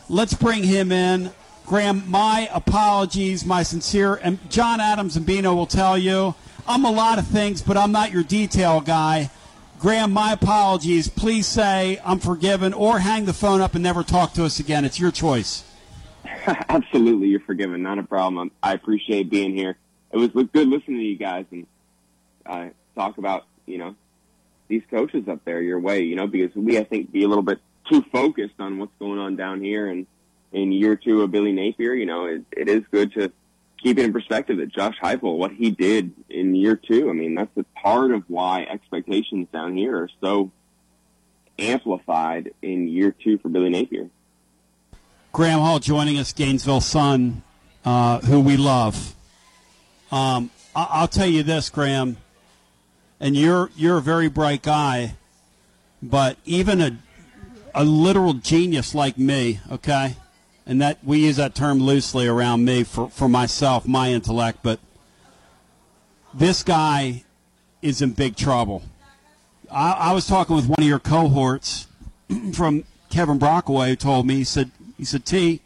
Let's 0.09 0.33
bring 0.33 0.63
him 0.65 0.93
in. 0.93 1.31
Graham, 1.67 2.05
my 2.11 2.49
apologies, 2.53 3.45
my 3.45 3.63
sincere, 3.63 4.15
and 4.17 4.39
John 4.51 4.81
Adams 4.81 5.17
and 5.17 5.25
Bino 5.25 5.55
will 5.55 5.67
tell 5.67 5.97
you 5.97 6.35
I'm 6.67 6.85
a 6.85 6.91
lot 6.91 7.19
of 7.19 7.27
things, 7.27 7.61
but 7.61 7.77
I'm 7.77 7.93
not 7.93 8.13
your 8.13 8.23
detail 8.23 8.81
guy. 8.81 9.31
Graham, 9.79 10.13
my 10.13 10.33
apologies. 10.33 11.09
Please 11.09 11.47
say 11.47 12.01
I'm 12.05 12.19
forgiven 12.19 12.73
or 12.73 13.01
hang 13.01 13.27
the 13.27 13.35
phone 13.35 13.61
up 13.61 13.75
and 13.75 13.83
never 13.83 14.03
talk 14.03 14.33
to 14.35 14.45
us 14.45 14.59
again. 14.59 14.85
It's 14.87 14.99
your 14.99 15.11
choice. 15.11 15.65
Absolutely, 16.69 17.29
you're 17.29 17.41
forgiven. 17.41 17.83
Not 17.83 17.99
a 17.99 18.03
problem. 18.03 18.51
I 18.63 18.73
appreciate 18.73 19.31
being 19.31 19.55
here. 19.55 19.77
It 20.13 20.19
was 20.19 20.29
good 20.29 20.69
listening 20.69 20.99
to 20.99 21.05
you 21.05 21.17
guys 21.17 21.47
and 21.51 21.67
uh, 22.45 22.69
talk 22.95 23.19
about 23.19 23.47
you 23.67 23.79
know 23.79 23.95
these 24.69 24.83
coaches 24.91 25.27
up 25.29 25.45
there 25.45 25.63
your 25.63 25.81
way. 25.81 26.03
You 26.03 26.17
know 26.17 26.27
because 26.27 26.55
we 26.55 26.79
I 26.79 26.85
think 26.85 27.11
be 27.13 27.25
a 27.25 27.29
little 27.29 27.43
bit 27.43 27.61
too 27.89 28.05
focused 28.13 28.55
on 28.59 28.79
what's 28.79 28.93
going 28.99 29.19
on 29.19 29.37
down 29.37 29.63
here 29.63 29.89
and 29.89 30.07
in 30.53 30.71
year 30.71 30.97
two 30.97 31.23
of 31.23 31.31
Billy 31.31 31.53
Napier. 31.53 31.95
You 31.95 32.07
know 32.07 32.27
it, 32.27 32.43
it 32.53 32.69
is 32.69 32.83
good 32.91 33.13
to 33.15 33.33
keep 33.83 33.99
it 33.99 34.05
in 34.05 34.13
perspective 34.13 34.59
that 34.59 34.69
Josh 34.69 34.97
Heupel, 35.03 35.39
what 35.39 35.53
he 35.53 35.71
did 35.71 36.13
in 36.29 36.55
year 36.55 36.77
two. 36.77 37.09
I 37.09 37.15
mean 37.15 37.35
that's 37.35 37.57
a 37.57 37.65
part 37.81 38.11
of 38.11 38.25
why 38.29 38.65
expectations 38.65 39.49
down 39.51 39.77
here 39.77 39.97
are 39.97 40.11
so 40.21 40.51
amplified 41.59 42.53
in 42.61 42.89
year 42.89 43.13
two 43.13 43.39
for 43.39 43.49
Billy 43.49 43.71
Napier. 43.71 44.11
Graham 45.35 45.59
Hall 45.59 45.81
joining 45.81 46.17
us, 46.17 46.33
Gainesville 46.33 46.81
Sun, 46.81 47.43
uh, 47.85 48.21
who 48.21 48.39
we 48.39 48.57
love. 48.57 49.17
Um, 50.13 50.49
I- 50.77 50.87
I'll 50.91 51.09
tell 51.09 51.27
you 51.27 51.43
this, 51.43 51.71
Graham, 51.71 52.19
and 53.19 53.35
you're 53.35 53.69
you're 53.75 53.97
a 53.99 54.01
very 54.01 54.29
bright 54.29 54.63
guy, 54.63 55.17
but 56.01 56.37
even 56.45 56.81
a 56.81 56.99
a 57.75 57.83
literal 57.83 58.35
genius 58.35 58.95
like 58.95 59.19
me, 59.19 59.59
okay, 59.73 60.15
and 60.67 60.81
that 60.81 60.99
we 61.03 61.25
use 61.25 61.35
that 61.35 61.57
term 61.57 61.81
loosely 61.81 62.29
around 62.29 62.65
me 62.65 62.85
for 62.85 63.11
for 63.11 63.29
myself, 63.29 63.89
my 63.89 64.13
intellect, 64.13 64.61
but 64.63 64.79
this 66.33 66.63
guy 66.63 67.25
is 67.83 68.01
in 68.01 68.13
big 68.13 68.37
trouble. 68.37 68.85
I, 69.69 69.91
I 69.95 70.13
was 70.13 70.29
talking 70.29 70.55
with 70.55 70.67
one 70.69 70.79
of 70.79 70.87
your 70.87 71.01
cohorts 71.01 71.89
from 72.53 72.85
Kevin 73.11 73.39
Brockway 73.39 73.89
who 73.89 73.97
told 73.97 74.29
me 74.29 74.37
he 74.37 74.45
said 74.45 74.71
he 75.05 75.07
said 75.07 75.25
T 75.25 75.61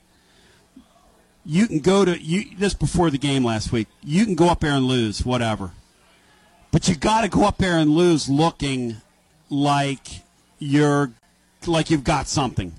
you 1.45 1.67
can 1.67 1.79
go 1.79 2.05
to 2.05 2.21
you 2.21 2.57
this 2.57 2.75
before 2.75 3.11
the 3.11 3.19
game 3.19 3.45
last 3.45 3.73
week 3.73 3.89
you 4.03 4.25
can 4.25 4.35
go 4.35 4.49
up 4.49 4.61
there 4.61 4.73
and 4.73 4.87
lose 4.87 5.25
whatever 5.25 5.73
but 6.71 6.89
you 6.89 6.95
got 6.95 7.23
to 7.23 7.29
go 7.29 7.45
up 7.45 7.59
there 7.59 7.79
and 7.79 7.91
lose 7.91 8.29
looking 8.29 8.97
like 9.49 10.23
you're 10.59 11.13
like 11.67 11.91
you've 11.91 12.05
got 12.05 12.29
something 12.29 12.73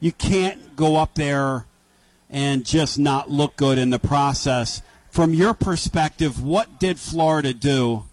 you 0.00 0.12
can't 0.12 0.76
go 0.76 0.96
up 0.96 1.14
there 1.14 1.66
and 2.30 2.64
just 2.64 2.98
not 2.98 3.30
look 3.30 3.56
good 3.56 3.78
in 3.78 3.90
the 3.90 3.98
process. 3.98 4.82
From 5.10 5.32
your 5.32 5.54
perspective, 5.54 6.42
what 6.42 6.78
did 6.78 6.98
Florida 6.98 7.54
do? 7.54 8.04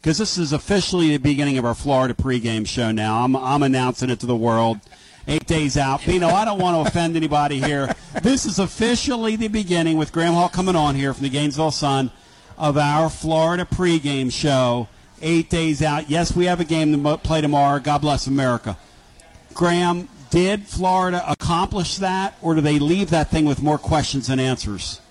Because 0.00 0.18
this 0.18 0.38
is 0.38 0.52
officially 0.52 1.10
the 1.10 1.18
beginning 1.18 1.58
of 1.58 1.64
our 1.64 1.74
Florida 1.74 2.14
pregame 2.14 2.66
show 2.66 2.90
now. 2.90 3.22
I'm, 3.22 3.36
I'm 3.36 3.62
announcing 3.62 4.10
it 4.10 4.20
to 4.20 4.26
the 4.26 4.36
world. 4.36 4.80
Eight 5.30 5.46
days 5.46 5.76
out. 5.76 6.06
You 6.06 6.20
know, 6.20 6.30
I 6.30 6.46
don't 6.46 6.58
want 6.58 6.82
to 6.82 6.88
offend 6.88 7.14
anybody 7.14 7.60
here. 7.60 7.94
This 8.22 8.46
is 8.46 8.58
officially 8.58 9.36
the 9.36 9.48
beginning 9.48 9.98
with 9.98 10.10
Graham 10.10 10.32
Hall 10.32 10.48
coming 10.48 10.74
on 10.74 10.94
here 10.94 11.12
from 11.12 11.24
the 11.24 11.28
Gainesville 11.28 11.70
Sun 11.70 12.10
of 12.56 12.78
our 12.78 13.10
Florida 13.10 13.66
pregame 13.66 14.32
show. 14.32 14.88
Eight 15.20 15.50
days 15.50 15.82
out. 15.82 16.08
Yes, 16.08 16.34
we 16.34 16.46
have 16.46 16.60
a 16.60 16.64
game 16.64 17.04
to 17.04 17.18
play 17.18 17.42
tomorrow. 17.42 17.78
God 17.78 17.98
bless 17.98 18.26
America. 18.26 18.78
Graham, 19.52 20.08
did 20.30 20.66
Florida 20.66 21.22
accomplish 21.30 21.96
that, 21.96 22.34
or 22.40 22.54
do 22.54 22.62
they 22.62 22.78
leave 22.78 23.10
that 23.10 23.28
thing 23.30 23.44
with 23.44 23.60
more 23.60 23.76
questions 23.76 24.28
than 24.28 24.40
answers? 24.40 25.02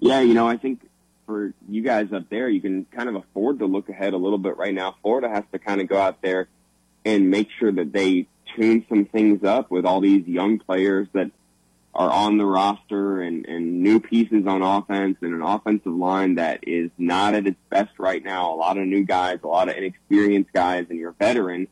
Yeah, 0.00 0.20
you 0.20 0.34
know, 0.34 0.48
I 0.48 0.56
think 0.56 0.80
for 1.26 1.54
you 1.68 1.82
guys 1.82 2.12
up 2.12 2.28
there, 2.28 2.48
you 2.48 2.60
can 2.60 2.86
kind 2.86 3.08
of 3.08 3.14
afford 3.14 3.60
to 3.60 3.66
look 3.66 3.88
ahead 3.88 4.14
a 4.14 4.16
little 4.16 4.38
bit 4.38 4.56
right 4.56 4.74
now. 4.74 4.96
Florida 5.00 5.28
has 5.28 5.44
to 5.52 5.60
kind 5.60 5.80
of 5.80 5.86
go 5.86 5.96
out 5.96 6.22
there 6.22 6.48
and 7.04 7.30
make 7.30 7.50
sure 7.60 7.70
that 7.70 7.92
they 7.92 8.26
tune 8.56 8.84
some 8.88 9.04
things 9.06 9.44
up 9.44 9.70
with 9.70 9.84
all 9.84 10.00
these 10.00 10.26
young 10.26 10.58
players 10.58 11.08
that 11.12 11.30
are 11.94 12.10
on 12.10 12.38
the 12.38 12.46
roster 12.46 13.20
and, 13.20 13.46
and 13.46 13.82
new 13.82 14.00
pieces 14.00 14.46
on 14.46 14.62
offense 14.62 15.18
and 15.20 15.34
an 15.34 15.42
offensive 15.42 15.92
line 15.92 16.36
that 16.36 16.60
is 16.66 16.90
not 16.96 17.34
at 17.34 17.46
its 17.46 17.58
best 17.68 17.98
right 17.98 18.24
now. 18.24 18.52
A 18.52 18.56
lot 18.56 18.78
of 18.78 18.86
new 18.86 19.04
guys, 19.04 19.40
a 19.42 19.46
lot 19.46 19.68
of 19.68 19.76
inexperienced 19.76 20.52
guys, 20.52 20.86
and 20.88 20.98
your 20.98 21.12
veteran, 21.12 21.68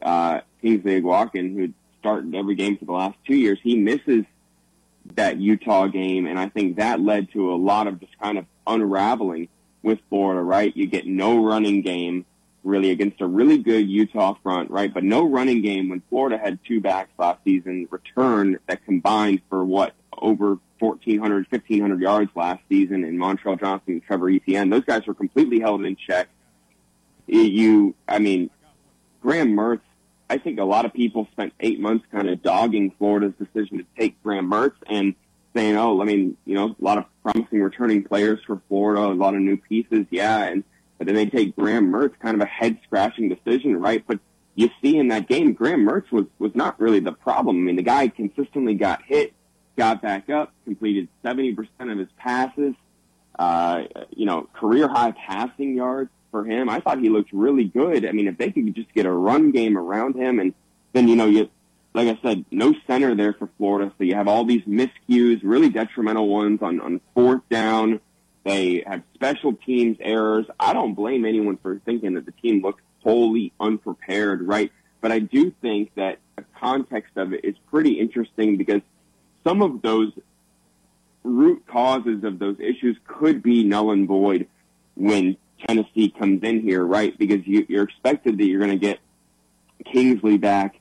uh, 0.00 0.40
Kingsley 0.60 1.00
Eguakun, 1.00 1.54
who 1.54 1.72
started 2.00 2.34
every 2.34 2.56
game 2.56 2.76
for 2.76 2.86
the 2.86 2.92
last 2.92 3.16
two 3.24 3.36
years, 3.36 3.58
he 3.62 3.76
misses 3.76 4.24
that 5.14 5.38
Utah 5.40 5.86
game, 5.86 6.26
and 6.26 6.38
I 6.38 6.48
think 6.48 6.76
that 6.76 7.00
led 7.00 7.30
to 7.32 7.52
a 7.52 7.56
lot 7.56 7.86
of 7.86 8.00
just 8.00 8.18
kind 8.18 8.38
of 8.38 8.46
unraveling 8.66 9.48
with 9.82 9.98
Florida, 10.08 10.40
right? 10.40 10.76
You 10.76 10.86
get 10.86 11.06
no 11.06 11.44
running 11.44 11.82
game 11.82 12.24
really 12.64 12.90
against 12.90 13.20
a 13.20 13.26
really 13.26 13.58
good 13.58 13.88
Utah 13.88 14.34
front, 14.42 14.70
right? 14.70 14.92
But 14.92 15.04
no 15.04 15.28
running 15.28 15.62
game 15.62 15.88
when 15.88 16.02
Florida 16.08 16.38
had 16.38 16.58
two 16.66 16.80
backs 16.80 17.10
last 17.18 17.42
season 17.44 17.88
return 17.90 18.58
that 18.66 18.84
combined 18.84 19.40
for 19.48 19.64
what 19.64 19.94
over 20.16 20.58
1,400, 20.78 21.46
1,500 21.50 22.00
yards 22.00 22.30
last 22.34 22.62
season 22.68 23.04
in 23.04 23.16
Montrell 23.16 23.58
Johnson 23.58 23.94
and 23.94 24.04
Trevor 24.04 24.30
Etienne. 24.30 24.70
Those 24.70 24.84
guys 24.84 25.06
were 25.06 25.14
completely 25.14 25.60
held 25.60 25.84
in 25.84 25.96
check. 25.96 26.28
You, 27.26 27.94
I 28.08 28.18
mean, 28.18 28.50
Graham 29.22 29.56
Mertz 29.56 29.80
I 30.32 30.38
think 30.38 30.58
a 30.58 30.64
lot 30.64 30.86
of 30.86 30.94
people 30.94 31.28
spent 31.32 31.52
eight 31.60 31.78
months 31.78 32.06
kind 32.10 32.26
of 32.26 32.42
dogging 32.42 32.90
Florida's 32.96 33.34
decision 33.38 33.76
to 33.76 33.84
take 33.98 34.20
Graham 34.22 34.50
Mertz 34.50 34.76
and 34.86 35.14
saying, 35.54 35.76
oh, 35.76 36.00
I 36.00 36.06
mean, 36.06 36.38
you 36.46 36.54
know, 36.54 36.68
a 36.68 36.82
lot 36.82 36.96
of 36.96 37.04
promising 37.22 37.60
returning 37.60 38.02
players 38.02 38.40
for 38.46 38.62
Florida, 38.66 39.02
a 39.02 39.12
lot 39.12 39.34
of 39.34 39.42
new 39.42 39.58
pieces, 39.58 40.06
yeah, 40.10 40.44
and 40.44 40.64
but 41.02 41.06
then 41.06 41.16
they 41.16 41.26
take 41.26 41.56
Graham 41.56 41.90
Mertz, 41.90 42.16
kind 42.20 42.36
of 42.36 42.40
a 42.40 42.46
head 42.46 42.78
scratching 42.84 43.28
decision, 43.28 43.80
right? 43.80 44.04
But 44.06 44.20
you 44.54 44.70
see 44.80 44.96
in 44.98 45.08
that 45.08 45.26
game, 45.26 45.52
Graham 45.52 45.84
Mertz 45.84 46.12
was 46.12 46.26
was 46.38 46.54
not 46.54 46.78
really 46.78 47.00
the 47.00 47.10
problem. 47.10 47.56
I 47.56 47.60
mean, 47.60 47.74
the 47.74 47.82
guy 47.82 48.06
consistently 48.06 48.74
got 48.74 49.02
hit, 49.02 49.32
got 49.76 50.00
back 50.00 50.30
up, 50.30 50.52
completed 50.64 51.08
seventy 51.24 51.54
percent 51.54 51.90
of 51.90 51.98
his 51.98 52.06
passes, 52.16 52.74
uh, 53.36 53.82
you 54.10 54.26
know, 54.26 54.48
career 54.54 54.86
high 54.86 55.10
passing 55.10 55.74
yards 55.74 56.10
for 56.30 56.44
him. 56.44 56.68
I 56.68 56.78
thought 56.78 57.00
he 57.00 57.08
looked 57.08 57.32
really 57.32 57.64
good. 57.64 58.06
I 58.06 58.12
mean, 58.12 58.28
if 58.28 58.38
they 58.38 58.52
could 58.52 58.72
just 58.76 58.94
get 58.94 59.04
a 59.04 59.10
run 59.12 59.50
game 59.50 59.76
around 59.76 60.14
him, 60.14 60.38
and 60.38 60.54
then 60.92 61.08
you 61.08 61.16
know, 61.16 61.26
you 61.26 61.50
like 61.94 62.06
I 62.06 62.16
said, 62.22 62.44
no 62.52 62.74
center 62.86 63.16
there 63.16 63.32
for 63.32 63.48
Florida, 63.58 63.92
so 63.98 64.04
you 64.04 64.14
have 64.14 64.28
all 64.28 64.44
these 64.44 64.62
miscues, 64.62 65.40
really 65.42 65.68
detrimental 65.68 66.28
ones 66.28 66.62
on 66.62 66.80
on 66.80 67.00
fourth 67.12 67.42
down. 67.50 67.98
They 68.44 68.82
have 68.86 69.02
special 69.14 69.54
teams 69.54 69.98
errors. 70.00 70.46
I 70.58 70.72
don't 70.72 70.94
blame 70.94 71.24
anyone 71.24 71.56
for 71.58 71.80
thinking 71.84 72.14
that 72.14 72.26
the 72.26 72.32
team 72.32 72.62
looked 72.62 72.80
wholly 73.02 73.52
unprepared, 73.60 74.42
right? 74.42 74.72
But 75.00 75.12
I 75.12 75.20
do 75.20 75.52
think 75.62 75.94
that 75.96 76.18
the 76.36 76.44
context 76.58 77.16
of 77.16 77.32
it 77.32 77.44
is 77.44 77.54
pretty 77.70 78.00
interesting 78.00 78.56
because 78.56 78.80
some 79.44 79.62
of 79.62 79.82
those 79.82 80.12
root 81.24 81.64
causes 81.66 82.24
of 82.24 82.38
those 82.38 82.56
issues 82.58 82.96
could 83.06 83.42
be 83.42 83.64
null 83.64 83.92
and 83.92 84.08
void 84.08 84.48
when 84.94 85.36
Tennessee 85.66 86.10
comes 86.10 86.42
in 86.42 86.60
here, 86.60 86.84
right? 86.84 87.16
Because 87.16 87.46
you, 87.46 87.66
you're 87.68 87.84
expected 87.84 88.38
that 88.38 88.44
you're 88.44 88.60
going 88.60 88.78
to 88.78 88.86
get 88.86 88.98
Kingsley 89.84 90.38
back 90.38 90.76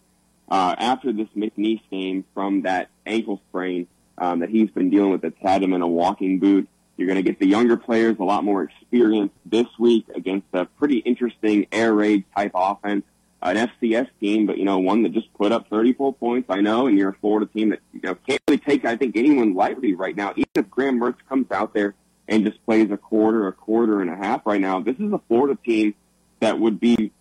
uh, 0.50 0.76
after 0.78 1.14
this 1.14 1.28
McNeese 1.36 1.82
game 1.90 2.26
from 2.34 2.64
that 2.64 2.90
ankle 3.06 3.42
sprain 3.50 3.88
um, 4.18 4.40
that 4.40 4.50
he's 4.50 4.70
been 4.70 4.90
dealing 4.90 5.12
with 5.12 5.22
that's 5.22 5.38
had 5.40 5.64
him 5.64 5.74
in 5.74 5.82
a 5.82 5.88
walking 5.88 6.40
boot. 6.40 6.68
You're 7.02 7.08
going 7.08 7.24
to 7.24 7.28
get 7.28 7.40
the 7.40 7.48
younger 7.48 7.78
players 7.78 8.18
a 8.20 8.24
lot 8.24 8.44
more 8.44 8.62
experience 8.62 9.32
this 9.44 9.66
week 9.80 10.06
against 10.14 10.46
a 10.54 10.66
pretty 10.66 10.98
interesting 10.98 11.66
air 11.72 11.96
raid 11.96 12.26
type 12.38 12.52
offense, 12.54 13.06
an 13.42 13.56
FCS 13.56 14.08
team, 14.20 14.46
but 14.46 14.60
you 14.60 14.66
know 14.66 14.78
one 14.78 15.02
that 15.02 15.12
just 15.12 15.34
put 15.34 15.52
up 15.52 15.68
34 15.68 16.14
points. 16.14 16.48
I 16.52 16.62
know, 16.62 16.86
and 16.86 16.96
you're 16.96 17.10
a 17.10 17.16
Florida 17.16 17.48
team 17.52 17.70
that 17.70 17.80
you 17.92 18.02
know 18.04 18.14
can't 18.14 18.40
really 18.48 18.60
take 18.60 18.86
I 18.86 18.98
think 18.98 19.18
anyone 19.18 19.56
lightly 19.56 19.96
right 19.96 20.16
now. 20.16 20.34
Even 20.36 20.46
if 20.54 20.70
Graham 20.70 21.00
Mertz 21.00 21.18
comes 21.28 21.50
out 21.52 21.74
there 21.74 21.96
and 22.28 22.46
just 22.46 22.64
plays 22.68 22.92
a 22.92 22.98
quarter, 22.98 23.48
a 23.48 23.52
quarter 23.52 24.02
and 24.02 24.12
a 24.12 24.16
half 24.16 24.46
right 24.46 24.62
now. 24.62 24.80
This 24.80 24.98
is 24.98 25.12
a 25.12 25.20
Florida 25.28 25.58
team 25.66 25.96
that 26.40 26.60
would 26.60 26.80
be 26.80 27.12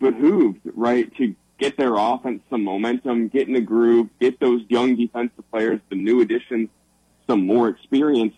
behooved, 0.00 0.60
right, 0.74 1.10
to 1.16 1.34
get 1.58 1.78
their 1.78 1.94
offense 1.96 2.42
some 2.50 2.62
momentum, 2.62 3.28
get 3.28 3.48
in 3.48 3.54
the 3.54 3.62
groove, 3.62 4.10
get 4.20 4.38
those 4.38 4.60
young 4.68 4.96
defensive 4.96 5.50
players, 5.50 5.80
the 5.88 5.96
new 5.96 6.20
additions, 6.20 6.68
some 7.26 7.46
more 7.46 7.70
experience. 7.70 8.34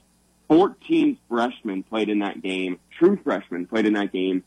14 0.49 1.19
freshmen 1.29 1.83
played 1.83 2.09
in 2.09 2.21
that 2.21 2.43
game, 2.43 2.79
true 2.99 3.19
freshmen 3.23 3.67
played 3.67 3.87
in 3.87 3.95
that 3.95 4.13
game 4.13 4.45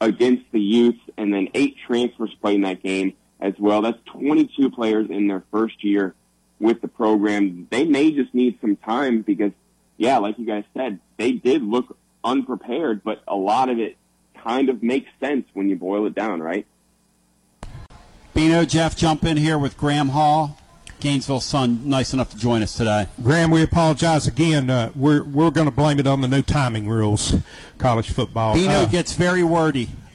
against 0.00 0.44
the 0.52 0.60
Utes, 0.60 1.00
and 1.16 1.32
then 1.32 1.48
eight 1.54 1.76
transfers 1.86 2.34
played 2.40 2.56
in 2.56 2.60
that 2.62 2.82
game 2.82 3.14
as 3.40 3.54
well. 3.58 3.82
That's 3.82 3.98
22 4.06 4.70
players 4.70 5.08
in 5.10 5.28
their 5.28 5.42
first 5.50 5.82
year 5.84 6.14
with 6.60 6.80
the 6.80 6.88
program. 6.88 7.66
They 7.70 7.84
may 7.84 8.10
just 8.12 8.34
need 8.34 8.58
some 8.60 8.76
time 8.76 9.22
because 9.22 9.52
yeah, 9.96 10.18
like 10.18 10.38
you 10.38 10.46
guys 10.46 10.64
said, 10.76 10.98
they 11.16 11.32
did 11.32 11.62
look 11.62 11.96
unprepared, 12.24 13.02
but 13.04 13.22
a 13.28 13.36
lot 13.36 13.68
of 13.68 13.78
it 13.78 13.96
kind 14.42 14.68
of 14.68 14.82
makes 14.82 15.08
sense 15.20 15.46
when 15.54 15.68
you 15.68 15.76
boil 15.76 16.06
it 16.06 16.14
down, 16.14 16.40
right? 16.40 16.66
Bino, 18.34 18.64
Jeff, 18.64 18.96
jump 18.96 19.24
in 19.24 19.36
here 19.36 19.58
with 19.58 19.76
Graham 19.76 20.08
Hall. 20.08 20.58
Gainesville 21.04 21.40
Sun, 21.40 21.86
nice 21.86 22.14
enough 22.14 22.30
to 22.30 22.38
join 22.38 22.62
us 22.62 22.78
today. 22.78 23.06
Graham, 23.22 23.50
we 23.50 23.62
apologize 23.62 24.26
again. 24.26 24.70
Uh, 24.70 24.90
we're 24.96 25.22
we're 25.22 25.50
going 25.50 25.66
to 25.66 25.70
blame 25.70 25.98
it 25.98 26.06
on 26.06 26.22
the 26.22 26.28
new 26.28 26.40
timing 26.40 26.88
rules, 26.88 27.34
college 27.76 28.10
football. 28.10 28.54
Bino 28.54 28.72
uh, 28.72 28.86
gets 28.86 29.12
very 29.12 29.42
wordy. 29.42 29.90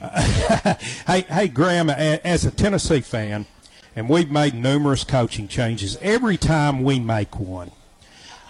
hey, 1.06 1.24
hey, 1.28 1.46
Graham, 1.46 1.90
as 1.90 2.44
a 2.44 2.50
Tennessee 2.50 3.02
fan, 3.02 3.46
and 3.94 4.08
we've 4.08 4.32
made 4.32 4.54
numerous 4.54 5.04
coaching 5.04 5.46
changes. 5.46 5.96
Every 6.02 6.36
time 6.36 6.82
we 6.82 6.98
make 6.98 7.38
one, 7.38 7.70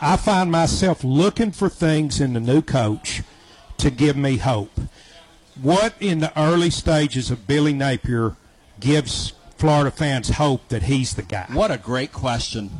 I 0.01 0.17
find 0.17 0.51
myself 0.51 1.05
looking 1.05 1.53
for 1.53 1.69
things 1.69 2.23
in 2.23 2.33
the 2.33 2.41
new 2.41 2.63
coach 2.63 3.23
to 3.77 3.91
give 3.91 4.17
me 4.17 4.39
hope. 4.39 4.81
What 5.61 5.93
in 6.01 6.21
the 6.21 6.33
early 6.41 6.71
stages 6.71 7.31
of 7.31 7.47
Billy 7.47 7.75
Napier 7.75 8.37
gives 8.81 9.35
Florida 9.61 9.91
fans 9.91 10.31
hope 10.31 10.67
that 10.69 10.85
he's 10.85 11.15
the 11.15 11.23
guy? 11.23 11.47
What 11.53 11.71
a 11.71 11.77
great 11.77 12.13
question. 12.13 12.71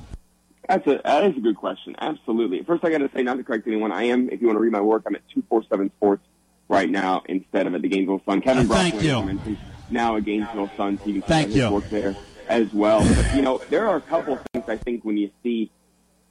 That's 0.67 0.87
a 0.87 0.99
that 1.05 1.25
is 1.25 1.37
a 1.37 1.41
good 1.41 1.57
question. 1.57 1.95
Absolutely. 1.99 2.63
First, 2.63 2.83
I 2.87 2.91
got 2.91 2.99
to 2.99 3.11
say, 3.15 3.23
not 3.23 3.37
to 3.37 3.45
correct 3.45 3.67
anyone, 3.67 3.93
I 3.93 4.05
am. 4.05 4.31
If 4.31 4.41
you 4.41 4.47
want 4.47 4.57
to 4.57 4.63
read 4.63 4.73
my 4.73 4.81
work, 4.81 5.03
I'm 5.07 5.15
at 5.15 5.21
two 5.29 5.43
four 5.51 5.63
seven 5.69 5.91
Sports 5.99 6.23
right 6.71 6.89
now 6.89 7.23
instead 7.27 7.67
of 7.67 7.75
at 7.75 7.83
the 7.83 7.89
Gainesville 7.89 8.23
Sun. 8.25 8.41
Kevin 8.41 8.71
uh, 8.71 8.75
thank 8.75 9.03
you. 9.03 9.59
Now 9.91 10.17
a 10.17 10.23
Gainesville 10.23 10.71
Sun 10.79 10.97
TV. 10.99 11.23
Thank 11.23 11.55
you. 11.55 11.71
Work 11.71 11.91
there 11.91 12.17
as 12.49 12.73
well. 12.73 13.01
But, 13.15 13.37
you 13.37 13.43
know, 13.43 13.61
there 13.69 13.87
are 13.87 13.97
a 13.97 14.01
couple 14.01 14.35
of 14.35 14.41
things 14.55 14.65
I 14.67 14.79
think 14.79 15.05
when 15.05 15.19
you 15.19 15.31
see 15.43 15.71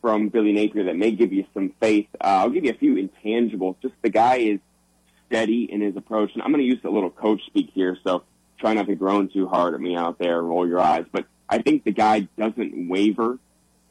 from 0.01 0.29
Billy 0.29 0.51
Napier 0.51 0.85
that 0.85 0.95
may 0.95 1.11
give 1.11 1.31
you 1.31 1.45
some 1.53 1.73
faith. 1.79 2.07
Uh, 2.19 2.41
I'll 2.41 2.49
give 2.49 2.65
you 2.65 2.71
a 2.71 2.77
few 2.77 2.95
intangibles. 2.95 3.75
Just 3.83 3.93
the 4.01 4.09
guy 4.09 4.37
is 4.37 4.59
steady 5.27 5.71
in 5.71 5.81
his 5.81 5.95
approach, 5.95 6.31
and 6.33 6.41
I'm 6.41 6.51
going 6.51 6.63
to 6.63 6.67
use 6.67 6.79
a 6.83 6.89
little 6.89 7.11
coach 7.11 7.45
speak 7.45 7.69
here, 7.73 7.97
so 8.03 8.23
try 8.59 8.73
not 8.73 8.87
to 8.87 8.95
groan 8.95 9.29
too 9.29 9.47
hard 9.47 9.73
at 9.73 9.79
me 9.79 9.95
out 9.95 10.19
there, 10.19 10.41
roll 10.41 10.67
your 10.67 10.79
eyes. 10.79 11.05
But 11.11 11.25
I 11.47 11.59
think 11.59 11.83
the 11.83 11.91
guy 11.91 12.27
doesn't 12.37 12.89
waver. 12.89 13.39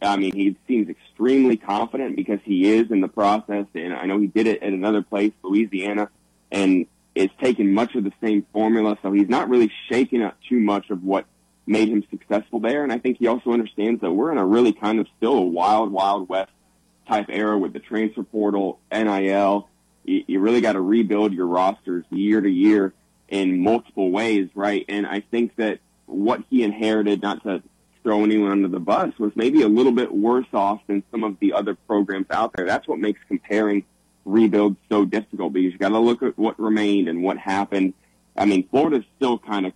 I 0.00 0.16
mean, 0.16 0.32
he 0.32 0.56
seems 0.68 0.88
extremely 0.88 1.56
confident 1.56 2.14
because 2.14 2.38
he 2.44 2.72
is 2.72 2.90
in 2.90 3.00
the 3.00 3.08
process, 3.08 3.66
and 3.74 3.92
I 3.92 4.06
know 4.06 4.18
he 4.18 4.28
did 4.28 4.46
it 4.46 4.62
at 4.62 4.72
another 4.72 5.02
place, 5.02 5.32
Louisiana, 5.42 6.08
and 6.52 6.86
it's 7.14 7.34
taken 7.40 7.74
much 7.74 7.96
of 7.96 8.04
the 8.04 8.12
same 8.22 8.46
formula, 8.52 8.96
so 9.02 9.10
he's 9.10 9.28
not 9.28 9.48
really 9.48 9.72
shaking 9.88 10.22
up 10.22 10.36
too 10.48 10.60
much 10.60 10.90
of 10.90 11.02
what 11.02 11.24
made 11.66 11.88
him 11.88 12.04
successful 12.10 12.60
there. 12.60 12.84
And 12.84 12.92
I 12.92 12.98
think 12.98 13.18
he 13.18 13.26
also 13.26 13.50
understands 13.50 14.00
that 14.02 14.12
we're 14.12 14.30
in 14.30 14.38
a 14.38 14.46
really 14.46 14.72
kind 14.72 15.00
of 15.00 15.08
still 15.16 15.34
a 15.34 15.42
wild, 15.42 15.90
wild 15.90 16.28
west 16.28 16.52
type 17.08 17.26
era 17.28 17.58
with 17.58 17.72
the 17.72 17.80
transfer 17.80 18.22
portal, 18.22 18.78
NIL. 18.92 19.68
You, 20.04 20.24
you 20.28 20.40
really 20.40 20.60
got 20.60 20.74
to 20.74 20.80
rebuild 20.80 21.32
your 21.32 21.46
rosters 21.46 22.04
year 22.10 22.40
to 22.40 22.48
year 22.48 22.94
in 23.28 23.60
multiple 23.62 24.10
ways, 24.10 24.48
right? 24.54 24.84
And 24.88 25.06
I 25.06 25.20
think 25.20 25.56
that 25.56 25.80
what 26.06 26.42
he 26.50 26.62
inherited, 26.62 27.22
not 27.22 27.42
to 27.44 27.62
throw 28.02 28.24
anyone 28.24 28.50
under 28.50 28.68
the 28.68 28.80
bus, 28.80 29.12
was 29.18 29.32
maybe 29.34 29.62
a 29.62 29.68
little 29.68 29.92
bit 29.92 30.12
worse 30.12 30.46
off 30.52 30.80
than 30.86 31.02
some 31.10 31.24
of 31.24 31.38
the 31.40 31.52
other 31.52 31.74
programs 31.74 32.26
out 32.30 32.54
there. 32.54 32.66
That's 32.66 32.88
what 32.88 32.98
makes 32.98 33.20
comparing 33.28 33.84
rebuilds 34.24 34.76
so 34.88 35.04
difficult 35.04 35.52
because 35.52 35.72
you 35.72 35.78
got 35.78 35.88
to 35.90 35.98
look 35.98 36.22
at 36.22 36.38
what 36.38 36.58
remained 36.58 37.08
and 37.08 37.22
what 37.22 37.38
happened. 37.38 37.94
I 38.36 38.44
mean, 38.44 38.68
Florida's 38.68 39.04
still 39.16 39.38
kind 39.38 39.66
of 39.66 39.72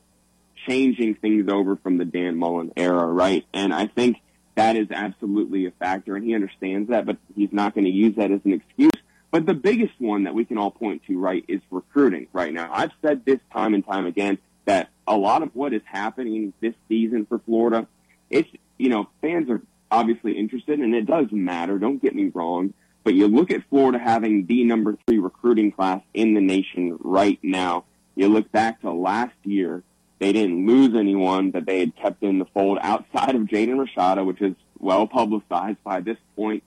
changing 0.66 1.16
things 1.16 1.50
over 1.50 1.76
from 1.76 1.98
the 1.98 2.04
Dan 2.04 2.36
Mullen 2.36 2.72
era, 2.76 3.06
right? 3.06 3.44
And 3.52 3.74
I 3.74 3.86
think 3.86 4.18
that 4.54 4.76
is 4.76 4.88
absolutely 4.90 5.66
a 5.66 5.70
factor, 5.72 6.14
and 6.14 6.24
he 6.24 6.34
understands 6.34 6.90
that, 6.90 7.06
but 7.06 7.16
he's 7.34 7.52
not 7.52 7.74
going 7.74 7.84
to 7.84 7.90
use 7.90 8.16
that 8.16 8.30
as 8.30 8.40
an 8.44 8.52
excuse. 8.52 8.91
But 9.32 9.46
the 9.46 9.54
biggest 9.54 9.94
one 9.98 10.24
that 10.24 10.34
we 10.34 10.44
can 10.44 10.58
all 10.58 10.70
point 10.70 11.02
to, 11.06 11.18
right, 11.18 11.42
is 11.48 11.62
recruiting 11.70 12.28
right 12.34 12.52
now. 12.52 12.70
I've 12.70 12.92
said 13.00 13.24
this 13.24 13.40
time 13.50 13.72
and 13.72 13.84
time 13.84 14.04
again 14.06 14.38
that 14.66 14.90
a 15.08 15.16
lot 15.16 15.42
of 15.42 15.56
what 15.56 15.72
is 15.72 15.80
happening 15.86 16.52
this 16.60 16.74
season 16.86 17.24
for 17.26 17.38
Florida, 17.40 17.88
it's, 18.28 18.48
you 18.78 18.90
know, 18.90 19.08
fans 19.22 19.48
are 19.48 19.62
obviously 19.90 20.38
interested, 20.38 20.78
and 20.78 20.94
it 20.94 21.06
does 21.06 21.26
matter. 21.32 21.78
Don't 21.78 22.00
get 22.00 22.14
me 22.14 22.30
wrong. 22.34 22.74
But 23.04 23.14
you 23.14 23.26
look 23.26 23.50
at 23.50 23.62
Florida 23.70 23.98
having 23.98 24.44
the 24.46 24.64
number 24.64 24.96
three 25.06 25.18
recruiting 25.18 25.72
class 25.72 26.02
in 26.12 26.34
the 26.34 26.40
nation 26.42 26.98
right 27.00 27.38
now. 27.42 27.84
You 28.14 28.28
look 28.28 28.52
back 28.52 28.82
to 28.82 28.92
last 28.92 29.34
year, 29.44 29.82
they 30.18 30.32
didn't 30.32 30.66
lose 30.66 30.94
anyone 30.94 31.52
that 31.52 31.66
they 31.66 31.80
had 31.80 31.96
kept 31.96 32.22
in 32.22 32.38
the 32.38 32.44
fold 32.44 32.78
outside 32.82 33.34
of 33.34 33.42
Jaden 33.42 33.84
Rashada, 33.84 34.24
which 34.24 34.42
is 34.42 34.54
well 34.78 35.06
publicized 35.06 35.82
by 35.82 36.00
this 36.00 36.18
point. 36.36 36.62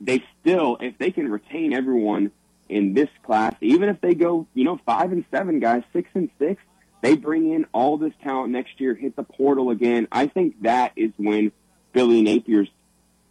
They 0.00 0.22
still, 0.40 0.76
if 0.80 0.98
they 0.98 1.10
can 1.10 1.30
retain 1.30 1.72
everyone 1.72 2.32
in 2.68 2.94
this 2.94 3.08
class, 3.24 3.54
even 3.60 3.88
if 3.88 4.00
they 4.00 4.14
go, 4.14 4.46
you 4.54 4.64
know, 4.64 4.78
five 4.84 5.12
and 5.12 5.24
seven 5.30 5.60
guys, 5.60 5.82
six 5.92 6.08
and 6.14 6.30
six, 6.38 6.62
they 7.02 7.16
bring 7.16 7.52
in 7.52 7.66
all 7.72 7.98
this 7.98 8.12
talent 8.22 8.52
next 8.52 8.80
year, 8.80 8.94
hit 8.94 9.16
the 9.16 9.22
portal 9.22 9.70
again. 9.70 10.08
I 10.10 10.26
think 10.26 10.62
that 10.62 10.92
is 10.96 11.12
when 11.16 11.52
Billy 11.92 12.22
Napier's 12.22 12.68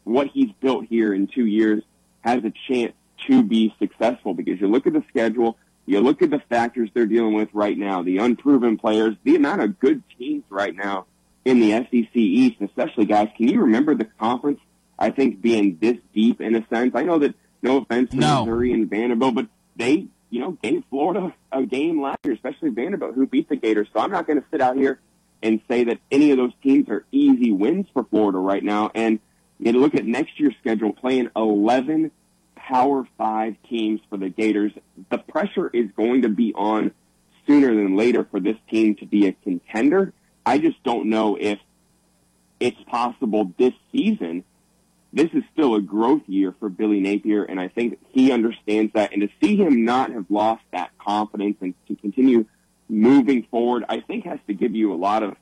what 0.05 0.27
he's 0.27 0.51
built 0.61 0.85
here 0.85 1.13
in 1.13 1.27
two 1.27 1.45
years 1.45 1.83
has 2.21 2.43
a 2.43 2.53
chance 2.67 2.93
to 3.27 3.43
be 3.43 3.73
successful 3.79 4.33
because 4.33 4.61
you 4.61 4.67
look 4.67 4.87
at 4.87 4.93
the 4.93 5.03
schedule, 5.09 5.57
you 5.85 5.99
look 5.99 6.21
at 6.21 6.29
the 6.29 6.41
factors 6.49 6.89
they're 6.93 7.05
dealing 7.05 7.33
with 7.33 7.49
right 7.53 7.77
now, 7.77 8.03
the 8.03 8.19
unproven 8.19 8.77
players, 8.77 9.15
the 9.23 9.35
amount 9.35 9.61
of 9.61 9.79
good 9.79 10.03
teams 10.17 10.43
right 10.49 10.75
now 10.75 11.05
in 11.43 11.59
the 11.59 11.71
SEC 11.71 12.15
East, 12.15 12.57
especially 12.61 13.05
guys. 13.05 13.29
Can 13.35 13.47
you 13.47 13.61
remember 13.61 13.95
the 13.95 14.05
conference? 14.05 14.59
I 14.97 15.09
think 15.09 15.41
being 15.41 15.77
this 15.81 15.97
deep 16.13 16.41
in 16.41 16.55
a 16.55 16.65
sense. 16.67 16.93
I 16.95 17.03
know 17.03 17.19
that 17.19 17.35
no 17.61 17.77
offense 17.77 18.11
to 18.11 18.17
No. 18.17 18.45
Missouri 18.45 18.73
and 18.73 18.89
Vanderbilt, 18.89 19.35
but 19.35 19.47
they, 19.75 20.07
you 20.29 20.39
know, 20.39 20.51
gave 20.63 20.83
Florida 20.89 21.33
a 21.51 21.63
game 21.63 22.01
last 22.01 22.19
year, 22.23 22.33
especially 22.33 22.69
Vanderbilt, 22.69 23.15
who 23.15 23.27
beat 23.27 23.49
the 23.49 23.55
Gators. 23.55 23.87
So 23.93 23.99
I'm 23.99 24.11
not 24.11 24.27
going 24.27 24.39
to 24.39 24.45
sit 24.51 24.61
out 24.61 24.77
here 24.77 24.99
and 25.43 25.59
say 25.67 25.83
that 25.85 25.99
any 26.11 26.31
of 26.31 26.37
those 26.37 26.53
teams 26.63 26.89
are 26.89 27.05
easy 27.11 27.51
wins 27.51 27.87
for 27.93 28.03
Florida 28.05 28.37
right 28.37 28.63
now. 28.63 28.91
And 28.95 29.19
you 29.59 29.71
look 29.73 29.95
at 29.95 30.05
next 30.05 30.39
year's 30.39 30.55
schedule, 30.61 30.93
playing 30.93 31.29
11 31.35 32.11
Power 32.55 33.07
Five 33.17 33.55
teams 33.69 34.01
for 34.09 34.17
the 34.17 34.29
Gators. 34.29 34.71
The 35.09 35.17
pressure 35.17 35.69
is 35.71 35.91
going 35.95 36.23
to 36.23 36.29
be 36.29 36.53
on 36.53 36.91
sooner 37.45 37.67
than 37.75 37.95
later 37.95 38.25
for 38.29 38.39
this 38.39 38.57
team 38.69 38.95
to 38.95 39.05
be 39.05 39.27
a 39.27 39.33
contender. 39.33 40.13
I 40.45 40.57
just 40.57 40.81
don't 40.83 41.09
know 41.09 41.37
if 41.39 41.59
it's 42.59 42.81
possible 42.87 43.51
this 43.57 43.73
season. 43.91 44.43
This 45.15 45.29
is 45.33 45.43
still 45.53 45.75
a 45.75 45.81
growth 45.81 46.23
year 46.27 46.53
for 46.59 46.67
Billy 46.67 46.99
Napier, 46.99 47.45
and 47.45 47.57
I 47.57 47.69
think 47.69 47.99
he 48.09 48.33
understands 48.33 48.91
that. 48.95 49.13
And 49.13 49.21
to 49.21 49.29
see 49.41 49.55
him 49.55 49.85
not 49.85 50.11
have 50.11 50.25
lost 50.29 50.63
that 50.73 50.91
confidence 50.97 51.55
and 51.61 51.73
to 51.87 51.95
continue 51.95 52.45
moving 52.89 53.43
forward, 53.43 53.85
I 53.87 54.01
think 54.01 54.25
has 54.25 54.39
to 54.47 54.53
give 54.53 54.75
you 54.75 54.93
a 54.93 54.97
lot 54.97 55.23
of 55.23 55.37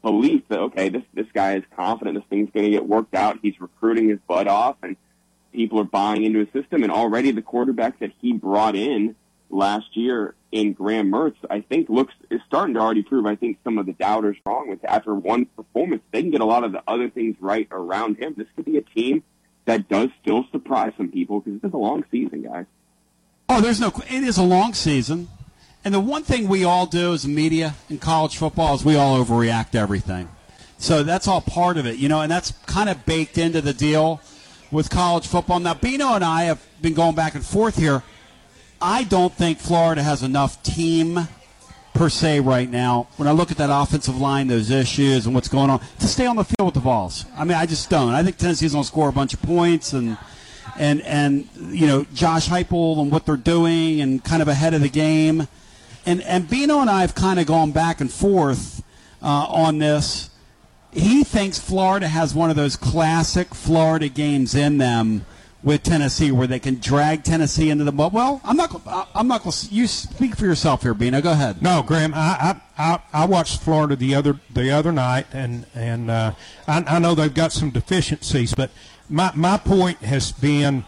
belief 0.00 0.44
that 0.48 0.60
okay, 0.60 0.90
this 0.90 1.02
this 1.12 1.26
guy 1.34 1.56
is 1.56 1.64
confident, 1.76 2.18
this 2.18 2.24
thing's 2.30 2.50
going 2.52 2.66
to 2.66 2.70
get 2.70 2.86
worked 2.86 3.16
out. 3.16 3.40
He's 3.42 3.60
recruiting 3.60 4.10
his 4.10 4.20
butt 4.28 4.46
off, 4.46 4.76
and 4.84 4.96
people 5.52 5.80
are 5.80 5.84
buying 5.84 6.22
into 6.22 6.38
his 6.38 6.52
system. 6.52 6.84
And 6.84 6.92
already 6.92 7.32
the 7.32 7.42
quarterback 7.42 7.98
that 7.98 8.12
he 8.20 8.32
brought 8.32 8.76
in 8.76 9.16
last 9.50 9.96
year 9.96 10.36
in 10.52 10.72
Graham 10.72 11.10
Mertz, 11.10 11.36
I 11.48 11.60
think 11.60 11.88
looks 11.88 12.14
is 12.30 12.40
starting 12.46 12.74
to 12.74 12.80
already 12.80 13.02
prove. 13.02 13.26
I 13.26 13.36
think 13.36 13.58
some 13.62 13.78
of 13.78 13.86
the 13.86 13.92
doubters 13.92 14.36
wrong 14.44 14.68
with 14.68 14.84
after 14.84 15.14
one 15.14 15.46
performance, 15.46 16.02
they 16.10 16.22
can 16.22 16.30
get 16.30 16.40
a 16.40 16.44
lot 16.44 16.64
of 16.64 16.72
the 16.72 16.82
other 16.88 17.08
things 17.08 17.36
right 17.40 17.68
around 17.70 18.18
him. 18.18 18.34
This 18.36 18.48
could 18.56 18.64
be 18.64 18.76
a 18.76 18.82
team 18.82 19.22
that 19.66 19.88
does 19.88 20.08
still 20.20 20.44
surprise 20.50 20.92
some 20.96 21.10
people 21.10 21.40
because 21.40 21.60
it's 21.62 21.74
a 21.74 21.76
long 21.76 22.04
season, 22.10 22.42
guys. 22.42 22.66
Oh, 23.48 23.60
there's 23.60 23.80
no. 23.80 23.92
It 24.08 24.24
is 24.24 24.38
a 24.38 24.42
long 24.42 24.74
season, 24.74 25.28
and 25.84 25.94
the 25.94 26.00
one 26.00 26.22
thing 26.22 26.48
we 26.48 26.64
all 26.64 26.86
do 26.86 27.12
as 27.12 27.26
media 27.26 27.74
in 27.88 27.98
college 27.98 28.36
football 28.36 28.74
is 28.74 28.84
we 28.84 28.96
all 28.96 29.22
overreact 29.24 29.74
everything. 29.74 30.28
So 30.78 31.02
that's 31.02 31.28
all 31.28 31.42
part 31.42 31.76
of 31.76 31.86
it, 31.86 31.96
you 31.96 32.08
know, 32.08 32.22
and 32.22 32.30
that's 32.30 32.52
kind 32.66 32.88
of 32.88 33.04
baked 33.04 33.36
into 33.36 33.60
the 33.60 33.74
deal 33.74 34.20
with 34.70 34.88
college 34.88 35.26
football. 35.26 35.60
Now, 35.60 35.74
Bino 35.74 36.14
and 36.14 36.24
I 36.24 36.44
have 36.44 36.64
been 36.80 36.94
going 36.94 37.14
back 37.14 37.34
and 37.34 37.44
forth 37.44 37.76
here. 37.76 38.02
I 38.80 39.04
don't 39.04 39.32
think 39.32 39.58
Florida 39.58 40.02
has 40.02 40.22
enough 40.22 40.62
team 40.62 41.28
per 41.94 42.08
se 42.08 42.40
right 42.40 42.70
now. 42.70 43.08
When 43.16 43.28
I 43.28 43.32
look 43.32 43.50
at 43.50 43.58
that 43.58 43.70
offensive 43.70 44.18
line, 44.18 44.48
those 44.48 44.70
issues 44.70 45.26
and 45.26 45.34
what's 45.34 45.48
going 45.48 45.70
on, 45.70 45.80
to 45.98 46.06
stay 46.06 46.26
on 46.26 46.36
the 46.36 46.44
field 46.44 46.66
with 46.66 46.74
the 46.74 46.80
balls. 46.80 47.26
I 47.36 47.44
mean, 47.44 47.56
I 47.56 47.66
just 47.66 47.90
don't. 47.90 48.14
I 48.14 48.22
think 48.22 48.38
Tennessee's 48.38 48.72
going 48.72 48.84
to 48.84 48.88
score 48.88 49.08
a 49.08 49.12
bunch 49.12 49.34
of 49.34 49.42
points 49.42 49.92
and 49.92 50.16
and 50.78 51.02
and 51.02 51.48
you 51.56 51.86
know 51.86 52.06
Josh 52.14 52.48
Heupel 52.48 53.00
and 53.00 53.10
what 53.10 53.26
they're 53.26 53.36
doing 53.36 54.00
and 54.00 54.24
kind 54.24 54.40
of 54.40 54.48
ahead 54.48 54.72
of 54.72 54.80
the 54.80 54.88
game. 54.88 55.46
And 56.06 56.22
and 56.22 56.48
Bino 56.48 56.80
and 56.80 56.88
I 56.88 57.02
have 57.02 57.14
kind 57.14 57.38
of 57.38 57.46
gone 57.46 57.72
back 57.72 58.00
and 58.00 58.10
forth 58.10 58.82
uh, 59.22 59.46
on 59.48 59.78
this. 59.78 60.30
He 60.92 61.22
thinks 61.22 61.58
Florida 61.58 62.08
has 62.08 62.34
one 62.34 62.50
of 62.50 62.56
those 62.56 62.76
classic 62.76 63.54
Florida 63.54 64.08
games 64.08 64.54
in 64.54 64.78
them 64.78 65.24
with 65.62 65.82
Tennessee 65.82 66.32
where 66.32 66.46
they 66.46 66.58
can 66.58 66.76
drag 66.76 67.22
Tennessee 67.22 67.70
into 67.70 67.84
the 67.84 67.92
mud. 67.92 68.12
Well, 68.12 68.40
I'm 68.44 68.56
not. 68.56 69.08
I'm 69.14 69.28
not 69.28 69.42
going. 69.42 69.52
to 69.52 69.74
You 69.74 69.86
speak 69.86 70.36
for 70.36 70.46
yourself 70.46 70.82
here, 70.82 70.94
Bino. 70.94 71.20
Go 71.20 71.32
ahead. 71.32 71.60
No, 71.62 71.82
Graham. 71.82 72.14
I 72.14 72.56
I, 72.78 72.92
I, 72.92 73.00
I 73.12 73.24
watched 73.26 73.60
Florida 73.60 73.96
the 73.96 74.14
other 74.14 74.40
the 74.52 74.70
other 74.70 74.92
night, 74.92 75.26
and 75.32 75.66
and 75.74 76.10
uh, 76.10 76.32
I, 76.66 76.84
I 76.86 76.98
know 76.98 77.14
they've 77.14 77.32
got 77.32 77.52
some 77.52 77.70
deficiencies, 77.70 78.54
but 78.54 78.70
my 79.08 79.32
my 79.34 79.58
point 79.58 79.98
has 79.98 80.32
been, 80.32 80.84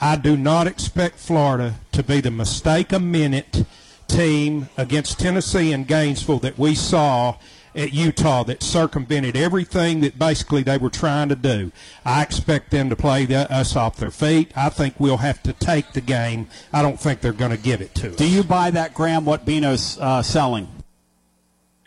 I 0.00 0.16
do 0.16 0.36
not 0.36 0.66
expect 0.66 1.18
Florida 1.18 1.74
to 1.92 2.02
be 2.02 2.20
the 2.20 2.30
mistake 2.30 2.92
a 2.92 3.00
minute 3.00 3.64
team 4.06 4.68
against 4.76 5.20
Tennessee 5.20 5.72
and 5.72 5.86
Gainesville 5.86 6.40
that 6.40 6.58
we 6.58 6.74
saw 6.74 7.36
at 7.74 7.92
Utah 7.92 8.42
that 8.44 8.62
circumvented 8.62 9.36
everything 9.36 10.00
that 10.00 10.18
basically 10.18 10.62
they 10.62 10.78
were 10.78 10.90
trying 10.90 11.28
to 11.28 11.36
do. 11.36 11.72
I 12.04 12.22
expect 12.22 12.70
them 12.70 12.90
to 12.90 12.96
play 12.96 13.26
the, 13.26 13.50
us 13.52 13.76
off 13.76 13.96
their 13.96 14.10
feet. 14.10 14.52
I 14.56 14.68
think 14.68 14.94
we'll 14.98 15.18
have 15.18 15.42
to 15.44 15.52
take 15.52 15.92
the 15.92 16.00
game. 16.00 16.48
I 16.72 16.82
don't 16.82 17.00
think 17.00 17.20
they're 17.20 17.32
going 17.32 17.52
to 17.52 17.62
give 17.62 17.80
it 17.80 17.94
to 17.96 18.10
us. 18.10 18.16
Do 18.16 18.28
you 18.28 18.42
buy 18.42 18.70
that, 18.70 18.94
Graham? 18.94 19.24
What 19.24 19.44
Bino's 19.44 19.98
uh, 19.98 20.22
selling? 20.22 20.68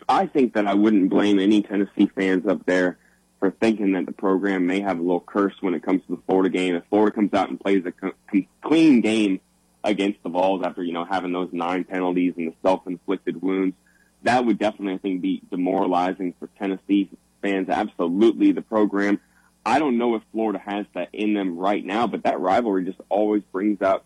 I 0.08 0.26
think 0.26 0.54
that 0.54 0.66
I 0.66 0.74
wouldn't 0.74 1.10
blame 1.10 1.38
any 1.38 1.62
Tennessee 1.62 2.10
fans 2.14 2.46
up 2.46 2.66
there 2.66 2.98
for 3.40 3.50
thinking 3.50 3.92
that 3.92 4.06
the 4.06 4.12
program 4.12 4.66
may 4.66 4.80
have 4.80 4.98
a 4.98 5.02
little 5.02 5.20
curse 5.20 5.54
when 5.60 5.74
it 5.74 5.82
comes 5.82 6.02
to 6.06 6.16
the 6.16 6.22
Florida 6.26 6.50
game. 6.50 6.74
If 6.74 6.84
Florida 6.90 7.14
comes 7.14 7.32
out 7.34 7.50
and 7.50 7.60
plays 7.60 7.84
a 7.86 7.92
co- 7.92 8.12
com- 8.30 8.46
clean 8.62 9.00
game 9.00 9.40
against 9.82 10.22
the 10.22 10.30
Vols 10.30 10.62
after 10.64 10.82
you 10.82 10.92
know 10.92 11.04
having 11.04 11.32
those 11.32 11.50
nine 11.52 11.84
penalties 11.84 12.34
and 12.36 12.48
the 12.48 12.54
self-inflicted 12.62 13.40
wounds, 13.42 13.76
that 14.24 14.44
would 14.44 14.58
definitely 14.58 14.94
I 14.94 14.98
think 14.98 15.22
be 15.22 15.42
demoralizing 15.50 16.34
for 16.38 16.48
Tennessee 16.58 17.08
fans. 17.42 17.68
Absolutely, 17.68 18.52
the 18.52 18.62
program. 18.62 19.20
I 19.64 19.78
don't 19.78 19.96
know 19.96 20.14
if 20.14 20.22
Florida 20.32 20.58
has 20.58 20.86
that 20.94 21.08
in 21.12 21.32
them 21.32 21.56
right 21.56 21.84
now, 21.84 22.06
but 22.06 22.24
that 22.24 22.40
rivalry 22.40 22.84
just 22.84 23.00
always 23.08 23.42
brings 23.52 23.80
out 23.80 24.04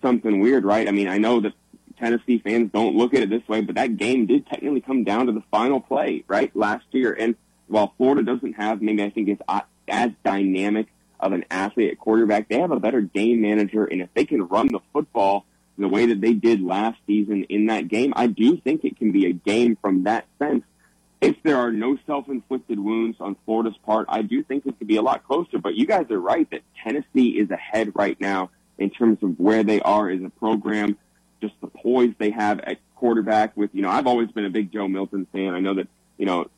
something 0.00 0.40
weird, 0.40 0.64
right? 0.64 0.88
I 0.88 0.92
mean, 0.92 1.08
I 1.08 1.18
know 1.18 1.40
that 1.40 1.52
Tennessee 1.98 2.38
fans 2.38 2.70
don't 2.72 2.96
look 2.96 3.14
at 3.14 3.22
it 3.22 3.30
this 3.30 3.46
way, 3.48 3.60
but 3.60 3.74
that 3.74 3.96
game 3.96 4.26
did 4.26 4.46
technically 4.46 4.80
come 4.80 5.04
down 5.04 5.26
to 5.26 5.32
the 5.32 5.42
final 5.50 5.80
play, 5.80 6.24
right, 6.26 6.54
last 6.56 6.86
year. 6.92 7.12
And 7.12 7.34
while 7.66 7.92
Florida 7.96 8.22
doesn't 8.22 8.54
have, 8.54 8.80
maybe 8.82 9.02
I 9.02 9.10
think 9.10 9.28
it's 9.28 9.42
uh, 9.46 9.60
as 9.88 10.10
dynamic 10.24 10.86
of 11.20 11.32
an 11.32 11.44
athlete 11.50 11.92
at 11.92 11.98
quarterback, 11.98 12.48
they 12.48 12.60
have 12.60 12.70
a 12.70 12.80
better 12.80 13.00
game 13.00 13.42
manager, 13.42 13.84
and 13.84 14.00
if 14.00 14.08
they 14.14 14.24
can 14.24 14.46
run 14.46 14.68
the 14.68 14.80
football 14.92 15.44
the 15.78 15.88
way 15.88 16.06
that 16.06 16.20
they 16.20 16.32
did 16.34 16.62
last 16.62 16.98
season 17.06 17.44
in 17.44 17.66
that 17.66 17.88
game, 17.88 18.12
I 18.16 18.26
do 18.28 18.56
think 18.56 18.84
it 18.84 18.96
can 18.96 19.12
be 19.12 19.26
a 19.26 19.32
game 19.32 19.76
from 19.80 20.04
that 20.04 20.26
sense. 20.38 20.64
If 21.20 21.36
there 21.42 21.56
are 21.56 21.72
no 21.72 21.96
self-inflicted 22.06 22.78
wounds 22.78 23.16
on 23.18 23.36
Florida's 23.44 23.76
part, 23.84 24.06
I 24.08 24.22
do 24.22 24.42
think 24.42 24.66
it 24.66 24.78
could 24.78 24.86
be 24.86 24.96
a 24.96 25.02
lot 25.02 25.26
closer. 25.26 25.58
But 25.58 25.74
you 25.74 25.86
guys 25.86 26.10
are 26.10 26.20
right 26.20 26.48
that 26.50 26.60
Tennessee 26.82 27.30
is 27.30 27.50
ahead 27.50 27.92
right 27.94 28.20
now 28.20 28.50
in 28.78 28.90
terms 28.90 29.18
of 29.22 29.38
where 29.40 29.62
they 29.62 29.80
are 29.80 30.10
as 30.10 30.22
a 30.22 30.28
program, 30.28 30.98
just 31.40 31.54
the 31.60 31.66
poise 31.66 32.12
they 32.18 32.30
have 32.30 32.60
at 32.60 32.78
quarterback. 32.96 33.56
With 33.56 33.70
you 33.72 33.82
know, 33.82 33.90
I've 33.90 34.06
always 34.06 34.30
been 34.32 34.44
a 34.44 34.50
big 34.50 34.72
Joe 34.72 34.86
Milton 34.86 35.26
fan. 35.32 35.54
I 35.54 35.60
know 35.60 35.74
that 35.74 35.88
you 36.18 36.26
know 36.26 36.50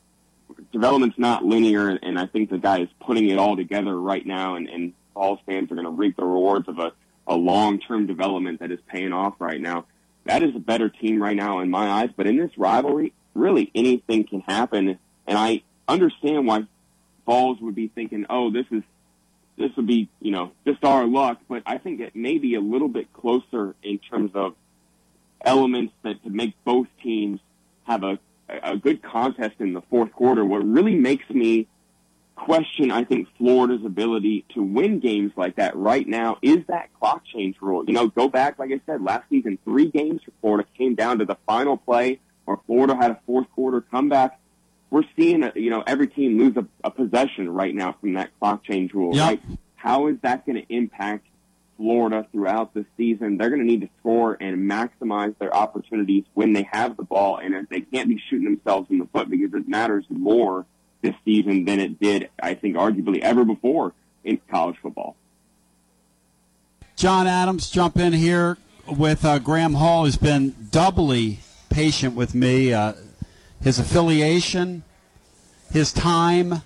development's 0.73 1.19
not 1.19 1.45
linear, 1.45 1.89
and 1.89 2.19
I 2.19 2.27
think 2.27 2.51
the 2.51 2.59
guy 2.59 2.81
is 2.81 2.89
putting 3.01 3.29
it 3.29 3.39
all 3.39 3.57
together 3.57 3.99
right 3.99 4.25
now. 4.27 4.57
And, 4.57 4.69
and 4.69 4.93
Vols 5.15 5.41
fans 5.47 5.71
are 5.71 5.75
going 5.75 5.87
to 5.87 5.91
reap 5.91 6.17
the 6.17 6.25
rewards 6.25 6.69
of 6.69 6.79
a, 6.79 6.93
a 7.27 7.35
long-term 7.35 8.07
development 8.07 8.61
that 8.61 8.71
is 8.71 8.79
paying 8.89 9.13
off 9.13 9.35
right 9.39 9.61
now. 9.61 9.87
That 10.25 10.43
is 10.43 10.55
a 10.55 10.61
better 10.61 10.89
team 10.89 11.23
right 11.23 11.37
now 11.37 11.61
in 11.61 11.71
my 11.71 11.89
eyes. 11.89 12.11
But 12.17 12.27
in 12.27 12.37
this 12.37 12.51
rivalry, 12.57 13.13
really 13.35 13.71
anything 13.75 14.25
can 14.25 14.41
happen. 14.41 14.99
And 15.27 15.39
I 15.39 15.63
understand 15.89 16.47
why 16.47 16.67
Vols 17.25 17.59
would 17.61 17.75
be 17.75 17.89
thinking, 17.89 18.27
oh, 18.31 18.51
this 18.51 18.67
is 18.71 18.83
this 19.59 19.71
would 19.77 19.87
be, 19.87 20.09
you 20.21 20.33
know, 20.33 20.53
just 20.67 20.85
our 20.85 21.07
luck. 21.07 21.41
But 21.49 21.63
I 21.65 21.79
think 21.79 22.01
it 22.01 22.15
may 22.15 22.39
be 22.39 22.57
a 22.57 22.61
little 22.61 22.89
bit 22.89 23.13
closer 23.13 23.75
in 23.83 23.99
terms 23.99 24.33
of 24.35 24.55
elements 25.43 25.95
that 26.03 26.23
to 26.25 26.31
make 26.31 26.55
both 26.65 26.89
teams 27.03 27.41
have 27.85 28.03
a 28.03 28.19
a 28.49 28.77
good 28.77 29.03
contest 29.03 29.57
in 29.59 29.73
the 29.73 29.83
fourth 29.83 30.13
quarter. 30.13 30.45
What 30.45 30.65
really 30.65 30.95
makes 30.95 31.29
me 31.31 31.67
question, 32.37 32.91
I 32.93 33.03
think, 33.05 33.29
Florida's 33.39 33.85
ability 33.85 34.45
to 34.55 34.63
win 34.63 35.01
games 35.01 35.33
like 35.37 35.57
that 35.57 35.75
right 35.77 36.07
now 36.07 36.39
is 36.43 36.59
that 36.69 36.91
clock 37.01 37.25
change 37.25 37.57
rule. 37.61 37.85
You 37.87 37.95
know, 37.95 38.07
go 38.09 38.29
back, 38.29 38.59
like 38.59 38.71
I 38.71 38.81
said, 38.87 39.03
last 39.03 39.29
season, 39.29 39.59
three 39.65 39.91
games 39.91 40.21
for 40.25 40.31
Florida 40.41 40.69
came 40.79 40.95
down 40.95 41.19
to 41.19 41.25
the 41.25 41.37
final 41.47 41.77
play 41.77 42.21
where 42.45 42.59
Florida 42.67 42.95
had 42.95 43.11
a 43.11 43.21
fourth 43.27 43.51
quarter 43.55 43.81
comeback. 43.81 44.39
We're 44.91 45.03
seeing, 45.17 45.43
a, 45.43 45.53
you 45.57 45.71
know, 45.71 45.83
every 45.87 46.07
team 46.07 46.39
lose 46.39 46.57
a, 46.57 46.67
a 46.85 46.91
possession 46.91 47.49
right 47.49 47.75
now 47.75 47.97
from 48.01 48.15
that 48.15 48.31
clock 48.39 48.63
change 48.63 48.93
rule, 48.95 49.17
Yep. 49.17 49.25
right? 49.27 49.43
How 49.75 50.07
is 50.07 50.17
that 50.23 50.47
going 50.47 50.65
to 50.65 50.73
impact 50.75 51.27
Florida 51.77 52.27
throughout 52.31 52.73
the 52.75 52.85
season? 52.97 53.37
They're 53.37 53.51
going 53.51 53.63
to 53.63 53.67
need 53.67 53.81
to 53.81 53.89
score 53.99 54.37
and 54.41 54.71
maximize 54.71 55.37
their 55.39 55.55
opportunities 55.55 56.25
when 56.35 56.53
they 56.53 56.69
have 56.71 56.97
the 56.97 57.03
ball, 57.03 57.39
and 57.39 57.67
they 57.69 57.81
can't 57.81 58.09
be 58.09 58.23
shooting 58.31 58.45
themselves 58.45 58.89
in 58.91 58.99
the 58.99 59.07
foot 59.07 59.29
because 59.29 59.53
it 59.55 59.69
matters 59.69 60.05
more 60.09 60.67
this 61.03 61.15
season 61.25 61.65
than 61.65 61.81
it 61.81 62.01
did, 62.01 62.31
I 62.41 62.55
think, 62.55 62.77
arguably 62.77 63.21
ever 63.21 63.45
before 63.45 63.93
in 64.25 64.41
college 64.51 64.77
football. 64.83 65.17
John 66.97 67.27
Adams, 67.27 67.71
jump 67.71 67.99
in 67.99 68.13
here 68.13 68.57
with 68.89 69.25
uh, 69.25 69.39
Graham 69.39 69.75
Hall, 69.75 70.05
who's 70.05 70.17
been 70.17 70.55
doubly 70.71 71.41
patient 71.69 72.15
with 72.15 72.35
me. 72.35 72.73
Uh, 72.73 72.95
his 73.61 73.79
affiliation, 73.79 74.83
his 75.71 75.93
time. 75.93 76.63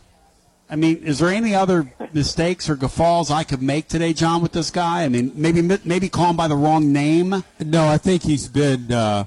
I 0.69 0.77
mean, 0.77 0.99
is 0.99 1.19
there 1.19 1.31
any 1.31 1.55
other 1.55 1.93
mistakes 2.13 2.71
or 2.71 2.77
guffaws 2.77 3.31
I 3.31 3.43
could 3.43 3.61
make 3.61 3.89
today, 3.89 4.13
John, 4.13 4.41
with 4.41 4.53
this 4.53 4.71
guy? 4.71 5.03
I 5.03 5.09
mean, 5.09 5.33
maybe 5.35 5.63
maybe 5.85 6.09
call 6.09 6.31
him 6.31 6.37
by 6.37 6.47
the 6.47 6.57
wrong 6.57 6.93
name. 6.93 7.43
No, 7.59 7.89
I 7.89 7.99
think 7.99 8.23
he's 8.23 8.49
been 8.49 8.93
uh, 8.93 9.25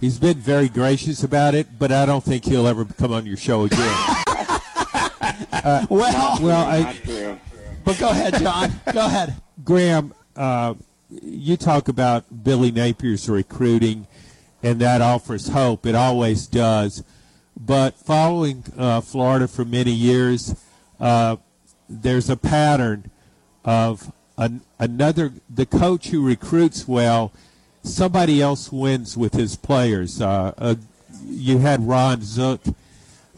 he's 0.00 0.18
been 0.18 0.38
very 0.38 0.68
gracious 0.68 1.22
about 1.22 1.54
it, 1.54 1.78
but 1.78 1.92
I 1.92 2.06
don't 2.06 2.24
think 2.24 2.44
he'll 2.44 2.66
ever 2.66 2.84
come 2.84 3.12
on 3.12 3.26
your 3.26 3.36
show 3.36 3.64
again. 3.64 3.80
uh, 5.52 5.86
well, 5.88 6.38
well, 6.40 6.66
I, 6.66 7.38
but 7.84 7.98
go 7.98 8.10
ahead, 8.10 8.38
John. 8.38 8.72
go 8.92 9.06
ahead. 9.06 9.40
Graham, 9.64 10.14
uh, 10.34 10.74
you 11.08 11.56
talk 11.56 11.88
about 11.88 12.44
Billy 12.44 12.70
Napier's 12.70 13.28
recruiting, 13.28 14.06
and 14.62 14.80
that 14.80 15.00
offers 15.00 15.48
hope. 15.48 15.86
It 15.86 15.94
always 15.94 16.46
does. 16.46 17.04
But 17.58 17.94
following 17.94 18.64
uh, 18.76 19.00
Florida 19.00 19.48
for 19.48 19.64
many 19.64 19.92
years, 19.92 20.54
uh, 21.00 21.36
there's 21.88 22.28
a 22.28 22.36
pattern 22.36 23.10
of 23.64 24.12
an, 24.36 24.60
another 24.78 25.32
the 25.48 25.66
coach 25.66 26.08
who 26.08 26.24
recruits 26.24 26.86
well. 26.86 27.32
Somebody 27.86 28.42
else 28.42 28.72
wins 28.72 29.16
with 29.16 29.34
his 29.34 29.54
players. 29.56 30.20
Uh, 30.20 30.52
uh, 30.58 30.74
you 31.24 31.58
had 31.58 31.86
Ron 31.86 32.20
Zook 32.22 32.60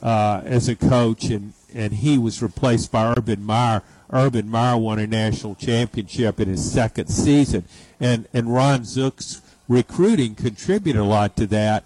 uh, 0.03 0.41
as 0.45 0.69
a 0.69 0.75
coach, 0.75 1.25
and, 1.25 1.53
and 1.75 1.93
he 1.93 2.19
was 2.19 2.43
replaced 2.43 2.91
by 2.91 3.13
Urban 3.17 3.45
Meyer. 3.45 3.83
Urban 4.11 4.49
Meyer 4.49 4.79
won 4.79 4.99
a 4.99 5.07
national 5.07 5.55
championship 5.55 6.41
in 6.41 6.49
his 6.49 6.73
second 6.73 7.09
season, 7.09 7.65
and 8.01 8.27
and 8.33 8.53
Ron 8.53 8.85
Zook's 8.85 9.43
recruiting 9.69 10.35
contributed 10.35 11.01
a 11.01 11.05
lot 11.05 11.37
to 11.37 11.47
that. 11.49 11.85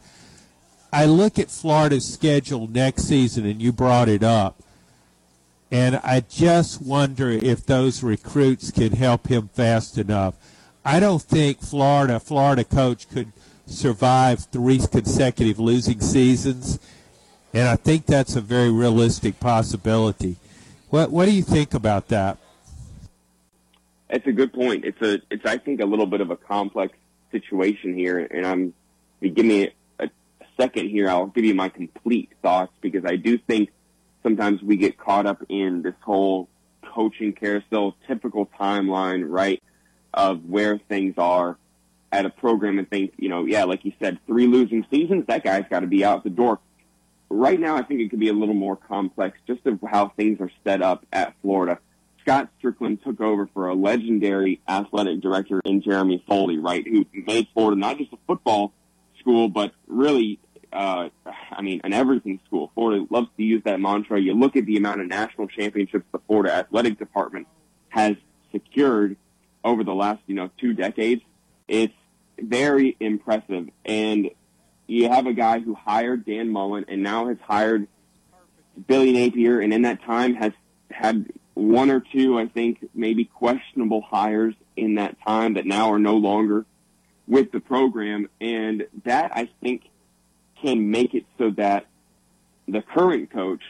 I 0.93 1.07
look 1.07 1.39
at 1.39 1.51
Florida's 1.51 2.13
schedule 2.13 2.69
next 2.69 3.05
season, 3.05 3.45
and 3.45 3.61
you 3.61 3.73
brought 3.73 4.09
it 4.09 4.23
up, 4.23 4.63
and 5.71 5.97
I 5.97 6.21
just 6.21 6.81
wonder 6.81 7.31
if 7.31 7.67
those 7.67 8.05
recruits 8.05 8.71
can 8.71 8.93
help 8.93 9.27
him 9.27 9.49
fast 9.53 9.99
enough. 9.99 10.35
I 10.85 10.99
don't 10.99 11.23
think 11.23 11.61
Florida, 11.61 12.19
Florida 12.19 12.65
coach, 12.65 13.09
could 13.09 13.33
survive 13.67 14.41
three 14.47 14.79
consecutive 14.79 15.59
losing 15.59 16.01
seasons, 16.01 16.81
and 17.55 17.69
I 17.69 17.77
think 17.77 18.07
that's 18.07 18.35
a 18.35 18.41
very 18.41 18.71
realistic 18.71 19.39
possibility. 19.39 20.37
What 20.91 21.11
What 21.11 21.27
do 21.27 21.33
you 21.33 21.43
think 21.43 21.75
about 21.75 22.09
that? 22.09 22.39
It's 24.11 24.27
a 24.27 24.33
good 24.33 24.53
point. 24.53 24.85
It's 24.85 25.01
a, 25.01 25.21
it's 25.31 25.47
I 25.47 25.57
think 25.57 25.81
a 25.81 25.87
little 25.87 26.07
bit 26.07 26.21
of 26.21 26.31
a 26.31 26.37
complex 26.37 26.97
situation 27.31 27.95
here, 27.95 28.19
and 28.19 28.47
I'm. 28.47 28.75
Give 29.23 29.47
me 29.47 29.71
a, 30.01 30.05
a 30.07 30.11
second 30.57 30.91
here. 30.91 31.09
I'll 31.09 31.27
give 31.27 31.45
you 31.45 31.55
my 31.55 31.69
complete 31.69 32.31
thoughts 32.43 32.73
because 32.81 33.05
I 33.05 33.15
do 33.15 33.39
think 33.39 33.71
sometimes 34.25 34.61
we 34.63 34.77
get 34.77 34.99
caught 34.99 35.27
up 35.27 35.45
in 35.49 35.83
this 35.83 35.95
whole 36.01 36.49
coaching 36.83 37.33
carousel, 37.33 37.95
typical 38.09 38.47
timeline, 38.61 39.25
right, 39.29 39.63
of 40.15 40.45
where 40.45 40.79
things 40.79 41.15
are 41.19 41.57
at 42.11 42.27
a 42.27 42.31
program 42.31 42.79
and 42.79 42.89
think, 42.89 43.15
you 43.17 43.29
know, 43.29 43.47
yeah, 43.47 43.65
like 43.65 43.85
you 43.85 43.93
said, 43.99 44.19
three 44.27 44.47
losing 44.47 44.85
seasons, 44.91 45.25
that 45.27 45.43
guy's 45.43 45.65
got 45.71 45.81
to 45.81 45.87
be 45.87 46.05
out 46.05 46.25
the 46.25 46.31
door. 46.31 46.59
Right 47.31 47.59
now, 47.59 47.77
I 47.77 47.83
think 47.83 48.01
it 48.01 48.11
could 48.11 48.21
be 48.21 48.29
a 48.29 48.35
little 48.35 48.55
more 48.55 48.77
complex 48.77 49.39
just 49.47 49.67
of 49.67 49.81
how 49.89 50.09
things 50.09 50.39
are 50.41 50.51
set 50.65 50.83
up 50.83 51.07
at 51.11 51.35
Florida. 51.41 51.79
Scott 52.21 52.51
Stricklin 52.63 53.03
took 53.03 53.21
over 53.21 53.49
for 53.55 53.69
a 53.69 53.75
legendary 53.75 54.61
athletic 54.69 55.21
director 55.21 55.61
in 55.65 55.83
Jeremy 55.83 56.23
Foley, 56.29 56.59
right, 56.59 56.87
who 56.87 57.07
made 57.27 57.49
Florida 57.55 57.81
not 57.81 57.99
just 57.99 58.13
a 58.13 58.19
football 58.27 58.73
school, 59.19 59.49
but 59.49 59.73
really, 59.89 60.39
uh, 60.73 61.09
I 61.51 61.63
mean, 61.63 61.81
an 61.85 61.93
everything 61.93 62.39
school. 62.47 62.71
Florida 62.75 63.07
loves 63.11 63.29
to 63.39 63.43
use 63.43 63.63
that 63.65 63.81
mantra. 63.81 64.21
You 64.21 64.35
look 64.35 64.55
at 64.57 64.67
the 64.67 64.77
amount 64.77 65.01
of 65.01 65.09
national 65.09 65.49
championships 65.49 66.05
the 66.13 66.19
Florida 66.27 66.55
athletic 66.55 66.99
department 66.99 67.49
has 67.89 68.17
secured 68.53 69.17
over 69.65 69.85
the 69.85 69.95
last, 69.95 70.21
you 70.27 70.35
know, 70.35 70.51
two 70.59 70.73
decades. 70.73 71.23
It's 71.69 71.95
very 72.39 72.97
impressive. 73.01 73.69
And 73.85 74.31
you 74.87 75.09
have 75.09 75.27
a 75.27 75.33
guy 75.33 75.61
who 75.61 75.75
hired 75.75 76.25
Dan 76.25 76.51
Mullen 76.51 76.85
and 76.89 77.03
now 77.03 77.29
has 77.29 77.39
hired 77.47 77.87
Billy 78.87 79.13
Napier, 79.13 79.61
and 79.61 79.73
in 79.73 79.83
that 79.83 80.03
time 80.03 80.35
has 80.35 80.53
had 80.91 81.31
one 81.55 81.91
or 81.91 82.01
two, 82.01 82.39
I 82.39 82.47
think, 82.47 82.89
maybe 82.95 83.25
questionable 83.25 84.01
hires 84.01 84.55
in 84.77 84.95
that 84.95 85.17
time 85.27 85.55
that 85.55 85.67
now 85.67 85.93
are 85.93 85.99
no 85.99 86.17
longer 86.17 86.65
with 87.27 87.53
the 87.53 87.61
program. 87.61 88.29
And 88.41 88.87
that, 89.05 89.33
I 89.35 89.51
think, 89.61 89.83
can 90.63 90.91
make 90.91 91.15
it 91.15 91.27
so 91.39 91.51
that 91.51 91.87
the 92.67 92.83
current 92.83 93.31
coach 93.31 93.63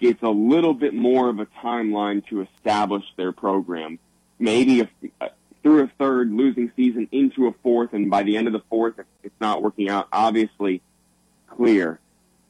gets 0.00 0.22
a 0.22 0.28
little 0.28 0.74
bit 0.74 0.92
more 0.92 1.28
of 1.30 1.38
a 1.38 1.46
timeline 1.62 2.26
to 2.26 2.42
establish 2.42 3.04
their 3.16 3.32
program. 3.32 3.98
Maybe 4.42 4.80
a, 4.80 4.90
a, 5.20 5.24
uh, 5.24 5.28
through 5.62 5.84
a 5.84 5.90
third 5.98 6.32
losing 6.32 6.72
season 6.74 7.06
into 7.12 7.46
a 7.46 7.52
fourth, 7.62 7.92
and 7.92 8.10
by 8.10 8.24
the 8.24 8.36
end 8.36 8.48
of 8.48 8.52
the 8.52 8.62
fourth, 8.68 8.98
if 8.98 9.06
it's 9.22 9.40
not 9.40 9.62
working 9.62 9.88
out, 9.88 10.08
obviously 10.12 10.82
clear 11.48 12.00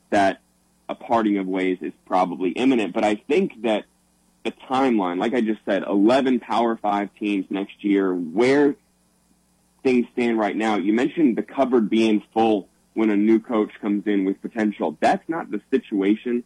that 0.08 0.40
a 0.88 0.94
parting 0.94 1.36
of 1.36 1.46
ways 1.46 1.78
is 1.82 1.92
probably 2.06 2.50
imminent. 2.50 2.94
But 2.94 3.04
I 3.04 3.16
think 3.16 3.62
that 3.62 3.84
the 4.42 4.52
timeline, 4.70 5.18
like 5.18 5.34
I 5.34 5.42
just 5.42 5.60
said, 5.66 5.82
11 5.82 6.40
Power 6.40 6.76
5 6.76 7.10
teams 7.18 7.44
next 7.50 7.84
year, 7.84 8.14
where 8.14 8.74
things 9.82 10.06
stand 10.14 10.38
right 10.38 10.56
now, 10.56 10.76
you 10.76 10.94
mentioned 10.94 11.36
the 11.36 11.42
cupboard 11.42 11.90
being 11.90 12.22
full 12.32 12.68
when 12.94 13.10
a 13.10 13.16
new 13.16 13.38
coach 13.38 13.70
comes 13.82 14.06
in 14.06 14.24
with 14.24 14.40
potential. 14.40 14.96
That's 15.00 15.26
not 15.28 15.50
the 15.50 15.60
situation, 15.70 16.44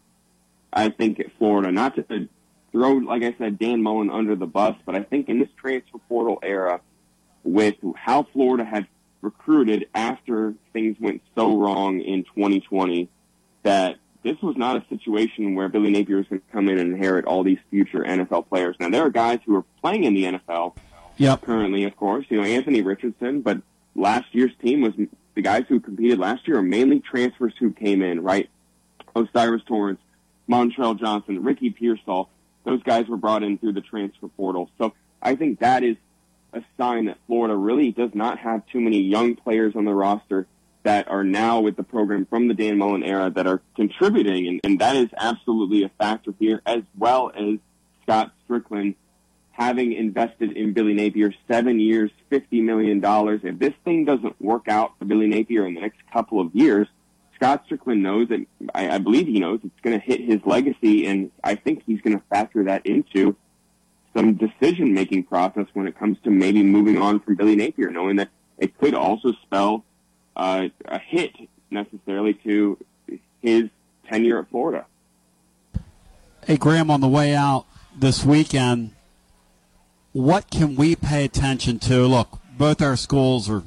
I 0.72 0.88
think, 0.88 1.20
at 1.20 1.26
Florida. 1.38 1.70
Not 1.70 1.94
to 1.96 2.28
throw, 2.76 2.92
like 2.92 3.22
I 3.22 3.34
said, 3.38 3.58
Dan 3.58 3.82
Mullen 3.82 4.10
under 4.10 4.36
the 4.36 4.46
bus, 4.46 4.76
but 4.84 4.94
I 4.94 5.02
think 5.02 5.30
in 5.30 5.38
this 5.38 5.48
transfer 5.58 5.96
portal 6.10 6.38
era, 6.42 6.80
with 7.42 7.76
how 7.94 8.24
Florida 8.34 8.66
had 8.66 8.86
recruited 9.22 9.88
after 9.94 10.52
things 10.74 10.96
went 11.00 11.22
so 11.34 11.56
wrong 11.56 12.00
in 12.00 12.24
2020, 12.24 13.08
that 13.62 13.96
this 14.22 14.36
was 14.42 14.56
not 14.56 14.76
a 14.76 14.84
situation 14.90 15.54
where 15.54 15.70
Billy 15.70 15.90
Napier 15.90 16.18
was 16.18 16.26
going 16.26 16.42
to 16.42 16.52
come 16.52 16.68
in 16.68 16.78
and 16.78 16.92
inherit 16.92 17.24
all 17.24 17.44
these 17.44 17.58
future 17.70 18.00
NFL 18.00 18.46
players. 18.50 18.76
Now, 18.78 18.90
there 18.90 19.06
are 19.06 19.10
guys 19.10 19.38
who 19.46 19.56
are 19.56 19.64
playing 19.80 20.04
in 20.04 20.12
the 20.12 20.24
NFL 20.24 20.76
yep. 21.16 21.40
currently, 21.40 21.84
of 21.84 21.96
course. 21.96 22.26
You 22.28 22.42
know, 22.42 22.44
Anthony 22.44 22.82
Richardson, 22.82 23.40
but 23.40 23.62
last 23.94 24.26
year's 24.32 24.52
team 24.62 24.82
was 24.82 24.92
the 25.34 25.40
guys 25.40 25.64
who 25.66 25.80
competed 25.80 26.18
last 26.18 26.46
year 26.46 26.58
are 26.58 26.62
mainly 26.62 27.00
transfers 27.00 27.54
who 27.58 27.72
came 27.72 28.02
in, 28.02 28.22
right? 28.22 28.50
O'Cyrus 29.14 29.62
Torrence, 29.66 30.00
Montrell 30.46 30.98
Johnson, 30.98 31.42
Ricky 31.42 31.70
Pearsall. 31.70 32.28
Those 32.66 32.82
guys 32.82 33.06
were 33.06 33.16
brought 33.16 33.42
in 33.42 33.56
through 33.58 33.72
the 33.72 33.80
transfer 33.80 34.28
portal. 34.28 34.68
So 34.76 34.92
I 35.22 35.36
think 35.36 35.60
that 35.60 35.82
is 35.82 35.96
a 36.52 36.62
sign 36.76 37.06
that 37.06 37.16
Florida 37.26 37.56
really 37.56 37.92
does 37.92 38.10
not 38.12 38.38
have 38.40 38.66
too 38.66 38.80
many 38.80 39.00
young 39.00 39.36
players 39.36 39.74
on 39.76 39.84
the 39.84 39.94
roster 39.94 40.46
that 40.82 41.08
are 41.08 41.24
now 41.24 41.60
with 41.60 41.76
the 41.76 41.82
program 41.82 42.26
from 42.26 42.48
the 42.48 42.54
Dan 42.54 42.78
Mullen 42.78 43.02
era 43.02 43.30
that 43.30 43.46
are 43.46 43.62
contributing, 43.74 44.46
and, 44.46 44.60
and 44.62 44.78
that 44.80 44.96
is 44.96 45.08
absolutely 45.16 45.84
a 45.84 45.88
factor 45.90 46.34
here, 46.38 46.60
as 46.66 46.82
well 46.96 47.32
as 47.34 47.58
Scott 48.02 48.32
Stricklin 48.48 48.94
having 49.52 49.92
invested 49.92 50.52
in 50.52 50.74
Billy 50.74 50.92
Napier 50.92 51.32
seven 51.48 51.80
years, 51.80 52.10
$50 52.30 52.62
million. 52.62 53.00
If 53.02 53.58
this 53.58 53.72
thing 53.84 54.04
doesn't 54.04 54.40
work 54.40 54.68
out 54.68 54.98
for 54.98 55.06
Billy 55.06 55.26
Napier 55.28 55.66
in 55.66 55.74
the 55.74 55.80
next 55.80 55.98
couple 56.12 56.40
of 56.40 56.54
years, 56.54 56.86
Scott 57.36 57.64
Stricklin 57.68 57.98
knows 57.98 58.28
that. 58.28 58.44
I, 58.74 58.96
I 58.96 58.98
believe 58.98 59.26
he 59.26 59.38
knows 59.38 59.60
it's 59.62 59.80
going 59.82 59.98
to 59.98 60.04
hit 60.04 60.20
his 60.20 60.40
legacy, 60.44 61.06
and 61.06 61.30
I 61.44 61.54
think 61.54 61.82
he's 61.86 62.00
going 62.00 62.18
to 62.18 62.24
factor 62.28 62.64
that 62.64 62.84
into 62.84 63.36
some 64.16 64.34
decision 64.34 64.94
making 64.94 65.24
process 65.24 65.66
when 65.74 65.86
it 65.86 65.98
comes 65.98 66.16
to 66.24 66.30
maybe 66.30 66.62
moving 66.62 66.96
on 67.00 67.20
from 67.20 67.36
Billy 67.36 67.54
Napier, 67.54 67.90
knowing 67.90 68.16
that 68.16 68.30
it 68.58 68.76
could 68.78 68.94
also 68.94 69.32
spell 69.42 69.84
uh, 70.34 70.68
a 70.86 70.98
hit 70.98 71.32
necessarily 71.70 72.34
to 72.34 72.78
his 73.42 73.64
tenure 74.08 74.40
at 74.40 74.50
Florida. 74.50 74.86
Hey, 76.46 76.56
Graham, 76.56 76.90
on 76.90 77.00
the 77.00 77.08
way 77.08 77.34
out 77.34 77.66
this 77.94 78.24
weekend, 78.24 78.92
what 80.12 80.50
can 80.50 80.76
we 80.76 80.96
pay 80.96 81.24
attention 81.24 81.78
to? 81.80 82.06
Look, 82.06 82.38
both 82.56 82.80
our 82.80 82.96
schools 82.96 83.50
are 83.50 83.64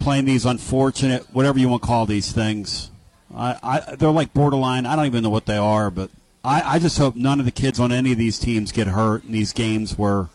playing 0.00 0.24
these 0.24 0.44
unfortunate, 0.44 1.26
whatever 1.32 1.58
you 1.58 1.68
want 1.68 1.82
to 1.82 1.86
call 1.86 2.06
these 2.06 2.32
things. 2.32 2.90
I, 3.34 3.56
I, 3.62 3.94
they're 3.94 4.10
like 4.10 4.34
borderline. 4.34 4.86
I 4.86 4.96
don't 4.96 5.06
even 5.06 5.22
know 5.22 5.30
what 5.30 5.46
they 5.46 5.56
are, 5.56 5.90
but 5.90 6.10
I, 6.44 6.62
I 6.62 6.78
just 6.80 6.98
hope 6.98 7.14
none 7.14 7.38
of 7.38 7.46
the 7.46 7.52
kids 7.52 7.78
on 7.78 7.92
any 7.92 8.10
of 8.12 8.18
these 8.18 8.38
teams 8.38 8.72
get 8.72 8.88
hurt 8.88 9.24
in 9.24 9.32
these 9.32 9.52
games 9.52 9.96
where 9.96 10.28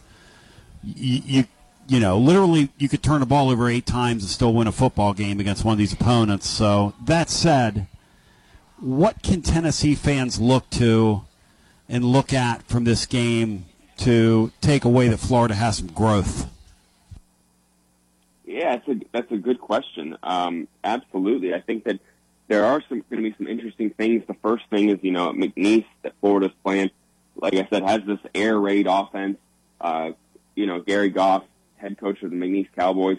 you, 0.83 1.21
you 1.25 1.43
you 1.87 1.99
know, 1.99 2.17
literally 2.17 2.69
you 2.77 2.89
could 2.89 3.03
turn 3.03 3.19
the 3.19 3.25
ball 3.25 3.49
over 3.49 3.69
eight 3.69 3.85
times 3.85 4.23
and 4.23 4.31
still 4.31 4.53
win 4.53 4.67
a 4.67 4.71
football 4.71 5.13
game 5.13 5.39
against 5.39 5.63
one 5.63 5.73
of 5.73 5.77
these 5.77 5.93
opponents. 5.93 6.49
So 6.49 6.93
that 7.03 7.29
said, 7.29 7.87
what 8.79 9.21
can 9.21 9.41
Tennessee 9.41 9.95
fans 9.95 10.39
look 10.39 10.69
to 10.71 11.25
and 11.87 12.03
look 12.03 12.33
at 12.33 12.63
from 12.63 12.83
this 12.83 13.05
game 13.05 13.65
to 13.97 14.51
take 14.61 14.83
away 14.83 15.07
that 15.09 15.17
Florida 15.17 15.53
has 15.55 15.77
some 15.77 15.87
growth? 15.87 16.49
Yeah, 18.55 18.77
that's 18.77 18.87
a 18.87 19.05
that's 19.11 19.31
a 19.33 19.37
good 19.37 19.59
question. 19.59 20.15
Um, 20.23 20.69
absolutely, 20.81 21.53
I 21.53 21.59
think 21.59 21.83
that 21.83 21.99
there 22.47 22.63
are 22.63 22.81
some 22.87 23.03
going 23.09 23.21
to 23.21 23.29
be 23.29 23.35
some 23.37 23.47
interesting 23.47 23.89
things. 23.89 24.23
The 24.27 24.35
first 24.35 24.63
thing 24.69 24.87
is 24.87 24.99
you 25.01 25.11
know 25.11 25.33
McNeese 25.33 25.85
that 26.03 26.13
Florida's 26.21 26.53
playing, 26.63 26.91
like 27.35 27.55
I 27.55 27.67
said, 27.69 27.83
has 27.83 28.03
this 28.07 28.19
air 28.33 28.57
raid 28.57 28.87
offense. 28.89 29.37
Uh, 29.81 30.11
you 30.55 30.67
know 30.67 30.79
Gary 30.79 31.09
Goff, 31.09 31.43
head 31.75 31.97
coach 31.97 32.23
of 32.23 32.31
the 32.31 32.37
McNeese 32.37 32.69
Cowboys, 32.77 33.17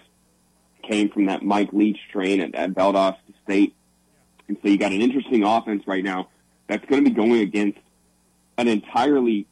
came 0.83 1.11
from 1.11 1.27
that 1.27 1.43
Mike 1.43 1.71
Leach 1.75 1.99
train 2.11 2.41
at, 2.41 2.55
at 2.55 2.71
Valdosta 2.71 3.19
State, 3.45 3.75
and 4.49 4.57
so 4.63 4.69
you 4.71 4.79
got 4.79 4.93
an 4.93 5.03
interesting 5.03 5.45
offense 5.45 5.87
right 5.87 6.03
now 6.03 6.31
that's 6.67 6.87
going 6.87 7.05
to 7.05 7.11
be 7.11 7.15
going 7.15 7.41
against 7.43 7.79
an 8.57 8.69
entirely 8.69 9.47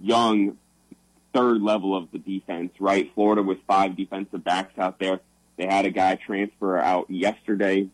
young 0.00 0.56
third 1.32 1.62
level 1.62 1.96
of 1.96 2.10
the 2.10 2.18
defense, 2.18 2.72
right? 2.80 3.10
Florida 3.14 3.42
with 3.42 3.58
five 3.66 3.96
defensive 3.96 4.44
backs 4.44 4.78
out 4.78 4.98
there. 4.98 5.20
They 5.56 5.66
had 5.66 5.84
a 5.84 5.90
guy 5.90 6.16
transfer 6.16 6.78
out 6.78 7.10
yesterday 7.10 7.88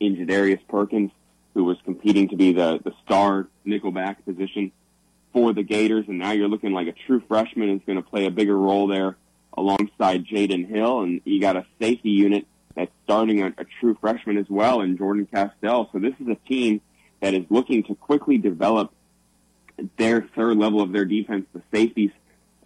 in 0.00 0.16
Jadarius 0.16 0.60
Perkins, 0.68 1.10
who 1.54 1.64
was 1.64 1.76
competing 1.84 2.28
to 2.28 2.36
be 2.36 2.52
the, 2.52 2.80
the 2.82 2.92
star 3.04 3.48
nickelback 3.66 4.16
position 4.24 4.72
for 5.32 5.52
the 5.52 5.62
Gators. 5.62 6.06
And 6.08 6.18
now 6.18 6.32
you're 6.32 6.48
looking 6.48 6.72
like 6.72 6.88
a 6.88 6.94
true 7.06 7.22
freshman 7.28 7.70
is 7.70 7.80
going 7.86 8.02
to 8.02 8.08
play 8.08 8.26
a 8.26 8.30
bigger 8.30 8.56
role 8.56 8.86
there 8.86 9.16
alongside 9.56 10.26
Jaden 10.26 10.68
Hill. 10.68 11.00
And 11.00 11.20
you 11.24 11.40
got 11.40 11.56
a 11.56 11.66
safety 11.80 12.10
unit 12.10 12.46
that's 12.74 12.92
starting 13.04 13.42
a, 13.42 13.48
a 13.58 13.64
true 13.80 13.96
freshman 14.00 14.36
as 14.36 14.46
well 14.48 14.80
in 14.80 14.96
Jordan 14.96 15.26
Castell. 15.26 15.88
So 15.92 15.98
this 15.98 16.14
is 16.20 16.28
a 16.28 16.36
team 16.48 16.80
that 17.20 17.34
is 17.34 17.44
looking 17.48 17.82
to 17.84 17.94
quickly 17.94 18.38
develop 18.38 18.92
their 19.96 20.22
third 20.34 20.56
level 20.56 20.80
of 20.80 20.92
their 20.92 21.04
defense, 21.04 21.46
the 21.52 21.62
safeties, 21.72 22.10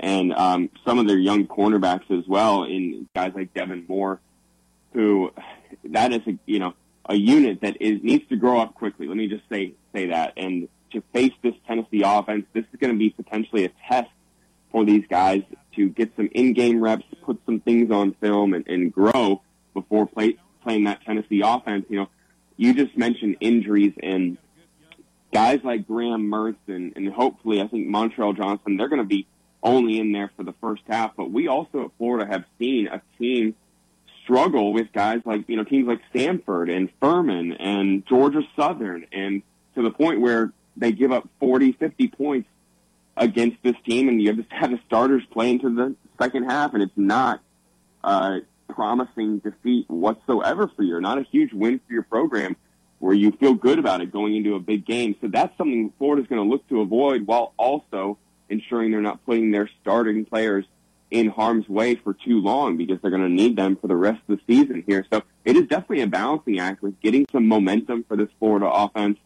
and 0.01 0.33
um, 0.33 0.71
some 0.85 0.99
of 0.99 1.07
their 1.07 1.19
young 1.19 1.47
cornerbacks 1.47 2.11
as 2.11 2.27
well, 2.27 2.65
in 2.65 3.07
guys 3.15 3.33
like 3.35 3.53
Devin 3.55 3.85
Moore, 3.87 4.19
who 4.95 5.31
that 5.85 6.13
is 6.13 6.23
a 6.27 6.39
you 6.47 6.59
know 6.59 6.75
a 7.07 7.15
unit 7.15 7.61
that 7.61 7.81
is 7.81 8.03
needs 8.03 8.27
to 8.29 8.37
grow 8.37 8.61
up 8.61 8.75
quickly. 8.75 9.07
Let 9.07 9.17
me 9.17 9.29
just 9.29 9.45
say 9.51 9.75
say 9.95 10.07
that. 10.07 10.33
And 10.37 10.69
to 10.93 11.03
face 11.13 11.33
this 11.43 11.55
Tennessee 11.67 12.03
offense, 12.05 12.47
this 12.53 12.65
is 12.73 12.81
going 12.81 12.93
to 12.93 12.99
be 12.99 13.11
potentially 13.11 13.67
a 13.67 13.71
test 13.89 14.11
for 14.73 14.85
these 14.85 15.05
guys 15.09 15.43
to 15.77 15.89
get 15.89 16.11
some 16.17 16.29
in-game 16.33 16.81
reps, 16.81 17.05
put 17.23 17.39
some 17.47 17.61
things 17.61 17.91
on 17.91 18.15
film, 18.15 18.55
and, 18.55 18.67
and 18.69 18.93
grow 18.93 19.43
before 19.75 20.07
play, 20.07 20.37
playing 20.63 20.85
that 20.85 21.03
Tennessee 21.03 21.43
offense. 21.45 21.87
You 21.89 21.99
know, 21.99 22.09
you 22.57 22.75
just 22.75 22.97
mentioned 22.97 23.37
injuries 23.41 23.93
and 24.03 24.39
guys 25.33 25.61
like 25.63 25.87
Graham 25.87 26.29
Mertz 26.29 26.57
and, 26.67 26.93
and 26.97 27.09
hopefully 27.09 27.61
I 27.61 27.69
think 27.69 27.89
Montrell 27.89 28.37
Johnson, 28.37 28.77
they're 28.77 28.89
going 28.89 29.03
to 29.03 29.07
be 29.09 29.27
only 29.63 29.99
in 29.99 30.13
there 30.13 30.31
for 30.37 30.43
the 30.43 30.55
first 30.61 30.83
half. 30.89 31.13
But 31.17 31.31
we 31.31 31.49
also 31.49 31.87
at 31.87 31.91
Florida 31.99 32.31
have 32.31 32.45
seen 32.59 32.89
a 32.89 33.03
team 33.19 33.55
struggle 34.23 34.73
with 34.73 34.93
guys 34.93 35.21
like, 35.25 35.49
you 35.49 35.57
know, 35.57 35.65
teams 35.65 35.89
like 35.89 36.01
Stanford 36.11 36.71
and 36.71 36.89
Furman 37.01 37.53
and 37.53 38.07
Georgia 38.07 38.43
Southern 38.57 39.07
and 39.13 39.43
to 39.75 39.83
the 39.83 39.91
point 39.91 40.21
where 40.21 40.53
they 40.77 40.93
give 40.93 41.13
up 41.13 41.29
40, 41.41 41.73
50 41.73 42.09
points 42.09 42.49
against 43.17 43.59
this 43.63 43.75
team 43.85 44.09
and 44.09 44.23
you 44.23 44.33
just 44.33 44.51
have 44.53 44.71
the 44.71 44.81
starters 44.87 45.23
play 45.31 45.51
into 45.51 45.75
the 45.75 45.95
second 46.21 46.45
half 46.45 46.75
and 46.75 46.83
it's 46.83 46.97
not 46.97 47.41
uh, 48.05 48.39
promising 48.69 49.39
defeat 49.39 49.89
whatsoever 49.89 50.71
for 50.75 50.83
you, 50.83 51.01
not 51.01 51.19
a 51.19 51.23
huge 51.23 51.53
win 51.53 51.81
for 51.87 51.93
your 51.93 52.03
program 52.03 52.57
where 52.99 53.15
you 53.15 53.33
feel 53.33 53.55
good 53.55 53.79
about 53.79 54.01
it 54.01 54.13
going 54.13 54.37
into 54.37 54.55
a 54.55 54.61
big 54.61 54.85
game. 54.85 55.17
So 55.21 55.29
that's 55.29 55.57
something 55.57 55.93
Florida's 55.99 56.29
going 56.29 56.43
to 56.43 56.49
look 56.49 56.69
to 56.69 56.83
avoid 56.83 57.27
while 57.27 57.55
also 57.57 58.19
ensuring 58.51 58.91
they're 58.91 59.01
not 59.01 59.25
putting 59.25 59.51
their 59.51 59.69
starting 59.81 60.25
players 60.25 60.65
in 61.11 61.29
harm's 61.29 61.69
way 61.69 61.97
for 61.97 62.15
too 62.15 62.41
long 62.41 62.77
because 62.77 62.99
they're 63.01 63.11
going 63.11 63.23
to 63.23 63.29
need 63.29 63.57
them 63.57 63.77
for 63.77 63.89
the 63.89 63.97
rest 63.97 64.21
of 64.29 64.39
the 64.39 64.55
season 64.55 64.85
here. 64.87 65.05
So 65.13 65.23
it 65.45 65.57
is 65.57 65.67
definitely 65.67 66.03
a 66.03 66.07
balancing 66.07 66.61
act 66.61 66.83
with 66.83 67.01
getting 67.01 67.27
some 67.33 67.49
momentum 67.49 68.05
for 68.05 68.17
this 68.17 68.29
Florida 68.39 68.67
offense 68.67 69.19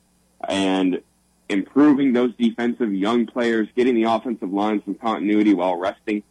and 0.48 1.02
improving 1.48 2.12
those 2.12 2.34
defensive 2.36 2.92
young 2.92 3.26
players, 3.26 3.68
getting 3.76 3.94
the 3.94 4.05
offensive 4.05 4.51
line 4.51 4.82
some 4.84 4.94
continuity 4.94 5.52
while 5.52 5.76
resting 5.76 6.22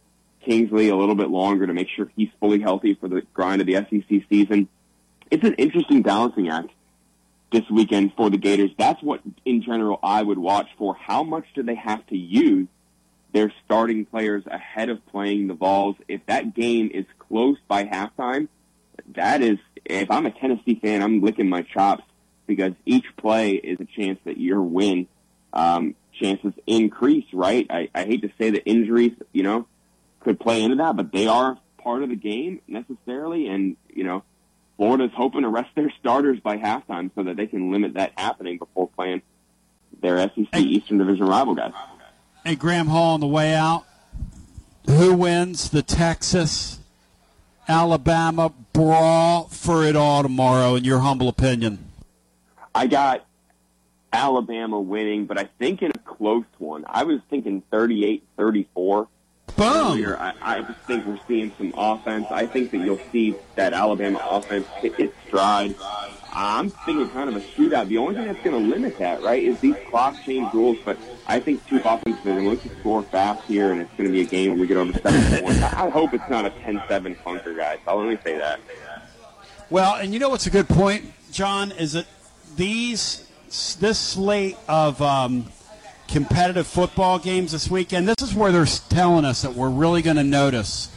Kingsley 0.44 0.88
a 0.88 0.96
little 0.96 1.14
bit 1.14 1.30
longer 1.30 1.66
to 1.66 1.72
make 1.72 1.88
sure 1.88 2.10
he's 2.16 2.30
fully 2.40 2.60
healthy 2.60 2.94
for 2.94 3.08
the 3.08 3.22
grind 3.32 3.60
of 3.60 3.66
the 3.66 3.74
SEC 3.74 4.22
season. 4.28 4.68
It's 5.30 5.44
an 5.44 5.54
interesting 5.54 6.02
balancing 6.02 6.48
act 6.48 6.70
this 7.52 7.68
weekend 7.70 8.12
for 8.16 8.28
the 8.28 8.36
Gators. 8.36 8.70
That's 8.76 9.02
what, 9.02 9.20
in 9.44 9.62
general, 9.62 9.98
I 10.02 10.22
would 10.22 10.38
watch 10.38 10.68
for. 10.76 10.94
How 10.94 11.22
much 11.22 11.46
do 11.54 11.62
they 11.62 11.76
have 11.76 12.04
to 12.08 12.16
use 12.16 12.66
their 13.34 13.52
starting 13.66 14.06
players 14.06 14.44
ahead 14.46 14.88
of 14.88 15.04
playing 15.08 15.48
the 15.48 15.54
Vols? 15.54 15.96
If 16.08 16.24
that 16.26 16.54
game 16.54 16.90
is 16.94 17.04
close 17.18 17.58
by 17.68 17.84
halftime, 17.84 18.48
that 19.14 19.42
is, 19.42 19.58
if 19.84 20.10
I'm 20.10 20.24
a 20.24 20.30
Tennessee 20.30 20.78
fan, 20.80 21.02
I'm 21.02 21.20
licking 21.20 21.48
my 21.50 21.62
chops 21.62 22.04
because 22.46 22.72
each 22.86 23.04
play 23.18 23.52
is 23.52 23.78
a 23.80 23.84
chance 23.84 24.18
that 24.24 24.38
your 24.38 24.62
win 24.62 25.08
um, 25.52 25.94
chances 26.18 26.52
increase, 26.66 27.26
right? 27.32 27.66
I, 27.68 27.88
I 27.94 28.04
hate 28.04 28.22
to 28.22 28.30
say 28.38 28.50
that 28.50 28.68
injuries, 28.68 29.12
you 29.32 29.42
know, 29.42 29.66
could 30.20 30.40
play 30.40 30.62
into 30.62 30.76
that, 30.76 30.96
but 30.96 31.12
they 31.12 31.26
are 31.26 31.58
part 31.78 32.02
of 32.02 32.08
the 32.08 32.16
game 32.16 32.60
necessarily. 32.68 33.48
And, 33.48 33.76
you 33.92 34.04
know, 34.04 34.22
Florida's 34.76 35.10
hoping 35.14 35.42
to 35.42 35.48
rest 35.48 35.70
their 35.74 35.92
starters 36.00 36.40
by 36.40 36.56
halftime 36.56 37.10
so 37.14 37.24
that 37.24 37.36
they 37.36 37.46
can 37.46 37.70
limit 37.72 37.94
that 37.94 38.12
happening 38.16 38.58
before 38.58 38.88
playing 38.88 39.22
their 40.00 40.18
SEC 40.18 40.56
Eastern 40.56 40.98
Division 40.98 41.26
rival 41.26 41.54
guys. 41.54 41.72
Hey, 42.46 42.56
Graham 42.56 42.88
Hall 42.88 43.14
on 43.14 43.20
the 43.20 43.26
way 43.26 43.54
out. 43.54 43.86
Who 44.86 45.14
wins 45.14 45.70
the 45.70 45.80
Texas 45.82 46.78
Alabama 47.66 48.52
brawl 48.74 49.44
for 49.44 49.82
it 49.82 49.96
all 49.96 50.22
tomorrow, 50.22 50.74
in 50.74 50.84
your 50.84 50.98
humble 50.98 51.30
opinion? 51.30 51.78
I 52.74 52.86
got 52.86 53.24
Alabama 54.12 54.78
winning, 54.78 55.24
but 55.24 55.38
I 55.38 55.48
think 55.58 55.80
in 55.80 55.90
a 55.92 55.98
close 56.00 56.44
one. 56.58 56.84
I 56.86 57.04
was 57.04 57.20
thinking 57.30 57.62
38-34. 57.72 58.26
Boom! 58.76 59.08
Earlier. 59.58 60.18
I, 60.18 60.34
I 60.42 60.60
just 60.60 60.80
think 60.80 61.06
we're 61.06 61.18
seeing 61.26 61.50
some 61.56 61.72
offense. 61.78 62.26
I 62.30 62.44
think 62.44 62.72
that 62.72 62.78
you'll 62.78 63.00
see 63.10 63.36
that 63.54 63.72
Alabama 63.72 64.20
offense 64.22 64.66
hit 64.82 65.00
its 65.00 65.16
stride. 65.26 65.74
I'm 66.34 66.70
thinking 66.70 67.08
kind 67.10 67.28
of 67.28 67.36
a 67.36 67.40
shootout. 67.40 67.88
The 67.88 67.98
only 67.98 68.14
thing 68.14 68.26
that's 68.26 68.42
going 68.42 68.60
to 68.60 68.68
limit 68.68 68.98
that, 68.98 69.22
right, 69.22 69.42
is 69.42 69.60
these 69.60 69.76
clock 69.88 70.16
change 70.24 70.52
rules. 70.52 70.78
But 70.84 70.98
I 71.26 71.38
think 71.38 71.64
two 71.66 71.80
offenses 71.84 72.26
are 72.26 72.40
going 72.40 72.58
to 72.58 72.68
score 72.80 73.02
fast 73.02 73.44
here, 73.44 73.72
and 73.72 73.80
it's 73.80 73.90
going 73.96 74.08
to 74.08 74.12
be 74.12 74.22
a 74.22 74.26
game 74.26 74.52
where 74.52 74.60
we 74.60 74.66
get 74.66 74.76
over 74.76 74.92
seven 74.92 75.40
points. 75.42 75.62
I 75.62 75.88
hope 75.90 76.12
it's 76.12 76.28
not 76.28 76.44
a 76.44 76.50
10-7 76.50 77.16
clunker, 77.22 77.56
guys. 77.56 77.78
I'll 77.86 77.98
only 77.98 78.18
say 78.24 78.36
that. 78.38 78.60
Well, 79.70 79.94
and 79.94 80.12
you 80.12 80.18
know 80.18 80.28
what's 80.28 80.46
a 80.46 80.50
good 80.50 80.68
point, 80.68 81.04
John, 81.30 81.72
is 81.72 81.92
that 81.92 82.06
these 82.56 83.28
this 83.78 83.98
slate 83.98 84.56
of 84.68 85.00
um, 85.00 85.46
competitive 86.08 86.66
football 86.66 87.18
games 87.18 87.52
this 87.52 87.70
weekend. 87.70 88.08
This 88.08 88.16
is 88.20 88.34
where 88.34 88.50
they're 88.50 88.66
telling 88.66 89.24
us 89.24 89.42
that 89.42 89.54
we're 89.54 89.70
really 89.70 90.02
going 90.02 90.16
to 90.16 90.24
notice 90.24 90.88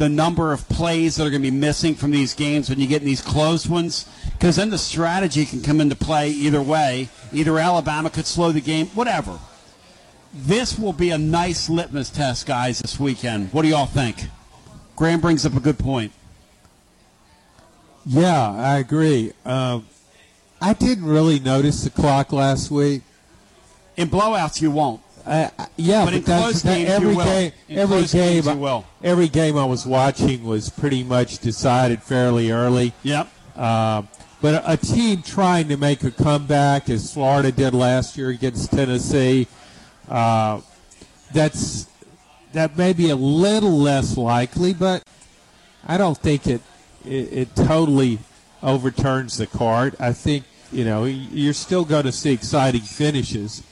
the 0.00 0.08
number 0.08 0.52
of 0.52 0.66
plays 0.70 1.16
that 1.16 1.26
are 1.26 1.30
going 1.30 1.42
to 1.42 1.50
be 1.50 1.56
missing 1.56 1.94
from 1.94 2.10
these 2.10 2.32
games 2.32 2.70
when 2.70 2.80
you 2.80 2.86
get 2.86 3.02
in 3.02 3.06
these 3.06 3.20
close 3.20 3.68
ones, 3.68 4.08
because 4.32 4.56
then 4.56 4.70
the 4.70 4.78
strategy 4.78 5.44
can 5.44 5.60
come 5.60 5.78
into 5.78 5.94
play 5.94 6.30
either 6.30 6.62
way. 6.62 7.10
Either 7.34 7.58
Alabama 7.58 8.08
could 8.08 8.26
slow 8.26 8.50
the 8.50 8.62
game, 8.62 8.86
whatever. 8.88 9.38
This 10.32 10.78
will 10.78 10.94
be 10.94 11.10
a 11.10 11.18
nice 11.18 11.68
litmus 11.68 12.08
test, 12.08 12.46
guys, 12.46 12.80
this 12.80 12.98
weekend. 12.98 13.52
What 13.52 13.60
do 13.62 13.68
y'all 13.68 13.84
think? 13.84 14.24
Graham 14.96 15.20
brings 15.20 15.44
up 15.44 15.54
a 15.54 15.60
good 15.60 15.78
point. 15.78 16.12
Yeah, 18.06 18.52
I 18.52 18.78
agree. 18.78 19.32
Uh, 19.44 19.80
I 20.62 20.72
didn't 20.72 21.04
really 21.04 21.38
notice 21.40 21.84
the 21.84 21.90
clock 21.90 22.32
last 22.32 22.70
week. 22.70 23.02
In 23.98 24.08
blowouts, 24.08 24.62
you 24.62 24.70
won't. 24.70 25.02
Uh, 25.26 25.48
yeah, 25.76 26.04
But 26.04 26.14
but, 26.14 26.24
that's, 26.24 26.62
that- 26.62 26.80
every 26.88 27.14
game, 27.14 27.52
every 27.68 28.04
game, 28.04 28.44
you 28.44 28.56
will. 28.56 28.84
every 29.02 29.28
game 29.28 29.56
I 29.56 29.64
was 29.64 29.86
watching 29.86 30.44
was 30.44 30.70
pretty 30.70 31.02
much 31.04 31.38
decided 31.38 32.02
fairly 32.02 32.50
early. 32.50 32.92
Yep. 33.02 33.28
Uh, 33.54 34.02
but 34.40 34.54
a, 34.54 34.72
a 34.72 34.76
team 34.76 35.22
trying 35.22 35.68
to 35.68 35.76
make 35.76 36.02
a 36.02 36.10
comeback, 36.10 36.88
as 36.88 37.12
Florida 37.12 37.52
did 37.52 37.74
last 37.74 38.16
year 38.16 38.30
against 38.30 38.70
Tennessee, 38.70 39.46
uh, 40.08 40.60
that's 41.32 41.86
that 42.52 42.76
may 42.76 42.92
be 42.92 43.10
a 43.10 43.16
little 43.16 43.78
less 43.78 44.16
likely, 44.16 44.72
but 44.74 45.04
I 45.86 45.96
don't 45.98 46.16
think 46.18 46.46
it 46.46 46.62
it, 47.04 47.32
it 47.32 47.56
totally 47.56 48.18
overturns 48.62 49.36
the 49.36 49.46
card. 49.46 49.94
I 50.00 50.12
think 50.12 50.44
you 50.72 50.84
know 50.84 51.04
you're 51.04 51.52
still 51.52 51.84
going 51.84 52.04
to 52.04 52.12
see 52.12 52.32
exciting 52.32 52.80
finishes. 52.80 53.62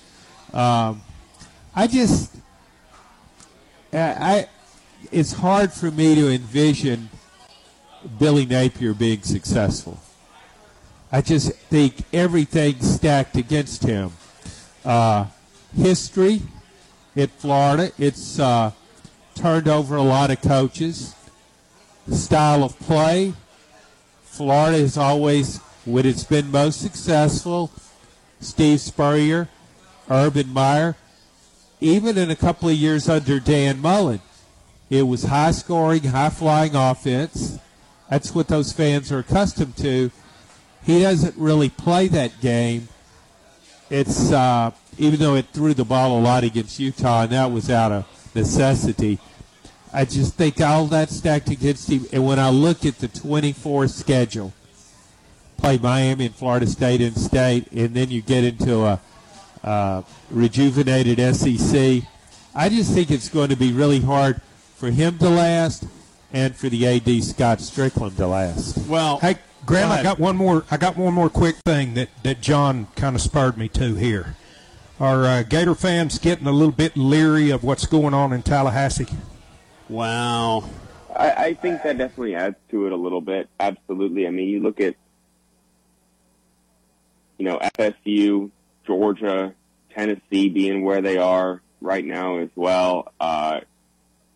Um, 0.52 1.02
I 1.78 1.86
just 1.86 2.34
I, 3.92 3.98
I 3.98 4.48
it's 5.12 5.32
hard 5.32 5.72
for 5.72 5.92
me 5.92 6.16
to 6.16 6.28
envision 6.28 7.08
Billy 8.18 8.44
Napier 8.46 8.94
being 8.94 9.22
successful. 9.22 10.00
I 11.12 11.20
just 11.20 11.52
think 11.70 11.94
everything's 12.12 12.96
stacked 12.96 13.36
against 13.36 13.84
him. 13.84 14.10
Uh, 14.84 15.26
history 15.76 16.42
at 17.14 17.30
Florida, 17.30 17.92
it's 17.96 18.40
uh, 18.40 18.72
turned 19.36 19.68
over 19.68 19.94
a 19.94 20.02
lot 20.02 20.32
of 20.32 20.42
coaches. 20.42 21.14
Style 22.10 22.64
of 22.64 22.76
play, 22.80 23.34
Florida 24.24 24.78
has 24.78 24.98
always, 24.98 25.58
when 25.84 26.06
it's 26.06 26.24
been 26.24 26.50
most 26.50 26.80
successful, 26.80 27.70
Steve 28.40 28.80
Spurrier, 28.80 29.48
Urban 30.10 30.52
Meyer, 30.52 30.96
even 31.80 32.18
in 32.18 32.30
a 32.30 32.36
couple 32.36 32.68
of 32.68 32.74
years 32.74 33.08
under 33.08 33.38
Dan 33.38 33.80
Mullen, 33.80 34.20
it 34.90 35.02
was 35.02 35.24
high 35.24 35.50
scoring, 35.50 36.04
high 36.04 36.30
flying 36.30 36.74
offense. 36.74 37.58
That's 38.10 38.34
what 38.34 38.48
those 38.48 38.72
fans 38.72 39.12
are 39.12 39.18
accustomed 39.18 39.76
to. 39.78 40.10
He 40.84 41.02
doesn't 41.02 41.36
really 41.36 41.68
play 41.68 42.08
that 42.08 42.40
game. 42.40 42.88
It's 43.90 44.32
uh, 44.32 44.70
even 44.96 45.20
though 45.20 45.34
it 45.34 45.46
threw 45.52 45.74
the 45.74 45.84
ball 45.84 46.18
a 46.18 46.20
lot 46.20 46.44
against 46.44 46.78
Utah, 46.78 47.22
and 47.22 47.32
that 47.32 47.50
was 47.50 47.70
out 47.70 47.92
of 47.92 48.32
necessity. 48.34 49.18
I 49.92 50.04
just 50.04 50.34
think 50.34 50.60
all 50.60 50.86
that 50.86 51.10
stacked 51.10 51.48
against 51.48 51.90
him. 51.90 52.06
And 52.12 52.26
when 52.26 52.38
I 52.38 52.50
look 52.50 52.84
at 52.84 52.98
the 52.98 53.08
24 53.08 53.88
schedule, 53.88 54.52
play 55.56 55.78
Miami 55.78 56.26
and 56.26 56.34
Florida 56.34 56.66
State 56.66 57.00
in 57.00 57.14
state, 57.14 57.70
and 57.72 57.94
then 57.94 58.10
you 58.10 58.20
get 58.20 58.44
into 58.44 58.84
a 58.84 59.00
uh, 59.62 60.02
rejuvenated 60.30 61.18
SEC. 61.34 62.02
I 62.54 62.68
just 62.68 62.92
think 62.92 63.10
it's 63.10 63.28
going 63.28 63.50
to 63.50 63.56
be 63.56 63.72
really 63.72 64.00
hard 64.00 64.40
for 64.76 64.90
him 64.90 65.18
to 65.18 65.28
last 65.28 65.84
and 66.32 66.54
for 66.54 66.68
the 66.68 66.86
AD 66.86 67.22
Scott 67.24 67.58
Stricklin 67.58 68.16
to 68.16 68.26
last. 68.26 68.86
Well, 68.88 69.18
hey, 69.18 69.36
Graham, 69.66 69.88
go 69.88 69.94
I 69.94 70.02
got 70.02 70.18
one 70.18 70.36
more. 70.36 70.64
I 70.70 70.76
got 70.76 70.96
one 70.96 71.14
more 71.14 71.30
quick 71.30 71.56
thing 71.64 71.94
that 71.94 72.08
that 72.22 72.40
John 72.40 72.86
kind 72.96 73.16
of 73.16 73.22
spurred 73.22 73.56
me 73.56 73.68
to 73.70 73.94
here. 73.94 74.36
Are 75.00 75.24
uh, 75.24 75.42
Gator 75.44 75.76
fans 75.76 76.18
getting 76.18 76.46
a 76.46 76.52
little 76.52 76.72
bit 76.72 76.96
leery 76.96 77.50
of 77.50 77.62
what's 77.62 77.86
going 77.86 78.14
on 78.14 78.32
in 78.32 78.42
Tallahassee? 78.42 79.06
Wow. 79.88 80.68
I, 81.14 81.30
I 81.30 81.54
think 81.54 81.82
that 81.82 81.98
definitely 81.98 82.34
adds 82.34 82.56
to 82.70 82.86
it 82.86 82.92
a 82.92 82.96
little 82.96 83.20
bit. 83.20 83.48
Absolutely. 83.60 84.26
I 84.26 84.30
mean, 84.30 84.48
you 84.48 84.60
look 84.60 84.80
at, 84.80 84.96
you 87.38 87.44
know, 87.44 87.58
FSU, 87.78 88.50
Georgia, 88.88 89.54
Tennessee 89.94 90.48
being 90.48 90.82
where 90.82 91.02
they 91.02 91.18
are 91.18 91.62
right 91.80 92.04
now 92.04 92.38
as 92.38 92.48
well. 92.56 93.12
Uh, 93.20 93.60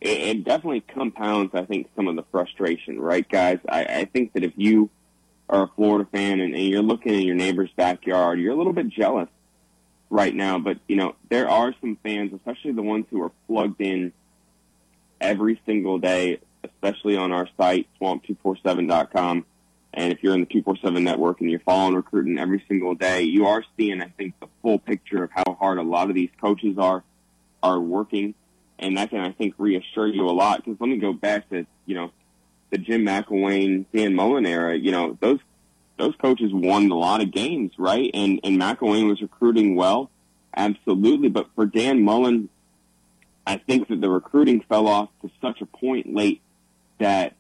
it, 0.01 0.09
it 0.21 0.45
definitely 0.45 0.83
compounds, 0.83 1.55
I 1.55 1.65
think, 1.65 1.89
some 1.97 2.07
of 2.07 2.17
the 2.17 2.25
frustration, 2.31 3.01
right, 3.01 3.29
guys? 3.29 3.59
I, 3.69 3.85
I 3.85 4.05
think 4.05 4.35
that 4.35 4.45
if 4.45 4.53
you 4.57 4.91
are 5.49 5.65
a 5.65 5.69
Florida 5.75 6.09
fan 6.13 6.41
and, 6.41 6.55
and 6.55 6.65
you're 6.65 6.83
looking 6.83 7.15
in 7.15 7.23
your 7.23 7.35
neighbor's 7.35 7.71
backyard, 7.77 8.39
you're 8.39 8.53
a 8.53 8.57
little 8.57 8.75
bit 8.75 8.91
jealous 8.91 9.29
right 10.11 10.35
now. 10.35 10.59
But, 10.59 10.79
you 10.87 10.97
know, 10.97 11.17
there 11.31 11.49
are 11.49 11.75
some 11.81 11.97
fans, 12.03 12.33
especially 12.35 12.73
the 12.73 12.83
ones 12.83 13.07
who 13.11 13.23
are 13.23 13.33
plugged 13.47 13.81
in 13.81 14.13
every 15.19 15.61
single 15.65 15.99
day, 15.99 16.41
especially 16.63 17.17
on 17.17 17.33
our 17.33 17.49
site, 17.57 17.89
swamp247.com. 18.01 19.47
And 19.95 20.13
if 20.13 20.23
you're 20.23 20.35
in 20.35 20.41
the 20.41 20.47
247 20.47 21.05
network 21.05 21.41
and 21.41 21.51
you're 21.51 21.61
following 21.61 21.95
recruiting 21.95 22.39
every 22.39 22.65
single 22.67 22.95
day, 22.95 23.23
you 23.23 23.47
are 23.47 23.63
seeing, 23.77 24.01
I 24.01 24.09
think, 24.09 24.35
the 24.41 24.49
full 24.63 24.79
picture 24.79 25.25
of 25.25 25.31
how 25.31 25.55
hard 25.55 25.79
a 25.79 25.83
lot 25.83 26.09
of 26.09 26.15
these 26.15 26.31
coaches 26.41 26.79
are, 26.79 27.05
are 27.63 27.79
working. 27.79 28.35
And 28.79 28.97
that 28.97 29.11
can, 29.11 29.21
I 29.21 29.33
think, 29.33 29.55
reassure 29.59 30.07
you 30.07 30.29
a 30.29 30.33
lot. 30.33 30.65
Because 30.65 30.81
let 30.81 30.89
me 30.89 30.97
go 30.97 31.13
back 31.13 31.49
to, 31.51 31.67
you 31.85 31.95
know, 31.95 32.11
the 32.71 32.79
Jim 32.79 33.03
McElwain, 33.03 33.85
Dan 33.95 34.15
Mullen 34.15 34.47
era. 34.47 34.77
You 34.77 34.93
know, 34.93 35.19
those, 35.21 35.41
those 35.99 36.15
coaches 36.17 36.51
won 36.53 36.91
a 36.91 36.97
lot 36.97 37.21
of 37.21 37.31
games, 37.31 37.73
right? 37.77 38.11
And, 38.15 38.41
and 38.43 38.59
McElwain 38.59 39.09
was 39.09 39.21
recruiting 39.21 39.77
well. 39.77 40.11
Absolutely. 40.57 41.29
But 41.29 41.49
for 41.55 41.67
Dan 41.67 42.03
Mullen, 42.03 42.49
I 43.47 43.59
think 43.59 43.89
that 43.89 44.01
the 44.01 44.09
recruiting 44.09 44.63
fell 44.69 44.89
off 44.89 45.11
to 45.21 45.31
such 45.43 45.61
a 45.61 45.67
point 45.67 46.15
late 46.15 46.41
that 46.99 47.35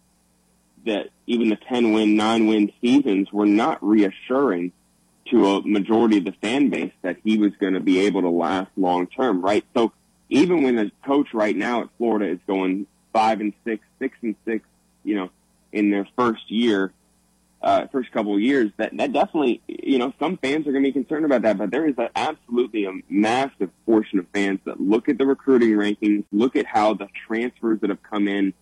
that 0.86 1.08
even 1.26 1.48
the 1.48 1.56
10 1.56 1.92
win, 1.92 2.16
9 2.16 2.46
win 2.46 2.72
seasons 2.80 3.32
were 3.32 3.46
not 3.46 3.82
reassuring 3.82 4.72
to 5.30 5.46
a 5.46 5.62
majority 5.66 6.18
of 6.18 6.24
the 6.24 6.32
fan 6.32 6.68
base 6.68 6.92
that 7.02 7.16
he 7.24 7.38
was 7.38 7.52
going 7.60 7.74
to 7.74 7.80
be 7.80 8.00
able 8.00 8.22
to 8.22 8.28
last 8.28 8.70
long 8.76 9.06
term, 9.06 9.40
right? 9.40 9.64
So 9.74 9.92
even 10.28 10.62
when 10.62 10.76
the 10.76 10.90
coach 11.04 11.28
right 11.32 11.56
now 11.56 11.82
at 11.82 11.88
Florida 11.98 12.30
is 12.30 12.38
going 12.46 12.86
5 13.12 13.40
and 13.40 13.52
6, 13.64 13.84
6 13.98 14.18
and 14.22 14.34
6, 14.44 14.64
you 15.04 15.14
know, 15.14 15.30
in 15.72 15.90
their 15.90 16.06
first 16.16 16.50
year, 16.50 16.92
uh, 17.62 17.86
first 17.92 18.10
couple 18.12 18.34
of 18.34 18.40
years, 18.40 18.72
that, 18.76 18.96
that 18.96 19.12
definitely, 19.12 19.62
you 19.68 19.98
know, 19.98 20.12
some 20.18 20.36
fans 20.36 20.66
are 20.66 20.72
going 20.72 20.82
to 20.82 20.88
be 20.88 20.92
concerned 20.92 21.24
about 21.24 21.42
that, 21.42 21.56
but 21.56 21.70
there 21.70 21.86
is 21.86 21.96
a, 21.96 22.10
absolutely 22.16 22.84
a 22.86 22.92
massive 23.08 23.70
portion 23.86 24.18
of 24.18 24.26
fans 24.34 24.58
that 24.64 24.80
look 24.80 25.08
at 25.08 25.16
the 25.16 25.26
recruiting 25.26 25.70
rankings, 25.70 26.24
look 26.32 26.56
at 26.56 26.66
how 26.66 26.94
the 26.94 27.08
transfers 27.26 27.80
that 27.80 27.90
have 27.90 28.02
come 28.02 28.26
in 28.26 28.52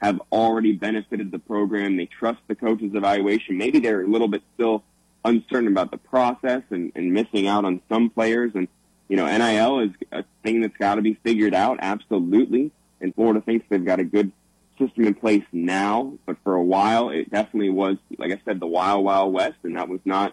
have 0.00 0.20
already 0.32 0.72
benefited 0.72 1.30
the 1.30 1.38
program. 1.38 1.96
They 1.96 2.06
trust 2.06 2.40
the 2.48 2.54
coach's 2.54 2.94
evaluation. 2.94 3.58
Maybe 3.58 3.80
they're 3.80 4.02
a 4.02 4.06
little 4.06 4.28
bit 4.28 4.42
still 4.54 4.82
uncertain 5.24 5.68
about 5.68 5.90
the 5.90 5.98
process 5.98 6.62
and, 6.70 6.92
and 6.94 7.12
missing 7.12 7.46
out 7.46 7.64
on 7.64 7.82
some 7.88 8.08
players. 8.10 8.52
And, 8.54 8.68
you 9.08 9.16
know, 9.16 9.26
NIL 9.26 9.80
is 9.80 9.90
a 10.10 10.24
thing 10.42 10.62
that's 10.62 10.76
got 10.76 10.94
to 10.94 11.02
be 11.02 11.14
figured 11.22 11.54
out. 11.54 11.78
Absolutely. 11.82 12.70
And 13.00 13.14
Florida 13.14 13.40
thinks 13.40 13.66
they've 13.68 13.84
got 13.84 14.00
a 14.00 14.04
good 14.04 14.32
system 14.78 15.04
in 15.04 15.14
place 15.14 15.44
now, 15.52 16.14
but 16.24 16.36
for 16.42 16.54
a 16.54 16.62
while 16.62 17.10
it 17.10 17.30
definitely 17.30 17.70
was, 17.70 17.98
like 18.18 18.32
I 18.32 18.40
said, 18.46 18.60
the 18.60 18.66
wild, 18.66 19.04
wild 19.04 19.32
west, 19.32 19.56
and 19.62 19.76
that 19.76 19.88
was 19.88 20.00
not, 20.06 20.32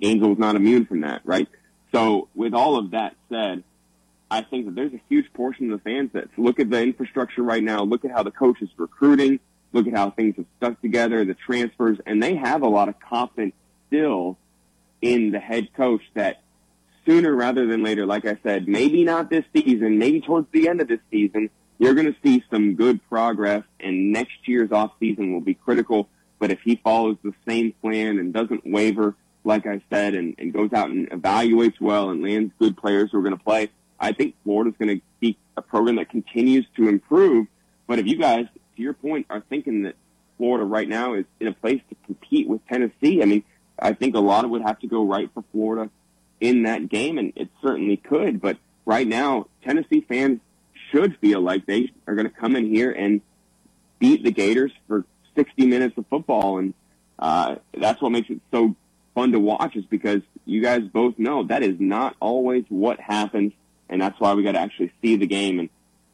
Angel 0.00 0.28
was 0.28 0.38
not 0.38 0.54
immune 0.54 0.86
from 0.86 1.00
that, 1.00 1.22
right? 1.24 1.48
So 1.92 2.28
with 2.34 2.54
all 2.54 2.78
of 2.78 2.92
that 2.92 3.16
said, 3.28 3.64
I 4.30 4.42
think 4.42 4.66
that 4.66 4.74
there's 4.74 4.92
a 4.92 5.00
huge 5.08 5.32
portion 5.34 5.70
of 5.70 5.78
the 5.78 5.90
fans 5.90 6.10
that 6.14 6.28
look 6.36 6.58
at 6.58 6.70
the 6.70 6.82
infrastructure 6.82 7.42
right 7.42 7.62
now, 7.62 7.82
look 7.82 8.04
at 8.04 8.10
how 8.10 8.22
the 8.22 8.30
coach 8.30 8.60
is 8.60 8.68
recruiting, 8.76 9.38
look 9.72 9.86
at 9.86 9.94
how 9.94 10.10
things 10.10 10.36
have 10.36 10.46
stuck 10.56 10.80
together, 10.80 11.24
the 11.24 11.34
transfers, 11.34 11.98
and 12.06 12.22
they 12.22 12.34
have 12.34 12.62
a 12.62 12.68
lot 12.68 12.88
of 12.88 12.98
confidence 12.98 13.54
still 13.86 14.36
in 15.00 15.30
the 15.30 15.38
head 15.38 15.72
coach 15.74 16.02
that 16.14 16.42
sooner 17.04 17.32
rather 17.32 17.66
than 17.66 17.84
later, 17.84 18.04
like 18.04 18.26
I 18.26 18.36
said, 18.42 18.66
maybe 18.66 19.04
not 19.04 19.30
this 19.30 19.44
season, 19.54 19.98
maybe 19.98 20.20
towards 20.20 20.48
the 20.50 20.68
end 20.68 20.80
of 20.80 20.88
this 20.88 21.00
season, 21.10 21.50
you're 21.78 21.94
going 21.94 22.12
to 22.12 22.16
see 22.22 22.42
some 22.50 22.74
good 22.74 23.00
progress, 23.08 23.62
and 23.78 24.12
next 24.12 24.36
year's 24.46 24.72
off 24.72 24.92
season 24.98 25.32
will 25.32 25.40
be 25.40 25.54
critical. 25.54 26.08
But 26.38 26.50
if 26.50 26.60
he 26.60 26.76
follows 26.76 27.16
the 27.22 27.32
same 27.46 27.72
plan 27.80 28.18
and 28.18 28.32
doesn't 28.32 28.62
waver, 28.66 29.14
like 29.44 29.66
I 29.66 29.82
said, 29.90 30.14
and, 30.14 30.34
and 30.38 30.52
goes 30.52 30.72
out 30.72 30.90
and 30.90 31.08
evaluates 31.10 31.80
well 31.80 32.10
and 32.10 32.22
lands 32.22 32.52
good 32.58 32.76
players 32.76 33.10
who 33.12 33.18
are 33.18 33.22
going 33.22 33.36
to 33.36 33.44
play, 33.44 33.70
I 33.98 34.12
think 34.12 34.34
Florida's 34.44 34.74
going 34.78 34.98
to 34.98 35.04
be 35.20 35.38
a 35.56 35.62
program 35.62 35.96
that 35.96 36.10
continues 36.10 36.66
to 36.76 36.88
improve. 36.88 37.46
But 37.86 37.98
if 37.98 38.06
you 38.06 38.16
guys, 38.16 38.46
to 38.76 38.82
your 38.82 38.94
point, 38.94 39.26
are 39.30 39.42
thinking 39.48 39.82
that 39.82 39.94
Florida 40.36 40.64
right 40.64 40.88
now 40.88 41.14
is 41.14 41.24
in 41.40 41.46
a 41.46 41.52
place 41.52 41.80
to 41.88 41.96
compete 42.04 42.48
with 42.48 42.66
Tennessee, 42.66 43.22
I 43.22 43.26
mean, 43.26 43.44
I 43.78 43.92
think 43.92 44.14
a 44.14 44.20
lot 44.20 44.44
of 44.44 44.50
would 44.50 44.62
have 44.62 44.78
to 44.80 44.86
go 44.86 45.04
right 45.04 45.30
for 45.32 45.44
Florida 45.52 45.90
in 46.40 46.64
that 46.64 46.88
game, 46.88 47.18
and 47.18 47.32
it 47.36 47.48
certainly 47.62 47.96
could. 47.96 48.40
But 48.40 48.58
right 48.84 49.06
now, 49.06 49.46
Tennessee 49.64 50.04
fans 50.06 50.40
should 50.90 51.18
feel 51.18 51.40
like 51.40 51.66
they 51.66 51.92
are 52.06 52.14
going 52.14 52.28
to 52.28 52.34
come 52.34 52.56
in 52.56 52.66
here 52.66 52.92
and 52.92 53.20
beat 53.98 54.22
the 54.22 54.30
Gators 54.30 54.72
for 54.86 55.04
60 55.34 55.66
minutes 55.66 55.96
of 55.98 56.06
football, 56.08 56.58
and 56.58 56.74
uh, 57.18 57.56
that's 57.74 58.00
what 58.00 58.12
makes 58.12 58.30
it 58.30 58.40
so 58.50 58.74
fun 59.14 59.32
to 59.32 59.40
watch. 59.40 59.76
Is 59.76 59.84
because 59.84 60.22
you 60.44 60.62
guys 60.62 60.82
both 60.82 61.18
know 61.18 61.44
that 61.44 61.62
is 61.62 61.76
not 61.78 62.16
always 62.20 62.64
what 62.68 63.00
happens, 63.00 63.52
and 63.88 64.00
that's 64.00 64.18
why 64.20 64.34
we 64.34 64.42
got 64.42 64.52
to 64.52 64.60
actually 64.60 64.92
see 65.02 65.16
the 65.16 65.26
game. 65.26 65.58
And 65.58 65.68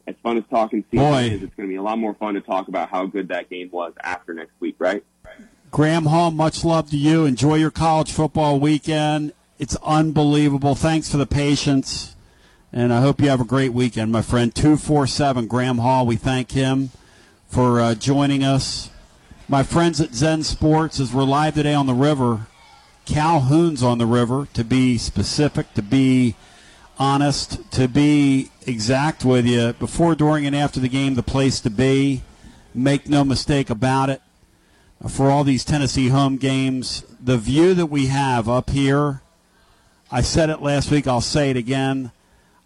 as 0.07 0.15
fun 0.21 0.37
as 0.37 0.43
talking 0.49 0.83
season 0.91 1.05
Boy. 1.05 1.23
is, 1.23 1.43
it's 1.43 1.55
going 1.55 1.67
to 1.67 1.71
be 1.71 1.77
a 1.77 1.81
lot 1.81 1.97
more 1.97 2.13
fun 2.13 2.33
to 2.35 2.41
talk 2.41 2.67
about 2.67 2.89
how 2.89 3.05
good 3.05 3.29
that 3.29 3.49
game 3.49 3.69
was 3.71 3.93
after 4.01 4.33
next 4.33 4.53
week, 4.59 4.75
right? 4.79 5.03
Graham 5.71 6.05
Hall, 6.05 6.29
much 6.29 6.63
love 6.63 6.89
to 6.91 6.97
you. 6.97 7.25
Enjoy 7.25 7.55
your 7.55 7.71
college 7.71 8.11
football 8.11 8.59
weekend. 8.59 9.33
It's 9.57 9.75
unbelievable. 9.83 10.75
Thanks 10.75 11.09
for 11.09 11.17
the 11.17 11.25
patience. 11.25 12.15
And 12.71 12.91
I 12.91 13.01
hope 13.01 13.21
you 13.21 13.29
have 13.29 13.41
a 13.41 13.45
great 13.45 13.73
weekend, 13.73 14.11
my 14.11 14.21
friend. 14.21 14.53
247 14.53 15.47
Graham 15.47 15.77
Hall, 15.77 16.05
we 16.05 16.15
thank 16.15 16.51
him 16.51 16.91
for 17.47 17.79
uh, 17.79 17.95
joining 17.95 18.43
us. 18.43 18.89
My 19.47 19.63
friends 19.63 20.01
at 20.01 20.13
Zen 20.13 20.43
Sports, 20.43 20.99
as 20.99 21.13
we're 21.13 21.23
live 21.23 21.53
today 21.53 21.73
on 21.73 21.85
the 21.85 21.93
river, 21.93 22.47
Calhoun's 23.05 23.83
on 23.83 23.97
the 23.97 24.05
river, 24.05 24.47
to 24.53 24.63
be 24.63 24.97
specific, 24.97 25.73
to 25.75 25.81
be 25.81 26.35
honest, 26.99 27.71
to 27.71 27.87
be 27.87 28.51
exact 28.65 29.25
with 29.25 29.45
you. 29.45 29.73
Before, 29.73 30.15
during, 30.15 30.45
and 30.45 30.55
after 30.55 30.79
the 30.79 30.89
game, 30.89 31.15
the 31.15 31.23
place 31.23 31.59
to 31.61 31.69
be. 31.69 32.23
Make 32.73 33.07
no 33.07 33.23
mistake 33.23 33.69
about 33.69 34.09
it. 34.09 34.21
For 35.07 35.29
all 35.29 35.43
these 35.43 35.65
Tennessee 35.65 36.09
home 36.09 36.37
games, 36.37 37.03
the 37.21 37.37
view 37.37 37.73
that 37.73 37.87
we 37.87 38.07
have 38.07 38.47
up 38.47 38.69
here, 38.69 39.21
I 40.11 40.21
said 40.21 40.49
it 40.49 40.61
last 40.61 40.91
week, 40.91 41.07
I'll 41.07 41.21
say 41.21 41.49
it 41.49 41.57
again. 41.57 42.11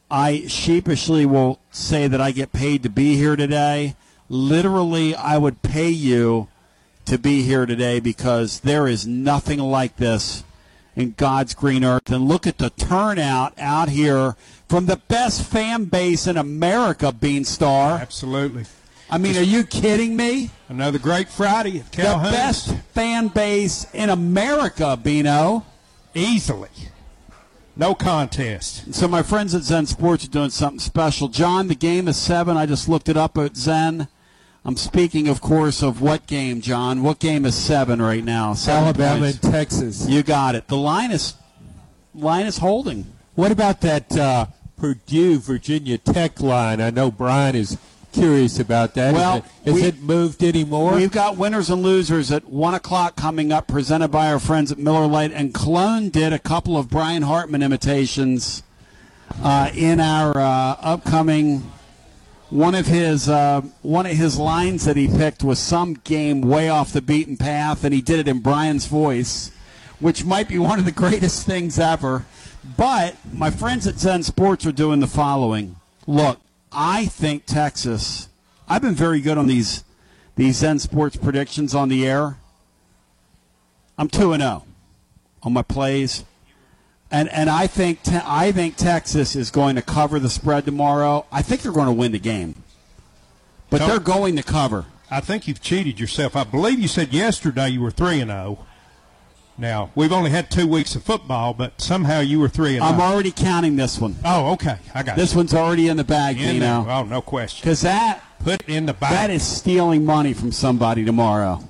I 0.10 0.46
sheepishly 0.48 1.26
will 1.26 1.60
say 1.72 2.08
that 2.08 2.22
I 2.22 2.32
get 2.32 2.54
paid 2.54 2.84
to 2.84 2.90
be 2.90 3.16
here 3.16 3.36
today. 3.36 3.96
Literally, 4.30 5.16
I 5.16 5.38
would 5.38 5.62
pay 5.62 5.90
you 5.90 6.48
to 7.06 7.18
be 7.18 7.42
here 7.42 7.66
today 7.66 8.00
because 8.00 8.60
there 8.60 8.88
is 8.88 9.08
nothing 9.08 9.60
like 9.60 9.98
this 9.98 10.44
in 10.98 11.14
God's 11.16 11.54
green 11.54 11.86
earth. 11.86 12.10
And 12.10 12.28
look 12.28 12.46
at 12.46 12.58
the 12.58 12.72
turnout 12.72 13.54
out 13.58 13.88
here 13.88 14.36
from 14.68 14.88
the 14.88 14.98
best 15.08 15.44
fan 15.44 15.86
base 15.86 16.28
in 16.28 16.36
America, 16.36 17.14
Beanstar. 17.18 18.02
Absolutely. 18.02 18.66
I 19.10 19.18
mean, 19.18 19.38
are 19.38 19.42
you 19.42 19.64
kidding 19.64 20.18
me? 20.18 20.50
Another 20.68 21.00
great 21.00 21.30
Friday 21.30 21.80
at 21.80 21.92
The 21.94 22.02
Calhoun's. 22.02 22.36
best 22.36 22.76
fan 22.94 23.30
base 23.30 23.86
in 23.94 24.10
America, 24.10 25.00
Bino. 25.02 25.64
Easily. 26.14 26.70
No 27.78 27.94
contest. 27.94 28.94
So 28.94 29.08
my 29.08 29.22
friends 29.22 29.54
at 29.54 29.62
Zen 29.62 29.86
Sports 29.86 30.26
are 30.26 30.30
doing 30.30 30.50
something 30.50 30.80
special. 30.80 31.28
John, 31.28 31.68
the 31.68 31.76
game 31.76 32.08
is 32.08 32.18
seven. 32.18 32.58
I 32.58 32.66
just 32.66 32.90
looked 32.90 33.08
it 33.08 33.16
up 33.16 33.38
at 33.38 33.56
Zen. 33.56 34.08
I'm 34.68 34.76
speaking, 34.76 35.30
of 35.30 35.40
course, 35.40 35.82
of 35.82 36.02
what 36.02 36.28
game, 36.28 36.60
John? 36.60 37.02
What 37.02 37.20
game 37.20 37.46
is 37.46 37.56
seven 37.56 38.02
right 38.02 38.24
now? 38.24 38.54
Seven 38.54 38.84
Alabama 38.84 39.20
points. 39.22 39.42
and 39.44 39.54
Texas. 39.54 40.10
You 40.10 40.24
got 40.24 40.56
it. 40.56 40.68
The 40.68 40.76
line 40.76 41.12
is 41.12 41.36
line 42.14 42.46
is 42.46 42.58
holding. 42.58 43.06
What 43.36 43.52
about 43.54 43.80
that 43.82 44.16
uh, 44.18 44.48
Purdue 44.76 45.40
Virginia 45.40 45.98
Tech 45.98 46.42
line? 46.42 46.82
I 46.82 46.90
know 46.90 47.10
Brian 47.12 47.56
is 47.56 47.78
curious 48.12 48.60
about 48.60 48.94
that. 48.96 49.10
Is 49.10 49.14
Well, 49.14 49.38
it- 49.38 49.44
has 49.66 49.74
we- 49.76 49.84
it 49.84 50.02
moved 50.02 50.44
anymore? 50.44 50.96
We've 50.96 51.12
got 51.12 51.38
winners 51.38 51.70
and 51.70 51.82
losers 51.82 52.30
at 52.32 52.50
1 52.50 52.74
o'clock 52.74 53.16
coming 53.16 53.54
up, 53.54 53.68
presented 53.68 54.10
by 54.10 54.30
our 54.32 54.40
friends 54.40 54.72
at 54.72 54.78
Miller 54.80 55.08
Lite. 55.08 55.32
And 55.32 55.54
Clone 55.54 56.10
did 56.10 56.34
a 56.34 56.40
couple 56.40 56.76
of 56.76 56.90
Brian 56.90 57.22
Hartman 57.22 57.62
imitations 57.64 58.64
uh, 59.42 59.70
in 59.74 60.00
our 60.02 60.38
uh, 60.38 60.76
upcoming. 60.82 61.72
One 62.50 62.76
of 62.76 62.88
his 62.88 63.28
uh, 63.28 63.62
one 63.82 64.06
of 64.06 64.14
his 64.14 64.40
lines 64.40 64.86
that 64.86 64.96
he 64.96 65.10
picked 65.10 65.44
was 65.44 65.60
some 65.60 65.96
game 65.96 66.40
way 66.42 66.70
off 66.70 66.94
the 66.94 67.02
beaten 67.02 67.36
path, 67.36 67.84
and 67.84 67.94
he 67.94 68.02
did 68.02 68.20
it 68.20 68.28
in 68.28 68.40
Brian's 68.40 68.88
voice, 68.88 69.52
which 70.00 70.24
might 70.24 70.48
be 70.48 70.58
one 70.58 70.80
of 70.80 70.86
the 70.86 70.94
greatest 70.94 71.46
things 71.46 71.78
ever. 71.78 72.26
But 72.78 73.16
my 73.34 73.52
friends 73.52 73.86
at 73.86 74.00
Zen 74.00 74.24
Sports 74.24 74.66
are 74.66 74.72
doing 74.72 75.02
the 75.02 75.08
following. 75.08 75.76
Look, 76.06 76.40
I 76.72 77.08
think 77.08 77.46
Texas. 77.46 78.30
I've 78.70 78.82
been 78.82 78.96
very 78.96 79.20
good 79.20 79.38
on 79.38 79.48
these 79.48 79.84
these 80.38 80.58
Zen 80.58 80.80
Sports 80.80 81.18
predictions 81.18 81.76
on 81.76 81.90
the 81.90 82.08
air. 82.08 82.38
I'm 83.98 84.08
two 84.08 84.32
and 84.32 84.42
zero 84.42 84.64
on 85.44 85.52
my 85.52 85.64
plays, 85.64 86.24
and 87.12 87.30
and 87.30 87.50
I 87.50 87.68
think 87.68 88.04
te- 88.04 88.20
I 88.26 88.52
think 88.52 88.76
Texas 88.76 89.36
is 89.36 89.52
going 89.52 89.76
to 89.76 89.82
cover 89.82 90.20
the 90.20 90.30
spread 90.30 90.66
tomorrow. 90.66 91.26
I 91.32 91.42
think 91.42 91.62
they're 91.62 91.72
going 91.72 91.88
to 91.88 91.94
win 91.94 92.12
the 92.12 92.20
game, 92.20 92.64
but 93.70 93.80
they're 93.80 94.00
going 94.00 94.36
to 94.36 94.44
cover. 94.44 94.86
I 95.10 95.22
think 95.22 95.48
you've 95.48 95.62
cheated 95.62 96.00
yourself. 96.00 96.36
I 96.36 96.44
believe 96.44 96.80
you 96.80 96.88
said 96.90 97.14
yesterday 97.14 97.70
you 97.70 97.82
were 97.82 97.92
three 97.92 98.20
and 98.20 98.30
zero. 98.30 98.60
Now 99.58 99.90
we've 99.96 100.12
only 100.12 100.30
had 100.32 100.52
two 100.52 100.68
weeks 100.68 100.96
of 100.96 101.04
football, 101.04 101.54
but 101.54 101.82
somehow 101.82 102.20
you 102.20 102.40
were 102.40 102.50
three 102.50 102.76
and 102.76 102.84
oh. 102.84 102.88
I'm 102.88 102.96
zero. 102.98 103.08
already 103.08 103.32
counting 103.32 103.76
this 103.78 104.00
one. 104.00 104.16
Oh, 104.26 104.52
okay, 104.54 104.78
I 104.94 105.02
got 105.04 105.16
This 105.16 105.32
you. 105.34 105.38
one's 105.38 105.54
already 105.54 105.88
in 105.88 105.98
the 105.98 106.04
bag, 106.04 106.38
In 106.40 106.56
you 106.56 106.60
there. 106.60 106.84
know, 106.84 106.86
Oh, 106.90 107.04
no 107.04 107.22
question. 107.22 107.64
because 107.64 107.82
that 107.82 108.22
Put 108.44 108.62
it 108.64 108.70
in 108.70 108.86
the 108.86 108.94
bag. 108.94 109.12
that 109.14 109.30
is 109.32 109.42
stealing 109.48 110.06
money 110.06 110.34
from 110.34 110.52
somebody 110.52 111.04
tomorrow. 111.06 111.64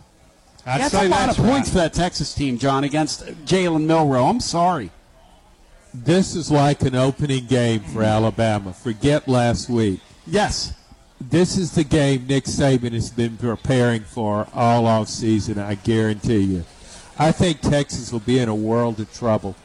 I'd 0.66 0.82
that's 0.82 0.92
say 0.92 1.06
a 1.06 1.10
lot 1.10 1.28
that's 1.28 1.38
of 1.40 1.46
points 1.46 1.70
right. 1.70 1.74
for 1.74 1.78
that 1.78 1.94
Texas 1.94 2.34
team, 2.34 2.58
John, 2.58 2.84
against 2.84 3.24
Jalen 3.46 3.86
Milroe. 3.86 4.26
I'm 4.26 4.42
sorry. 4.42 4.92
This 6.06 6.36
is 6.36 6.52
like 6.52 6.84
an 6.84 6.96
opening 6.96 7.46
game 7.46 7.80
for 7.80 8.04
Alabama. 8.04 8.72
Forget 8.74 9.28
last 9.28 9.68
week. 9.70 10.00
Yes. 10.28 10.74
This 11.20 11.58
is 11.58 11.72
the 11.74 11.84
game 11.84 12.28
Nick 12.28 12.44
Saban 12.46 12.92
has 12.92 13.10
been 13.10 13.38
preparing 13.38 14.02
for 14.02 14.48
all 14.54 14.86
off 14.86 15.08
season. 15.10 15.58
I 15.58 15.74
guarantee 15.76 16.42
you. 16.42 16.66
I 17.18 17.32
think 17.32 17.62
Texas 17.62 18.12
will 18.12 18.20
be 18.20 18.38
in 18.38 18.48
a 18.48 18.54
world 18.56 19.00
of 19.00 19.12
trouble. 19.12 19.56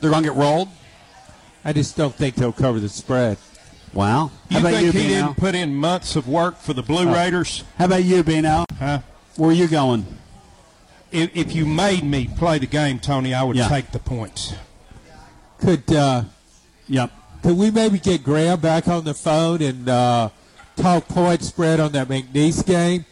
They're 0.00 0.10
going 0.10 0.24
to 0.24 0.30
get 0.30 0.36
rolled. 0.36 0.68
I 1.64 1.72
just 1.72 1.96
don't 1.96 2.14
think 2.14 2.34
they'll 2.34 2.52
cover 2.52 2.80
the 2.80 2.88
spread. 2.88 3.38
Wow. 3.94 4.32
You 4.50 4.60
think 4.60 4.92
he 4.94 5.08
didn't 5.08 5.36
put 5.36 5.54
in 5.54 5.74
months 5.76 6.16
of 6.16 6.26
work 6.28 6.58
for 6.58 6.72
the 6.72 6.82
Blue 6.82 7.08
Oh. 7.08 7.14
Raiders? 7.14 7.62
How 7.78 7.84
about 7.84 8.02
you, 8.04 8.22
Bino? 8.24 8.64
Huh? 8.78 9.00
Where 9.36 9.50
are 9.50 9.54
you 9.54 9.68
going? 9.68 10.04
If, 11.12 11.34
if 11.36 11.54
you 11.54 11.64
made 11.66 12.02
me 12.02 12.28
play 12.36 12.58
the 12.58 12.66
game, 12.66 12.98
Tony, 12.98 13.32
I 13.32 13.44
would 13.44 13.56
Yeah. 13.56 13.68
take 13.68 13.92
the 13.92 13.98
points. 14.00 14.52
Could 15.60 15.92
uh, 15.92 16.24
yep. 16.86 17.10
Could 17.42 17.56
we 17.56 17.70
maybe 17.70 17.98
get 17.98 18.24
Graham 18.24 18.60
back 18.60 18.88
on 18.88 19.04
the 19.04 19.14
phone 19.14 19.62
and 19.62 19.88
uh, 19.88 20.30
talk 20.76 21.08
point 21.08 21.42
spread 21.42 21.80
on 21.80 21.92
that 21.92 22.08
McNeese 22.08 22.66
game? 22.66 23.04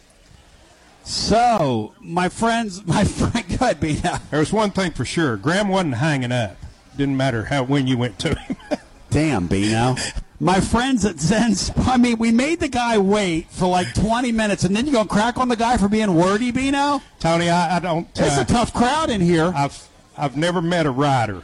So, 1.03 1.93
my 2.01 2.27
friends, 2.27 2.85
my 2.85 3.03
friend, 3.03 3.45
good 3.57 3.79
Bino. 3.79 4.17
There 4.29 4.39
was 4.39 4.51
one 4.53 4.71
thing 4.71 4.91
for 4.91 5.05
sure: 5.05 5.37
Graham 5.37 5.69
wasn't 5.69 5.95
hanging 5.95 6.31
up. 6.31 6.57
Didn't 6.95 7.17
matter 7.17 7.45
how 7.45 7.63
when 7.63 7.87
you 7.87 7.97
went 7.97 8.19
to 8.19 8.35
him. 8.35 8.57
Damn, 9.09 9.47
Bino. 9.47 9.95
My 10.39 10.59
friends 10.59 11.03
at 11.05 11.19
Zen, 11.19 11.55
Sp- 11.55 11.87
I 11.87 11.97
mean, 11.97 12.17
we 12.19 12.31
made 12.31 12.59
the 12.59 12.67
guy 12.67 12.97
wait 12.97 13.49
for 13.49 13.67
like 13.67 13.91
20 13.95 14.31
minutes, 14.31 14.63
and 14.65 14.75
then 14.75 14.85
you 14.85 14.91
go 14.91 15.05
crack 15.05 15.37
on 15.37 15.47
the 15.47 15.55
guy 15.55 15.77
for 15.77 15.87
being 15.87 16.13
wordy, 16.13 16.51
Bino? 16.51 17.01
Tony, 17.19 17.49
I, 17.49 17.77
I 17.77 17.79
don't. 17.79 18.07
It's 18.15 18.37
uh, 18.37 18.41
a 18.41 18.45
tough 18.45 18.73
crowd 18.73 19.09
in 19.09 19.21
here. 19.21 19.51
I've 19.55 19.87
I've 20.17 20.37
never 20.37 20.61
met 20.61 20.85
a 20.85 20.91
writer 20.91 21.41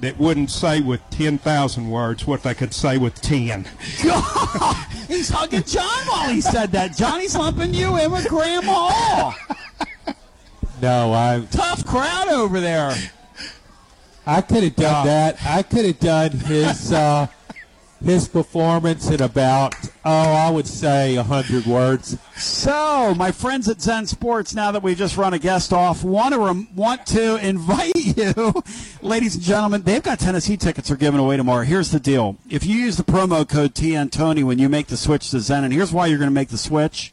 that 0.00 0.18
wouldn't 0.18 0.50
say 0.50 0.80
with 0.80 1.00
ten 1.10 1.38
thousand 1.38 1.90
words 1.90 2.26
what 2.26 2.42
they 2.42 2.54
could 2.54 2.74
say 2.74 2.98
with 2.98 3.20
ten. 3.20 3.66
God, 4.04 4.86
He's 5.08 5.28
hugging 5.28 5.62
John 5.62 6.06
while 6.06 6.28
he 6.28 6.40
said 6.40 6.72
that. 6.72 6.96
Johnny's 6.96 7.36
lumping 7.36 7.74
you 7.74 7.96
in 7.98 8.10
with 8.10 8.28
Grandma 8.28 8.90
Hall. 8.90 9.34
No, 10.82 11.12
I 11.12 11.46
Tough 11.50 11.84
crowd 11.86 12.28
over 12.28 12.60
there. 12.60 12.94
I 14.26 14.40
could 14.40 14.64
have 14.64 14.76
done 14.76 15.06
that. 15.06 15.36
I 15.44 15.62
could 15.62 15.84
have 15.84 16.00
done 16.00 16.32
his 16.32 16.92
uh, 16.92 17.28
his 18.04 18.28
performance 18.28 19.08
in 19.08 19.22
about 19.22 19.74
oh, 20.06 20.32
I 20.32 20.50
would 20.50 20.66
say 20.66 21.16
a 21.16 21.22
hundred 21.22 21.66
words. 21.66 22.16
So, 22.36 23.12
my 23.16 23.32
friends 23.32 23.68
at 23.68 23.82
Zen 23.82 24.06
Sports, 24.06 24.54
now 24.54 24.70
that 24.70 24.82
we've 24.82 24.96
just 24.96 25.16
run 25.16 25.34
a 25.34 25.38
guest 25.38 25.72
off, 25.72 26.04
want 26.04 26.32
to 26.32 26.40
rem- 26.40 26.68
want 26.74 27.04
to 27.08 27.36
invite 27.46 27.96
you, 27.96 28.54
ladies 29.02 29.34
and 29.34 29.44
gentlemen. 29.44 29.82
They've 29.82 30.02
got 30.02 30.20
Tennessee 30.20 30.56
tickets 30.56 30.88
they're 30.88 30.96
giving 30.96 31.20
away 31.20 31.36
tomorrow. 31.36 31.64
Here's 31.64 31.90
the 31.90 32.00
deal: 32.00 32.36
if 32.48 32.64
you 32.64 32.76
use 32.76 32.96
the 32.96 33.04
promo 33.04 33.46
code 33.46 33.74
TNTony 33.74 34.44
when 34.44 34.58
you 34.58 34.68
make 34.68 34.86
the 34.86 34.96
switch 34.96 35.30
to 35.30 35.40
Zen, 35.40 35.64
and 35.64 35.72
here's 35.72 35.92
why 35.92 36.06
you're 36.06 36.18
going 36.18 36.30
to 36.30 36.34
make 36.34 36.48
the 36.48 36.58
switch. 36.58 37.12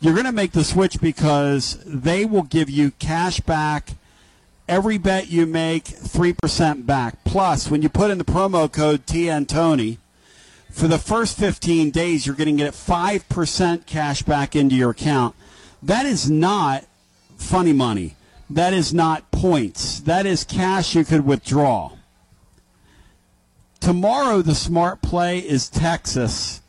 You're 0.00 0.14
going 0.14 0.26
to 0.26 0.32
make 0.32 0.52
the 0.52 0.62
switch 0.62 1.00
because 1.00 1.82
they 1.84 2.24
will 2.24 2.44
give 2.44 2.70
you 2.70 2.92
cash 2.92 3.40
back. 3.40 3.90
Every 4.68 4.96
bet 4.96 5.28
you 5.28 5.44
make, 5.44 5.86
3% 5.86 6.86
back. 6.86 7.24
Plus, 7.24 7.68
when 7.68 7.82
you 7.82 7.88
put 7.88 8.12
in 8.12 8.18
the 8.18 8.24
promo 8.24 8.70
code 8.70 9.06
TNTony, 9.06 9.96
for 10.70 10.88
the 10.88 10.98
first 10.98 11.38
15 11.38 11.90
days, 11.90 12.26
you're 12.26 12.36
going 12.36 12.56
to 12.56 12.64
get 12.64 12.74
5% 12.74 13.86
cash 13.86 14.22
back 14.22 14.54
into 14.54 14.74
your 14.74 14.90
account. 14.90 15.34
That 15.82 16.06
is 16.06 16.30
not 16.30 16.84
funny 17.36 17.72
money. 17.72 18.16
That 18.50 18.72
is 18.72 18.94
not 18.94 19.30
points. 19.30 20.00
That 20.00 20.26
is 20.26 20.44
cash 20.44 20.94
you 20.94 21.04
could 21.04 21.24
withdraw. 21.24 21.92
Tomorrow, 23.80 24.42
the 24.42 24.54
smart 24.54 25.02
play 25.02 25.38
is 25.38 25.68
Texas 25.68 26.62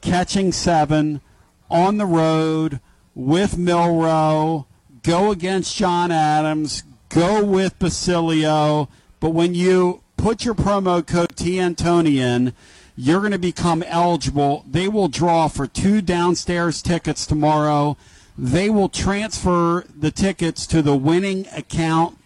catching 0.00 0.52
seven 0.52 1.20
on 1.68 1.96
the 1.96 2.06
road 2.06 2.80
with 3.14 3.58
Milroe, 3.58 4.66
go 5.02 5.30
against 5.30 5.76
John 5.76 6.12
Adams, 6.12 6.84
go 7.08 7.44
with 7.44 7.78
Basilio. 7.78 8.88
But 9.20 9.30
when 9.30 9.54
you 9.54 10.02
put 10.16 10.44
your 10.44 10.54
promo 10.54 11.04
code 11.04 11.34
TNTony 11.34 12.16
in, 12.16 12.52
you're 12.96 13.20
going 13.20 13.32
to 13.32 13.38
become 13.38 13.82
eligible. 13.82 14.64
They 14.68 14.88
will 14.88 15.08
draw 15.08 15.48
for 15.48 15.66
two 15.66 16.00
downstairs 16.00 16.80
tickets 16.80 17.26
tomorrow. 17.26 17.96
They 18.38 18.70
will 18.70 18.88
transfer 18.88 19.84
the 19.94 20.10
tickets 20.10 20.66
to 20.68 20.82
the 20.82 20.96
winning 20.96 21.46
account 21.54 22.18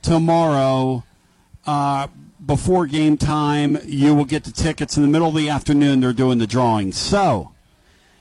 tomorrow. 0.00 1.04
Uh, 1.66 2.08
before 2.44 2.86
game 2.86 3.16
time, 3.16 3.78
you 3.84 4.14
will 4.14 4.24
get 4.24 4.44
the 4.44 4.50
tickets 4.52 4.96
in 4.96 5.02
the 5.02 5.08
middle 5.08 5.28
of 5.28 5.34
the 5.34 5.48
afternoon. 5.48 6.00
They're 6.00 6.12
doing 6.12 6.38
the 6.38 6.46
drawing. 6.46 6.92
So, 6.92 7.52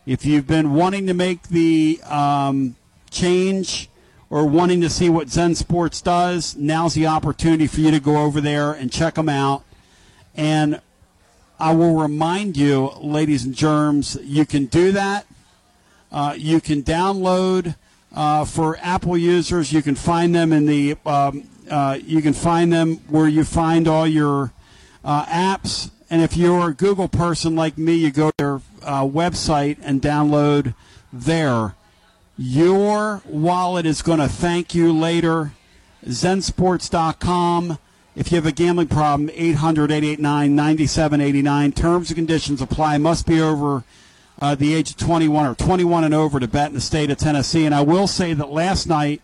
if 0.05 0.25
you've 0.25 0.47
been 0.47 0.73
wanting 0.73 1.07
to 1.07 1.13
make 1.13 1.43
the 1.43 1.99
um, 2.05 2.75
change 3.09 3.89
or 4.29 4.45
wanting 4.45 4.81
to 4.81 4.89
see 4.89 5.09
what 5.09 5.29
Zen 5.29 5.55
Sports 5.55 6.01
does, 6.01 6.55
now's 6.55 6.93
the 6.93 7.07
opportunity 7.07 7.67
for 7.67 7.81
you 7.81 7.91
to 7.91 7.99
go 7.99 8.17
over 8.17 8.41
there 8.41 8.71
and 8.71 8.91
check 8.91 9.15
them 9.15 9.29
out. 9.29 9.63
And 10.35 10.81
I 11.61 11.75
will 11.75 11.93
remind 11.93 12.57
you, 12.57 12.91
ladies 13.01 13.45
and 13.45 13.53
germs, 13.53 14.17
you 14.23 14.47
can 14.47 14.65
do 14.65 14.91
that. 14.93 15.27
Uh, 16.11 16.33
you 16.35 16.59
can 16.59 16.81
download 16.81 17.75
uh, 18.15 18.45
for 18.45 18.79
Apple 18.81 19.15
users. 19.15 19.71
You 19.71 19.83
can 19.83 19.93
find 19.93 20.33
them 20.33 20.53
in 20.53 20.65
the. 20.65 20.97
Um, 21.05 21.43
uh, 21.69 21.99
you 22.03 22.23
can 22.23 22.33
find 22.33 22.73
them 22.73 22.95
where 23.09 23.27
you 23.27 23.43
find 23.43 23.87
all 23.87 24.07
your 24.07 24.53
uh, 25.05 25.23
apps. 25.25 25.91
And 26.09 26.23
if 26.23 26.35
you're 26.35 26.69
a 26.69 26.73
Google 26.73 27.07
person 27.07 27.55
like 27.55 27.77
me, 27.77 27.93
you 27.93 28.11
go 28.11 28.31
to 28.31 28.35
their 28.39 28.55
uh, 28.81 29.05
website 29.05 29.77
and 29.83 30.01
download 30.01 30.73
there. 31.13 31.75
Your 32.39 33.21
wallet 33.27 33.85
is 33.85 34.01
going 34.01 34.19
to 34.19 34.27
thank 34.27 34.73
you 34.73 34.91
later. 34.91 35.51
Zensports.com. 36.07 37.77
If 38.13 38.31
you 38.31 38.35
have 38.35 38.45
a 38.45 38.51
gambling 38.51 38.89
problem, 38.89 39.29
800 39.33 39.89
889 39.89 40.55
9789. 40.55 41.71
Terms 41.71 42.09
and 42.09 42.17
conditions 42.17 42.61
apply. 42.61 42.97
Must 42.97 43.25
be 43.25 43.39
over 43.39 43.85
uh, 44.41 44.55
the 44.55 44.73
age 44.73 44.91
of 44.91 44.97
21 44.97 45.45
or 45.45 45.55
21 45.55 46.03
and 46.03 46.13
over 46.13 46.39
to 46.39 46.47
bet 46.47 46.69
in 46.69 46.73
the 46.73 46.81
state 46.81 47.09
of 47.09 47.17
Tennessee. 47.17 47.65
And 47.65 47.73
I 47.73 47.81
will 47.81 48.07
say 48.07 48.33
that 48.33 48.49
last 48.49 48.87
night, 48.87 49.21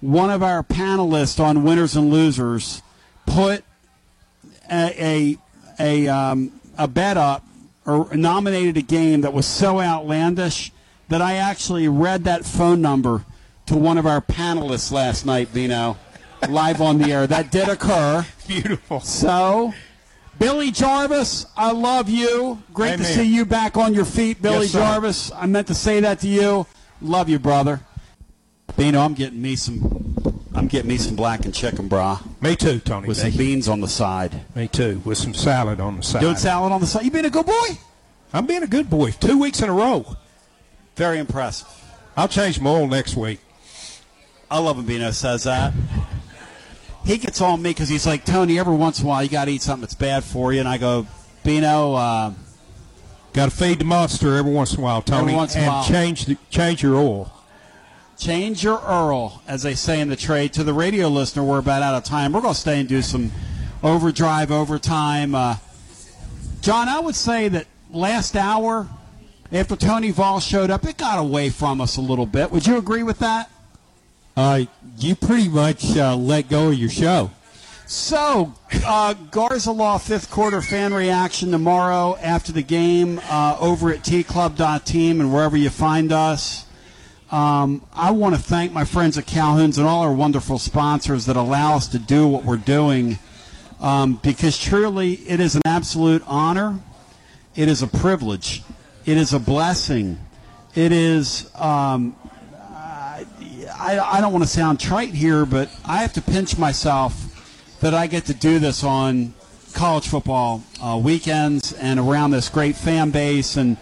one 0.00 0.30
of 0.30 0.42
our 0.42 0.62
panelists 0.62 1.38
on 1.38 1.62
Winners 1.62 1.94
and 1.94 2.10
Losers 2.10 2.80
put 3.26 3.64
a, 4.70 5.36
a, 5.78 6.06
a, 6.06 6.08
um, 6.08 6.52
a 6.78 6.88
bet 6.88 7.18
up 7.18 7.44
or 7.84 8.14
nominated 8.14 8.78
a 8.78 8.82
game 8.82 9.20
that 9.20 9.32
was 9.32 9.46
so 9.46 9.80
outlandish 9.80 10.72
that 11.08 11.20
I 11.20 11.34
actually 11.34 11.86
read 11.86 12.24
that 12.24 12.44
phone 12.44 12.80
number 12.80 13.24
to 13.66 13.76
one 13.76 13.98
of 13.98 14.06
our 14.06 14.20
panelists 14.20 14.90
last 14.90 15.26
night, 15.26 15.52
Bino, 15.52 15.96
live 16.50 16.80
on 16.80 16.98
the 16.98 17.12
air. 17.12 17.26
That 17.26 17.50
did 17.50 17.68
occur. 17.68 18.24
Beautiful. 18.46 19.00
So, 19.00 19.74
Billy 20.38 20.70
Jarvis, 20.70 21.46
I 21.56 21.72
love 21.72 22.08
you. 22.08 22.62
Great 22.72 22.98
to 22.98 23.04
see 23.04 23.24
you 23.24 23.44
back 23.44 23.76
on 23.76 23.94
your 23.94 24.04
feet, 24.04 24.40
Billy 24.42 24.66
Yes. 24.66 24.72
Jarvis. 24.72 25.32
I 25.32 25.46
meant 25.46 25.66
to 25.68 25.74
say 25.74 26.00
that 26.00 26.20
to 26.20 26.28
you. 26.28 26.66
Love 27.00 27.28
you, 27.28 27.38
brother. 27.38 27.80
Bino, 28.76 29.00
I'm 29.00 29.14
getting 29.14 29.40
me 29.40 29.56
some. 29.56 30.04
I'm 30.54 30.68
getting 30.68 30.88
me 30.88 30.96
some 30.96 31.16
black 31.16 31.44
and 31.44 31.54
chicken, 31.54 31.88
brah. 31.88 32.22
Me 32.40 32.56
too, 32.56 32.78
Tony. 32.78 33.08
With 33.08 33.18
some 33.18 33.30
beans 33.32 33.68
on 33.68 33.80
the 33.80 33.88
side. 33.88 34.42
Me 34.54 34.68
too, 34.68 35.02
with 35.04 35.18
some 35.18 35.34
salad 35.34 35.80
on 35.80 35.98
the 35.98 36.02
side. 36.02 36.20
Doing 36.20 36.36
salad 36.36 36.72
on 36.72 36.80
the 36.80 36.86
side. 36.86 37.04
You 37.04 37.10
being 37.10 37.26
a 37.26 37.30
good 37.30 37.44
boy? 37.46 37.68
I'm 38.32 38.46
being 38.46 38.62
a 38.62 38.66
good 38.66 38.88
boy. 38.88 39.10
Two 39.12 39.38
weeks 39.38 39.60
in 39.60 39.68
a 39.68 39.72
row. 39.72 40.16
Very 40.96 41.18
impressive. 41.18 41.68
I'll 42.16 42.28
change 42.28 42.58
my 42.60 42.70
oil 42.70 42.86
next 42.86 43.16
week. 43.16 43.40
I 44.50 44.58
love 44.58 44.76
when 44.78 44.86
Bino 44.86 45.10
says 45.10 45.44
that. 45.44 45.74
He 47.06 47.18
gets 47.18 47.40
on 47.40 47.62
me 47.62 47.70
because 47.70 47.88
he's 47.88 48.06
like, 48.06 48.24
Tony, 48.24 48.58
every 48.58 48.74
once 48.74 48.98
in 49.00 49.06
a 49.06 49.08
while 49.08 49.22
you 49.22 49.28
got 49.28 49.44
to 49.46 49.52
eat 49.52 49.62
something 49.62 49.82
that's 49.82 49.94
bad 49.94 50.24
for 50.24 50.52
you. 50.52 50.58
And 50.60 50.68
I 50.68 50.76
go, 50.76 51.06
Bino, 51.44 51.94
uh, 51.94 52.32
Got 53.32 53.50
to 53.50 53.56
feed 53.56 53.78
the 53.80 53.84
monster 53.84 54.34
every 54.34 54.50
once 54.52 54.72
in 54.72 54.80
a 54.80 54.82
while, 54.82 55.02
Tony, 55.02 55.20
Every 55.24 55.34
once 55.34 55.54
in 55.56 55.64
a 55.64 55.66
while. 55.68 55.84
change 55.84 56.24
the, 56.24 56.38
change 56.48 56.82
your 56.82 56.96
oil. 56.96 57.30
change 58.18 58.64
your 58.64 58.80
Earl, 58.80 59.42
as 59.46 59.62
they 59.62 59.74
say 59.74 60.00
in 60.00 60.08
the 60.08 60.16
trade. 60.16 60.54
To 60.54 60.64
the 60.64 60.72
radio 60.72 61.08
listener, 61.08 61.44
we're 61.44 61.58
about 61.58 61.82
out 61.82 61.94
of 61.94 62.02
time. 62.04 62.32
We're 62.32 62.40
going 62.40 62.54
to 62.54 62.60
stay 62.60 62.80
and 62.80 62.88
do 62.88 63.02
some 63.02 63.30
overdrive, 63.82 64.50
overtime. 64.50 65.34
Uh, 65.34 65.56
John, 66.62 66.88
I 66.88 66.98
would 66.98 67.14
say 67.14 67.48
that 67.48 67.66
last 67.90 68.36
hour, 68.36 68.88
after 69.52 69.76
Tony 69.76 70.10
Vol 70.12 70.40
showed 70.40 70.70
up, 70.70 70.86
it 70.86 70.96
got 70.96 71.18
away 71.18 71.50
from 71.50 71.82
us 71.82 71.98
a 71.98 72.00
little 72.00 72.26
bit. 72.26 72.50
Would 72.50 72.66
you 72.66 72.78
agree 72.78 73.02
with 73.02 73.18
that? 73.18 73.50
Uh, 74.36 74.64
you 74.98 75.14
pretty 75.14 75.48
much 75.48 75.96
uh, 75.96 76.14
let 76.14 76.48
go 76.48 76.68
of 76.68 76.74
your 76.74 76.90
show. 76.90 77.30
So, 77.86 78.52
uh, 78.84 79.14
Garza 79.14 79.70
Law 79.72 79.96
fifth 79.98 80.30
quarter 80.30 80.60
fan 80.60 80.92
reaction 80.92 81.52
tomorrow 81.52 82.16
after 82.20 82.52
the 82.52 82.62
game 82.62 83.20
uh, 83.24 83.56
over 83.60 83.90
at 83.90 84.00
tclub.team 84.00 85.20
and 85.20 85.32
wherever 85.32 85.56
you 85.56 85.70
find 85.70 86.12
us. 86.12 86.66
Um, 87.30 87.86
I 87.92 88.10
want 88.10 88.34
to 88.34 88.40
thank 88.40 88.72
my 88.72 88.84
friends 88.84 89.16
at 89.18 89.26
Calhoun's 89.26 89.78
and 89.78 89.86
all 89.86 90.02
our 90.02 90.12
wonderful 90.12 90.58
sponsors 90.58 91.26
that 91.26 91.36
allow 91.36 91.76
us 91.76 91.88
to 91.88 91.98
do 91.98 92.28
what 92.28 92.44
we're 92.44 92.56
doing 92.56 93.18
um, 93.80 94.20
because 94.22 94.58
truly 94.58 95.14
it 95.14 95.40
is 95.40 95.54
an 95.54 95.62
absolute 95.64 96.22
honor. 96.26 96.80
It 97.54 97.68
is 97.68 97.82
a 97.82 97.86
privilege. 97.88 98.62
It 99.06 99.16
is 99.16 99.32
a 99.32 99.38
blessing. 99.38 100.18
It 100.74 100.92
is. 100.92 101.50
Um, 101.54 102.16
I, 103.78 103.98
I 103.98 104.20
don't 104.20 104.32
want 104.32 104.44
to 104.44 104.50
sound 104.50 104.80
trite 104.80 105.14
here, 105.14 105.44
but 105.44 105.70
I 105.84 105.98
have 105.98 106.12
to 106.14 106.22
pinch 106.22 106.56
myself 106.58 107.78
that 107.80 107.94
I 107.94 108.06
get 108.06 108.26
to 108.26 108.34
do 108.34 108.58
this 108.58 108.82
on 108.82 109.34
college 109.74 110.08
football 110.08 110.62
uh, 110.82 110.98
weekends 111.02 111.74
and 111.74 112.00
around 112.00 112.30
this 112.30 112.48
great 112.48 112.76
fan 112.76 113.10
base. 113.10 113.56
And 113.56 113.76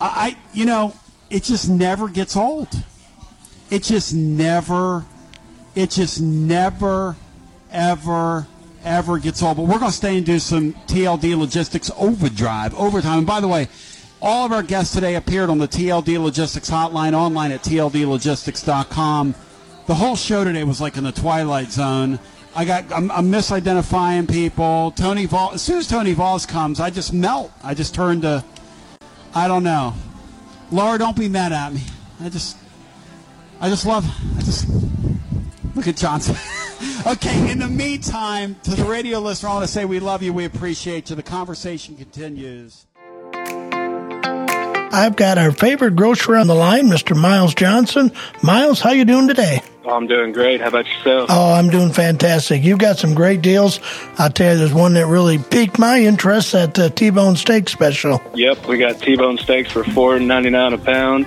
I, 0.00 0.06
I, 0.06 0.36
you 0.52 0.66
know, 0.66 0.94
it 1.30 1.42
just 1.44 1.68
never 1.70 2.08
gets 2.08 2.36
old. 2.36 2.68
It 3.70 3.82
just 3.82 4.14
never, 4.14 5.04
it 5.74 5.90
just 5.90 6.20
never, 6.20 7.16
ever, 7.70 8.46
ever 8.84 9.18
gets 9.18 9.42
old. 9.42 9.56
But 9.56 9.62
we're 9.62 9.78
going 9.78 9.90
to 9.90 9.96
stay 9.96 10.18
and 10.18 10.26
do 10.26 10.38
some 10.38 10.74
TLD 10.74 11.38
logistics 11.38 11.90
overdrive, 11.96 12.74
overtime. 12.74 13.18
And 13.18 13.26
by 13.26 13.40
the 13.40 13.48
way, 13.48 13.68
all 14.22 14.46
of 14.46 14.52
our 14.52 14.62
guests 14.62 14.94
today 14.94 15.16
appeared 15.16 15.50
on 15.50 15.58
the 15.58 15.66
TLD 15.66 16.22
Logistics 16.22 16.70
hotline 16.70 17.12
online 17.12 17.50
at 17.50 17.62
tldlogistics.com. 17.62 19.34
The 19.86 19.94
whole 19.94 20.14
show 20.14 20.44
today 20.44 20.62
was 20.62 20.80
like 20.80 20.96
in 20.96 21.02
the 21.02 21.12
twilight 21.12 21.72
zone. 21.72 22.20
I 22.54 22.64
got 22.64 22.90
I'm, 22.92 23.10
I'm 23.10 23.32
misidentifying 23.32 24.30
people. 24.30 24.92
Tony 24.92 25.26
Vol. 25.26 25.54
As 25.54 25.62
soon 25.62 25.78
as 25.78 25.88
Tony 25.88 26.12
Vols 26.12 26.46
comes, 26.46 26.78
I 26.78 26.90
just 26.90 27.12
melt. 27.12 27.50
I 27.64 27.74
just 27.74 27.94
turn 27.94 28.20
to. 28.20 28.44
I 29.34 29.48
don't 29.48 29.64
know. 29.64 29.94
Laura, 30.70 30.98
don't 30.98 31.16
be 31.16 31.28
mad 31.28 31.52
at 31.52 31.72
me. 31.72 31.80
I 32.20 32.28
just. 32.28 32.56
I 33.60 33.68
just 33.68 33.86
love. 33.86 34.06
I 34.36 34.42
just. 34.42 34.68
Look 35.74 35.88
at 35.88 35.96
Johnson. 35.96 36.36
okay. 37.06 37.50
In 37.50 37.58
the 37.58 37.68
meantime, 37.68 38.54
to 38.64 38.70
the 38.70 38.84
radio 38.84 39.18
listener, 39.18 39.48
I 39.48 39.54
want 39.54 39.64
to 39.64 39.72
say 39.72 39.84
we 39.84 39.98
love 39.98 40.22
you. 40.22 40.32
We 40.32 40.44
appreciate 40.44 41.10
you. 41.10 41.16
The 41.16 41.22
conversation 41.22 41.96
continues. 41.96 42.86
I've 44.92 45.16
got 45.16 45.38
our 45.38 45.52
favorite 45.52 45.96
grocer 45.96 46.36
on 46.36 46.46
the 46.46 46.54
line, 46.54 46.88
Mr. 46.88 47.18
Miles 47.18 47.54
Johnson. 47.54 48.12
Miles, 48.42 48.80
how 48.80 48.90
you 48.90 49.06
doing 49.06 49.26
today? 49.26 49.62
I'm 49.84 50.06
doing 50.06 50.32
great. 50.32 50.60
How 50.60 50.68
about 50.68 50.86
yourself? 50.86 51.28
Oh, 51.28 51.54
I'm 51.54 51.68
doing 51.68 51.92
fantastic. 51.92 52.62
You've 52.62 52.78
got 52.78 52.98
some 52.98 53.14
great 53.14 53.42
deals. 53.42 53.80
I'll 54.16 54.30
tell 54.30 54.52
you, 54.52 54.58
there's 54.58 54.72
one 54.72 54.94
that 54.94 55.06
really 55.06 55.38
piqued 55.38 55.78
my 55.78 56.00
interest 56.00 56.54
at 56.54 56.74
the 56.74 56.88
T-bone 56.88 57.34
steak 57.34 57.68
special. 57.68 58.22
Yep, 58.34 58.66
we 58.68 58.78
got 58.78 59.00
T-bone 59.00 59.38
steaks 59.38 59.72
for 59.72 59.82
four 59.82 60.20
ninety 60.20 60.50
nine 60.50 60.72
a 60.72 60.78
pound, 60.78 61.26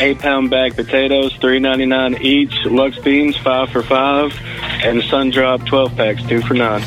eight 0.00 0.18
pound 0.18 0.50
bag 0.50 0.76
potatoes 0.76 1.34
three 1.36 1.58
ninety 1.58 1.86
nine 1.86 2.20
each, 2.20 2.54
Luck's 2.66 2.98
beans 2.98 3.36
five 3.38 3.70
for 3.70 3.82
five, 3.82 4.38
and 4.84 5.02
Sun 5.04 5.30
Drop 5.30 5.64
twelve 5.64 5.96
packs 5.96 6.22
two 6.24 6.42
for 6.42 6.54
nine. 6.54 6.82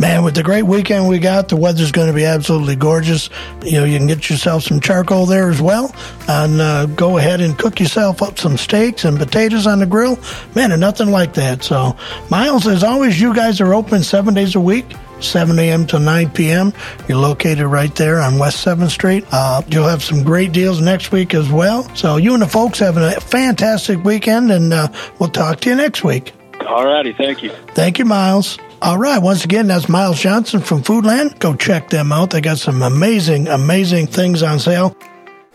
Man, 0.00 0.24
with 0.24 0.34
the 0.34 0.42
great 0.42 0.64
weekend 0.64 1.08
we 1.08 1.20
got, 1.20 1.48
the 1.48 1.56
weather's 1.56 1.92
going 1.92 2.08
to 2.08 2.12
be 2.12 2.24
absolutely 2.24 2.76
gorgeous. 2.76 3.30
You 3.62 3.80
know, 3.80 3.84
you 3.84 3.98
can 3.98 4.08
get 4.08 4.28
yourself 4.28 4.64
some 4.64 4.80
charcoal 4.80 5.26
there 5.26 5.48
as 5.48 5.62
well, 5.62 5.94
and 6.28 6.60
uh, 6.60 6.86
go 6.86 7.18
ahead 7.18 7.40
and 7.40 7.56
cook 7.56 7.78
yourself 7.78 8.20
up 8.20 8.38
some 8.38 8.56
steaks 8.56 9.04
and 9.04 9.16
potatoes 9.16 9.66
on 9.66 9.78
the 9.78 9.86
grill. 9.86 10.18
Man, 10.56 10.72
and 10.72 10.80
nothing 10.80 11.10
like 11.10 11.34
that. 11.34 11.62
So, 11.62 11.94
Miles, 12.30 12.66
as 12.66 12.82
always, 12.82 13.20
you 13.20 13.34
guys 13.34 13.60
are 13.60 13.74
open 13.74 14.02
seven 14.02 14.32
days 14.32 14.54
a 14.54 14.60
week. 14.60 14.86
7 15.20 15.58
a.m. 15.58 15.86
to 15.86 15.98
9 15.98 16.30
p.m. 16.30 16.72
You're 17.08 17.18
located 17.18 17.66
right 17.66 17.94
there 17.94 18.20
on 18.20 18.38
West 18.38 18.66
7th 18.66 18.90
Street. 18.90 19.24
Uh, 19.32 19.62
you'll 19.68 19.86
have 19.86 20.02
some 20.02 20.22
great 20.22 20.52
deals 20.52 20.80
next 20.80 21.12
week 21.12 21.34
as 21.34 21.50
well. 21.50 21.82
So, 21.94 22.16
you 22.16 22.32
and 22.32 22.42
the 22.42 22.48
folks 22.48 22.78
have 22.78 22.96
a 22.96 23.20
fantastic 23.20 24.02
weekend, 24.02 24.50
and 24.50 24.72
uh, 24.72 24.88
we'll 25.18 25.28
talk 25.28 25.60
to 25.60 25.70
you 25.70 25.76
next 25.76 26.02
week. 26.02 26.32
All 26.66 26.86
righty, 26.86 27.12
thank 27.12 27.42
you. 27.42 27.50
Thank 27.74 27.98
you, 27.98 28.06
Miles. 28.06 28.58
All 28.80 28.96
right, 28.96 29.18
once 29.18 29.44
again, 29.44 29.66
that's 29.66 29.90
Miles 29.90 30.20
Johnson 30.20 30.60
from 30.60 30.82
Foodland. 30.82 31.38
Go 31.38 31.54
check 31.54 31.90
them 31.90 32.12
out. 32.12 32.30
They 32.30 32.40
got 32.40 32.56
some 32.56 32.80
amazing, 32.80 33.48
amazing 33.48 34.06
things 34.06 34.42
on 34.42 34.58
sale. 34.58 34.96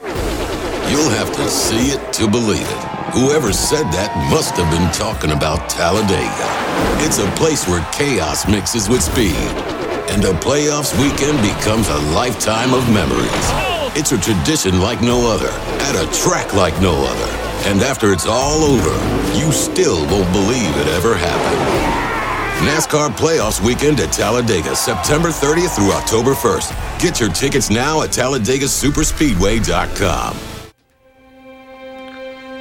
You'll 0.03 1.09
have 1.09 1.31
to 1.35 1.49
see 1.49 1.87
it 1.91 2.13
to 2.13 2.27
believe 2.27 2.69
it. 2.69 2.90
Whoever 3.13 3.51
said 3.51 3.91
that 3.91 4.15
must 4.31 4.55
have 4.55 4.71
been 4.71 4.87
talking 4.95 5.31
about 5.31 5.69
Talladega. 5.69 6.47
It's 7.03 7.19
a 7.19 7.29
place 7.35 7.67
where 7.67 7.83
chaos 7.91 8.47
mixes 8.47 8.87
with 8.87 9.03
speed, 9.03 9.35
and 10.07 10.23
a 10.23 10.31
playoffs 10.39 10.95
weekend 10.95 11.35
becomes 11.43 11.91
a 11.91 11.99
lifetime 12.15 12.71
of 12.73 12.87
memories. 12.87 13.51
It's 13.99 14.15
a 14.15 14.17
tradition 14.17 14.79
like 14.79 15.01
no 15.01 15.27
other, 15.27 15.51
at 15.91 15.99
a 15.99 16.07
track 16.23 16.55
like 16.55 16.71
no 16.79 17.03
other. 17.03 17.27
And 17.67 17.83
after 17.83 18.13
it's 18.13 18.25
all 18.25 18.63
over, 18.63 18.95
you 19.35 19.51
still 19.51 19.99
won't 20.07 20.31
believe 20.31 20.71
it 20.79 20.87
ever 20.95 21.13
happened. 21.13 21.59
NASCAR 22.63 23.11
Playoffs 23.19 23.59
Weekend 23.59 23.99
at 23.99 24.13
Talladega, 24.13 24.73
September 24.73 25.31
30th 25.35 25.75
through 25.75 25.91
October 25.91 26.31
1st. 26.31 26.71
Get 27.01 27.19
your 27.19 27.33
tickets 27.33 27.69
now 27.69 28.03
at 28.03 28.11
TalladegaSuperspeedway.com. 28.11 30.50